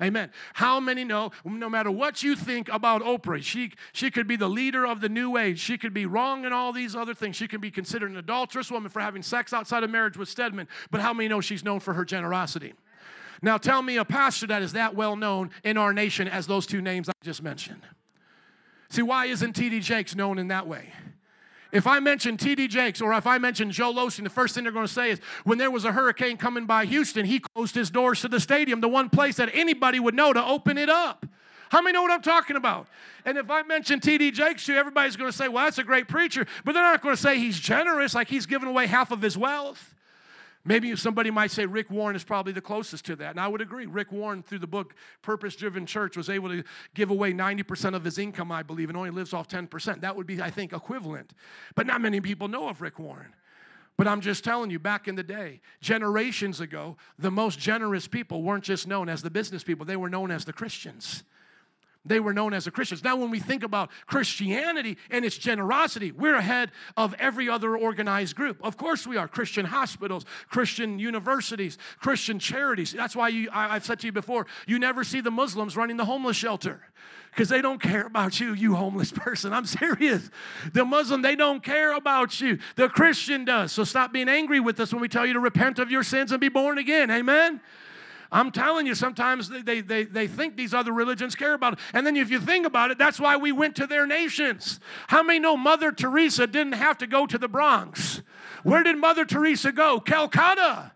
Amen. 0.00 0.30
How 0.54 0.78
many 0.78 1.02
know 1.02 1.32
no 1.44 1.68
matter 1.68 1.90
what 1.90 2.22
you 2.22 2.36
think 2.36 2.68
about 2.68 3.02
Oprah, 3.02 3.42
she, 3.42 3.72
she 3.92 4.12
could 4.12 4.28
be 4.28 4.36
the 4.36 4.48
leader 4.48 4.86
of 4.86 5.00
the 5.00 5.08
new 5.08 5.36
age. 5.36 5.58
She 5.58 5.76
could 5.76 5.92
be 5.92 6.06
wrong 6.06 6.44
in 6.44 6.52
all 6.52 6.72
these 6.72 6.94
other 6.94 7.14
things. 7.14 7.34
She 7.34 7.48
could 7.48 7.60
be 7.60 7.72
considered 7.72 8.10
an 8.10 8.16
adulterous 8.16 8.70
woman 8.70 8.90
for 8.90 9.00
having 9.00 9.22
sex 9.22 9.52
outside 9.52 9.82
of 9.82 9.90
marriage 9.90 10.16
with 10.16 10.28
Stedman. 10.28 10.68
But 10.92 11.00
how 11.00 11.12
many 11.12 11.28
know 11.28 11.40
she's 11.40 11.64
known 11.64 11.80
for 11.80 11.94
her 11.94 12.04
generosity? 12.04 12.74
Now 13.42 13.58
tell 13.58 13.82
me 13.82 13.96
a 13.96 14.04
pastor 14.04 14.46
that 14.48 14.62
is 14.62 14.72
that 14.72 14.94
well 14.94 15.16
known 15.16 15.50
in 15.64 15.76
our 15.76 15.92
nation 15.92 16.28
as 16.28 16.46
those 16.46 16.66
two 16.66 16.80
names 16.80 17.08
I 17.08 17.12
just 17.22 17.42
mentioned. 17.42 17.82
See, 18.90 19.02
why 19.02 19.26
isn't 19.26 19.52
T.D. 19.52 19.80
Jakes 19.80 20.14
known 20.14 20.38
in 20.38 20.48
that 20.48 20.66
way? 20.66 20.92
If 21.70 21.86
I 21.86 22.00
mention 22.00 22.38
TD 22.38 22.68
Jakes 22.68 23.02
or 23.02 23.12
if 23.12 23.26
I 23.26 23.36
mention 23.36 23.70
Joel 23.70 23.94
Osteen, 23.94 24.24
the 24.24 24.30
first 24.30 24.54
thing 24.54 24.64
they're 24.64 24.72
going 24.72 24.86
to 24.86 24.92
say 24.92 25.10
is 25.10 25.20
when 25.44 25.58
there 25.58 25.70
was 25.70 25.84
a 25.84 25.92
hurricane 25.92 26.38
coming 26.38 26.64
by 26.64 26.86
Houston, 26.86 27.26
he 27.26 27.40
closed 27.40 27.74
his 27.74 27.90
doors 27.90 28.22
to 28.22 28.28
the 28.28 28.40
stadium, 28.40 28.80
the 28.80 28.88
one 28.88 29.10
place 29.10 29.36
that 29.36 29.50
anybody 29.52 30.00
would 30.00 30.14
know 30.14 30.32
to 30.32 30.42
open 30.42 30.78
it 30.78 30.88
up. 30.88 31.26
How 31.70 31.82
many 31.82 31.92
know 31.92 32.02
what 32.02 32.10
I'm 32.10 32.22
talking 32.22 32.56
about? 32.56 32.86
And 33.26 33.36
if 33.36 33.50
I 33.50 33.62
mention 33.62 34.00
T.D. 34.00 34.30
Jakes 34.30 34.64
to 34.64 34.72
you, 34.72 34.78
everybody's 34.78 35.16
going 35.16 35.30
to 35.30 35.36
say, 35.36 35.48
well, 35.48 35.66
that's 35.66 35.76
a 35.76 35.84
great 35.84 36.08
preacher. 36.08 36.46
But 36.64 36.72
they're 36.72 36.82
not 36.82 37.02
going 37.02 37.14
to 37.14 37.20
say 37.20 37.38
he's 37.38 37.60
generous, 37.60 38.14
like 38.14 38.28
he's 38.28 38.46
giving 38.46 38.68
away 38.68 38.86
half 38.86 39.10
of 39.10 39.20
his 39.20 39.36
wealth. 39.36 39.94
Maybe 40.68 40.94
somebody 40.96 41.30
might 41.30 41.50
say 41.50 41.64
Rick 41.64 41.90
Warren 41.90 42.14
is 42.14 42.24
probably 42.24 42.52
the 42.52 42.60
closest 42.60 43.06
to 43.06 43.16
that. 43.16 43.30
And 43.30 43.40
I 43.40 43.48
would 43.48 43.62
agree. 43.62 43.86
Rick 43.86 44.12
Warren, 44.12 44.42
through 44.42 44.58
the 44.58 44.66
book 44.66 44.94
Purpose 45.22 45.56
Driven 45.56 45.86
Church, 45.86 46.14
was 46.14 46.28
able 46.28 46.50
to 46.50 46.62
give 46.92 47.08
away 47.08 47.32
90% 47.32 47.94
of 47.94 48.04
his 48.04 48.18
income, 48.18 48.52
I 48.52 48.62
believe, 48.62 48.90
and 48.90 48.96
only 48.98 49.08
lives 49.08 49.32
off 49.32 49.48
10%. 49.48 50.02
That 50.02 50.14
would 50.14 50.26
be, 50.26 50.42
I 50.42 50.50
think, 50.50 50.74
equivalent. 50.74 51.32
But 51.74 51.86
not 51.86 52.02
many 52.02 52.20
people 52.20 52.48
know 52.48 52.68
of 52.68 52.82
Rick 52.82 52.98
Warren. 52.98 53.34
But 53.96 54.06
I'm 54.06 54.20
just 54.20 54.44
telling 54.44 54.70
you, 54.70 54.78
back 54.78 55.08
in 55.08 55.14
the 55.14 55.22
day, 55.22 55.62
generations 55.80 56.60
ago, 56.60 56.98
the 57.18 57.30
most 57.30 57.58
generous 57.58 58.06
people 58.06 58.42
weren't 58.42 58.62
just 58.62 58.86
known 58.86 59.08
as 59.08 59.22
the 59.22 59.30
business 59.30 59.64
people, 59.64 59.86
they 59.86 59.96
were 59.96 60.10
known 60.10 60.30
as 60.30 60.44
the 60.44 60.52
Christians. 60.52 61.24
They 62.04 62.20
were 62.20 62.32
known 62.32 62.54
as 62.54 62.64
the 62.64 62.70
Christians. 62.70 63.04
Now, 63.04 63.16
when 63.16 63.30
we 63.30 63.38
think 63.38 63.62
about 63.62 63.90
Christianity 64.06 64.96
and 65.10 65.24
its 65.24 65.36
generosity, 65.36 66.12
we're 66.12 66.36
ahead 66.36 66.70
of 66.96 67.14
every 67.18 67.48
other 67.48 67.76
organized 67.76 68.34
group. 68.34 68.58
Of 68.62 68.76
course, 68.76 69.06
we 69.06 69.16
are 69.16 69.28
Christian 69.28 69.66
hospitals, 69.66 70.24
Christian 70.48 70.98
universities, 70.98 71.76
Christian 71.98 72.38
charities. 72.38 72.92
That's 72.92 73.14
why 73.14 73.28
you, 73.28 73.50
I, 73.50 73.74
I've 73.74 73.84
said 73.84 74.00
to 74.00 74.06
you 74.06 74.12
before 74.12 74.46
you 74.66 74.78
never 74.78 75.04
see 75.04 75.20
the 75.20 75.30
Muslims 75.30 75.76
running 75.76 75.96
the 75.96 76.04
homeless 76.04 76.36
shelter 76.36 76.82
because 77.30 77.48
they 77.48 77.60
don't 77.60 77.80
care 77.80 78.06
about 78.06 78.40
you, 78.40 78.54
you 78.54 78.74
homeless 78.74 79.12
person. 79.14 79.52
I'm 79.52 79.66
serious. 79.66 80.30
The 80.72 80.84
Muslim, 80.84 81.22
they 81.22 81.36
don't 81.36 81.62
care 81.62 81.92
about 81.94 82.40
you. 82.40 82.58
The 82.76 82.88
Christian 82.88 83.44
does. 83.44 83.72
So 83.72 83.84
stop 83.84 84.12
being 84.12 84.28
angry 84.28 84.60
with 84.60 84.80
us 84.80 84.92
when 84.92 85.02
we 85.02 85.08
tell 85.08 85.26
you 85.26 85.34
to 85.34 85.40
repent 85.40 85.78
of 85.78 85.90
your 85.90 86.02
sins 86.02 86.32
and 86.32 86.40
be 86.40 86.48
born 86.48 86.78
again. 86.78 87.10
Amen? 87.10 87.60
I'm 88.30 88.50
telling 88.50 88.86
you, 88.86 88.94
sometimes 88.94 89.48
they, 89.48 89.80
they, 89.80 90.04
they 90.04 90.26
think 90.26 90.56
these 90.56 90.74
other 90.74 90.92
religions 90.92 91.34
care 91.34 91.54
about 91.54 91.74
it. 91.74 91.78
And 91.94 92.06
then 92.06 92.16
if 92.16 92.30
you 92.30 92.40
think 92.40 92.66
about 92.66 92.90
it, 92.90 92.98
that's 92.98 93.18
why 93.18 93.36
we 93.36 93.52
went 93.52 93.76
to 93.76 93.86
their 93.86 94.06
nations. 94.06 94.80
How 95.06 95.22
many 95.22 95.38
know 95.38 95.56
Mother 95.56 95.92
Teresa 95.92 96.46
didn't 96.46 96.74
have 96.74 96.98
to 96.98 97.06
go 97.06 97.26
to 97.26 97.38
the 97.38 97.48
Bronx? 97.48 98.22
Where 98.62 98.82
did 98.82 98.98
Mother 98.98 99.24
Teresa 99.24 99.72
go? 99.72 100.00
Calcutta. 100.00 100.92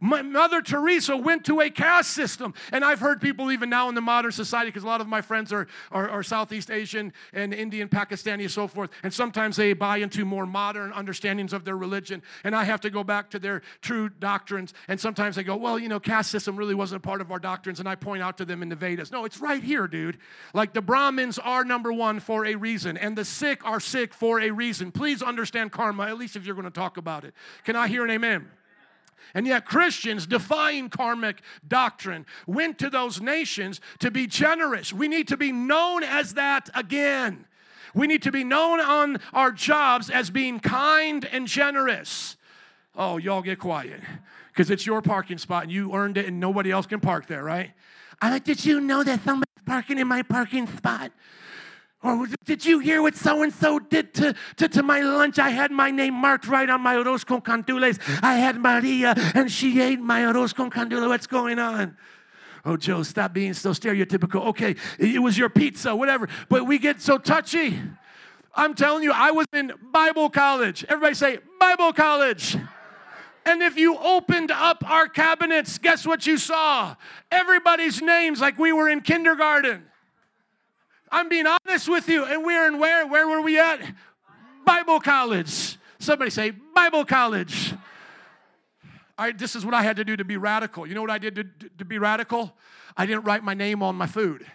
Mother 0.00 0.62
Teresa 0.62 1.16
went 1.16 1.44
to 1.46 1.60
a 1.60 1.70
caste 1.70 2.10
system. 2.10 2.54
And 2.72 2.84
I've 2.84 3.00
heard 3.00 3.20
people 3.20 3.50
even 3.52 3.70
now 3.70 3.88
in 3.88 3.94
the 3.94 4.00
modern 4.00 4.32
society, 4.32 4.68
because 4.68 4.82
a 4.82 4.86
lot 4.86 5.00
of 5.00 5.08
my 5.08 5.20
friends 5.20 5.52
are, 5.52 5.66
are, 5.90 6.08
are, 6.08 6.22
Southeast 6.22 6.70
Asian 6.70 7.12
and 7.32 7.54
Indian, 7.54 7.88
Pakistani, 7.88 8.42
and 8.42 8.50
so 8.50 8.66
forth. 8.66 8.90
And 9.02 9.12
sometimes 9.12 9.56
they 9.56 9.72
buy 9.72 9.98
into 9.98 10.24
more 10.24 10.46
modern 10.46 10.92
understandings 10.92 11.52
of 11.52 11.64
their 11.64 11.76
religion. 11.76 12.22
And 12.44 12.54
I 12.54 12.64
have 12.64 12.80
to 12.82 12.90
go 12.90 13.04
back 13.04 13.30
to 13.30 13.38
their 13.38 13.62
true 13.80 14.08
doctrines. 14.08 14.74
And 14.88 15.00
sometimes 15.00 15.36
they 15.36 15.44
go, 15.44 15.56
well, 15.56 15.78
you 15.78 15.88
know, 15.88 16.00
caste 16.00 16.30
system 16.30 16.56
really 16.56 16.74
wasn't 16.74 17.04
a 17.04 17.06
part 17.06 17.20
of 17.20 17.30
our 17.30 17.38
doctrines. 17.38 17.80
And 17.80 17.88
I 17.88 17.94
point 17.94 18.22
out 18.22 18.36
to 18.38 18.44
them 18.44 18.62
in 18.62 18.68
the 18.68 18.76
Vedas, 18.76 19.12
no, 19.12 19.24
it's 19.24 19.38
right 19.38 19.62
here, 19.62 19.86
dude. 19.86 20.18
Like 20.52 20.72
the 20.72 20.82
Brahmins 20.82 21.38
are 21.38 21.64
number 21.64 21.92
one 21.92 22.20
for 22.20 22.46
a 22.46 22.54
reason, 22.54 22.96
and 22.96 23.16
the 23.16 23.24
sick 23.24 23.64
are 23.64 23.80
sick 23.80 24.12
for 24.12 24.40
a 24.40 24.50
reason. 24.50 24.92
Please 24.92 25.22
understand 25.22 25.72
karma, 25.72 26.04
at 26.04 26.18
least 26.18 26.36
if 26.36 26.44
you're 26.44 26.54
going 26.54 26.64
to 26.64 26.70
talk 26.70 26.96
about 26.96 27.24
it. 27.24 27.34
Can 27.64 27.76
I 27.76 27.88
hear 27.88 28.04
an 28.04 28.10
amen? 28.10 28.48
And 29.34 29.46
yet, 29.46 29.66
Christians 29.66 30.26
defying 30.26 30.88
karmic 30.88 31.42
doctrine 31.66 32.26
went 32.46 32.78
to 32.78 32.90
those 32.90 33.20
nations 33.20 33.80
to 33.98 34.10
be 34.10 34.26
generous. 34.26 34.92
We 34.92 35.08
need 35.08 35.28
to 35.28 35.36
be 35.36 35.52
known 35.52 36.02
as 36.02 36.34
that 36.34 36.70
again. 36.74 37.46
We 37.94 38.06
need 38.06 38.22
to 38.22 38.32
be 38.32 38.44
known 38.44 38.80
on 38.80 39.18
our 39.32 39.50
jobs 39.50 40.10
as 40.10 40.30
being 40.30 40.60
kind 40.60 41.24
and 41.24 41.46
generous. 41.46 42.36
Oh, 42.94 43.16
y'all 43.16 43.42
get 43.42 43.58
quiet 43.58 44.00
because 44.48 44.70
it's 44.70 44.86
your 44.86 45.02
parking 45.02 45.38
spot 45.38 45.64
and 45.64 45.72
you 45.72 45.94
earned 45.94 46.16
it 46.16 46.26
and 46.26 46.40
nobody 46.40 46.70
else 46.70 46.86
can 46.86 47.00
park 47.00 47.26
there, 47.26 47.44
right? 47.44 47.72
I 48.20 48.30
like, 48.30 48.44
did 48.44 48.64
you 48.64 48.80
know 48.80 49.02
that 49.02 49.22
somebody's 49.24 49.64
parking 49.66 49.98
in 49.98 50.08
my 50.08 50.22
parking 50.22 50.66
spot? 50.66 51.12
Or 52.06 52.28
did 52.44 52.64
you 52.64 52.78
hear 52.78 53.02
what 53.02 53.16
so 53.16 53.42
and 53.42 53.52
so 53.52 53.80
did 53.80 54.14
to, 54.14 54.34
to, 54.56 54.68
to 54.68 54.82
my 54.82 55.00
lunch? 55.00 55.40
I 55.40 55.50
had 55.50 55.72
my 55.72 55.90
name 55.90 56.14
marked 56.14 56.46
right 56.46 56.70
on 56.70 56.80
my 56.80 56.94
arroz 56.94 57.26
con 57.26 57.40
gandules. 57.40 57.98
I 58.22 58.36
had 58.36 58.60
Maria 58.60 59.14
and 59.34 59.50
she 59.50 59.80
ate 59.80 60.00
my 60.00 60.20
arroz 60.20 60.54
con. 60.54 60.70
What's 61.08 61.26
going 61.26 61.58
on? 61.58 61.96
Oh, 62.64 62.76
Joe, 62.76 63.02
stop 63.02 63.32
being 63.32 63.54
so 63.54 63.70
stereotypical. 63.70 64.46
Okay, 64.46 64.76
it 64.98 65.20
was 65.20 65.36
your 65.36 65.48
pizza, 65.48 65.94
whatever. 65.94 66.28
But 66.48 66.66
we 66.66 66.78
get 66.78 67.00
so 67.00 67.18
touchy. 67.18 67.80
I'm 68.54 68.74
telling 68.74 69.02
you, 69.02 69.12
I 69.12 69.32
was 69.32 69.46
in 69.52 69.72
Bible 69.92 70.30
college. 70.30 70.84
Everybody 70.88 71.14
say, 71.14 71.38
Bible 71.58 71.92
college. 71.92 72.56
And 73.44 73.62
if 73.62 73.76
you 73.76 73.96
opened 73.98 74.50
up 74.50 74.88
our 74.88 75.08
cabinets, 75.08 75.78
guess 75.78 76.06
what 76.06 76.26
you 76.26 76.38
saw? 76.38 76.96
Everybody's 77.30 78.00
names 78.00 78.40
like 78.40 78.58
we 78.58 78.72
were 78.72 78.88
in 78.88 79.00
kindergarten. 79.00 79.84
I'm 81.16 81.30
being 81.30 81.46
honest 81.46 81.88
with 81.88 82.10
you. 82.10 82.26
And 82.26 82.44
we're 82.44 82.68
in 82.68 82.78
where? 82.78 83.06
Where 83.06 83.26
were 83.26 83.40
we 83.40 83.58
at? 83.58 83.80
Bible 84.66 85.00
college. 85.00 85.78
Somebody 85.98 86.30
say, 86.30 86.50
Bible 86.50 87.06
college. 87.06 87.72
I, 89.16 89.32
this 89.32 89.56
is 89.56 89.64
what 89.64 89.72
I 89.72 89.82
had 89.82 89.96
to 89.96 90.04
do 90.04 90.14
to 90.14 90.26
be 90.26 90.36
radical. 90.36 90.86
You 90.86 90.94
know 90.94 91.00
what 91.00 91.10
I 91.10 91.16
did 91.16 91.36
to, 91.36 91.44
to 91.78 91.86
be 91.86 91.96
radical? 91.96 92.54
I 92.98 93.06
didn't 93.06 93.24
write 93.24 93.42
my 93.42 93.54
name 93.54 93.82
on 93.82 93.96
my 93.96 94.06
food. 94.06 94.46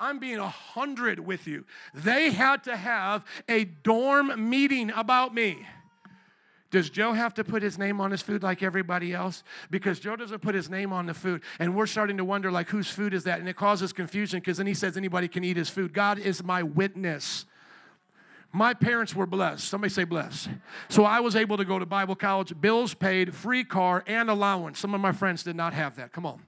I'm 0.00 0.18
being 0.18 0.38
a 0.38 0.48
hundred 0.48 1.20
with 1.20 1.46
you. 1.46 1.64
They 1.94 2.32
had 2.32 2.64
to 2.64 2.76
have 2.76 3.24
a 3.48 3.66
dorm 3.66 4.50
meeting 4.50 4.90
about 4.90 5.32
me. 5.32 5.64
Does 6.74 6.90
Joe 6.90 7.12
have 7.12 7.34
to 7.34 7.44
put 7.44 7.62
his 7.62 7.78
name 7.78 8.00
on 8.00 8.10
his 8.10 8.20
food 8.20 8.42
like 8.42 8.60
everybody 8.60 9.12
else? 9.12 9.44
Because 9.70 10.00
Joe 10.00 10.16
doesn't 10.16 10.40
put 10.42 10.56
his 10.56 10.68
name 10.68 10.92
on 10.92 11.06
the 11.06 11.14
food. 11.14 11.42
And 11.60 11.76
we're 11.76 11.86
starting 11.86 12.16
to 12.16 12.24
wonder, 12.24 12.50
like, 12.50 12.68
whose 12.68 12.88
food 12.88 13.14
is 13.14 13.22
that? 13.22 13.38
And 13.38 13.48
it 13.48 13.54
causes 13.54 13.92
confusion 13.92 14.40
because 14.40 14.56
then 14.56 14.66
he 14.66 14.74
says 14.74 14.96
anybody 14.96 15.28
can 15.28 15.44
eat 15.44 15.56
his 15.56 15.70
food. 15.70 15.92
God 15.92 16.18
is 16.18 16.42
my 16.42 16.64
witness. 16.64 17.46
My 18.50 18.74
parents 18.74 19.14
were 19.14 19.24
blessed. 19.24 19.68
Somebody 19.68 19.94
say 19.94 20.02
blessed. 20.02 20.48
So 20.88 21.04
I 21.04 21.20
was 21.20 21.36
able 21.36 21.58
to 21.58 21.64
go 21.64 21.78
to 21.78 21.86
Bible 21.86 22.16
college, 22.16 22.52
bills 22.60 22.92
paid, 22.92 23.32
free 23.36 23.62
car, 23.62 24.02
and 24.08 24.28
allowance. 24.28 24.80
Some 24.80 24.96
of 24.96 25.00
my 25.00 25.12
friends 25.12 25.44
did 25.44 25.54
not 25.54 25.74
have 25.74 25.94
that. 25.94 26.10
Come 26.10 26.26
on. 26.26 26.42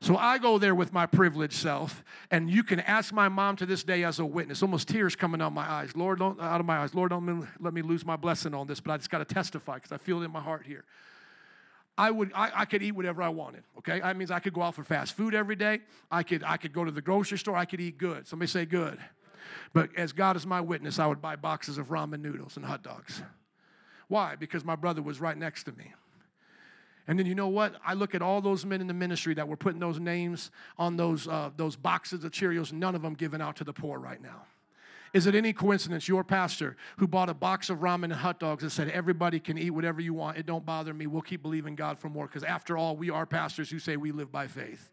So 0.00 0.16
I 0.16 0.38
go 0.38 0.58
there 0.58 0.74
with 0.74 0.92
my 0.92 1.06
privileged 1.06 1.54
self, 1.54 2.04
and 2.30 2.48
you 2.48 2.62
can 2.62 2.78
ask 2.80 3.12
my 3.12 3.28
mom 3.28 3.56
to 3.56 3.66
this 3.66 3.82
day 3.82 4.04
as 4.04 4.20
a 4.20 4.24
witness, 4.24 4.62
almost 4.62 4.88
tears 4.88 5.16
coming 5.16 5.42
out 5.42 5.52
my 5.52 5.68
eyes. 5.68 5.96
Lord, 5.96 6.20
don't 6.20 6.40
out 6.40 6.60
of 6.60 6.66
my 6.66 6.78
eyes. 6.78 6.94
Lord, 6.94 7.10
don't 7.10 7.48
let 7.58 7.74
me 7.74 7.82
lose 7.82 8.04
my 8.04 8.16
blessing 8.16 8.54
on 8.54 8.68
this, 8.68 8.80
but 8.80 8.92
I 8.92 8.96
just 8.98 9.10
got 9.10 9.18
to 9.18 9.24
testify 9.24 9.74
because 9.74 9.90
I 9.90 9.98
feel 9.98 10.22
it 10.22 10.24
in 10.24 10.30
my 10.30 10.40
heart 10.40 10.66
here. 10.66 10.84
I 11.96 12.12
would 12.12 12.30
I, 12.32 12.52
I, 12.54 12.64
could 12.64 12.80
eat 12.80 12.92
whatever 12.92 13.22
I 13.22 13.28
wanted. 13.28 13.64
Okay, 13.78 13.98
that 13.98 14.16
means 14.16 14.30
I 14.30 14.38
could 14.38 14.52
go 14.52 14.62
out 14.62 14.76
for 14.76 14.84
fast 14.84 15.16
food 15.16 15.34
every 15.34 15.56
day. 15.56 15.80
I 16.12 16.22
could 16.22 16.44
I 16.44 16.56
could 16.56 16.72
go 16.72 16.84
to 16.84 16.92
the 16.92 17.02
grocery 17.02 17.38
store. 17.38 17.56
I 17.56 17.64
could 17.64 17.80
eat 17.80 17.98
good. 17.98 18.28
Somebody 18.28 18.48
say 18.48 18.66
good. 18.66 19.00
But 19.72 19.90
as 19.96 20.12
God 20.12 20.36
is 20.36 20.46
my 20.46 20.60
witness, 20.60 21.00
I 21.00 21.06
would 21.06 21.20
buy 21.20 21.34
boxes 21.34 21.76
of 21.76 21.88
ramen 21.88 22.20
noodles 22.20 22.56
and 22.56 22.64
hot 22.64 22.84
dogs. 22.84 23.20
Why? 24.06 24.36
Because 24.36 24.64
my 24.64 24.76
brother 24.76 25.02
was 25.02 25.20
right 25.20 25.36
next 25.36 25.64
to 25.64 25.72
me. 25.72 25.92
And 27.08 27.18
then 27.18 27.24
you 27.24 27.34
know 27.34 27.48
what? 27.48 27.74
I 27.84 27.94
look 27.94 28.14
at 28.14 28.20
all 28.20 28.42
those 28.42 28.66
men 28.66 28.82
in 28.82 28.86
the 28.86 28.94
ministry 28.94 29.32
that 29.34 29.48
were 29.48 29.56
putting 29.56 29.80
those 29.80 29.98
names 29.98 30.50
on 30.76 30.98
those, 30.98 31.26
uh, 31.26 31.50
those 31.56 31.74
boxes 31.74 32.22
of 32.22 32.30
Cheerios, 32.32 32.70
none 32.70 32.94
of 32.94 33.00
them 33.00 33.14
given 33.14 33.40
out 33.40 33.56
to 33.56 33.64
the 33.64 33.72
poor 33.72 33.98
right 33.98 34.22
now. 34.22 34.42
Is 35.14 35.26
it 35.26 35.34
any 35.34 35.54
coincidence 35.54 36.06
your 36.06 36.22
pastor 36.22 36.76
who 36.98 37.08
bought 37.08 37.30
a 37.30 37.34
box 37.34 37.70
of 37.70 37.78
ramen 37.78 38.04
and 38.04 38.12
hot 38.12 38.38
dogs 38.38 38.62
and 38.62 38.70
said, 38.70 38.90
Everybody 38.90 39.40
can 39.40 39.56
eat 39.56 39.70
whatever 39.70 40.02
you 40.02 40.12
want? 40.12 40.36
It 40.36 40.44
don't 40.44 40.66
bother 40.66 40.92
me. 40.92 41.06
We'll 41.06 41.22
keep 41.22 41.40
believing 41.40 41.76
God 41.76 41.98
for 41.98 42.10
more. 42.10 42.26
Because 42.26 42.44
after 42.44 42.76
all, 42.76 42.94
we 42.94 43.08
are 43.08 43.24
pastors 43.24 43.70
who 43.70 43.78
say 43.78 43.96
we 43.96 44.12
live 44.12 44.30
by 44.30 44.46
faith. 44.46 44.90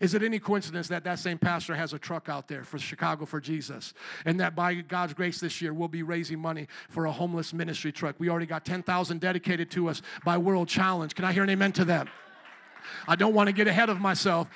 Is 0.00 0.14
it 0.14 0.22
any 0.22 0.38
coincidence 0.38 0.88
that 0.88 1.04
that 1.04 1.18
same 1.18 1.38
pastor 1.38 1.74
has 1.74 1.92
a 1.92 1.98
truck 1.98 2.28
out 2.28 2.48
there 2.48 2.64
for 2.64 2.78
Chicago 2.78 3.24
for 3.24 3.40
Jesus? 3.40 3.94
And 4.24 4.40
that 4.40 4.54
by 4.54 4.74
God's 4.74 5.14
grace 5.14 5.40
this 5.40 5.60
year, 5.62 5.72
we'll 5.72 5.88
be 5.88 6.02
raising 6.02 6.38
money 6.38 6.68
for 6.88 7.06
a 7.06 7.12
homeless 7.12 7.52
ministry 7.52 7.92
truck. 7.92 8.16
We 8.18 8.28
already 8.28 8.46
got 8.46 8.64
10,000 8.64 9.20
dedicated 9.20 9.70
to 9.72 9.88
us 9.88 10.02
by 10.24 10.38
World 10.38 10.68
Challenge. 10.68 11.14
Can 11.14 11.24
I 11.24 11.32
hear 11.32 11.42
an 11.42 11.50
amen 11.50 11.72
to 11.72 11.84
that? 11.86 12.08
I 13.08 13.16
don't 13.16 13.34
want 13.34 13.48
to 13.48 13.52
get 13.52 13.66
ahead 13.66 13.88
of 13.88 14.00
myself. 14.00 14.48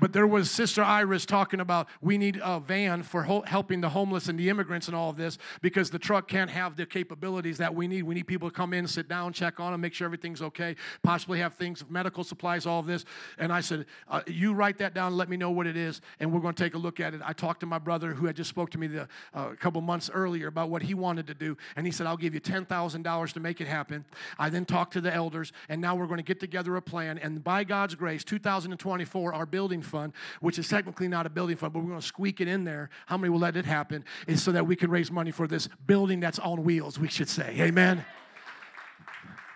But 0.00 0.12
there 0.12 0.26
was 0.26 0.50
Sister 0.50 0.82
Iris 0.82 1.26
talking 1.26 1.60
about 1.60 1.88
we 2.00 2.18
need 2.18 2.40
a 2.42 2.60
van 2.60 3.02
for 3.02 3.24
ho- 3.24 3.42
helping 3.46 3.80
the 3.80 3.88
homeless 3.88 4.28
and 4.28 4.38
the 4.38 4.48
immigrants 4.48 4.86
and 4.86 4.96
all 4.96 5.10
of 5.10 5.16
this 5.16 5.38
because 5.60 5.90
the 5.90 5.98
truck 5.98 6.28
can't 6.28 6.50
have 6.50 6.76
the 6.76 6.86
capabilities 6.86 7.58
that 7.58 7.74
we 7.74 7.88
need. 7.88 8.02
We 8.02 8.14
need 8.14 8.26
people 8.26 8.48
to 8.48 8.54
come 8.54 8.72
in, 8.72 8.86
sit 8.86 9.08
down, 9.08 9.32
check 9.32 9.58
on 9.60 9.72
them, 9.72 9.80
make 9.80 9.94
sure 9.94 10.04
everything's 10.04 10.42
okay, 10.42 10.76
possibly 11.02 11.40
have 11.40 11.54
things, 11.54 11.82
of 11.82 11.90
medical 11.90 12.22
supplies, 12.22 12.66
all 12.66 12.80
of 12.80 12.86
this. 12.86 13.04
And 13.38 13.52
I 13.52 13.60
said, 13.60 13.86
uh, 14.08 14.22
You 14.26 14.54
write 14.54 14.78
that 14.78 14.94
down, 14.94 15.16
let 15.16 15.28
me 15.28 15.36
know 15.36 15.50
what 15.50 15.66
it 15.66 15.76
is, 15.76 16.00
and 16.20 16.32
we're 16.32 16.40
going 16.40 16.54
to 16.54 16.62
take 16.62 16.74
a 16.74 16.78
look 16.78 17.00
at 17.00 17.14
it. 17.14 17.20
I 17.24 17.32
talked 17.32 17.60
to 17.60 17.66
my 17.66 17.78
brother 17.78 18.14
who 18.14 18.26
had 18.26 18.36
just 18.36 18.50
spoke 18.50 18.70
to 18.70 18.78
me 18.78 18.86
the, 18.86 19.08
uh, 19.34 19.48
a 19.52 19.56
couple 19.56 19.80
months 19.80 20.10
earlier 20.12 20.46
about 20.46 20.70
what 20.70 20.82
he 20.82 20.94
wanted 20.94 21.26
to 21.26 21.34
do, 21.34 21.56
and 21.76 21.86
he 21.86 21.92
said, 21.92 22.06
I'll 22.06 22.16
give 22.16 22.34
you 22.34 22.40
$10,000 22.40 23.32
to 23.32 23.40
make 23.40 23.60
it 23.60 23.66
happen. 23.66 24.04
I 24.38 24.48
then 24.50 24.64
talked 24.64 24.92
to 24.94 25.00
the 25.00 25.12
elders, 25.12 25.52
and 25.68 25.80
now 25.80 25.96
we're 25.96 26.06
going 26.06 26.18
to 26.18 26.22
get 26.22 26.40
together 26.40 26.76
a 26.76 26.82
plan. 26.82 27.18
And 27.18 27.42
by 27.42 27.64
God's 27.64 27.94
grace, 27.94 28.22
2024, 28.24 29.34
our 29.34 29.46
building 29.46 29.82
fund, 29.88 30.12
which 30.40 30.58
is 30.58 30.68
technically 30.68 31.08
not 31.08 31.26
a 31.26 31.30
building 31.30 31.56
fund, 31.56 31.72
but 31.72 31.80
we're 31.80 31.88
going 31.88 32.00
to 32.00 32.06
squeak 32.06 32.40
it 32.40 32.48
in 32.48 32.64
there. 32.64 32.90
How 33.06 33.16
many 33.16 33.30
will 33.30 33.40
let 33.40 33.56
it 33.56 33.64
happen? 33.64 34.04
Is 34.26 34.42
so 34.42 34.52
that 34.52 34.66
we 34.66 34.76
can 34.76 34.90
raise 34.90 35.10
money 35.10 35.30
for 35.30 35.48
this 35.48 35.68
building 35.86 36.20
that's 36.20 36.38
on 36.38 36.62
wheels, 36.62 36.98
we 36.98 37.08
should 37.08 37.28
say. 37.28 37.56
Amen. 37.58 38.04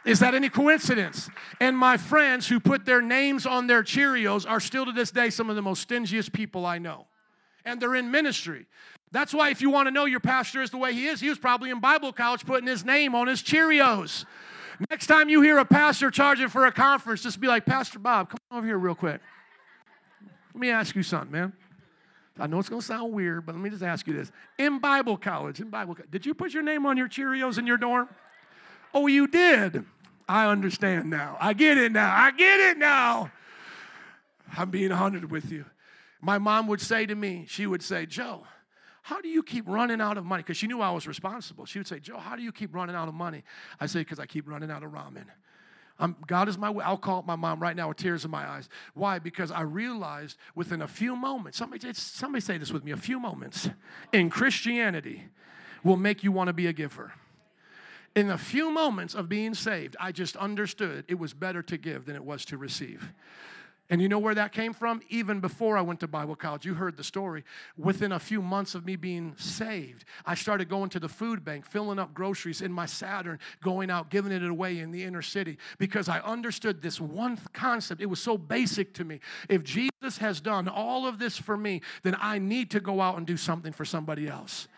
Is 0.05 0.18
that 0.18 0.35
any 0.35 0.49
coincidence? 0.49 1.30
And 1.61 1.76
my 1.76 1.97
friends 1.97 2.49
who 2.49 2.59
put 2.59 2.85
their 2.85 3.01
names 3.01 3.47
on 3.47 3.68
their 3.68 3.85
Cheerios 3.85 4.49
are 4.49 4.59
still 4.59 4.85
to 4.87 4.93
this 4.93 5.12
day 5.12 5.30
some 5.30 5.49
of 5.49 5.57
the 5.57 5.62
most 5.62 5.89
stingiest 5.89 6.33
people 6.33 6.66
I 6.66 6.78
know. 6.78 7.07
And 7.64 7.80
they're 7.80 7.95
in 7.95 8.11
ministry. 8.11 8.66
That's 9.12 9.33
why, 9.33 9.51
if 9.51 9.61
you 9.61 9.70
want 9.70 9.87
to 9.87 9.91
know 9.93 10.07
your 10.07 10.20
pastor 10.20 10.62
is 10.62 10.70
the 10.70 10.78
way 10.78 10.95
he 10.95 11.07
is, 11.07 11.20
he 11.20 11.28
was 11.28 11.39
probably 11.39 11.70
in 11.70 11.80
Bible 11.80 12.12
college 12.12 12.45
putting 12.45 12.66
his 12.66 12.85
name 12.85 13.14
on 13.14 13.28
his 13.28 13.43
Cheerios. 13.43 14.24
Next 14.91 15.07
time 15.07 15.28
you 15.28 15.43
hear 15.43 15.59
a 15.59 15.64
pastor 15.64 16.11
charging 16.11 16.49
for 16.49 16.66
a 16.66 16.72
conference, 16.72 17.22
just 17.22 17.39
be 17.39 17.47
like, 17.47 17.64
Pastor 17.64 17.99
Bob, 17.99 18.30
come 18.30 18.39
over 18.51 18.66
here 18.66 18.78
real 18.78 18.95
quick. 18.95 19.20
Let 20.55 20.61
me 20.61 20.70
ask 20.70 20.94
you 20.94 21.03
something, 21.03 21.30
man. 21.30 21.53
I 22.38 22.46
know 22.46 22.59
it's 22.59 22.68
going 22.68 22.80
to 22.80 22.86
sound 22.86 23.12
weird, 23.12 23.44
but 23.44 23.55
let 23.55 23.62
me 23.62 23.70
just 23.70 23.82
ask 23.82 24.07
you 24.07 24.14
this. 24.14 24.32
In 24.59 24.78
Bible 24.78 25.16
college, 25.16 25.61
in 25.61 25.68
Bible 25.68 25.94
college, 25.94 26.11
did 26.11 26.24
you 26.24 26.34
put 26.34 26.55
your 26.55 26.62
name 26.62 26.86
on 26.86 26.96
your 26.96 27.09
Cheerios 27.09 27.59
in 27.59 27.66
your 27.66 27.76
dorm? 27.76 28.09
Oh, 28.94 29.07
you 29.07 29.26
did. 29.26 29.84
I 30.28 30.46
understand 30.46 31.11
now. 31.11 31.36
I 31.40 31.53
get 31.53 31.76
it 31.76 31.92
now. 31.92 32.14
I 32.14 32.30
get 32.30 32.61
it 32.61 32.78
now. 32.78 33.30
I'm 34.57 34.70
being 34.70 34.92
honored 34.92 35.30
with 35.30 35.50
you. 35.50 35.64
My 36.20 36.38
mom 36.38 36.68
would 36.68 36.80
say 36.80 37.05
to 37.07 37.14
me, 37.14 37.46
she 37.48 37.66
would 37.66 37.82
say, 37.82 38.07
Joe, 38.07 38.46
how 39.03 39.20
do 39.20 39.28
you 39.28 39.42
keep 39.42 39.66
running 39.66 40.00
out 40.00 40.16
of 40.16 40.24
money? 40.24 40.42
Because 40.42 40.57
she 40.57 40.66
knew 40.68 40.80
I 40.80 40.90
was 40.90 41.07
responsible. 41.07 41.66
She 41.66 41.78
would 41.78 41.88
say, 41.88 41.98
Joe, 41.98 42.18
how 42.18 42.36
do 42.36 42.42
you 42.42 42.53
keep 42.53 42.74
running 42.74 42.94
out 42.94 43.09
of 43.09 43.14
money? 43.14 43.42
I 43.80 43.86
say, 43.86 44.00
because 44.00 44.20
I 44.20 44.26
keep 44.26 44.48
running 44.48 44.70
out 44.70 44.82
of 44.82 44.92
ramen. 44.92 45.24
I'm, 45.99 46.16
God 46.26 46.49
is 46.49 46.59
my 46.59 46.70
way. 46.70 46.84
I'll 46.84 46.97
call 46.97 47.18
up 47.18 47.26
my 47.26 47.36
mom 47.36 47.61
right 47.61 47.76
now 47.76 47.88
with 47.88 47.99
tears 47.99 48.24
in 48.24 48.30
my 48.30 48.49
eyes. 48.49 48.68
Why? 48.95 49.18
Because 49.18 49.51
I 49.51 49.62
realized 49.62 50.36
within 50.55 50.82
a 50.82 50.88
few 50.88 51.14
moments, 51.14 51.59
somebody, 51.59 51.93
somebody 51.93 52.40
say 52.40 52.59
this 52.59 52.72
with 52.72 52.84
me, 52.84 52.93
a 52.93 52.97
few 52.97 53.20
moments 53.20 53.68
in 54.12 54.30
Christianity 54.30 55.28
will 55.84 55.97
make 55.97 56.24
you 56.24 56.32
want 56.32 56.49
to 56.49 56.53
be 56.53 56.66
a 56.66 56.72
giver. 56.72 57.12
In 58.14 58.30
a 58.30 58.38
few 58.38 58.70
moments 58.70 59.14
of 59.14 59.28
being 59.28 59.55
saved, 59.55 59.97
I 59.99 60.12
just 60.12 60.36
understood 60.36 61.05
it 61.09 61.18
was 61.18 61.32
better 61.32 61.62
to 61.62 61.78
give 61.78 62.05
than 62.05 62.14
it 62.14 62.24
was 62.24 62.45
to 62.47 62.59
receive. 62.59 63.12
And 63.93 64.01
you 64.01 64.09
know 64.09 64.18
where 64.18 64.34
that 64.34 64.53
came 64.53 64.72
from? 64.72 65.03
Even 65.11 65.40
before 65.40 65.76
I 65.76 65.82
went 65.82 66.01
to 66.01 66.09
Bible 66.09 66.34
college, 66.34 66.64
you 66.64 66.72
heard 66.72 66.97
the 66.97 67.05
story. 67.05 67.45
Within 67.76 68.12
a 68.12 68.18
few 68.18 68.40
months 68.40 68.74
of 68.74 68.86
me 68.86 68.97
being 68.97 69.34
saved, 69.36 70.07
I 70.24 70.34
started 70.34 70.70
going 70.70 70.88
to 70.90 70.99
the 70.99 71.11
food 71.11 71.45
bank, 71.45 71.66
filling 71.66 71.99
up 71.99 72.14
groceries 72.14 72.62
in 72.62 72.72
my 72.72 72.86
Saturn, 72.86 73.38
going 73.62 73.90
out, 73.90 74.09
giving 74.09 74.32
it 74.32 74.43
away 74.43 74.78
in 74.78 74.93
the 74.93 75.05
inner 75.05 75.20
city 75.20 75.59
because 75.76 76.09
I 76.09 76.20
understood 76.20 76.80
this 76.80 77.03
one 77.03 77.38
concept. 77.53 78.01
It 78.01 78.07
was 78.07 78.18
so 78.18 78.38
basic 78.38 78.95
to 78.95 79.05
me. 79.05 79.20
If 79.51 79.62
Jesus 79.62 80.16
has 80.20 80.40
done 80.40 80.68
all 80.68 81.07
of 81.07 81.18
this 81.18 81.36
for 81.36 81.59
me, 81.59 81.82
then 82.03 82.16
I 82.18 82.38
need 82.38 82.70
to 82.70 82.80
go 82.80 83.03
out 83.03 83.18
and 83.18 83.26
do 83.26 83.36
something 83.36 83.74
for 83.74 83.84
somebody 83.84 84.26
else. 84.26 84.68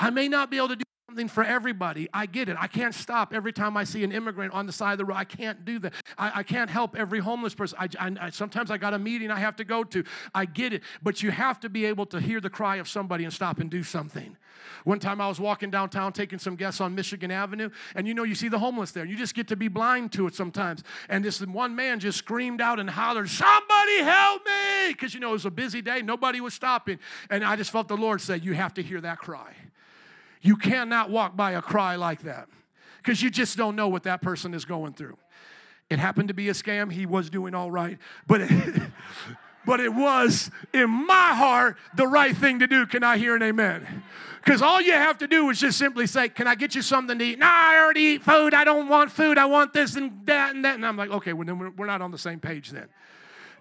I 0.00 0.10
may 0.10 0.26
not 0.28 0.50
be 0.50 0.56
able 0.56 0.70
to 0.70 0.76
do 0.76 0.84
something 1.14 1.28
for 1.28 1.44
everybody. 1.44 2.08
I 2.12 2.26
get 2.26 2.48
it. 2.48 2.56
I 2.58 2.66
can't 2.66 2.92
stop 2.92 3.32
every 3.32 3.52
time 3.52 3.76
I 3.76 3.84
see 3.84 4.02
an 4.02 4.10
immigrant 4.10 4.52
on 4.52 4.66
the 4.66 4.72
side 4.72 4.92
of 4.92 4.98
the 4.98 5.04
road. 5.04 5.16
I 5.16 5.22
can't 5.22 5.64
do 5.64 5.78
that. 5.78 5.92
I, 6.18 6.40
I 6.40 6.42
can't 6.42 6.68
help 6.68 6.96
every 6.96 7.20
homeless 7.20 7.54
person. 7.54 7.78
I, 7.78 8.16
I, 8.20 8.30
sometimes 8.30 8.68
I 8.68 8.78
got 8.78 8.94
a 8.94 8.98
meeting 8.98 9.30
I 9.30 9.38
have 9.38 9.54
to 9.56 9.64
go 9.64 9.84
to. 9.84 10.02
I 10.34 10.44
get 10.44 10.72
it. 10.72 10.82
But 11.04 11.22
you 11.22 11.30
have 11.30 11.60
to 11.60 11.68
be 11.68 11.84
able 11.84 12.06
to 12.06 12.20
hear 12.20 12.40
the 12.40 12.50
cry 12.50 12.76
of 12.76 12.88
somebody 12.88 13.22
and 13.22 13.32
stop 13.32 13.60
and 13.60 13.70
do 13.70 13.84
something. 13.84 14.36
One 14.82 14.98
time 14.98 15.20
I 15.20 15.28
was 15.28 15.38
walking 15.38 15.70
downtown 15.70 16.12
taking 16.12 16.40
some 16.40 16.56
guests 16.56 16.80
on 16.80 16.96
Michigan 16.96 17.30
Avenue, 17.30 17.70
and 17.94 18.08
you 18.08 18.14
know, 18.14 18.24
you 18.24 18.34
see 18.34 18.48
the 18.48 18.58
homeless 18.58 18.90
there. 18.90 19.04
You 19.04 19.16
just 19.16 19.34
get 19.34 19.48
to 19.48 19.56
be 19.56 19.68
blind 19.68 20.12
to 20.12 20.26
it 20.26 20.34
sometimes. 20.34 20.82
And 21.08 21.24
this 21.24 21.40
one 21.40 21.76
man 21.76 22.00
just 22.00 22.18
screamed 22.18 22.60
out 22.60 22.80
and 22.80 22.90
hollered, 22.90 23.28
Somebody 23.28 23.98
help 23.98 24.42
me! 24.44 24.88
Because 24.88 25.14
you 25.14 25.20
know, 25.20 25.30
it 25.30 25.34
was 25.34 25.46
a 25.46 25.50
busy 25.50 25.80
day. 25.80 26.02
Nobody 26.02 26.40
was 26.40 26.54
stopping. 26.54 26.98
And 27.30 27.44
I 27.44 27.54
just 27.56 27.70
felt 27.70 27.88
the 27.88 27.96
Lord 27.96 28.20
say, 28.20 28.38
You 28.38 28.54
have 28.54 28.74
to 28.74 28.82
hear 28.82 29.00
that 29.02 29.18
cry. 29.18 29.54
You 30.44 30.56
cannot 30.56 31.08
walk 31.08 31.36
by 31.36 31.52
a 31.52 31.62
cry 31.62 31.96
like 31.96 32.22
that 32.24 32.48
because 32.98 33.22
you 33.22 33.30
just 33.30 33.56
don't 33.56 33.76
know 33.76 33.88
what 33.88 34.02
that 34.02 34.20
person 34.20 34.52
is 34.52 34.66
going 34.66 34.92
through. 34.92 35.16
It 35.88 35.98
happened 35.98 36.28
to 36.28 36.34
be 36.34 36.50
a 36.50 36.52
scam. 36.52 36.92
He 36.92 37.06
was 37.06 37.30
doing 37.30 37.54
all 37.54 37.70
right, 37.70 37.96
but 38.26 38.42
it, 38.42 38.50
but 39.66 39.80
it 39.80 39.94
was 39.94 40.50
in 40.74 40.90
my 40.90 41.34
heart 41.34 41.78
the 41.96 42.06
right 42.06 42.36
thing 42.36 42.58
to 42.58 42.66
do. 42.66 42.84
Can 42.84 43.02
I 43.02 43.16
hear 43.16 43.34
an 43.34 43.42
amen? 43.42 44.04
Because 44.44 44.60
all 44.60 44.82
you 44.82 44.92
have 44.92 45.16
to 45.18 45.26
do 45.26 45.48
is 45.48 45.58
just 45.58 45.78
simply 45.78 46.06
say, 46.06 46.28
Can 46.28 46.46
I 46.46 46.56
get 46.56 46.74
you 46.74 46.82
something 46.82 47.18
to 47.18 47.24
eat? 47.24 47.38
No, 47.38 47.46
I 47.48 47.78
already 47.82 48.00
eat 48.00 48.22
food. 48.22 48.52
I 48.52 48.64
don't 48.64 48.86
want 48.86 49.10
food. 49.10 49.38
I 49.38 49.46
want 49.46 49.72
this 49.72 49.96
and 49.96 50.26
that 50.26 50.54
and 50.54 50.62
that. 50.66 50.74
And 50.74 50.84
I'm 50.84 50.98
like, 50.98 51.10
Okay, 51.10 51.32
well, 51.32 51.46
then 51.46 51.74
we're 51.74 51.86
not 51.86 52.02
on 52.02 52.10
the 52.10 52.18
same 52.18 52.38
page 52.38 52.68
then. 52.68 52.88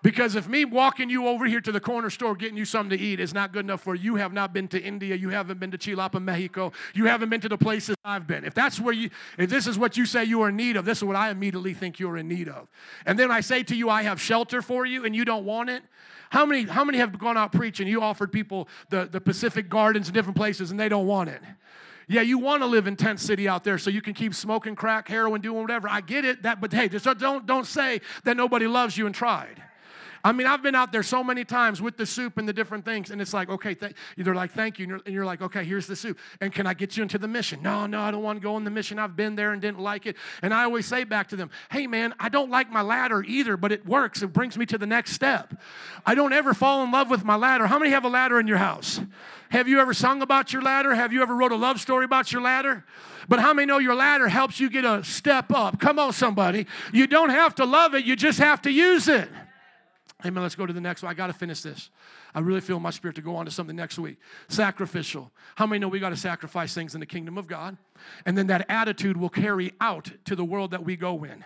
Because 0.03 0.35
if 0.35 0.49
me 0.49 0.65
walking 0.65 1.09
you 1.09 1.27
over 1.27 1.45
here 1.45 1.61
to 1.61 1.71
the 1.71 1.79
corner 1.79 2.09
store 2.09 2.35
getting 2.35 2.57
you 2.57 2.65
something 2.65 2.95
to 2.95 3.01
eat 3.01 3.21
is 3.21 3.33
not 3.33 3.53
good 3.53 3.63
enough 3.65 3.81
for 3.81 3.95
you, 3.95 4.03
you 4.03 4.15
have 4.17 4.33
not 4.33 4.51
been 4.53 4.67
to 4.67 4.79
India, 4.79 5.15
you 5.15 5.29
haven't 5.29 5.61
been 5.61 5.71
to 5.71 5.77
Chilapa, 5.77 6.21
Mexico, 6.21 6.73
you 6.93 7.05
haven't 7.05 7.29
been 7.29 7.39
to 7.39 7.47
the 7.47 7.57
places 7.57 7.95
I've 8.03 8.27
been. 8.27 8.43
If 8.43 8.53
that's 8.53 8.81
where 8.81 8.93
you, 8.93 9.09
if 9.37 9.49
this 9.49 9.65
is 9.65 9.79
what 9.79 9.95
you 9.95 10.05
say 10.05 10.25
you 10.25 10.41
are 10.41 10.49
in 10.49 10.57
need 10.57 10.75
of, 10.75 10.83
this 10.83 10.97
is 10.97 11.05
what 11.05 11.15
I 11.15 11.29
immediately 11.29 11.73
think 11.73 11.99
you're 11.99 12.17
in 12.17 12.27
need 12.27 12.49
of. 12.49 12.67
And 13.05 13.17
then 13.17 13.31
I 13.31 13.39
say 13.39 13.63
to 13.63 13.75
you, 13.75 13.89
I 13.89 14.03
have 14.03 14.19
shelter 14.19 14.61
for 14.61 14.85
you 14.85 15.05
and 15.05 15.15
you 15.15 15.23
don't 15.23 15.45
want 15.45 15.69
it. 15.69 15.83
How 16.31 16.45
many, 16.45 16.63
how 16.63 16.83
many 16.83 16.97
have 16.97 17.17
gone 17.17 17.37
out 17.37 17.53
preaching? 17.53 17.87
You 17.87 18.01
offered 18.01 18.33
people 18.33 18.67
the, 18.89 19.05
the 19.05 19.21
Pacific 19.21 19.69
Gardens 19.69 20.09
and 20.09 20.13
different 20.13 20.35
places 20.35 20.69
and 20.69 20.77
they 20.77 20.89
don't 20.89 21.07
want 21.07 21.29
it. 21.29 21.41
Yeah, 22.09 22.21
you 22.21 22.39
want 22.39 22.61
to 22.61 22.65
live 22.65 22.87
in 22.87 22.97
tent 22.97 23.21
city 23.21 23.47
out 23.47 23.63
there 23.63 23.77
so 23.77 23.89
you 23.89 24.01
can 24.01 24.13
keep 24.13 24.35
smoking 24.35 24.75
crack, 24.75 25.07
heroin, 25.07 25.39
doing 25.39 25.61
whatever. 25.61 25.87
I 25.87 26.01
get 26.01 26.25
it. 26.25 26.43
That, 26.43 26.59
but 26.59 26.73
hey, 26.73 26.89
just 26.89 27.05
don't 27.19 27.45
don't 27.45 27.65
say 27.65 28.01
that 28.25 28.35
nobody 28.35 28.67
loves 28.67 28.97
you 28.97 29.05
and 29.05 29.15
tried. 29.15 29.63
I 30.25 30.31
mean, 30.31 30.47
I've 30.47 30.63
been 30.63 30.75
out 30.75 30.93
there 30.93 31.03
so 31.03 31.21
many 31.21 31.43
times 31.43 31.81
with 31.81 31.97
the 31.97 32.05
soup 32.05 32.37
and 32.37 32.47
the 32.47 32.53
different 32.53 32.85
things, 32.85 33.11
and 33.11 33.21
it's 33.21 33.33
like, 33.33 33.49
okay, 33.49 33.75
th- 33.75 33.93
they're 34.15 34.33
like, 34.33 34.51
thank 34.51 34.79
you. 34.79 34.83
And 34.83 34.89
you're, 34.89 35.01
and 35.05 35.13
you're, 35.13 35.25
like, 35.25 35.41
okay, 35.41 35.65
here's 35.65 35.85
the 35.85 35.97
soup. 35.97 36.17
And 36.39 36.53
can 36.53 36.65
I 36.65 36.73
get 36.73 36.95
you 36.95 37.03
into 37.03 37.17
the 37.17 37.27
mission? 37.27 37.61
No, 37.61 37.85
no, 37.87 37.99
I 37.99 38.09
don't 38.09 38.23
want 38.23 38.39
to 38.39 38.43
go 38.43 38.55
on 38.55 38.63
the 38.63 38.71
mission. 38.71 38.99
I've 38.99 39.17
been 39.17 39.35
there 39.35 39.51
and 39.51 39.61
didn't 39.61 39.79
like 39.81 40.05
it. 40.05 40.15
And 40.41 40.53
I 40.53 40.63
always 40.63 40.85
say 40.85 41.03
back 41.03 41.27
to 41.29 41.35
them, 41.35 41.49
hey, 41.71 41.87
man, 41.87 42.13
I 42.21 42.29
don't 42.29 42.49
like 42.49 42.71
my 42.71 42.81
ladder 42.81 43.21
either, 43.23 43.57
but 43.57 43.73
it 43.73 43.85
works. 43.85 44.21
It 44.21 44.31
brings 44.31 44.57
me 44.57 44.65
to 44.67 44.77
the 44.77 44.87
next 44.87 45.11
step. 45.11 45.59
I 46.05 46.15
don't 46.15 46.31
ever 46.31 46.53
fall 46.53 46.83
in 46.85 46.91
love 46.91 47.09
with 47.09 47.25
my 47.25 47.35
ladder. 47.35 47.67
How 47.67 47.77
many 47.77 47.91
have 47.91 48.05
a 48.05 48.09
ladder 48.09 48.39
in 48.39 48.47
your 48.47 48.57
house? 48.57 49.01
Have 49.49 49.67
you 49.67 49.81
ever 49.81 49.93
sung 49.93 50.21
about 50.21 50.53
your 50.53 50.61
ladder? 50.61 50.95
Have 50.95 51.11
you 51.11 51.21
ever 51.21 51.35
wrote 51.35 51.51
a 51.51 51.57
love 51.57 51.81
story 51.81 52.05
about 52.05 52.31
your 52.31 52.41
ladder? 52.41 52.85
But 53.27 53.39
how 53.39 53.53
many 53.53 53.65
know 53.65 53.77
your 53.77 53.95
ladder 53.95 54.29
helps 54.29 54.59
you 54.59 54.69
get 54.69 54.85
a 54.85 55.03
step 55.03 55.51
up? 55.51 55.79
Come 55.79 55.99
on, 55.99 56.13
somebody. 56.13 56.65
You 56.93 57.07
don't 57.07 57.29
have 57.29 57.55
to 57.55 57.65
love 57.65 57.93
it, 57.93 58.05
you 58.05 58.15
just 58.15 58.39
have 58.39 58.61
to 58.63 58.71
use 58.71 59.09
it. 59.09 59.29
Amen. 60.25 60.41
Let's 60.41 60.55
go 60.55 60.65
to 60.65 60.71
the 60.71 60.81
next 60.81 61.03
one. 61.03 61.11
I 61.11 61.13
got 61.13 61.27
to 61.27 61.33
finish 61.33 61.61
this. 61.61 61.89
I 62.33 62.39
really 62.39 62.61
feel 62.61 62.79
my 62.79 62.91
spirit 62.91 63.15
to 63.17 63.21
go 63.21 63.35
on 63.35 63.45
to 63.45 63.51
something 63.51 63.75
next 63.75 63.99
week. 63.99 64.17
Sacrificial. 64.47 65.31
How 65.55 65.65
many 65.65 65.79
know 65.79 65.89
we 65.89 65.99
got 65.99 66.09
to 66.09 66.17
sacrifice 66.17 66.73
things 66.73 66.93
in 66.93 67.01
the 67.01 67.05
kingdom 67.05 67.37
of 67.37 67.47
God? 67.47 67.77
And 68.25 68.37
then 68.37 68.47
that 68.47 68.65
attitude 68.69 69.17
will 69.17 69.29
carry 69.29 69.73
out 69.81 70.11
to 70.25 70.35
the 70.35 70.45
world 70.45 70.71
that 70.71 70.85
we 70.85 70.95
go 70.95 71.25
in. 71.25 71.43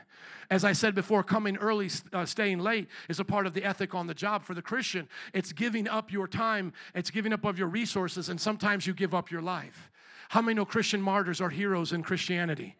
As 0.49 0.63
I 0.63 0.73
said 0.73 0.95
before, 0.95 1.23
coming 1.23 1.57
early, 1.57 1.89
uh, 2.13 2.25
staying 2.25 2.59
late 2.59 2.87
is 3.09 3.19
a 3.19 3.25
part 3.25 3.47
of 3.47 3.53
the 3.53 3.63
ethic 3.65 3.93
on 3.93 4.07
the 4.07 4.13
job 4.13 4.43
for 4.43 4.53
the 4.53 4.61
Christian. 4.61 5.09
It's 5.33 5.51
giving 5.51 5.89
up 5.89 6.11
your 6.11 6.27
time, 6.27 6.71
it's 6.95 7.11
giving 7.11 7.33
up 7.33 7.43
of 7.43 7.59
your 7.59 7.67
resources, 7.67 8.29
and 8.29 8.39
sometimes 8.39 8.87
you 8.87 8.93
give 8.93 9.13
up 9.13 9.29
your 9.29 9.41
life. 9.41 9.91
How 10.29 10.41
many 10.41 10.55
know 10.55 10.65
Christian 10.65 11.01
martyrs 11.01 11.41
are 11.41 11.49
heroes 11.49 11.93
in 11.93 12.03
Christianity? 12.03 12.75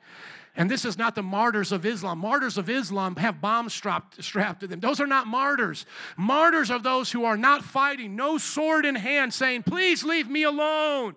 And 0.56 0.72
this 0.72 0.86
is 0.86 0.98
not 0.98 1.14
the 1.14 1.22
martyrs 1.22 1.72
of 1.72 1.86
Islam. 1.86 2.18
Martyrs 2.18 2.58
of 2.58 2.70
Islam 2.70 3.16
have 3.18 3.40
bombs 3.40 3.74
strapped, 3.74 4.24
strapped 4.24 4.62
to 4.62 4.68
them. 4.68 4.80
Those 4.80 5.00
are 5.00 5.08
not 5.08 5.28
martyrs. 5.28 5.86
Martyrs 6.18 6.72
are 6.72 6.80
those 6.80 7.12
who 7.12 7.26
are 7.26 7.38
not 7.38 7.64
fighting, 7.64 8.16
no 8.16 8.40
sword 8.40 8.84
in 8.84 8.96
hand, 8.96 9.34
saying, 9.34 9.64
Please 9.64 10.04
leave 10.04 10.28
me 10.28 10.44
alone. 10.44 11.16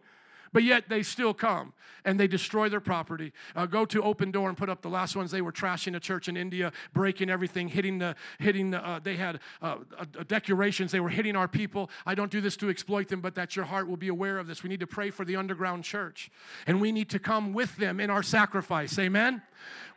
But 0.53 0.65
yet 0.65 0.89
they 0.89 1.03
still 1.03 1.33
come 1.33 1.73
and 2.05 2.19
they 2.19 2.27
destroy 2.27 2.69
their 2.69 2.81
property. 2.81 3.33
Uh, 3.55 3.67
go 3.67 3.85
to 3.85 4.03
Open 4.03 4.31
Door 4.31 4.51
and 4.51 4.59
put 4.59 4.69
up 4.69 4.83
the 4.83 4.89
last 4.89 5.17
ones. 5.17 5.31
They 5.31 5.43
were 5.43 5.53
trashing 5.53 5.97
a 5.97 6.01
church 6.01 6.29
in 6.29 6.37
India, 6.37 6.73
breaking 6.93 7.31
everything, 7.31 7.69
hitting 7.69 7.99
the, 7.99 8.17
hitting 8.39 8.71
the, 8.71 8.87
uh, 8.87 9.01
they 9.01 9.17
had 9.17 9.41
uh, 9.63 9.77
decorations. 10.27 10.93
They 10.93 11.01
were 11.01 11.09
hitting 11.09 11.37
our 11.37 11.49
people. 11.49 11.91
I 12.07 12.15
don't 12.15 12.31
do 12.31 12.41
this 12.41 12.57
to 12.59 12.71
exploit 12.71 13.09
them, 13.09 13.21
but 13.21 13.35
that 13.35 13.57
your 13.57 13.65
heart 13.65 13.89
will 13.89 13.97
be 13.97 14.09
aware 14.09 14.39
of 14.39 14.47
this. 14.47 14.63
We 14.63 14.69
need 14.69 14.81
to 14.81 14.87
pray 14.87 15.11
for 15.11 15.25
the 15.25 15.37
underground 15.37 15.85
church, 15.85 16.31
and 16.67 16.81
we 16.81 16.93
need 16.93 17.11
to 17.11 17.19
come 17.19 17.53
with 17.53 17.77
them 17.77 18.01
in 18.01 18.11
our 18.11 18.23
sacrifice. 18.23 18.99
Amen. 18.99 19.43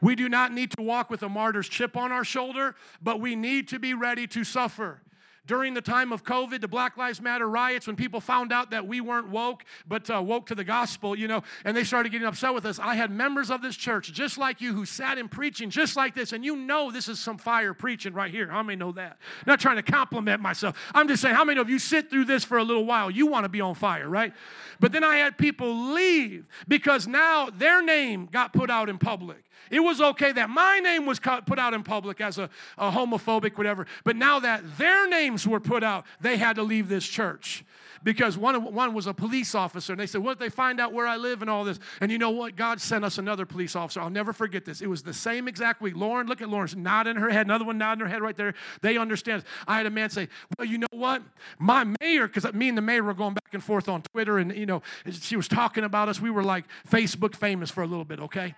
We 0.02 0.16
do 0.16 0.28
not 0.28 0.52
need 0.52 0.72
to 0.72 0.82
walk 0.84 1.10
with 1.10 1.24
a 1.24 1.30
martyr's 1.30 1.70
chip 1.70 1.96
on 1.96 2.12
our 2.12 2.24
shoulder, 2.26 2.76
but 3.02 3.20
we 3.22 3.36
need 3.36 3.68
to 3.70 3.80
be 3.80 3.94
ready 3.94 4.28
to 4.28 4.44
suffer. 4.44 5.02
During 5.46 5.74
the 5.74 5.82
time 5.82 6.14
of 6.14 6.24
COVID, 6.24 6.62
the 6.62 6.70
Black 6.70 6.96
Lives 6.96 7.20
Matter 7.22 7.50
riots, 7.50 7.86
when 7.86 7.98
people 7.98 8.22
found 8.22 8.54
out 8.54 8.72
that 8.72 8.88
we 8.88 9.02
weren't 9.02 9.28
woke, 9.28 9.66
but 9.86 10.10
uh, 10.10 10.22
woke 10.22 10.46
to 10.48 10.56
the 10.56 10.64
gospel, 10.64 11.18
you 11.18 11.28
know, 11.28 11.44
and 11.66 11.76
they 11.76 11.84
started 11.84 12.14
getting 12.14 12.26
upset 12.26 12.54
with 12.54 12.66
us, 12.66 12.80
I 12.80 12.96
had 12.96 13.12
members 13.12 13.52
of 13.52 13.62
this 13.62 13.76
church, 13.76 14.14
just 14.14 14.38
like 14.38 14.62
you, 14.62 14.74
who 14.74 14.86
sat 14.86 15.18
in 15.18 15.28
preaching 15.28 15.70
just 15.70 15.98
like 15.98 16.16
this, 16.16 16.32
and 16.32 16.46
you 16.46 16.56
know 16.56 16.92
this 16.92 17.10
is 17.10 17.20
some 17.20 17.38
fire 17.38 17.74
preaching 17.74 18.14
right 18.14 18.32
here. 18.32 18.48
How 18.48 18.64
many 18.64 18.78
know 18.78 18.94
that? 18.94 19.18
I'm 19.40 19.44
not 19.48 19.60
trying 19.60 19.76
to 19.76 19.84
compliment 19.84 20.42
myself. 20.42 20.78
I'm 20.96 21.10
just 21.10 21.22
saying, 21.22 21.36
how 21.36 21.44
many 21.44 21.60
of 21.60 21.70
you 21.70 21.78
sit 21.78 22.10
through 22.10 22.26
this 22.26 22.46
for 22.46 22.58
a 22.58 22.64
little 22.64 22.86
while? 22.86 23.12
You 23.12 23.28
want 23.28 23.44
to 23.44 23.50
be 23.50 23.60
on 23.60 23.76
fire, 23.76 24.08
right? 24.08 24.34
But 24.80 24.94
then 24.94 25.04
I 25.04 25.18
had 25.18 25.38
people 25.38 25.92
leave 25.92 26.46
because 26.70 27.06
now 27.06 27.50
their 27.50 27.84
name 27.84 28.30
got 28.32 28.54
put 28.54 28.70
out 28.70 28.88
in 28.88 28.98
public. 28.98 29.44
It 29.72 29.80
was 29.80 30.02
okay 30.02 30.32
that 30.34 30.50
my 30.50 30.80
name 30.80 31.06
was 31.06 31.20
put 31.20 31.58
out 31.58 31.74
in 31.74 31.84
public 31.84 32.22
as 32.22 32.38
a, 32.38 32.50
a 32.78 32.92
homophobic, 32.92 33.58
whatever. 33.58 33.88
But 34.04 34.16
now 34.16 34.40
that 34.40 34.78
their 34.78 35.08
name 35.08 35.33
names 35.34 35.48
were 35.48 35.60
put 35.60 35.84
out, 35.84 36.06
they 36.22 36.38
had 36.38 36.56
to 36.56 36.64
leave 36.64 36.88
this 36.88 37.08
church 37.08 37.66
because 38.04 38.38
one, 38.38 38.74
one 38.74 38.94
was 38.94 39.08
a 39.08 39.14
police 39.14 39.56
officer. 39.56 39.94
And 39.94 40.00
they 40.00 40.06
said, 40.06 40.22
What 40.22 40.34
if 40.34 40.40
they 40.40 40.50
find 40.50 40.80
out 40.80 40.94
where 40.94 41.08
I 41.08 41.16
live 41.16 41.42
and 41.42 41.50
all 41.50 41.64
this? 41.64 41.80
And 42.02 42.12
you 42.12 42.18
know 42.18 42.32
what? 42.32 42.56
God 42.56 42.82
sent 42.82 43.06
us 43.06 43.18
another 43.18 43.46
police 43.46 43.76
officer. 43.76 44.02
I'll 44.02 44.10
never 44.10 44.34
forget 44.34 44.66
this. 44.66 44.82
It 44.82 44.88
was 44.88 45.04
the 45.04 45.14
same 45.14 45.48
exact 45.48 45.82
week. 45.82 45.96
Lauren, 45.96 46.28
look 46.28 46.42
at 46.42 46.50
Lauren's 46.50 46.76
nodding 46.76 47.16
her 47.16 47.30
head, 47.30 47.46
another 47.46 47.66
one 47.66 47.78
nodding 47.78 48.06
her 48.06 48.12
head 48.12 48.22
right 48.22 48.36
there. 48.36 48.54
They 48.82 48.98
understand. 48.98 49.44
I 49.68 49.78
had 49.78 49.86
a 49.86 49.90
man 49.90 50.10
say, 50.10 50.28
Well, 50.58 50.68
you 50.68 50.78
know 50.78 50.88
what? 50.92 51.24
My 51.60 51.86
mayor, 52.02 52.28
because 52.28 52.52
me 52.54 52.70
and 52.70 52.78
the 52.78 52.82
mayor 52.82 53.04
were 53.04 53.14
going 53.14 53.34
back 53.34 53.54
and 53.54 53.64
forth 53.64 53.88
on 53.90 54.02
Twitter, 54.02 54.38
and 54.38 54.56
you 54.56 54.66
know, 54.66 54.82
she 55.10 55.36
was 55.36 55.48
talking 55.48 55.84
about 55.84 56.10
us. 56.10 56.20
We 56.20 56.30
were 56.30 56.44
like 56.44 56.66
Facebook 56.90 57.36
famous 57.36 57.72
for 57.72 57.84
a 57.84 57.88
little 57.88 58.06
bit, 58.06 58.20
okay? 58.20 58.56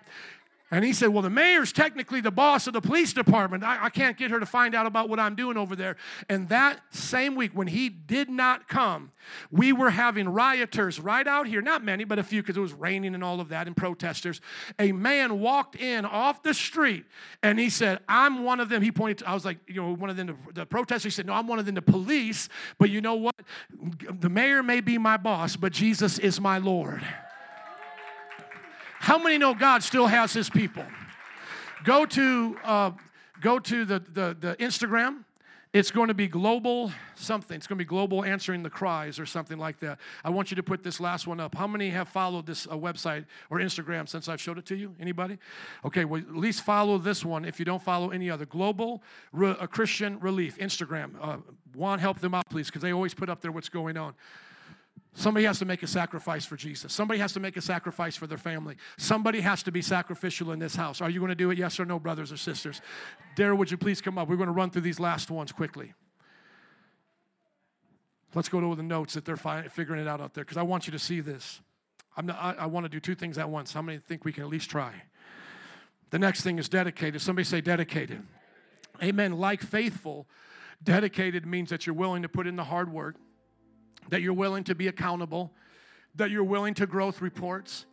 And 0.68 0.84
he 0.84 0.92
said, 0.92 1.10
Well, 1.10 1.22
the 1.22 1.30
mayor's 1.30 1.72
technically 1.72 2.20
the 2.20 2.32
boss 2.32 2.66
of 2.66 2.72
the 2.72 2.80
police 2.80 3.12
department. 3.12 3.62
I, 3.62 3.84
I, 3.84 3.90
can't 3.90 4.16
get 4.16 4.32
her 4.32 4.40
to 4.40 4.46
find 4.46 4.74
out 4.74 4.84
about 4.84 5.08
what 5.08 5.20
I'm 5.20 5.36
doing 5.36 5.56
over 5.56 5.76
there. 5.76 5.96
And 6.28 6.48
that 6.48 6.80
same 6.90 7.36
week, 7.36 7.52
when 7.54 7.68
he 7.68 7.88
did 7.88 8.28
not 8.28 8.66
come, 8.66 9.12
we 9.52 9.72
were 9.72 9.90
having 9.90 10.28
rioters 10.28 10.98
right 10.98 11.26
out 11.26 11.46
here, 11.46 11.62
not 11.62 11.84
many, 11.84 12.02
but 12.02 12.18
a 12.18 12.24
few, 12.24 12.42
because 12.42 12.56
it 12.56 12.60
was 12.60 12.72
raining 12.72 13.14
and 13.14 13.22
all 13.22 13.40
of 13.40 13.50
that, 13.50 13.68
and 13.68 13.76
protesters. 13.76 14.40
A 14.80 14.90
man 14.90 15.38
walked 15.38 15.76
in 15.76 16.04
off 16.04 16.42
the 16.42 16.52
street 16.52 17.04
and 17.44 17.60
he 17.60 17.70
said, 17.70 18.00
I'm 18.08 18.42
one 18.42 18.58
of 18.58 18.68
them. 18.68 18.82
He 18.82 18.90
pointed 18.90 19.18
to, 19.18 19.30
I 19.30 19.34
was 19.34 19.44
like, 19.44 19.58
you 19.68 19.80
know, 19.80 19.94
one 19.94 20.10
of 20.10 20.16
them, 20.16 20.26
the, 20.26 20.52
the 20.52 20.66
protesters. 20.66 21.04
He 21.04 21.16
said, 21.16 21.26
No, 21.26 21.34
I'm 21.34 21.46
one 21.46 21.60
of 21.60 21.66
them, 21.66 21.76
the 21.76 21.82
police. 21.82 22.48
But 22.78 22.90
you 22.90 23.00
know 23.00 23.14
what? 23.14 23.36
The 24.18 24.28
mayor 24.28 24.64
may 24.64 24.80
be 24.80 24.98
my 24.98 25.16
boss, 25.16 25.54
but 25.54 25.72
Jesus 25.72 26.18
is 26.18 26.40
my 26.40 26.58
Lord. 26.58 27.04
How 28.98 29.18
many 29.18 29.38
know 29.38 29.54
God 29.54 29.82
still 29.82 30.06
has 30.06 30.32
his 30.32 30.50
people? 30.50 30.84
Go 31.84 32.06
to, 32.06 32.58
uh, 32.64 32.90
go 33.40 33.58
to 33.58 33.84
the, 33.84 34.00
the, 34.00 34.36
the 34.38 34.56
Instagram. 34.58 35.24
It's 35.72 35.90
going 35.90 36.08
to 36.08 36.14
be 36.14 36.26
global 36.26 36.90
something. 37.16 37.54
It's 37.54 37.66
going 37.66 37.76
to 37.76 37.84
be 37.84 37.88
global 37.88 38.24
answering 38.24 38.62
the 38.62 38.70
cries 38.70 39.18
or 39.18 39.26
something 39.26 39.58
like 39.58 39.78
that. 39.80 39.98
I 40.24 40.30
want 40.30 40.50
you 40.50 40.54
to 40.54 40.62
put 40.62 40.82
this 40.82 41.00
last 41.00 41.26
one 41.26 41.38
up. 41.38 41.54
How 41.54 41.66
many 41.66 41.90
have 41.90 42.08
followed 42.08 42.46
this 42.46 42.66
uh, 42.66 42.70
website 42.70 43.26
or 43.50 43.58
Instagram 43.58 44.08
since 44.08 44.26
I've 44.26 44.40
showed 44.40 44.56
it 44.56 44.64
to 44.66 44.74
you? 44.74 44.94
Anybody? 44.98 45.36
Okay, 45.84 46.06
well, 46.06 46.22
at 46.22 46.34
least 46.34 46.62
follow 46.62 46.96
this 46.96 47.26
one 47.26 47.44
if 47.44 47.58
you 47.58 47.66
don't 47.66 47.82
follow 47.82 48.08
any 48.08 48.30
other. 48.30 48.46
Global 48.46 49.02
Re- 49.32 49.56
uh, 49.60 49.66
Christian 49.66 50.18
Relief, 50.20 50.56
Instagram. 50.56 51.10
Uh, 51.20 51.36
Juan, 51.74 51.98
help 51.98 52.20
them 52.20 52.32
out, 52.32 52.48
please, 52.48 52.68
because 52.68 52.80
they 52.80 52.92
always 52.92 53.12
put 53.12 53.28
up 53.28 53.42
there 53.42 53.52
what's 53.52 53.68
going 53.68 53.98
on. 53.98 54.14
Somebody 55.18 55.46
has 55.46 55.58
to 55.60 55.64
make 55.64 55.82
a 55.82 55.86
sacrifice 55.86 56.44
for 56.44 56.56
Jesus. 56.56 56.92
Somebody 56.92 57.18
has 57.20 57.32
to 57.32 57.40
make 57.40 57.56
a 57.56 57.62
sacrifice 57.62 58.16
for 58.16 58.26
their 58.26 58.36
family. 58.36 58.76
Somebody 58.98 59.40
has 59.40 59.62
to 59.62 59.72
be 59.72 59.80
sacrificial 59.80 60.52
in 60.52 60.58
this 60.58 60.76
house. 60.76 61.00
Are 61.00 61.08
you 61.08 61.20
going 61.20 61.30
to 61.30 61.34
do 61.34 61.50
it? 61.50 61.56
Yes 61.56 61.80
or 61.80 61.86
no, 61.86 61.98
brothers 61.98 62.30
or 62.30 62.36
sisters? 62.36 62.82
Dara, 63.34 63.56
would 63.56 63.70
you 63.70 63.78
please 63.78 64.02
come 64.02 64.18
up? 64.18 64.28
We're 64.28 64.36
going 64.36 64.48
to 64.48 64.52
run 64.52 64.68
through 64.68 64.82
these 64.82 65.00
last 65.00 65.30
ones 65.30 65.52
quickly. 65.52 65.94
Let's 68.34 68.50
go 68.50 68.60
to 68.60 68.76
the 68.76 68.82
notes 68.82 69.14
that 69.14 69.24
they're 69.24 69.38
figuring 69.38 70.02
it 70.02 70.06
out 70.06 70.20
out 70.20 70.34
there 70.34 70.44
because 70.44 70.58
I 70.58 70.62
want 70.62 70.86
you 70.86 70.90
to 70.90 70.98
see 70.98 71.20
this. 71.20 71.62
Not, 72.22 72.36
I, 72.38 72.64
I 72.64 72.66
want 72.66 72.84
to 72.84 72.90
do 72.90 73.00
two 73.00 73.14
things 73.14 73.38
at 73.38 73.48
once. 73.48 73.72
How 73.72 73.80
many 73.80 73.96
think 73.96 74.26
we 74.26 74.34
can 74.34 74.42
at 74.42 74.50
least 74.50 74.68
try? 74.68 74.92
The 76.10 76.18
next 76.18 76.42
thing 76.42 76.58
is 76.58 76.68
dedicated. 76.68 77.22
Somebody 77.22 77.44
say 77.44 77.62
dedicated. 77.62 78.22
Amen. 79.02 79.38
Like 79.38 79.62
faithful, 79.62 80.26
dedicated 80.84 81.46
means 81.46 81.70
that 81.70 81.86
you're 81.86 81.94
willing 81.94 82.20
to 82.20 82.28
put 82.28 82.46
in 82.46 82.56
the 82.56 82.64
hard 82.64 82.92
work 82.92 83.16
that 84.10 84.22
you're 84.22 84.34
willing 84.34 84.64
to 84.64 84.74
be 84.74 84.88
accountable, 84.88 85.52
that 86.14 86.30
you're 86.30 86.44
willing 86.44 86.74
to 86.74 86.86
growth 86.86 87.20
reports. 87.20 87.86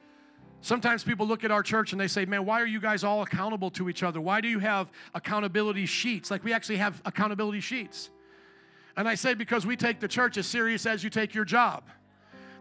Sometimes 0.62 1.04
people 1.04 1.28
look 1.28 1.44
at 1.44 1.52
our 1.52 1.62
church 1.62 1.92
and 1.92 2.00
they 2.00 2.08
say, 2.08 2.26
Man, 2.26 2.46
why 2.46 2.62
are 2.62 2.66
you 2.66 2.80
guys 2.80 3.04
all 3.04 3.22
accountable 3.22 3.70
to 3.72 3.90
each 3.90 4.02
other? 4.02 4.22
Why 4.22 4.40
do 4.40 4.48
you 4.48 4.60
have 4.60 4.92
accountability 5.14 5.86
sheets? 5.86 6.32
Like 6.32 6.44
we 6.44 6.54
actually 6.54 6.78
have 6.78 7.02
accountability 7.06 7.60
sheets. 7.60 8.10
And 8.96 9.08
I 9.08 9.16
say, 9.16 9.34
Because 9.34 9.66
we 9.66 9.76
take 9.76 10.00
the 10.00 10.08
church 10.08 10.38
as 10.38 10.48
serious 10.48 10.86
as 10.86 11.04
you 11.04 11.10
take 11.10 11.34
your 11.34 11.46
job. 11.46 11.84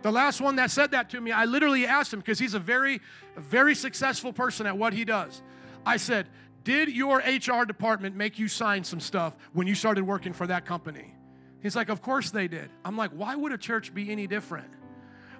The 0.02 0.10
last 0.10 0.40
one 0.40 0.56
that 0.56 0.72
said 0.72 0.90
that 0.90 1.10
to 1.10 1.20
me, 1.20 1.30
I 1.30 1.44
literally 1.44 1.86
asked 1.86 2.12
him 2.12 2.18
because 2.18 2.40
he's 2.40 2.54
a 2.54 2.58
very, 2.58 3.00
very 3.36 3.74
successful 3.74 4.32
person 4.32 4.66
at 4.66 4.76
what 4.76 4.92
he 4.92 5.04
does. 5.04 5.42
I 5.86 5.96
said, 5.96 6.26
Did 6.64 6.88
your 6.88 7.18
HR 7.18 7.64
department 7.64 8.16
make 8.16 8.36
you 8.38 8.48
sign 8.48 8.82
some 8.82 8.98
stuff 8.98 9.36
when 9.52 9.68
you 9.68 9.76
started 9.76 10.04
working 10.04 10.32
for 10.32 10.46
that 10.48 10.66
company? 10.66 11.14
He's 11.62 11.76
like, 11.76 11.88
Of 11.88 12.02
course 12.02 12.30
they 12.30 12.48
did. 12.48 12.70
I'm 12.84 12.96
like, 12.96 13.10
Why 13.12 13.34
would 13.34 13.52
a 13.52 13.58
church 13.58 13.94
be 13.94 14.10
any 14.10 14.26
different? 14.26 14.68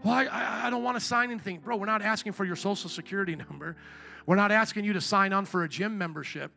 Well, 0.04 0.14
I, 0.14 0.66
I 0.66 0.70
don't 0.70 0.82
want 0.82 0.96
to 0.98 1.04
sign 1.04 1.30
anything. 1.30 1.58
Bro, 1.58 1.76
we're 1.76 1.86
not 1.86 2.02
asking 2.02 2.32
for 2.32 2.44
your 2.44 2.56
social 2.56 2.90
security 2.90 3.36
number. 3.50 3.76
We're 4.26 4.36
not 4.36 4.52
asking 4.52 4.84
you 4.84 4.92
to 4.94 5.00
sign 5.00 5.32
on 5.32 5.44
for 5.44 5.64
a 5.64 5.68
gym 5.68 5.98
membership. 5.98 6.52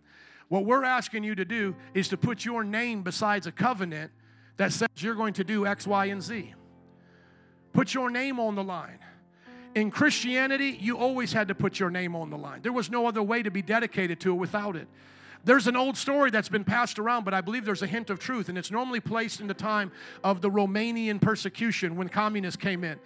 What 0.48 0.66
we're 0.66 0.84
asking 0.84 1.24
you 1.24 1.36
to 1.36 1.46
do 1.46 1.76
is 1.94 2.08
to 2.10 2.18
put 2.18 2.46
your 2.46 2.64
name 2.64 3.02
besides 3.02 3.48
a 3.48 3.52
covenant 3.52 4.12
that 4.58 4.72
says 4.72 4.90
you're 4.98 5.16
going 5.16 5.34
to 5.34 5.44
do 5.44 5.66
X, 5.66 5.88
Y, 5.88 6.06
and 6.06 6.22
Z. 6.22 6.54
Put 7.74 7.94
your 7.94 8.10
name 8.10 8.40
on 8.40 8.56
the 8.56 8.64
line. 8.64 9.00
In 9.74 9.92
Christianity, 9.92 10.78
you 10.80 10.98
always 10.98 11.34
had 11.34 11.50
to 11.50 11.56
put 11.56 11.80
your 11.80 11.90
name 11.90 12.16
on 12.16 12.30
the 12.30 12.38
line. 12.38 12.62
There 12.62 12.72
was 12.72 12.90
no 12.90 13.08
other 13.08 13.22
way 13.22 13.44
to 13.44 13.52
be 13.52 13.62
dedicated 13.62 14.22
to 14.22 14.32
it 14.32 14.36
without 14.36 14.76
it. 14.78 14.88
There's 15.46 15.68
an 15.68 15.76
old 15.76 15.96
story 15.96 16.32
that's 16.32 16.50
been 16.50 16.64
passed 16.64 16.98
around, 16.98 17.24
but 17.24 17.36
I 17.36 17.42
believe 17.42 17.66
there's 17.66 17.84
a 17.84 17.88
hint 17.88 18.10
of 18.10 18.18
truth, 18.20 18.50
and 18.50 18.58
it's 18.58 18.72
normally 18.72 19.00
placed 19.00 19.40
in 19.40 19.48
the 19.48 19.54
time 19.54 19.92
of 20.24 20.42
the 20.42 20.50
Romanian 20.50 21.22
persecution 21.22 21.96
when 21.96 22.10
communists 22.10 22.58
came 22.58 22.84
in. 22.84 23.00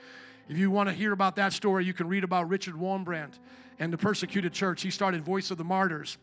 If 0.47 0.57
you 0.57 0.71
want 0.71 0.87
to 0.87 0.95
hear 0.95 1.11
about 1.11 1.35
that 1.35 1.51
story, 1.51 1.83
you 1.83 1.93
can 1.93 2.07
read 2.07 2.23
about 2.23 2.47
Richard 2.47 2.75
Wurmbrand 2.75 3.33
and 3.77 3.91
the 3.91 3.97
persecuted 3.97 4.53
church. 4.53 4.81
He 4.81 4.89
started 4.89 5.23
Voice 5.23 5.51
of 5.51 5.57
the 5.57 5.65
Martyrs. 5.65 6.17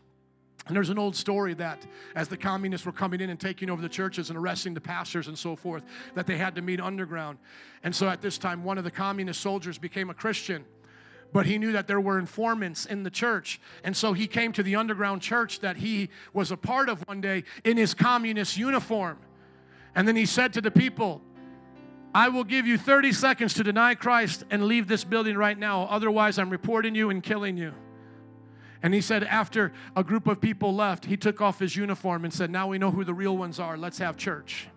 And 0.65 0.75
there's 0.75 0.89
an 0.89 0.97
old 0.97 1.15
story 1.15 1.53
that 1.53 1.85
as 2.15 2.27
the 2.27 2.35
communists 2.35 2.85
were 2.85 2.91
coming 2.91 3.21
in 3.21 3.29
and 3.29 3.39
taking 3.39 3.69
over 3.69 3.81
the 3.81 3.87
churches 3.87 4.29
and 4.29 4.37
arresting 4.37 4.73
the 4.73 4.81
pastors 4.81 5.27
and 5.27 5.37
so 5.37 5.55
forth, 5.55 5.83
that 6.15 6.25
they 6.25 6.35
had 6.35 6.55
to 6.55 6.61
meet 6.61 6.81
underground. 6.81 7.37
And 7.83 7.95
so 7.95 8.09
at 8.09 8.21
this 8.21 8.37
time, 8.39 8.63
one 8.63 8.77
of 8.77 8.83
the 8.83 8.91
communist 8.91 9.39
soldiers 9.39 9.77
became 9.77 10.09
a 10.09 10.13
Christian 10.15 10.65
but 11.33 11.45
he 11.45 11.57
knew 11.57 11.71
that 11.73 11.87
there 11.87 11.99
were 11.99 12.19
informants 12.19 12.85
in 12.85 13.03
the 13.03 13.09
church. 13.09 13.59
And 13.83 13.95
so 13.95 14.13
he 14.13 14.27
came 14.27 14.51
to 14.53 14.63
the 14.63 14.75
underground 14.75 15.21
church 15.21 15.59
that 15.59 15.77
he 15.77 16.09
was 16.33 16.51
a 16.51 16.57
part 16.57 16.89
of 16.89 17.07
one 17.07 17.21
day 17.21 17.43
in 17.63 17.77
his 17.77 17.93
communist 17.93 18.57
uniform. 18.57 19.19
And 19.95 20.07
then 20.07 20.15
he 20.15 20.25
said 20.25 20.53
to 20.53 20.61
the 20.61 20.71
people, 20.71 21.21
I 22.13 22.29
will 22.29 22.43
give 22.43 22.65
you 22.65 22.77
30 22.77 23.11
seconds 23.11 23.53
to 23.55 23.63
deny 23.63 23.93
Christ 23.93 24.45
and 24.49 24.65
leave 24.65 24.87
this 24.87 25.03
building 25.03 25.37
right 25.37 25.57
now. 25.57 25.83
Otherwise, 25.83 26.39
I'm 26.39 26.49
reporting 26.49 26.95
you 26.95 27.09
and 27.09 27.21
killing 27.21 27.57
you. 27.57 27.73
And 28.81 28.93
he 28.93 29.01
said, 29.01 29.23
after 29.23 29.73
a 29.95 30.03
group 30.03 30.27
of 30.27 30.39
people 30.39 30.73
left, 30.73 31.05
he 31.05 31.17
took 31.17 31.41
off 31.41 31.59
his 31.59 31.75
uniform 31.75 32.23
and 32.23 32.33
said, 32.33 32.49
Now 32.49 32.67
we 32.67 32.77
know 32.77 32.91
who 32.91 33.03
the 33.03 33.13
real 33.13 33.35
ones 33.35 33.59
are. 33.59 33.77
Let's 33.77 33.97
have 33.97 34.17
church. 34.17 34.67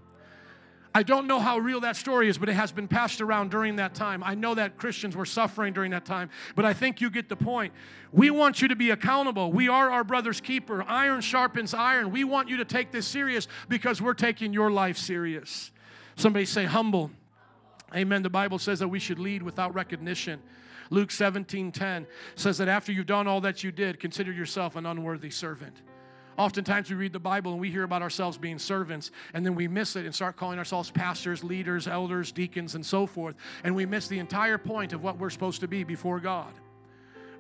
I 0.93 1.05
don't 1.05 1.29
know 1.29 1.39
how 1.39 1.59
real 1.59 1.81
that 1.81 1.97
story 1.97 2.29
is, 2.29 2.37
but 2.37 2.49
it 2.49 2.55
has 2.55 2.73
been 2.73 2.89
passed 2.89 3.21
around 3.21 3.53
during 3.53 3.77
that 3.77 3.95
time. 3.95 4.25
I 4.25 4.35
know 4.35 4.57
that 4.57 4.77
Christians 4.77 5.15
were 5.15 5.25
suffering 5.25 5.73
during 5.73 5.93
that 5.93 6.05
time, 6.05 6.31
but 6.57 6.65
I 6.65 6.73
think 6.73 7.01
you 7.01 7.11
get 7.11 7.29
the 7.29 7.37
point. 7.37 7.73
We 8.13 8.31
want 8.31 8.61
you 8.61 8.67
to 8.69 8.77
be 8.77 8.91
accountable. 8.91 9.53
We 9.53 9.69
are 9.69 9.89
our 9.89 10.03
brother's 10.03 10.41
keeper. 10.41 10.85
Iron 10.89 11.21
sharpens 11.21 11.75
iron. 11.75 12.11
We 12.11 12.25
want 12.25 12.49
you 12.49 12.57
to 12.57 12.65
take 12.65 12.91
this 12.91 13.07
serious 13.07 13.47
because 13.69 14.03
we're 14.03 14.15
taking 14.15 14.53
your 14.53 14.71
life 14.71 14.99
serious. 14.99 15.71
Somebody 16.17 16.45
say 16.45 16.65
humble. 16.65 17.13
Amen. 17.95 18.23
The 18.23 18.31
Bible 18.31 18.59
says 18.59 18.81
that 18.81 18.89
we 18.89 18.99
should 18.99 19.21
lead 19.21 19.43
without 19.43 19.73
recognition. 19.75 20.41
Luke 20.91 21.13
17 21.13 21.71
10 21.71 22.07
says 22.35 22.59
that 22.59 22.67
after 22.67 22.91
you've 22.91 23.07
done 23.07 23.29
all 23.29 23.41
that 23.43 23.63
you 23.63 23.71
did, 23.71 24.01
consider 24.01 24.33
yourself 24.33 24.75
an 24.75 24.87
unworthy 24.87 25.31
servant. 25.31 25.83
Oftentimes 26.41 26.89
we 26.89 26.97
read 26.97 27.13
the 27.13 27.21
Bible 27.21 27.53
and 27.53 27.61
we 27.61 27.71
hear 27.71 27.83
about 27.83 28.01
ourselves 28.01 28.39
being 28.39 28.59
servants, 28.59 29.11
and 29.35 29.45
then 29.45 29.55
we 29.55 29.69
miss 29.69 29.95
it 29.95 30.07
and 30.07 30.15
start 30.15 30.39
calling 30.39 30.59
ourselves 30.59 30.91
pastors, 30.91 31.45
leaders, 31.45 31.87
elders, 31.87 32.33
deacons, 32.33 32.75
and 32.75 32.87
so 32.87 33.07
forth. 33.07 33.37
And 33.63 33.75
we 33.75 33.85
miss 33.85 34.09
the 34.09 34.19
entire 34.19 34.57
point 34.57 34.95
of 34.95 35.03
what 35.03 35.19
we're 35.19 35.29
supposed 35.29 35.61
to 35.61 35.69
be 35.69 35.85
before 35.85 36.19
God. 36.19 36.55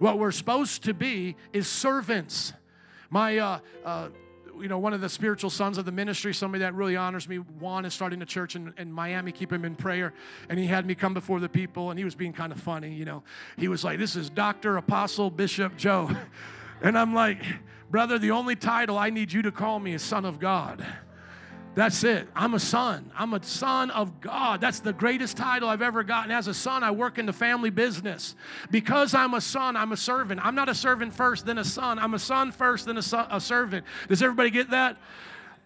What 0.01 0.18
we're 0.18 0.32
supposed 0.32 0.85
to 0.85 0.93
be 0.93 1.36
is 1.55 1.66
servants. 1.66 2.52
My, 3.09 3.39
uh, 3.39 3.59
uh, 3.86 4.09
you 4.60 4.68
know, 4.68 4.78
one 4.78 4.93
of 4.93 5.01
the 5.01 5.09
spiritual 5.09 5.48
sons 5.48 5.78
of 5.78 5.86
the 5.86 5.93
ministry, 5.93 6.35
somebody 6.35 6.60
that 6.60 6.74
really 6.74 6.97
honors 6.97 7.27
me, 7.27 7.36
Juan 7.36 7.86
is 7.86 7.94
starting 7.94 8.20
a 8.20 8.27
church 8.27 8.55
in, 8.55 8.74
in 8.77 8.93
Miami. 8.93 9.32
Keep 9.32 9.51
him 9.51 9.64
in 9.64 9.77
prayer. 9.77 10.12
And 10.51 10.59
he 10.59 10.66
had 10.66 10.85
me 10.85 10.94
come 10.94 11.14
before 11.14 11.40
the 11.40 11.48
people, 11.48 11.89
and 11.89 11.98
he 11.98 12.05
was 12.05 12.14
being 12.14 12.35
kind 12.35 12.52
of 12.52 12.60
funny, 12.60 12.93
you 12.93 13.06
know. 13.06 13.22
He 13.56 13.68
was 13.68 13.82
like, 13.82 13.98
This 13.98 14.14
is 14.14 14.28
Dr. 14.28 14.77
Apostle 14.77 15.31
Bishop 15.31 15.78
Joe. 15.78 16.10
And 16.82 16.97
I'm 16.97 17.14
like, 17.14 17.43
brother, 17.91 18.19
the 18.19 18.31
only 18.31 18.57
title 18.57 18.97
I 18.97 19.11
need 19.11 19.33
you 19.33 19.43
to 19.43 19.53
call 19.53 19.79
me 19.79 19.95
is 19.95 20.03
Son 20.03 20.25
of 20.25 20.39
God. 20.39 20.85
That's 21.75 22.03
it. 22.03 22.27
I'm 22.35 22.55
a 22.55 22.59
son. 22.59 23.12
I'm 23.17 23.33
a 23.33 23.43
son 23.43 23.91
of 23.91 24.21
God. 24.21 24.61
That's 24.61 24.81
the 24.81 24.93
greatest 24.93 25.37
title 25.37 25.69
I've 25.69 25.83
ever 25.83 26.03
gotten. 26.03 26.33
As 26.33 26.49
a 26.49 26.55
son, 26.55 26.83
I 26.83 26.91
work 26.91 27.17
in 27.17 27.27
the 27.27 27.33
family 27.33 27.71
business. 27.71 28.35
Because 28.73 29.15
I'm 29.15 29.35
a 29.35 29.41
son, 29.41 29.77
I'm 29.77 29.93
a 29.93 29.97
servant. 29.97 30.41
I'm 30.45 30.57
not 30.57 30.69
a 30.69 30.75
servant 30.75 31.15
first, 31.15 31.47
then 31.47 31.59
a 31.59 31.65
son. 31.65 32.01
I'm 32.01 32.15
a 32.15 32.19
son 32.19 32.51
first, 32.51 32.87
then 32.87 32.97
a, 32.97 33.03
son, 33.03 33.29
a 33.31 33.41
servant. 33.41 33.87
Does 34.09 34.21
everybody 34.21 34.51
get 34.51 34.71
that? 34.71 34.97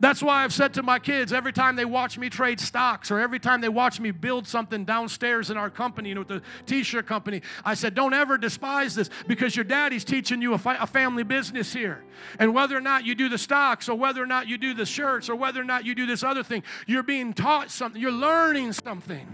That's 0.01 0.23
why 0.23 0.43
I've 0.43 0.53
said 0.53 0.75
to 0.75 0.83
my 0.83 0.99
kids 0.99 1.33
every 1.33 1.53
time 1.53 1.77
they 1.77 1.85
watch 1.85 2.19
me 2.19 2.29
trade 2.29 2.59
stocks 2.59 3.11
or 3.11 3.21
every 3.21 3.39
time 3.39 3.61
they 3.61 3.69
watch 3.69 4.01
me 4.01 4.11
build 4.11 4.47
something 4.47 4.85
downstairs 4.85 5.51
in 5.51 5.57
our 5.57 5.71
company, 5.71 6.09
you 6.09 6.17
know, 6.17 6.23
with 6.23 6.29
the 6.29 6.43
t 6.67 6.83
shirt 6.83 7.07
company, 7.07 7.43
I 7.65 7.75
said, 7.75 7.95
don't 7.95 8.13
ever 8.13 8.37
despise 8.37 8.97
this 8.97 9.09
because 9.29 9.55
your 9.55 9.65
daddy's 9.65 10.05
teaching 10.05 10.43
you 10.43 10.53
a, 10.55 10.59
fi- 10.59 10.77
a, 10.77 10.87
family 10.87 11.23
business 11.23 11.73
here. 11.73 12.05
And 12.41 12.53
whether 12.53 12.77
or 12.77 12.81
not 12.81 13.07
you 13.07 13.15
do 13.15 13.29
the 13.29 13.39
stocks 13.39 13.89
or 13.89 13.97
whether 13.97 14.23
or 14.23 14.27
not 14.27 14.49
you 14.49 14.59
do 14.59 14.75
the 14.75 14.87
shirts 14.87 15.29
or 15.29 15.37
whether 15.37 15.61
or 15.61 15.65
not 15.65 15.85
you 15.85 15.95
do 15.95 16.07
this 16.07 16.25
other 16.25 16.43
thing, 16.43 16.65
you're 16.87 17.05
being 17.05 17.33
taught 17.33 17.71
something, 17.71 18.01
you're 18.01 18.11
learning 18.11 18.73
something. 18.73 19.27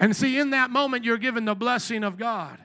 And 0.00 0.16
see, 0.16 0.38
in 0.38 0.50
that 0.50 0.70
moment, 0.70 1.04
you're 1.04 1.18
given 1.18 1.44
the 1.44 1.54
blessing 1.54 2.02
of 2.02 2.18
God. 2.18 2.58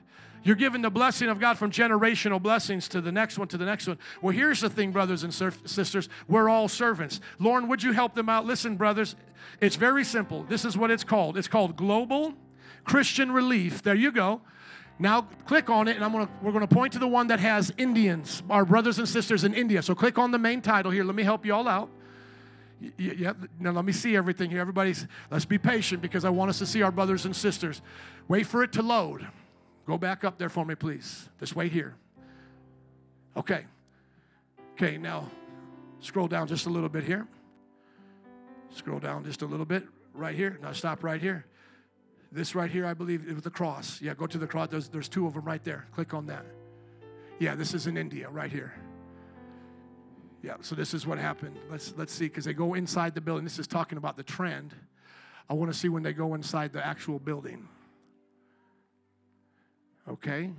You're 0.46 0.54
given 0.54 0.80
the 0.80 0.90
blessing 0.90 1.28
of 1.28 1.40
God 1.40 1.58
from 1.58 1.72
generational 1.72 2.40
blessings 2.40 2.86
to 2.90 3.00
the 3.00 3.10
next 3.10 3.36
one, 3.36 3.48
to 3.48 3.58
the 3.58 3.64
next 3.64 3.88
one. 3.88 3.98
Well, 4.22 4.32
here's 4.32 4.60
the 4.60 4.70
thing, 4.70 4.92
brothers 4.92 5.24
and 5.24 5.34
sisters. 5.34 6.08
We're 6.28 6.48
all 6.48 6.68
servants. 6.68 7.20
Lauren, 7.40 7.66
would 7.66 7.82
you 7.82 7.90
help 7.90 8.14
them 8.14 8.28
out? 8.28 8.46
Listen, 8.46 8.76
brothers, 8.76 9.16
it's 9.60 9.74
very 9.74 10.04
simple. 10.04 10.44
This 10.44 10.64
is 10.64 10.78
what 10.78 10.92
it's 10.92 11.02
called 11.02 11.36
it's 11.36 11.48
called 11.48 11.76
Global 11.76 12.32
Christian 12.84 13.32
Relief. 13.32 13.82
There 13.82 13.96
you 13.96 14.12
go. 14.12 14.40
Now 15.00 15.22
click 15.46 15.68
on 15.68 15.88
it, 15.88 15.96
and 15.96 16.04
I'm 16.04 16.12
gonna 16.12 16.28
we're 16.40 16.52
gonna 16.52 16.68
point 16.68 16.92
to 16.92 17.00
the 17.00 17.08
one 17.08 17.26
that 17.26 17.40
has 17.40 17.72
Indians, 17.76 18.44
our 18.48 18.64
brothers 18.64 19.00
and 19.00 19.08
sisters 19.08 19.42
in 19.42 19.52
India. 19.52 19.82
So 19.82 19.96
click 19.96 20.16
on 20.16 20.30
the 20.30 20.38
main 20.38 20.60
title 20.62 20.92
here. 20.92 21.02
Let 21.02 21.16
me 21.16 21.24
help 21.24 21.44
you 21.44 21.54
all 21.54 21.66
out. 21.66 21.90
Yeah, 22.96 23.32
now 23.58 23.72
let 23.72 23.84
me 23.84 23.92
see 23.92 24.14
everything 24.16 24.50
here. 24.50 24.60
Everybody's 24.60 25.08
let's 25.28 25.44
be 25.44 25.58
patient 25.58 26.02
because 26.02 26.24
I 26.24 26.30
want 26.30 26.50
us 26.50 26.60
to 26.60 26.66
see 26.66 26.82
our 26.82 26.92
brothers 26.92 27.24
and 27.24 27.34
sisters. 27.34 27.82
Wait 28.28 28.46
for 28.46 28.62
it 28.62 28.70
to 28.74 28.82
load. 28.82 29.26
Go 29.86 29.96
back 29.96 30.24
up 30.24 30.38
there 30.38 30.48
for 30.48 30.64
me, 30.64 30.74
please. 30.74 31.28
Just 31.38 31.54
wait 31.54 31.72
here. 31.72 31.94
Okay. 33.36 33.64
Okay, 34.72 34.98
now 34.98 35.30
scroll 36.00 36.28
down 36.28 36.48
just 36.48 36.66
a 36.66 36.70
little 36.70 36.88
bit 36.88 37.04
here. 37.04 37.26
Scroll 38.70 38.98
down 38.98 39.24
just 39.24 39.42
a 39.42 39.46
little 39.46 39.64
bit 39.64 39.84
right 40.12 40.34
here. 40.34 40.58
Now 40.60 40.72
stop 40.72 41.04
right 41.04 41.20
here. 41.20 41.46
This 42.32 42.54
right 42.54 42.70
here, 42.70 42.84
I 42.84 42.92
believe, 42.92 43.28
it 43.28 43.34
was 43.34 43.44
the 43.44 43.50
cross. 43.50 44.02
Yeah, 44.02 44.14
go 44.14 44.26
to 44.26 44.36
the 44.36 44.46
cross. 44.46 44.68
There's, 44.68 44.88
there's 44.88 45.08
two 45.08 45.26
of 45.26 45.34
them 45.34 45.44
right 45.44 45.62
there. 45.62 45.86
Click 45.92 46.12
on 46.12 46.26
that. 46.26 46.44
Yeah, 47.38 47.54
this 47.54 47.72
is 47.72 47.86
in 47.86 47.96
India 47.96 48.28
right 48.28 48.50
here. 48.50 48.74
Yeah, 50.42 50.56
so 50.60 50.74
this 50.74 50.94
is 50.94 51.06
what 51.06 51.18
happened. 51.18 51.58
Let's 51.70 51.94
let's 51.96 52.12
see, 52.12 52.26
because 52.26 52.44
they 52.44 52.52
go 52.52 52.74
inside 52.74 53.14
the 53.14 53.20
building. 53.20 53.44
This 53.44 53.58
is 53.58 53.66
talking 53.66 53.98
about 53.98 54.16
the 54.16 54.22
trend. 54.22 54.74
I 55.48 55.54
want 55.54 55.72
to 55.72 55.78
see 55.78 55.88
when 55.88 56.02
they 56.02 56.12
go 56.12 56.34
inside 56.34 56.72
the 56.72 56.84
actual 56.84 57.18
building. 57.18 57.68
Okay? 60.08 60.50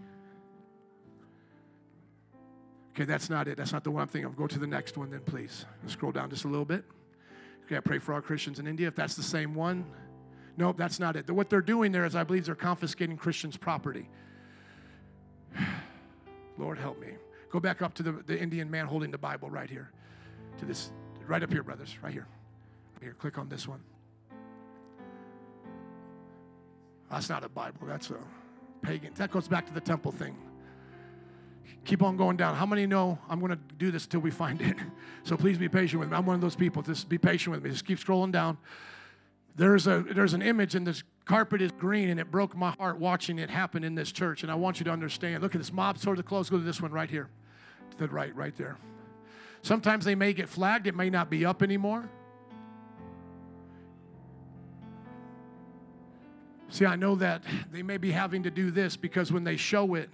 Okay, 2.92 3.06
that's 3.06 3.30
not 3.30 3.48
it. 3.48 3.58
That's 3.58 3.72
not 3.72 3.84
the 3.84 3.92
one 3.92 4.02
I'm 4.02 4.08
thinking 4.08 4.26
of. 4.26 4.36
Go 4.36 4.48
to 4.48 4.58
the 4.58 4.68
next 4.68 4.98
one 4.98 5.12
then, 5.12 5.22
please. 5.22 5.66
Scroll 5.86 6.12
down 6.12 6.30
just 6.30 6.46
a 6.46 6.48
little 6.48 6.66
bit. 6.66 6.84
Okay, 7.66 7.78
I 7.78 7.80
pray 7.80 8.00
for 8.00 8.14
all 8.14 8.22
Christians 8.22 8.60
in 8.60 8.66
India. 8.66 8.88
If 8.88 8.96
that's 8.96 9.16
the 9.16 9.24
same 9.24 9.54
one, 9.54 9.86
nope, 10.58 10.78
that's 10.78 11.00
not 11.00 11.16
it. 11.16 11.30
What 11.30 11.50
they're 11.50 11.62
doing 11.62 11.92
there 11.92 12.06
is, 12.06 12.16
I 12.16 12.24
believe, 12.24 12.46
they're 12.46 12.56
confiscating 12.56 13.18
Christians' 13.18 13.56
property. 13.56 14.10
Lord, 16.58 16.80
help 16.80 17.00
me. 17.00 17.10
Go 17.50 17.60
back 17.60 17.82
up 17.82 17.94
to 17.96 18.04
the, 18.04 18.12
the 18.14 18.40
Indian 18.40 18.72
man 18.72 18.88
holding 18.88 19.12
the 19.12 19.18
Bible 19.18 19.50
right 19.50 19.70
here. 19.70 19.92
To 20.58 20.66
this, 20.66 20.92
right 21.28 21.44
up 21.44 21.52
here, 21.52 21.62
brothers, 21.62 21.96
right 22.02 22.12
here. 22.12 22.28
Here, 23.00 23.14
click 23.14 23.38
on 23.38 23.48
this 23.48 23.68
one. 23.68 23.82
That's 27.12 27.30
not 27.30 27.44
a 27.44 27.50
Bible, 27.50 27.86
that's 27.86 28.10
a 28.10 28.18
pagan. 28.82 29.12
That 29.16 29.32
goes 29.32 29.48
back 29.48 29.66
to 29.68 29.74
the 29.74 29.82
temple 29.82 30.12
thing. 30.12 30.36
Keep 31.86 32.04
on 32.04 32.18
going 32.18 32.36
down. 32.36 32.56
How 32.56 32.66
many 32.66 32.86
know 32.86 33.18
I'm 33.30 33.40
going 33.40 33.52
to 33.52 33.60
do 33.78 33.92
this 33.92 34.04
until 34.04 34.20
we 34.20 34.32
find 34.32 34.62
it? 34.62 34.76
So 35.24 35.36
please 35.36 35.58
be 35.58 35.68
patient 35.68 36.00
with 36.00 36.10
me. 36.10 36.16
I'm 36.16 36.26
one 36.26 36.36
of 36.36 36.42
those 36.42 36.56
people. 36.56 36.82
Just 36.82 37.10
be 37.10 37.18
patient 37.18 37.54
with 37.54 37.62
me. 37.62 37.70
Just 37.70 37.84
keep 37.86 38.00
scrolling 38.00 38.32
down. 38.32 38.58
There's 39.58 39.86
a 39.86 40.06
there's 40.10 40.34
an 40.34 40.42
image 40.42 40.74
and 40.74 40.88
this 40.88 41.04
carpet 41.26 41.62
is 41.62 41.74
green 41.74 42.08
and 42.08 42.18
it 42.18 42.32
broke 42.32 42.56
my 42.56 42.72
heart 42.80 42.98
watching 42.98 43.38
it 43.38 43.50
happen 43.50 43.84
in 43.84 43.94
this 43.94 44.10
church. 44.14 44.44
And 44.44 44.50
I 44.50 44.56
want 44.56 44.80
you 44.80 44.86
to 44.86 44.92
understand. 44.92 45.44
Look 45.44 45.54
at 45.54 45.60
this 45.60 45.74
mob 45.74 45.98
sword 45.98 46.18
the 46.18 46.24
clothes. 46.24 46.50
Go 46.50 46.58
to 46.58 46.64
this 46.64 46.82
one 46.82 46.94
right 46.94 47.10
here. 47.10 47.28
To 47.92 47.98
the 47.98 48.08
right, 48.08 48.34
right 48.38 48.56
there. 48.56 48.78
Sometimes 49.64 50.06
they 50.06 50.16
may 50.16 50.32
get 50.32 50.48
flagged. 50.48 50.88
It 50.88 50.96
may 50.96 51.10
not 51.10 51.30
be 51.30 51.46
up 51.46 51.62
anymore. 51.62 52.10
See, 56.70 56.86
I 56.86 56.96
know 56.96 57.16
that 57.16 57.44
they 57.72 57.82
may 57.82 57.98
be 57.98 58.12
having 58.12 58.44
to 58.44 58.52
do 58.52 58.72
this 58.72 58.98
because 58.98 59.32
when 59.32 59.44
they 59.44 59.58
show 59.58 59.96
it, 59.96 60.10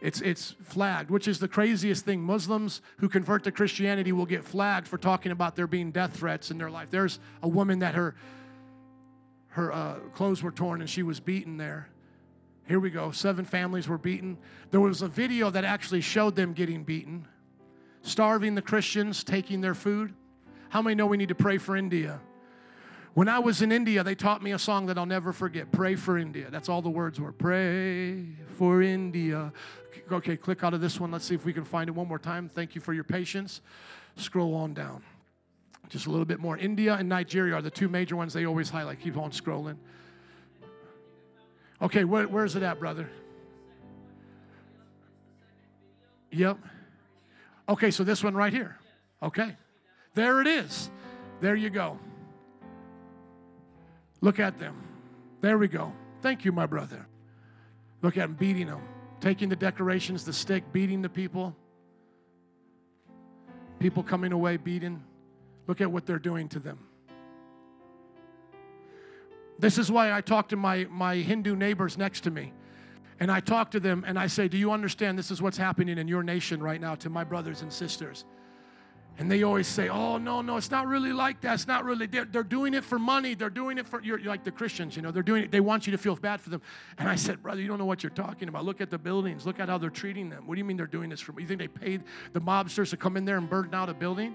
it's, 0.00 0.20
it's 0.20 0.56
flagged, 0.62 1.10
which 1.10 1.28
is 1.28 1.38
the 1.38 1.48
craziest 1.48 2.04
thing. 2.04 2.20
Muslims 2.22 2.82
who 2.98 3.08
convert 3.08 3.44
to 3.44 3.52
Christianity 3.52 4.10
will 4.10 4.26
get 4.26 4.44
flagged 4.44 4.88
for 4.88 4.98
talking 4.98 5.30
about 5.30 5.54
there 5.54 5.68
being 5.68 5.92
death 5.92 6.16
threats 6.16 6.50
in 6.50 6.58
their 6.58 6.70
life. 6.70 6.90
There's 6.90 7.20
a 7.42 7.48
woman 7.48 7.80
that 7.80 7.94
her, 7.94 8.16
her 9.48 9.72
uh, 9.72 9.94
clothes 10.14 10.42
were 10.42 10.50
torn 10.50 10.80
and 10.80 10.90
she 10.90 11.04
was 11.04 11.20
beaten 11.20 11.56
there. 11.56 11.88
Here 12.66 12.80
we 12.80 12.90
go. 12.90 13.10
Seven 13.12 13.44
families 13.44 13.88
were 13.88 13.98
beaten. 13.98 14.38
There 14.70 14.80
was 14.80 15.02
a 15.02 15.08
video 15.08 15.50
that 15.50 15.64
actually 15.64 16.00
showed 16.00 16.34
them 16.34 16.52
getting 16.52 16.84
beaten, 16.84 17.28
starving 18.02 18.54
the 18.54 18.62
Christians, 18.62 19.22
taking 19.22 19.60
their 19.60 19.74
food. 19.74 20.14
How 20.70 20.82
many 20.82 20.94
know 20.94 21.06
we 21.06 21.16
need 21.16 21.28
to 21.28 21.34
pray 21.34 21.58
for 21.58 21.76
India? 21.76 22.20
When 23.14 23.28
I 23.28 23.40
was 23.40 23.60
in 23.60 23.72
India, 23.72 24.02
they 24.02 24.14
taught 24.14 24.42
me 24.42 24.52
a 24.52 24.58
song 24.58 24.86
that 24.86 24.96
I'll 24.96 25.04
never 25.04 25.32
forget 25.32 25.70
Pray 25.70 25.96
for 25.96 26.16
India. 26.16 26.48
That's 26.50 26.68
all 26.68 26.80
the 26.80 26.90
words 26.90 27.20
were. 27.20 27.32
Pray 27.32 28.24
for 28.56 28.80
India. 28.80 29.52
Okay, 30.10 30.36
click 30.36 30.64
out 30.64 30.72
of 30.72 30.80
this 30.80 30.98
one. 30.98 31.10
Let's 31.10 31.26
see 31.26 31.34
if 31.34 31.44
we 31.44 31.52
can 31.52 31.64
find 31.64 31.88
it 31.88 31.92
one 31.92 32.08
more 32.08 32.18
time. 32.18 32.48
Thank 32.48 32.74
you 32.74 32.80
for 32.80 32.94
your 32.94 33.04
patience. 33.04 33.60
Scroll 34.16 34.54
on 34.54 34.72
down. 34.72 35.02
Just 35.90 36.06
a 36.06 36.10
little 36.10 36.24
bit 36.24 36.40
more. 36.40 36.56
India 36.56 36.94
and 36.94 37.06
Nigeria 37.08 37.54
are 37.54 37.62
the 37.62 37.70
two 37.70 37.88
major 37.88 38.16
ones 38.16 38.32
they 38.32 38.46
always 38.46 38.70
highlight. 38.70 39.00
Keep 39.00 39.18
on 39.18 39.30
scrolling. 39.30 39.76
Okay, 41.82 42.04
where, 42.04 42.26
where's 42.26 42.56
it 42.56 42.62
at, 42.62 42.78
brother? 42.78 43.10
Yep. 46.30 46.58
Okay, 47.68 47.90
so 47.90 48.04
this 48.04 48.24
one 48.24 48.34
right 48.34 48.52
here. 48.52 48.78
Okay. 49.22 49.54
There 50.14 50.40
it 50.40 50.46
is. 50.46 50.90
There 51.40 51.54
you 51.54 51.68
go. 51.68 51.98
Look 54.22 54.38
at 54.38 54.58
them. 54.58 54.74
There 55.42 55.58
we 55.58 55.68
go. 55.68 55.92
Thank 56.22 56.44
you, 56.46 56.52
my 56.52 56.64
brother. 56.64 57.06
Look 58.00 58.16
at 58.16 58.22
them 58.22 58.34
beating 58.34 58.68
them, 58.68 58.80
taking 59.20 59.48
the 59.48 59.56
decorations, 59.56 60.24
the 60.24 60.32
stick, 60.32 60.72
beating 60.72 61.02
the 61.02 61.08
people. 61.08 61.54
People 63.80 64.02
coming 64.02 64.32
away 64.32 64.56
beaten. 64.56 65.02
Look 65.66 65.80
at 65.80 65.90
what 65.90 66.06
they're 66.06 66.18
doing 66.18 66.48
to 66.50 66.60
them. 66.60 66.78
This 69.58 69.76
is 69.76 69.90
why 69.90 70.12
I 70.12 70.20
talk 70.20 70.48
to 70.48 70.56
my, 70.56 70.86
my 70.90 71.16
Hindu 71.16 71.54
neighbors 71.56 71.98
next 71.98 72.22
to 72.22 72.30
me. 72.30 72.52
And 73.20 73.30
I 73.30 73.40
talk 73.40 73.72
to 73.72 73.80
them 73.80 74.04
and 74.06 74.18
I 74.18 74.26
say, 74.26 74.48
Do 74.48 74.56
you 74.56 74.72
understand 74.72 75.18
this 75.18 75.30
is 75.30 75.42
what's 75.42 75.56
happening 75.56 75.98
in 75.98 76.08
your 76.08 76.22
nation 76.22 76.62
right 76.62 76.80
now 76.80 76.94
to 76.96 77.10
my 77.10 77.22
brothers 77.22 77.62
and 77.62 77.72
sisters? 77.72 78.24
And 79.18 79.30
they 79.30 79.42
always 79.42 79.66
say, 79.66 79.88
oh, 79.90 80.16
no, 80.16 80.40
no, 80.40 80.56
it's 80.56 80.70
not 80.70 80.86
really 80.86 81.12
like 81.12 81.42
that. 81.42 81.54
It's 81.54 81.66
not 81.66 81.84
really, 81.84 82.06
they're, 82.06 82.24
they're 82.24 82.42
doing 82.42 82.72
it 82.72 82.82
for 82.82 82.98
money. 82.98 83.34
They're 83.34 83.50
doing 83.50 83.76
it 83.76 83.86
for, 83.86 84.02
you're, 84.02 84.18
you're 84.18 84.30
like 84.30 84.42
the 84.42 84.50
Christians, 84.50 84.96
you 84.96 85.02
know, 85.02 85.10
they're 85.10 85.22
doing 85.22 85.44
it, 85.44 85.50
they 85.50 85.60
want 85.60 85.86
you 85.86 85.90
to 85.90 85.98
feel 85.98 86.16
bad 86.16 86.40
for 86.40 86.48
them. 86.48 86.62
And 86.96 87.08
I 87.08 87.16
said, 87.16 87.42
brother, 87.42 87.60
you 87.60 87.68
don't 87.68 87.78
know 87.78 87.84
what 87.84 88.02
you're 88.02 88.10
talking 88.10 88.48
about. 88.48 88.64
Look 88.64 88.80
at 88.80 88.90
the 88.90 88.98
buildings. 88.98 89.44
Look 89.44 89.60
at 89.60 89.68
how 89.68 89.76
they're 89.76 89.90
treating 89.90 90.30
them. 90.30 90.46
What 90.46 90.54
do 90.54 90.58
you 90.58 90.64
mean 90.64 90.78
they're 90.78 90.86
doing 90.86 91.10
this 91.10 91.20
for, 91.20 91.38
you 91.38 91.46
think 91.46 91.60
they 91.60 91.68
paid 91.68 92.02
the 92.32 92.40
mobsters 92.40 92.90
to 92.90 92.96
come 92.96 93.16
in 93.16 93.24
there 93.24 93.36
and 93.36 93.48
burn 93.48 93.70
down 93.70 93.90
a 93.90 93.94
building? 93.94 94.34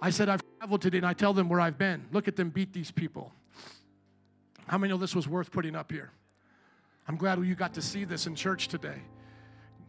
I 0.00 0.10
said, 0.10 0.28
I've 0.28 0.42
traveled 0.58 0.82
today 0.82 0.98
and 0.98 1.06
I 1.06 1.12
tell 1.12 1.34
them 1.34 1.48
where 1.48 1.60
I've 1.60 1.78
been. 1.78 2.06
Look 2.10 2.26
at 2.26 2.36
them 2.36 2.48
beat 2.48 2.72
these 2.72 2.90
people. 2.90 3.32
How 4.66 4.78
many 4.78 4.92
know 4.92 4.98
this 4.98 5.14
was 5.14 5.28
worth 5.28 5.50
putting 5.50 5.76
up 5.76 5.92
here? 5.92 6.10
I'm 7.06 7.16
glad 7.16 7.38
you 7.44 7.54
got 7.54 7.74
to 7.74 7.82
see 7.82 8.04
this 8.04 8.26
in 8.26 8.34
church 8.34 8.68
today. 8.68 9.02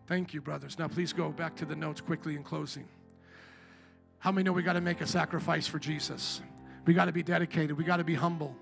Thank 0.06 0.34
you, 0.34 0.42
brothers. 0.42 0.78
Now, 0.78 0.88
please 0.88 1.14
go 1.14 1.30
back 1.30 1.56
to 1.58 1.66
the 1.66 1.76
notes 1.76 2.02
quickly 2.02 2.36
in 2.36 2.44
closing. 2.44 2.88
How 4.20 4.32
many 4.32 4.44
know 4.44 4.52
we 4.52 4.64
got 4.64 4.74
to 4.74 4.82
make 4.82 5.02
a 5.02 5.08
sacrifice 5.08 5.68
for 5.68 5.80
Jesus? 5.80 6.42
We 6.86 6.94
got 6.94 7.06
to 7.06 7.12
be 7.12 7.24
dedicated. 7.24 7.78
We 7.78 7.84
got 7.84 7.98
to 7.98 8.04
be 8.04 8.16
humble, 8.16 8.56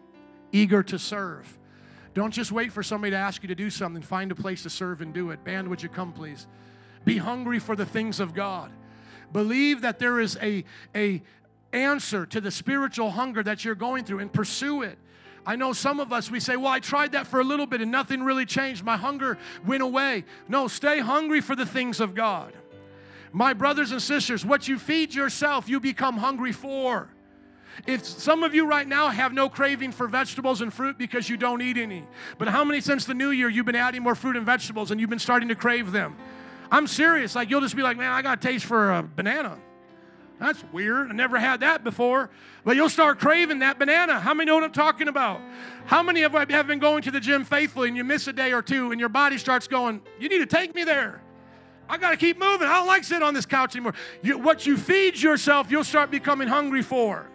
eager 0.51 0.83
to 0.83 0.99
serve. 0.99 1.57
Don't 2.13 2.31
just 2.31 2.51
wait 2.51 2.71
for 2.71 2.81
somebody 2.81 3.11
to 3.11 3.17
ask 3.17 3.43
you 3.43 3.47
to 3.49 3.55
do 3.55 3.69
something. 3.69 4.01
Find 4.01 4.31
a 4.31 4.35
place 4.35 4.63
to 4.63 4.69
serve 4.69 5.01
and 5.01 5.13
do 5.13 5.31
it. 5.31 5.43
Band, 5.43 5.67
would 5.67 5.83
you 5.83 5.89
come, 5.89 6.13
please? 6.13 6.47
Be 7.03 7.17
hungry 7.17 7.59
for 7.59 7.75
the 7.75 7.85
things 7.85 8.19
of 8.19 8.33
God. 8.33 8.71
Believe 9.31 9.81
that 9.81 9.99
there 9.99 10.19
is 10.19 10.37
a, 10.41 10.63
a 10.95 11.21
answer 11.73 12.25
to 12.25 12.41
the 12.41 12.51
spiritual 12.51 13.11
hunger 13.11 13.43
that 13.43 13.65
you're 13.65 13.75
going 13.75 14.05
through 14.05 14.19
and 14.19 14.31
pursue 14.31 14.81
it. 14.81 14.97
I 15.45 15.55
know 15.55 15.73
some 15.73 15.99
of 15.99 16.11
us, 16.11 16.31
we 16.31 16.39
say, 16.39 16.55
Well, 16.55 16.71
I 16.71 16.79
tried 16.79 17.11
that 17.11 17.27
for 17.27 17.39
a 17.39 17.43
little 17.43 17.67
bit 17.67 17.81
and 17.81 17.91
nothing 17.91 18.23
really 18.23 18.45
changed. 18.45 18.83
My 18.83 18.97
hunger 18.97 19.37
went 19.65 19.83
away. 19.83 20.25
No, 20.47 20.67
stay 20.67 20.99
hungry 20.99 21.41
for 21.41 21.55
the 21.55 21.65
things 21.65 21.99
of 21.99 22.15
God. 22.15 22.53
My 23.35 23.51
brothers 23.51 23.91
and 23.91 24.01
sisters, 24.01 24.45
what 24.45 24.69
you 24.69 24.79
feed 24.79 25.13
yourself, 25.13 25.67
you 25.67 25.81
become 25.81 26.15
hungry 26.15 26.53
for. 26.53 27.09
If 27.85 28.05
some 28.05 28.45
of 28.45 28.55
you 28.55 28.65
right 28.65 28.87
now 28.87 29.09
have 29.09 29.33
no 29.33 29.49
craving 29.49 29.91
for 29.91 30.07
vegetables 30.07 30.61
and 30.61 30.73
fruit 30.73 30.97
because 30.97 31.27
you 31.27 31.35
don't 31.35 31.61
eat 31.61 31.75
any, 31.75 32.05
but 32.37 32.47
how 32.47 32.63
many 32.63 32.79
since 32.79 33.03
the 33.03 33.13
new 33.13 33.31
year 33.31 33.49
you've 33.49 33.65
been 33.65 33.75
adding 33.75 34.03
more 34.03 34.15
fruit 34.15 34.37
and 34.37 34.45
vegetables 34.45 34.89
and 34.89 35.01
you've 35.01 35.09
been 35.09 35.19
starting 35.19 35.49
to 35.49 35.55
crave 35.55 35.91
them? 35.91 36.15
I'm 36.71 36.87
serious. 36.87 37.35
Like 37.35 37.49
you'll 37.49 37.59
just 37.59 37.75
be 37.75 37.81
like, 37.81 37.97
man, 37.97 38.09
I 38.09 38.21
got 38.21 38.37
a 38.37 38.41
taste 38.41 38.63
for 38.63 38.93
a 38.93 39.03
banana. 39.03 39.57
That's 40.39 40.63
weird. 40.71 41.09
I 41.09 41.13
never 41.13 41.37
had 41.37 41.59
that 41.59 41.83
before. 41.83 42.29
But 42.63 42.77
you'll 42.77 42.87
start 42.87 43.19
craving 43.19 43.59
that 43.59 43.77
banana. 43.77 44.17
How 44.17 44.33
many 44.33 44.47
know 44.47 44.55
what 44.55 44.63
I'm 44.63 44.71
talking 44.71 45.09
about? 45.09 45.41
How 45.87 46.01
many 46.01 46.21
of 46.21 46.31
you 46.31 46.39
have 46.39 46.67
been 46.67 46.79
going 46.79 47.03
to 47.03 47.11
the 47.11 47.19
gym 47.19 47.43
faithfully 47.43 47.89
and 47.89 47.97
you 47.97 48.05
miss 48.05 48.29
a 48.29 48.33
day 48.33 48.53
or 48.53 48.61
two 48.61 48.91
and 48.91 48.99
your 48.99 49.09
body 49.09 49.37
starts 49.37 49.67
going, 49.67 50.01
You 50.21 50.29
need 50.29 50.39
to 50.39 50.45
take 50.45 50.73
me 50.73 50.85
there? 50.85 51.21
I 51.87 51.97
got 51.97 52.11
to 52.11 52.17
keep 52.17 52.39
moving. 52.39 52.67
I 52.67 52.75
don't 52.75 52.87
like 52.87 53.03
sitting 53.03 53.23
on 53.23 53.33
this 53.33 53.45
couch 53.45 53.75
anymore. 53.75 53.93
You, 54.21 54.37
what 54.37 54.65
you 54.65 54.77
feed 54.77 55.21
yourself, 55.21 55.69
you'll 55.69 55.83
start 55.83 56.11
becoming 56.11 56.47
hungry 56.47 56.81
for. 56.81 57.29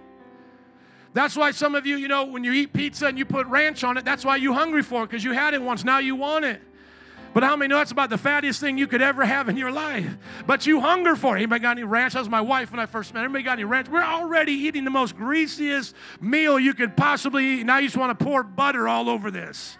That's 1.12 1.36
why 1.36 1.50
some 1.50 1.74
of 1.74 1.86
you, 1.86 1.96
you 1.96 2.08
know, 2.08 2.24
when 2.24 2.44
you 2.44 2.52
eat 2.52 2.72
pizza 2.72 3.06
and 3.06 3.18
you 3.18 3.24
put 3.24 3.46
ranch 3.48 3.82
on 3.82 3.96
it, 3.96 4.04
that's 4.04 4.24
why 4.24 4.36
you're 4.36 4.54
hungry 4.54 4.82
for 4.82 5.02
it 5.02 5.06
because 5.08 5.24
you 5.24 5.32
had 5.32 5.54
it 5.54 5.62
once. 5.62 5.84
Now 5.84 5.98
you 5.98 6.14
want 6.14 6.44
it. 6.44 6.60
But 7.32 7.44
how 7.44 7.54
many 7.54 7.68
know 7.68 7.78
that's 7.78 7.92
about 7.92 8.10
the 8.10 8.16
fattiest 8.16 8.58
thing 8.58 8.76
you 8.76 8.88
could 8.88 9.02
ever 9.02 9.24
have 9.24 9.48
in 9.48 9.56
your 9.56 9.70
life? 9.70 10.16
But 10.46 10.66
you 10.66 10.80
hunger 10.80 11.14
for 11.14 11.36
it. 11.36 11.40
Anybody 11.40 11.62
got 11.62 11.72
any 11.72 11.84
ranch? 11.84 12.14
That 12.14 12.20
was 12.20 12.28
my 12.28 12.40
wife 12.40 12.72
when 12.72 12.80
I 12.80 12.86
first 12.86 13.14
met. 13.14 13.24
Everybody 13.24 13.44
got 13.44 13.52
any 13.52 13.64
ranch? 13.64 13.88
We're 13.88 14.02
already 14.02 14.52
eating 14.52 14.82
the 14.84 14.90
most 14.90 15.16
greasiest 15.16 15.94
meal 16.20 16.58
you 16.58 16.74
could 16.74 16.96
possibly 16.96 17.60
eat. 17.60 17.66
Now 17.66 17.78
you 17.78 17.86
just 17.86 17.96
want 17.96 18.18
to 18.18 18.24
pour 18.24 18.42
butter 18.42 18.88
all 18.88 19.08
over 19.08 19.30
this. 19.30 19.78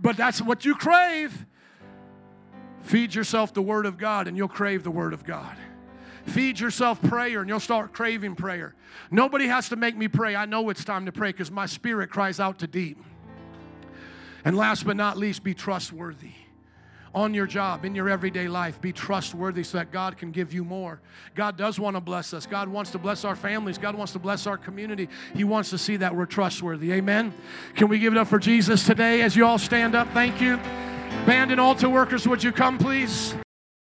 But 0.00 0.18
that's 0.18 0.42
what 0.42 0.66
you 0.66 0.74
crave. 0.74 1.46
Feed 2.88 3.14
yourself 3.14 3.52
the 3.52 3.60
Word 3.60 3.84
of 3.84 3.98
God 3.98 4.28
and 4.28 4.34
you'll 4.34 4.48
crave 4.48 4.82
the 4.82 4.90
Word 4.90 5.12
of 5.12 5.22
God. 5.22 5.54
Feed 6.24 6.58
yourself 6.58 7.02
prayer 7.02 7.40
and 7.40 7.48
you'll 7.48 7.60
start 7.60 7.92
craving 7.92 8.34
prayer. 8.34 8.74
Nobody 9.10 9.46
has 9.46 9.68
to 9.68 9.76
make 9.76 9.94
me 9.94 10.08
pray. 10.08 10.34
I 10.34 10.46
know 10.46 10.70
it's 10.70 10.86
time 10.86 11.04
to 11.04 11.12
pray 11.12 11.32
because 11.32 11.50
my 11.50 11.66
spirit 11.66 12.08
cries 12.08 12.40
out 12.40 12.60
to 12.60 12.66
deep. 12.66 12.96
And 14.42 14.56
last 14.56 14.86
but 14.86 14.96
not 14.96 15.18
least, 15.18 15.44
be 15.44 15.52
trustworthy. 15.52 16.30
On 17.14 17.34
your 17.34 17.46
job, 17.46 17.84
in 17.84 17.94
your 17.94 18.08
everyday 18.08 18.48
life, 18.48 18.80
be 18.80 18.90
trustworthy 18.90 19.64
so 19.64 19.76
that 19.76 19.92
God 19.92 20.16
can 20.16 20.30
give 20.30 20.54
you 20.54 20.64
more. 20.64 21.02
God 21.34 21.58
does 21.58 21.78
want 21.78 21.94
to 21.94 22.00
bless 22.00 22.32
us. 22.32 22.46
God 22.46 22.70
wants 22.70 22.90
to 22.92 22.98
bless 22.98 23.22
our 23.22 23.36
families. 23.36 23.76
God 23.76 23.96
wants 23.96 24.14
to 24.14 24.18
bless 24.18 24.46
our 24.46 24.56
community. 24.56 25.10
He 25.34 25.44
wants 25.44 25.68
to 25.70 25.78
see 25.78 25.98
that 25.98 26.16
we're 26.16 26.24
trustworthy. 26.24 26.92
Amen. 26.92 27.34
Can 27.74 27.88
we 27.88 27.98
give 27.98 28.14
it 28.14 28.18
up 28.18 28.28
for 28.28 28.38
Jesus 28.38 28.86
today 28.86 29.20
as 29.20 29.36
you 29.36 29.44
all 29.44 29.58
stand 29.58 29.94
up? 29.94 30.08
Thank 30.14 30.40
you. 30.40 30.58
Band 31.26 31.50
and 31.50 31.60
altar 31.60 31.88
workers, 31.88 32.26
would 32.26 32.42
you 32.42 32.52
come, 32.52 32.78
please? 32.78 33.34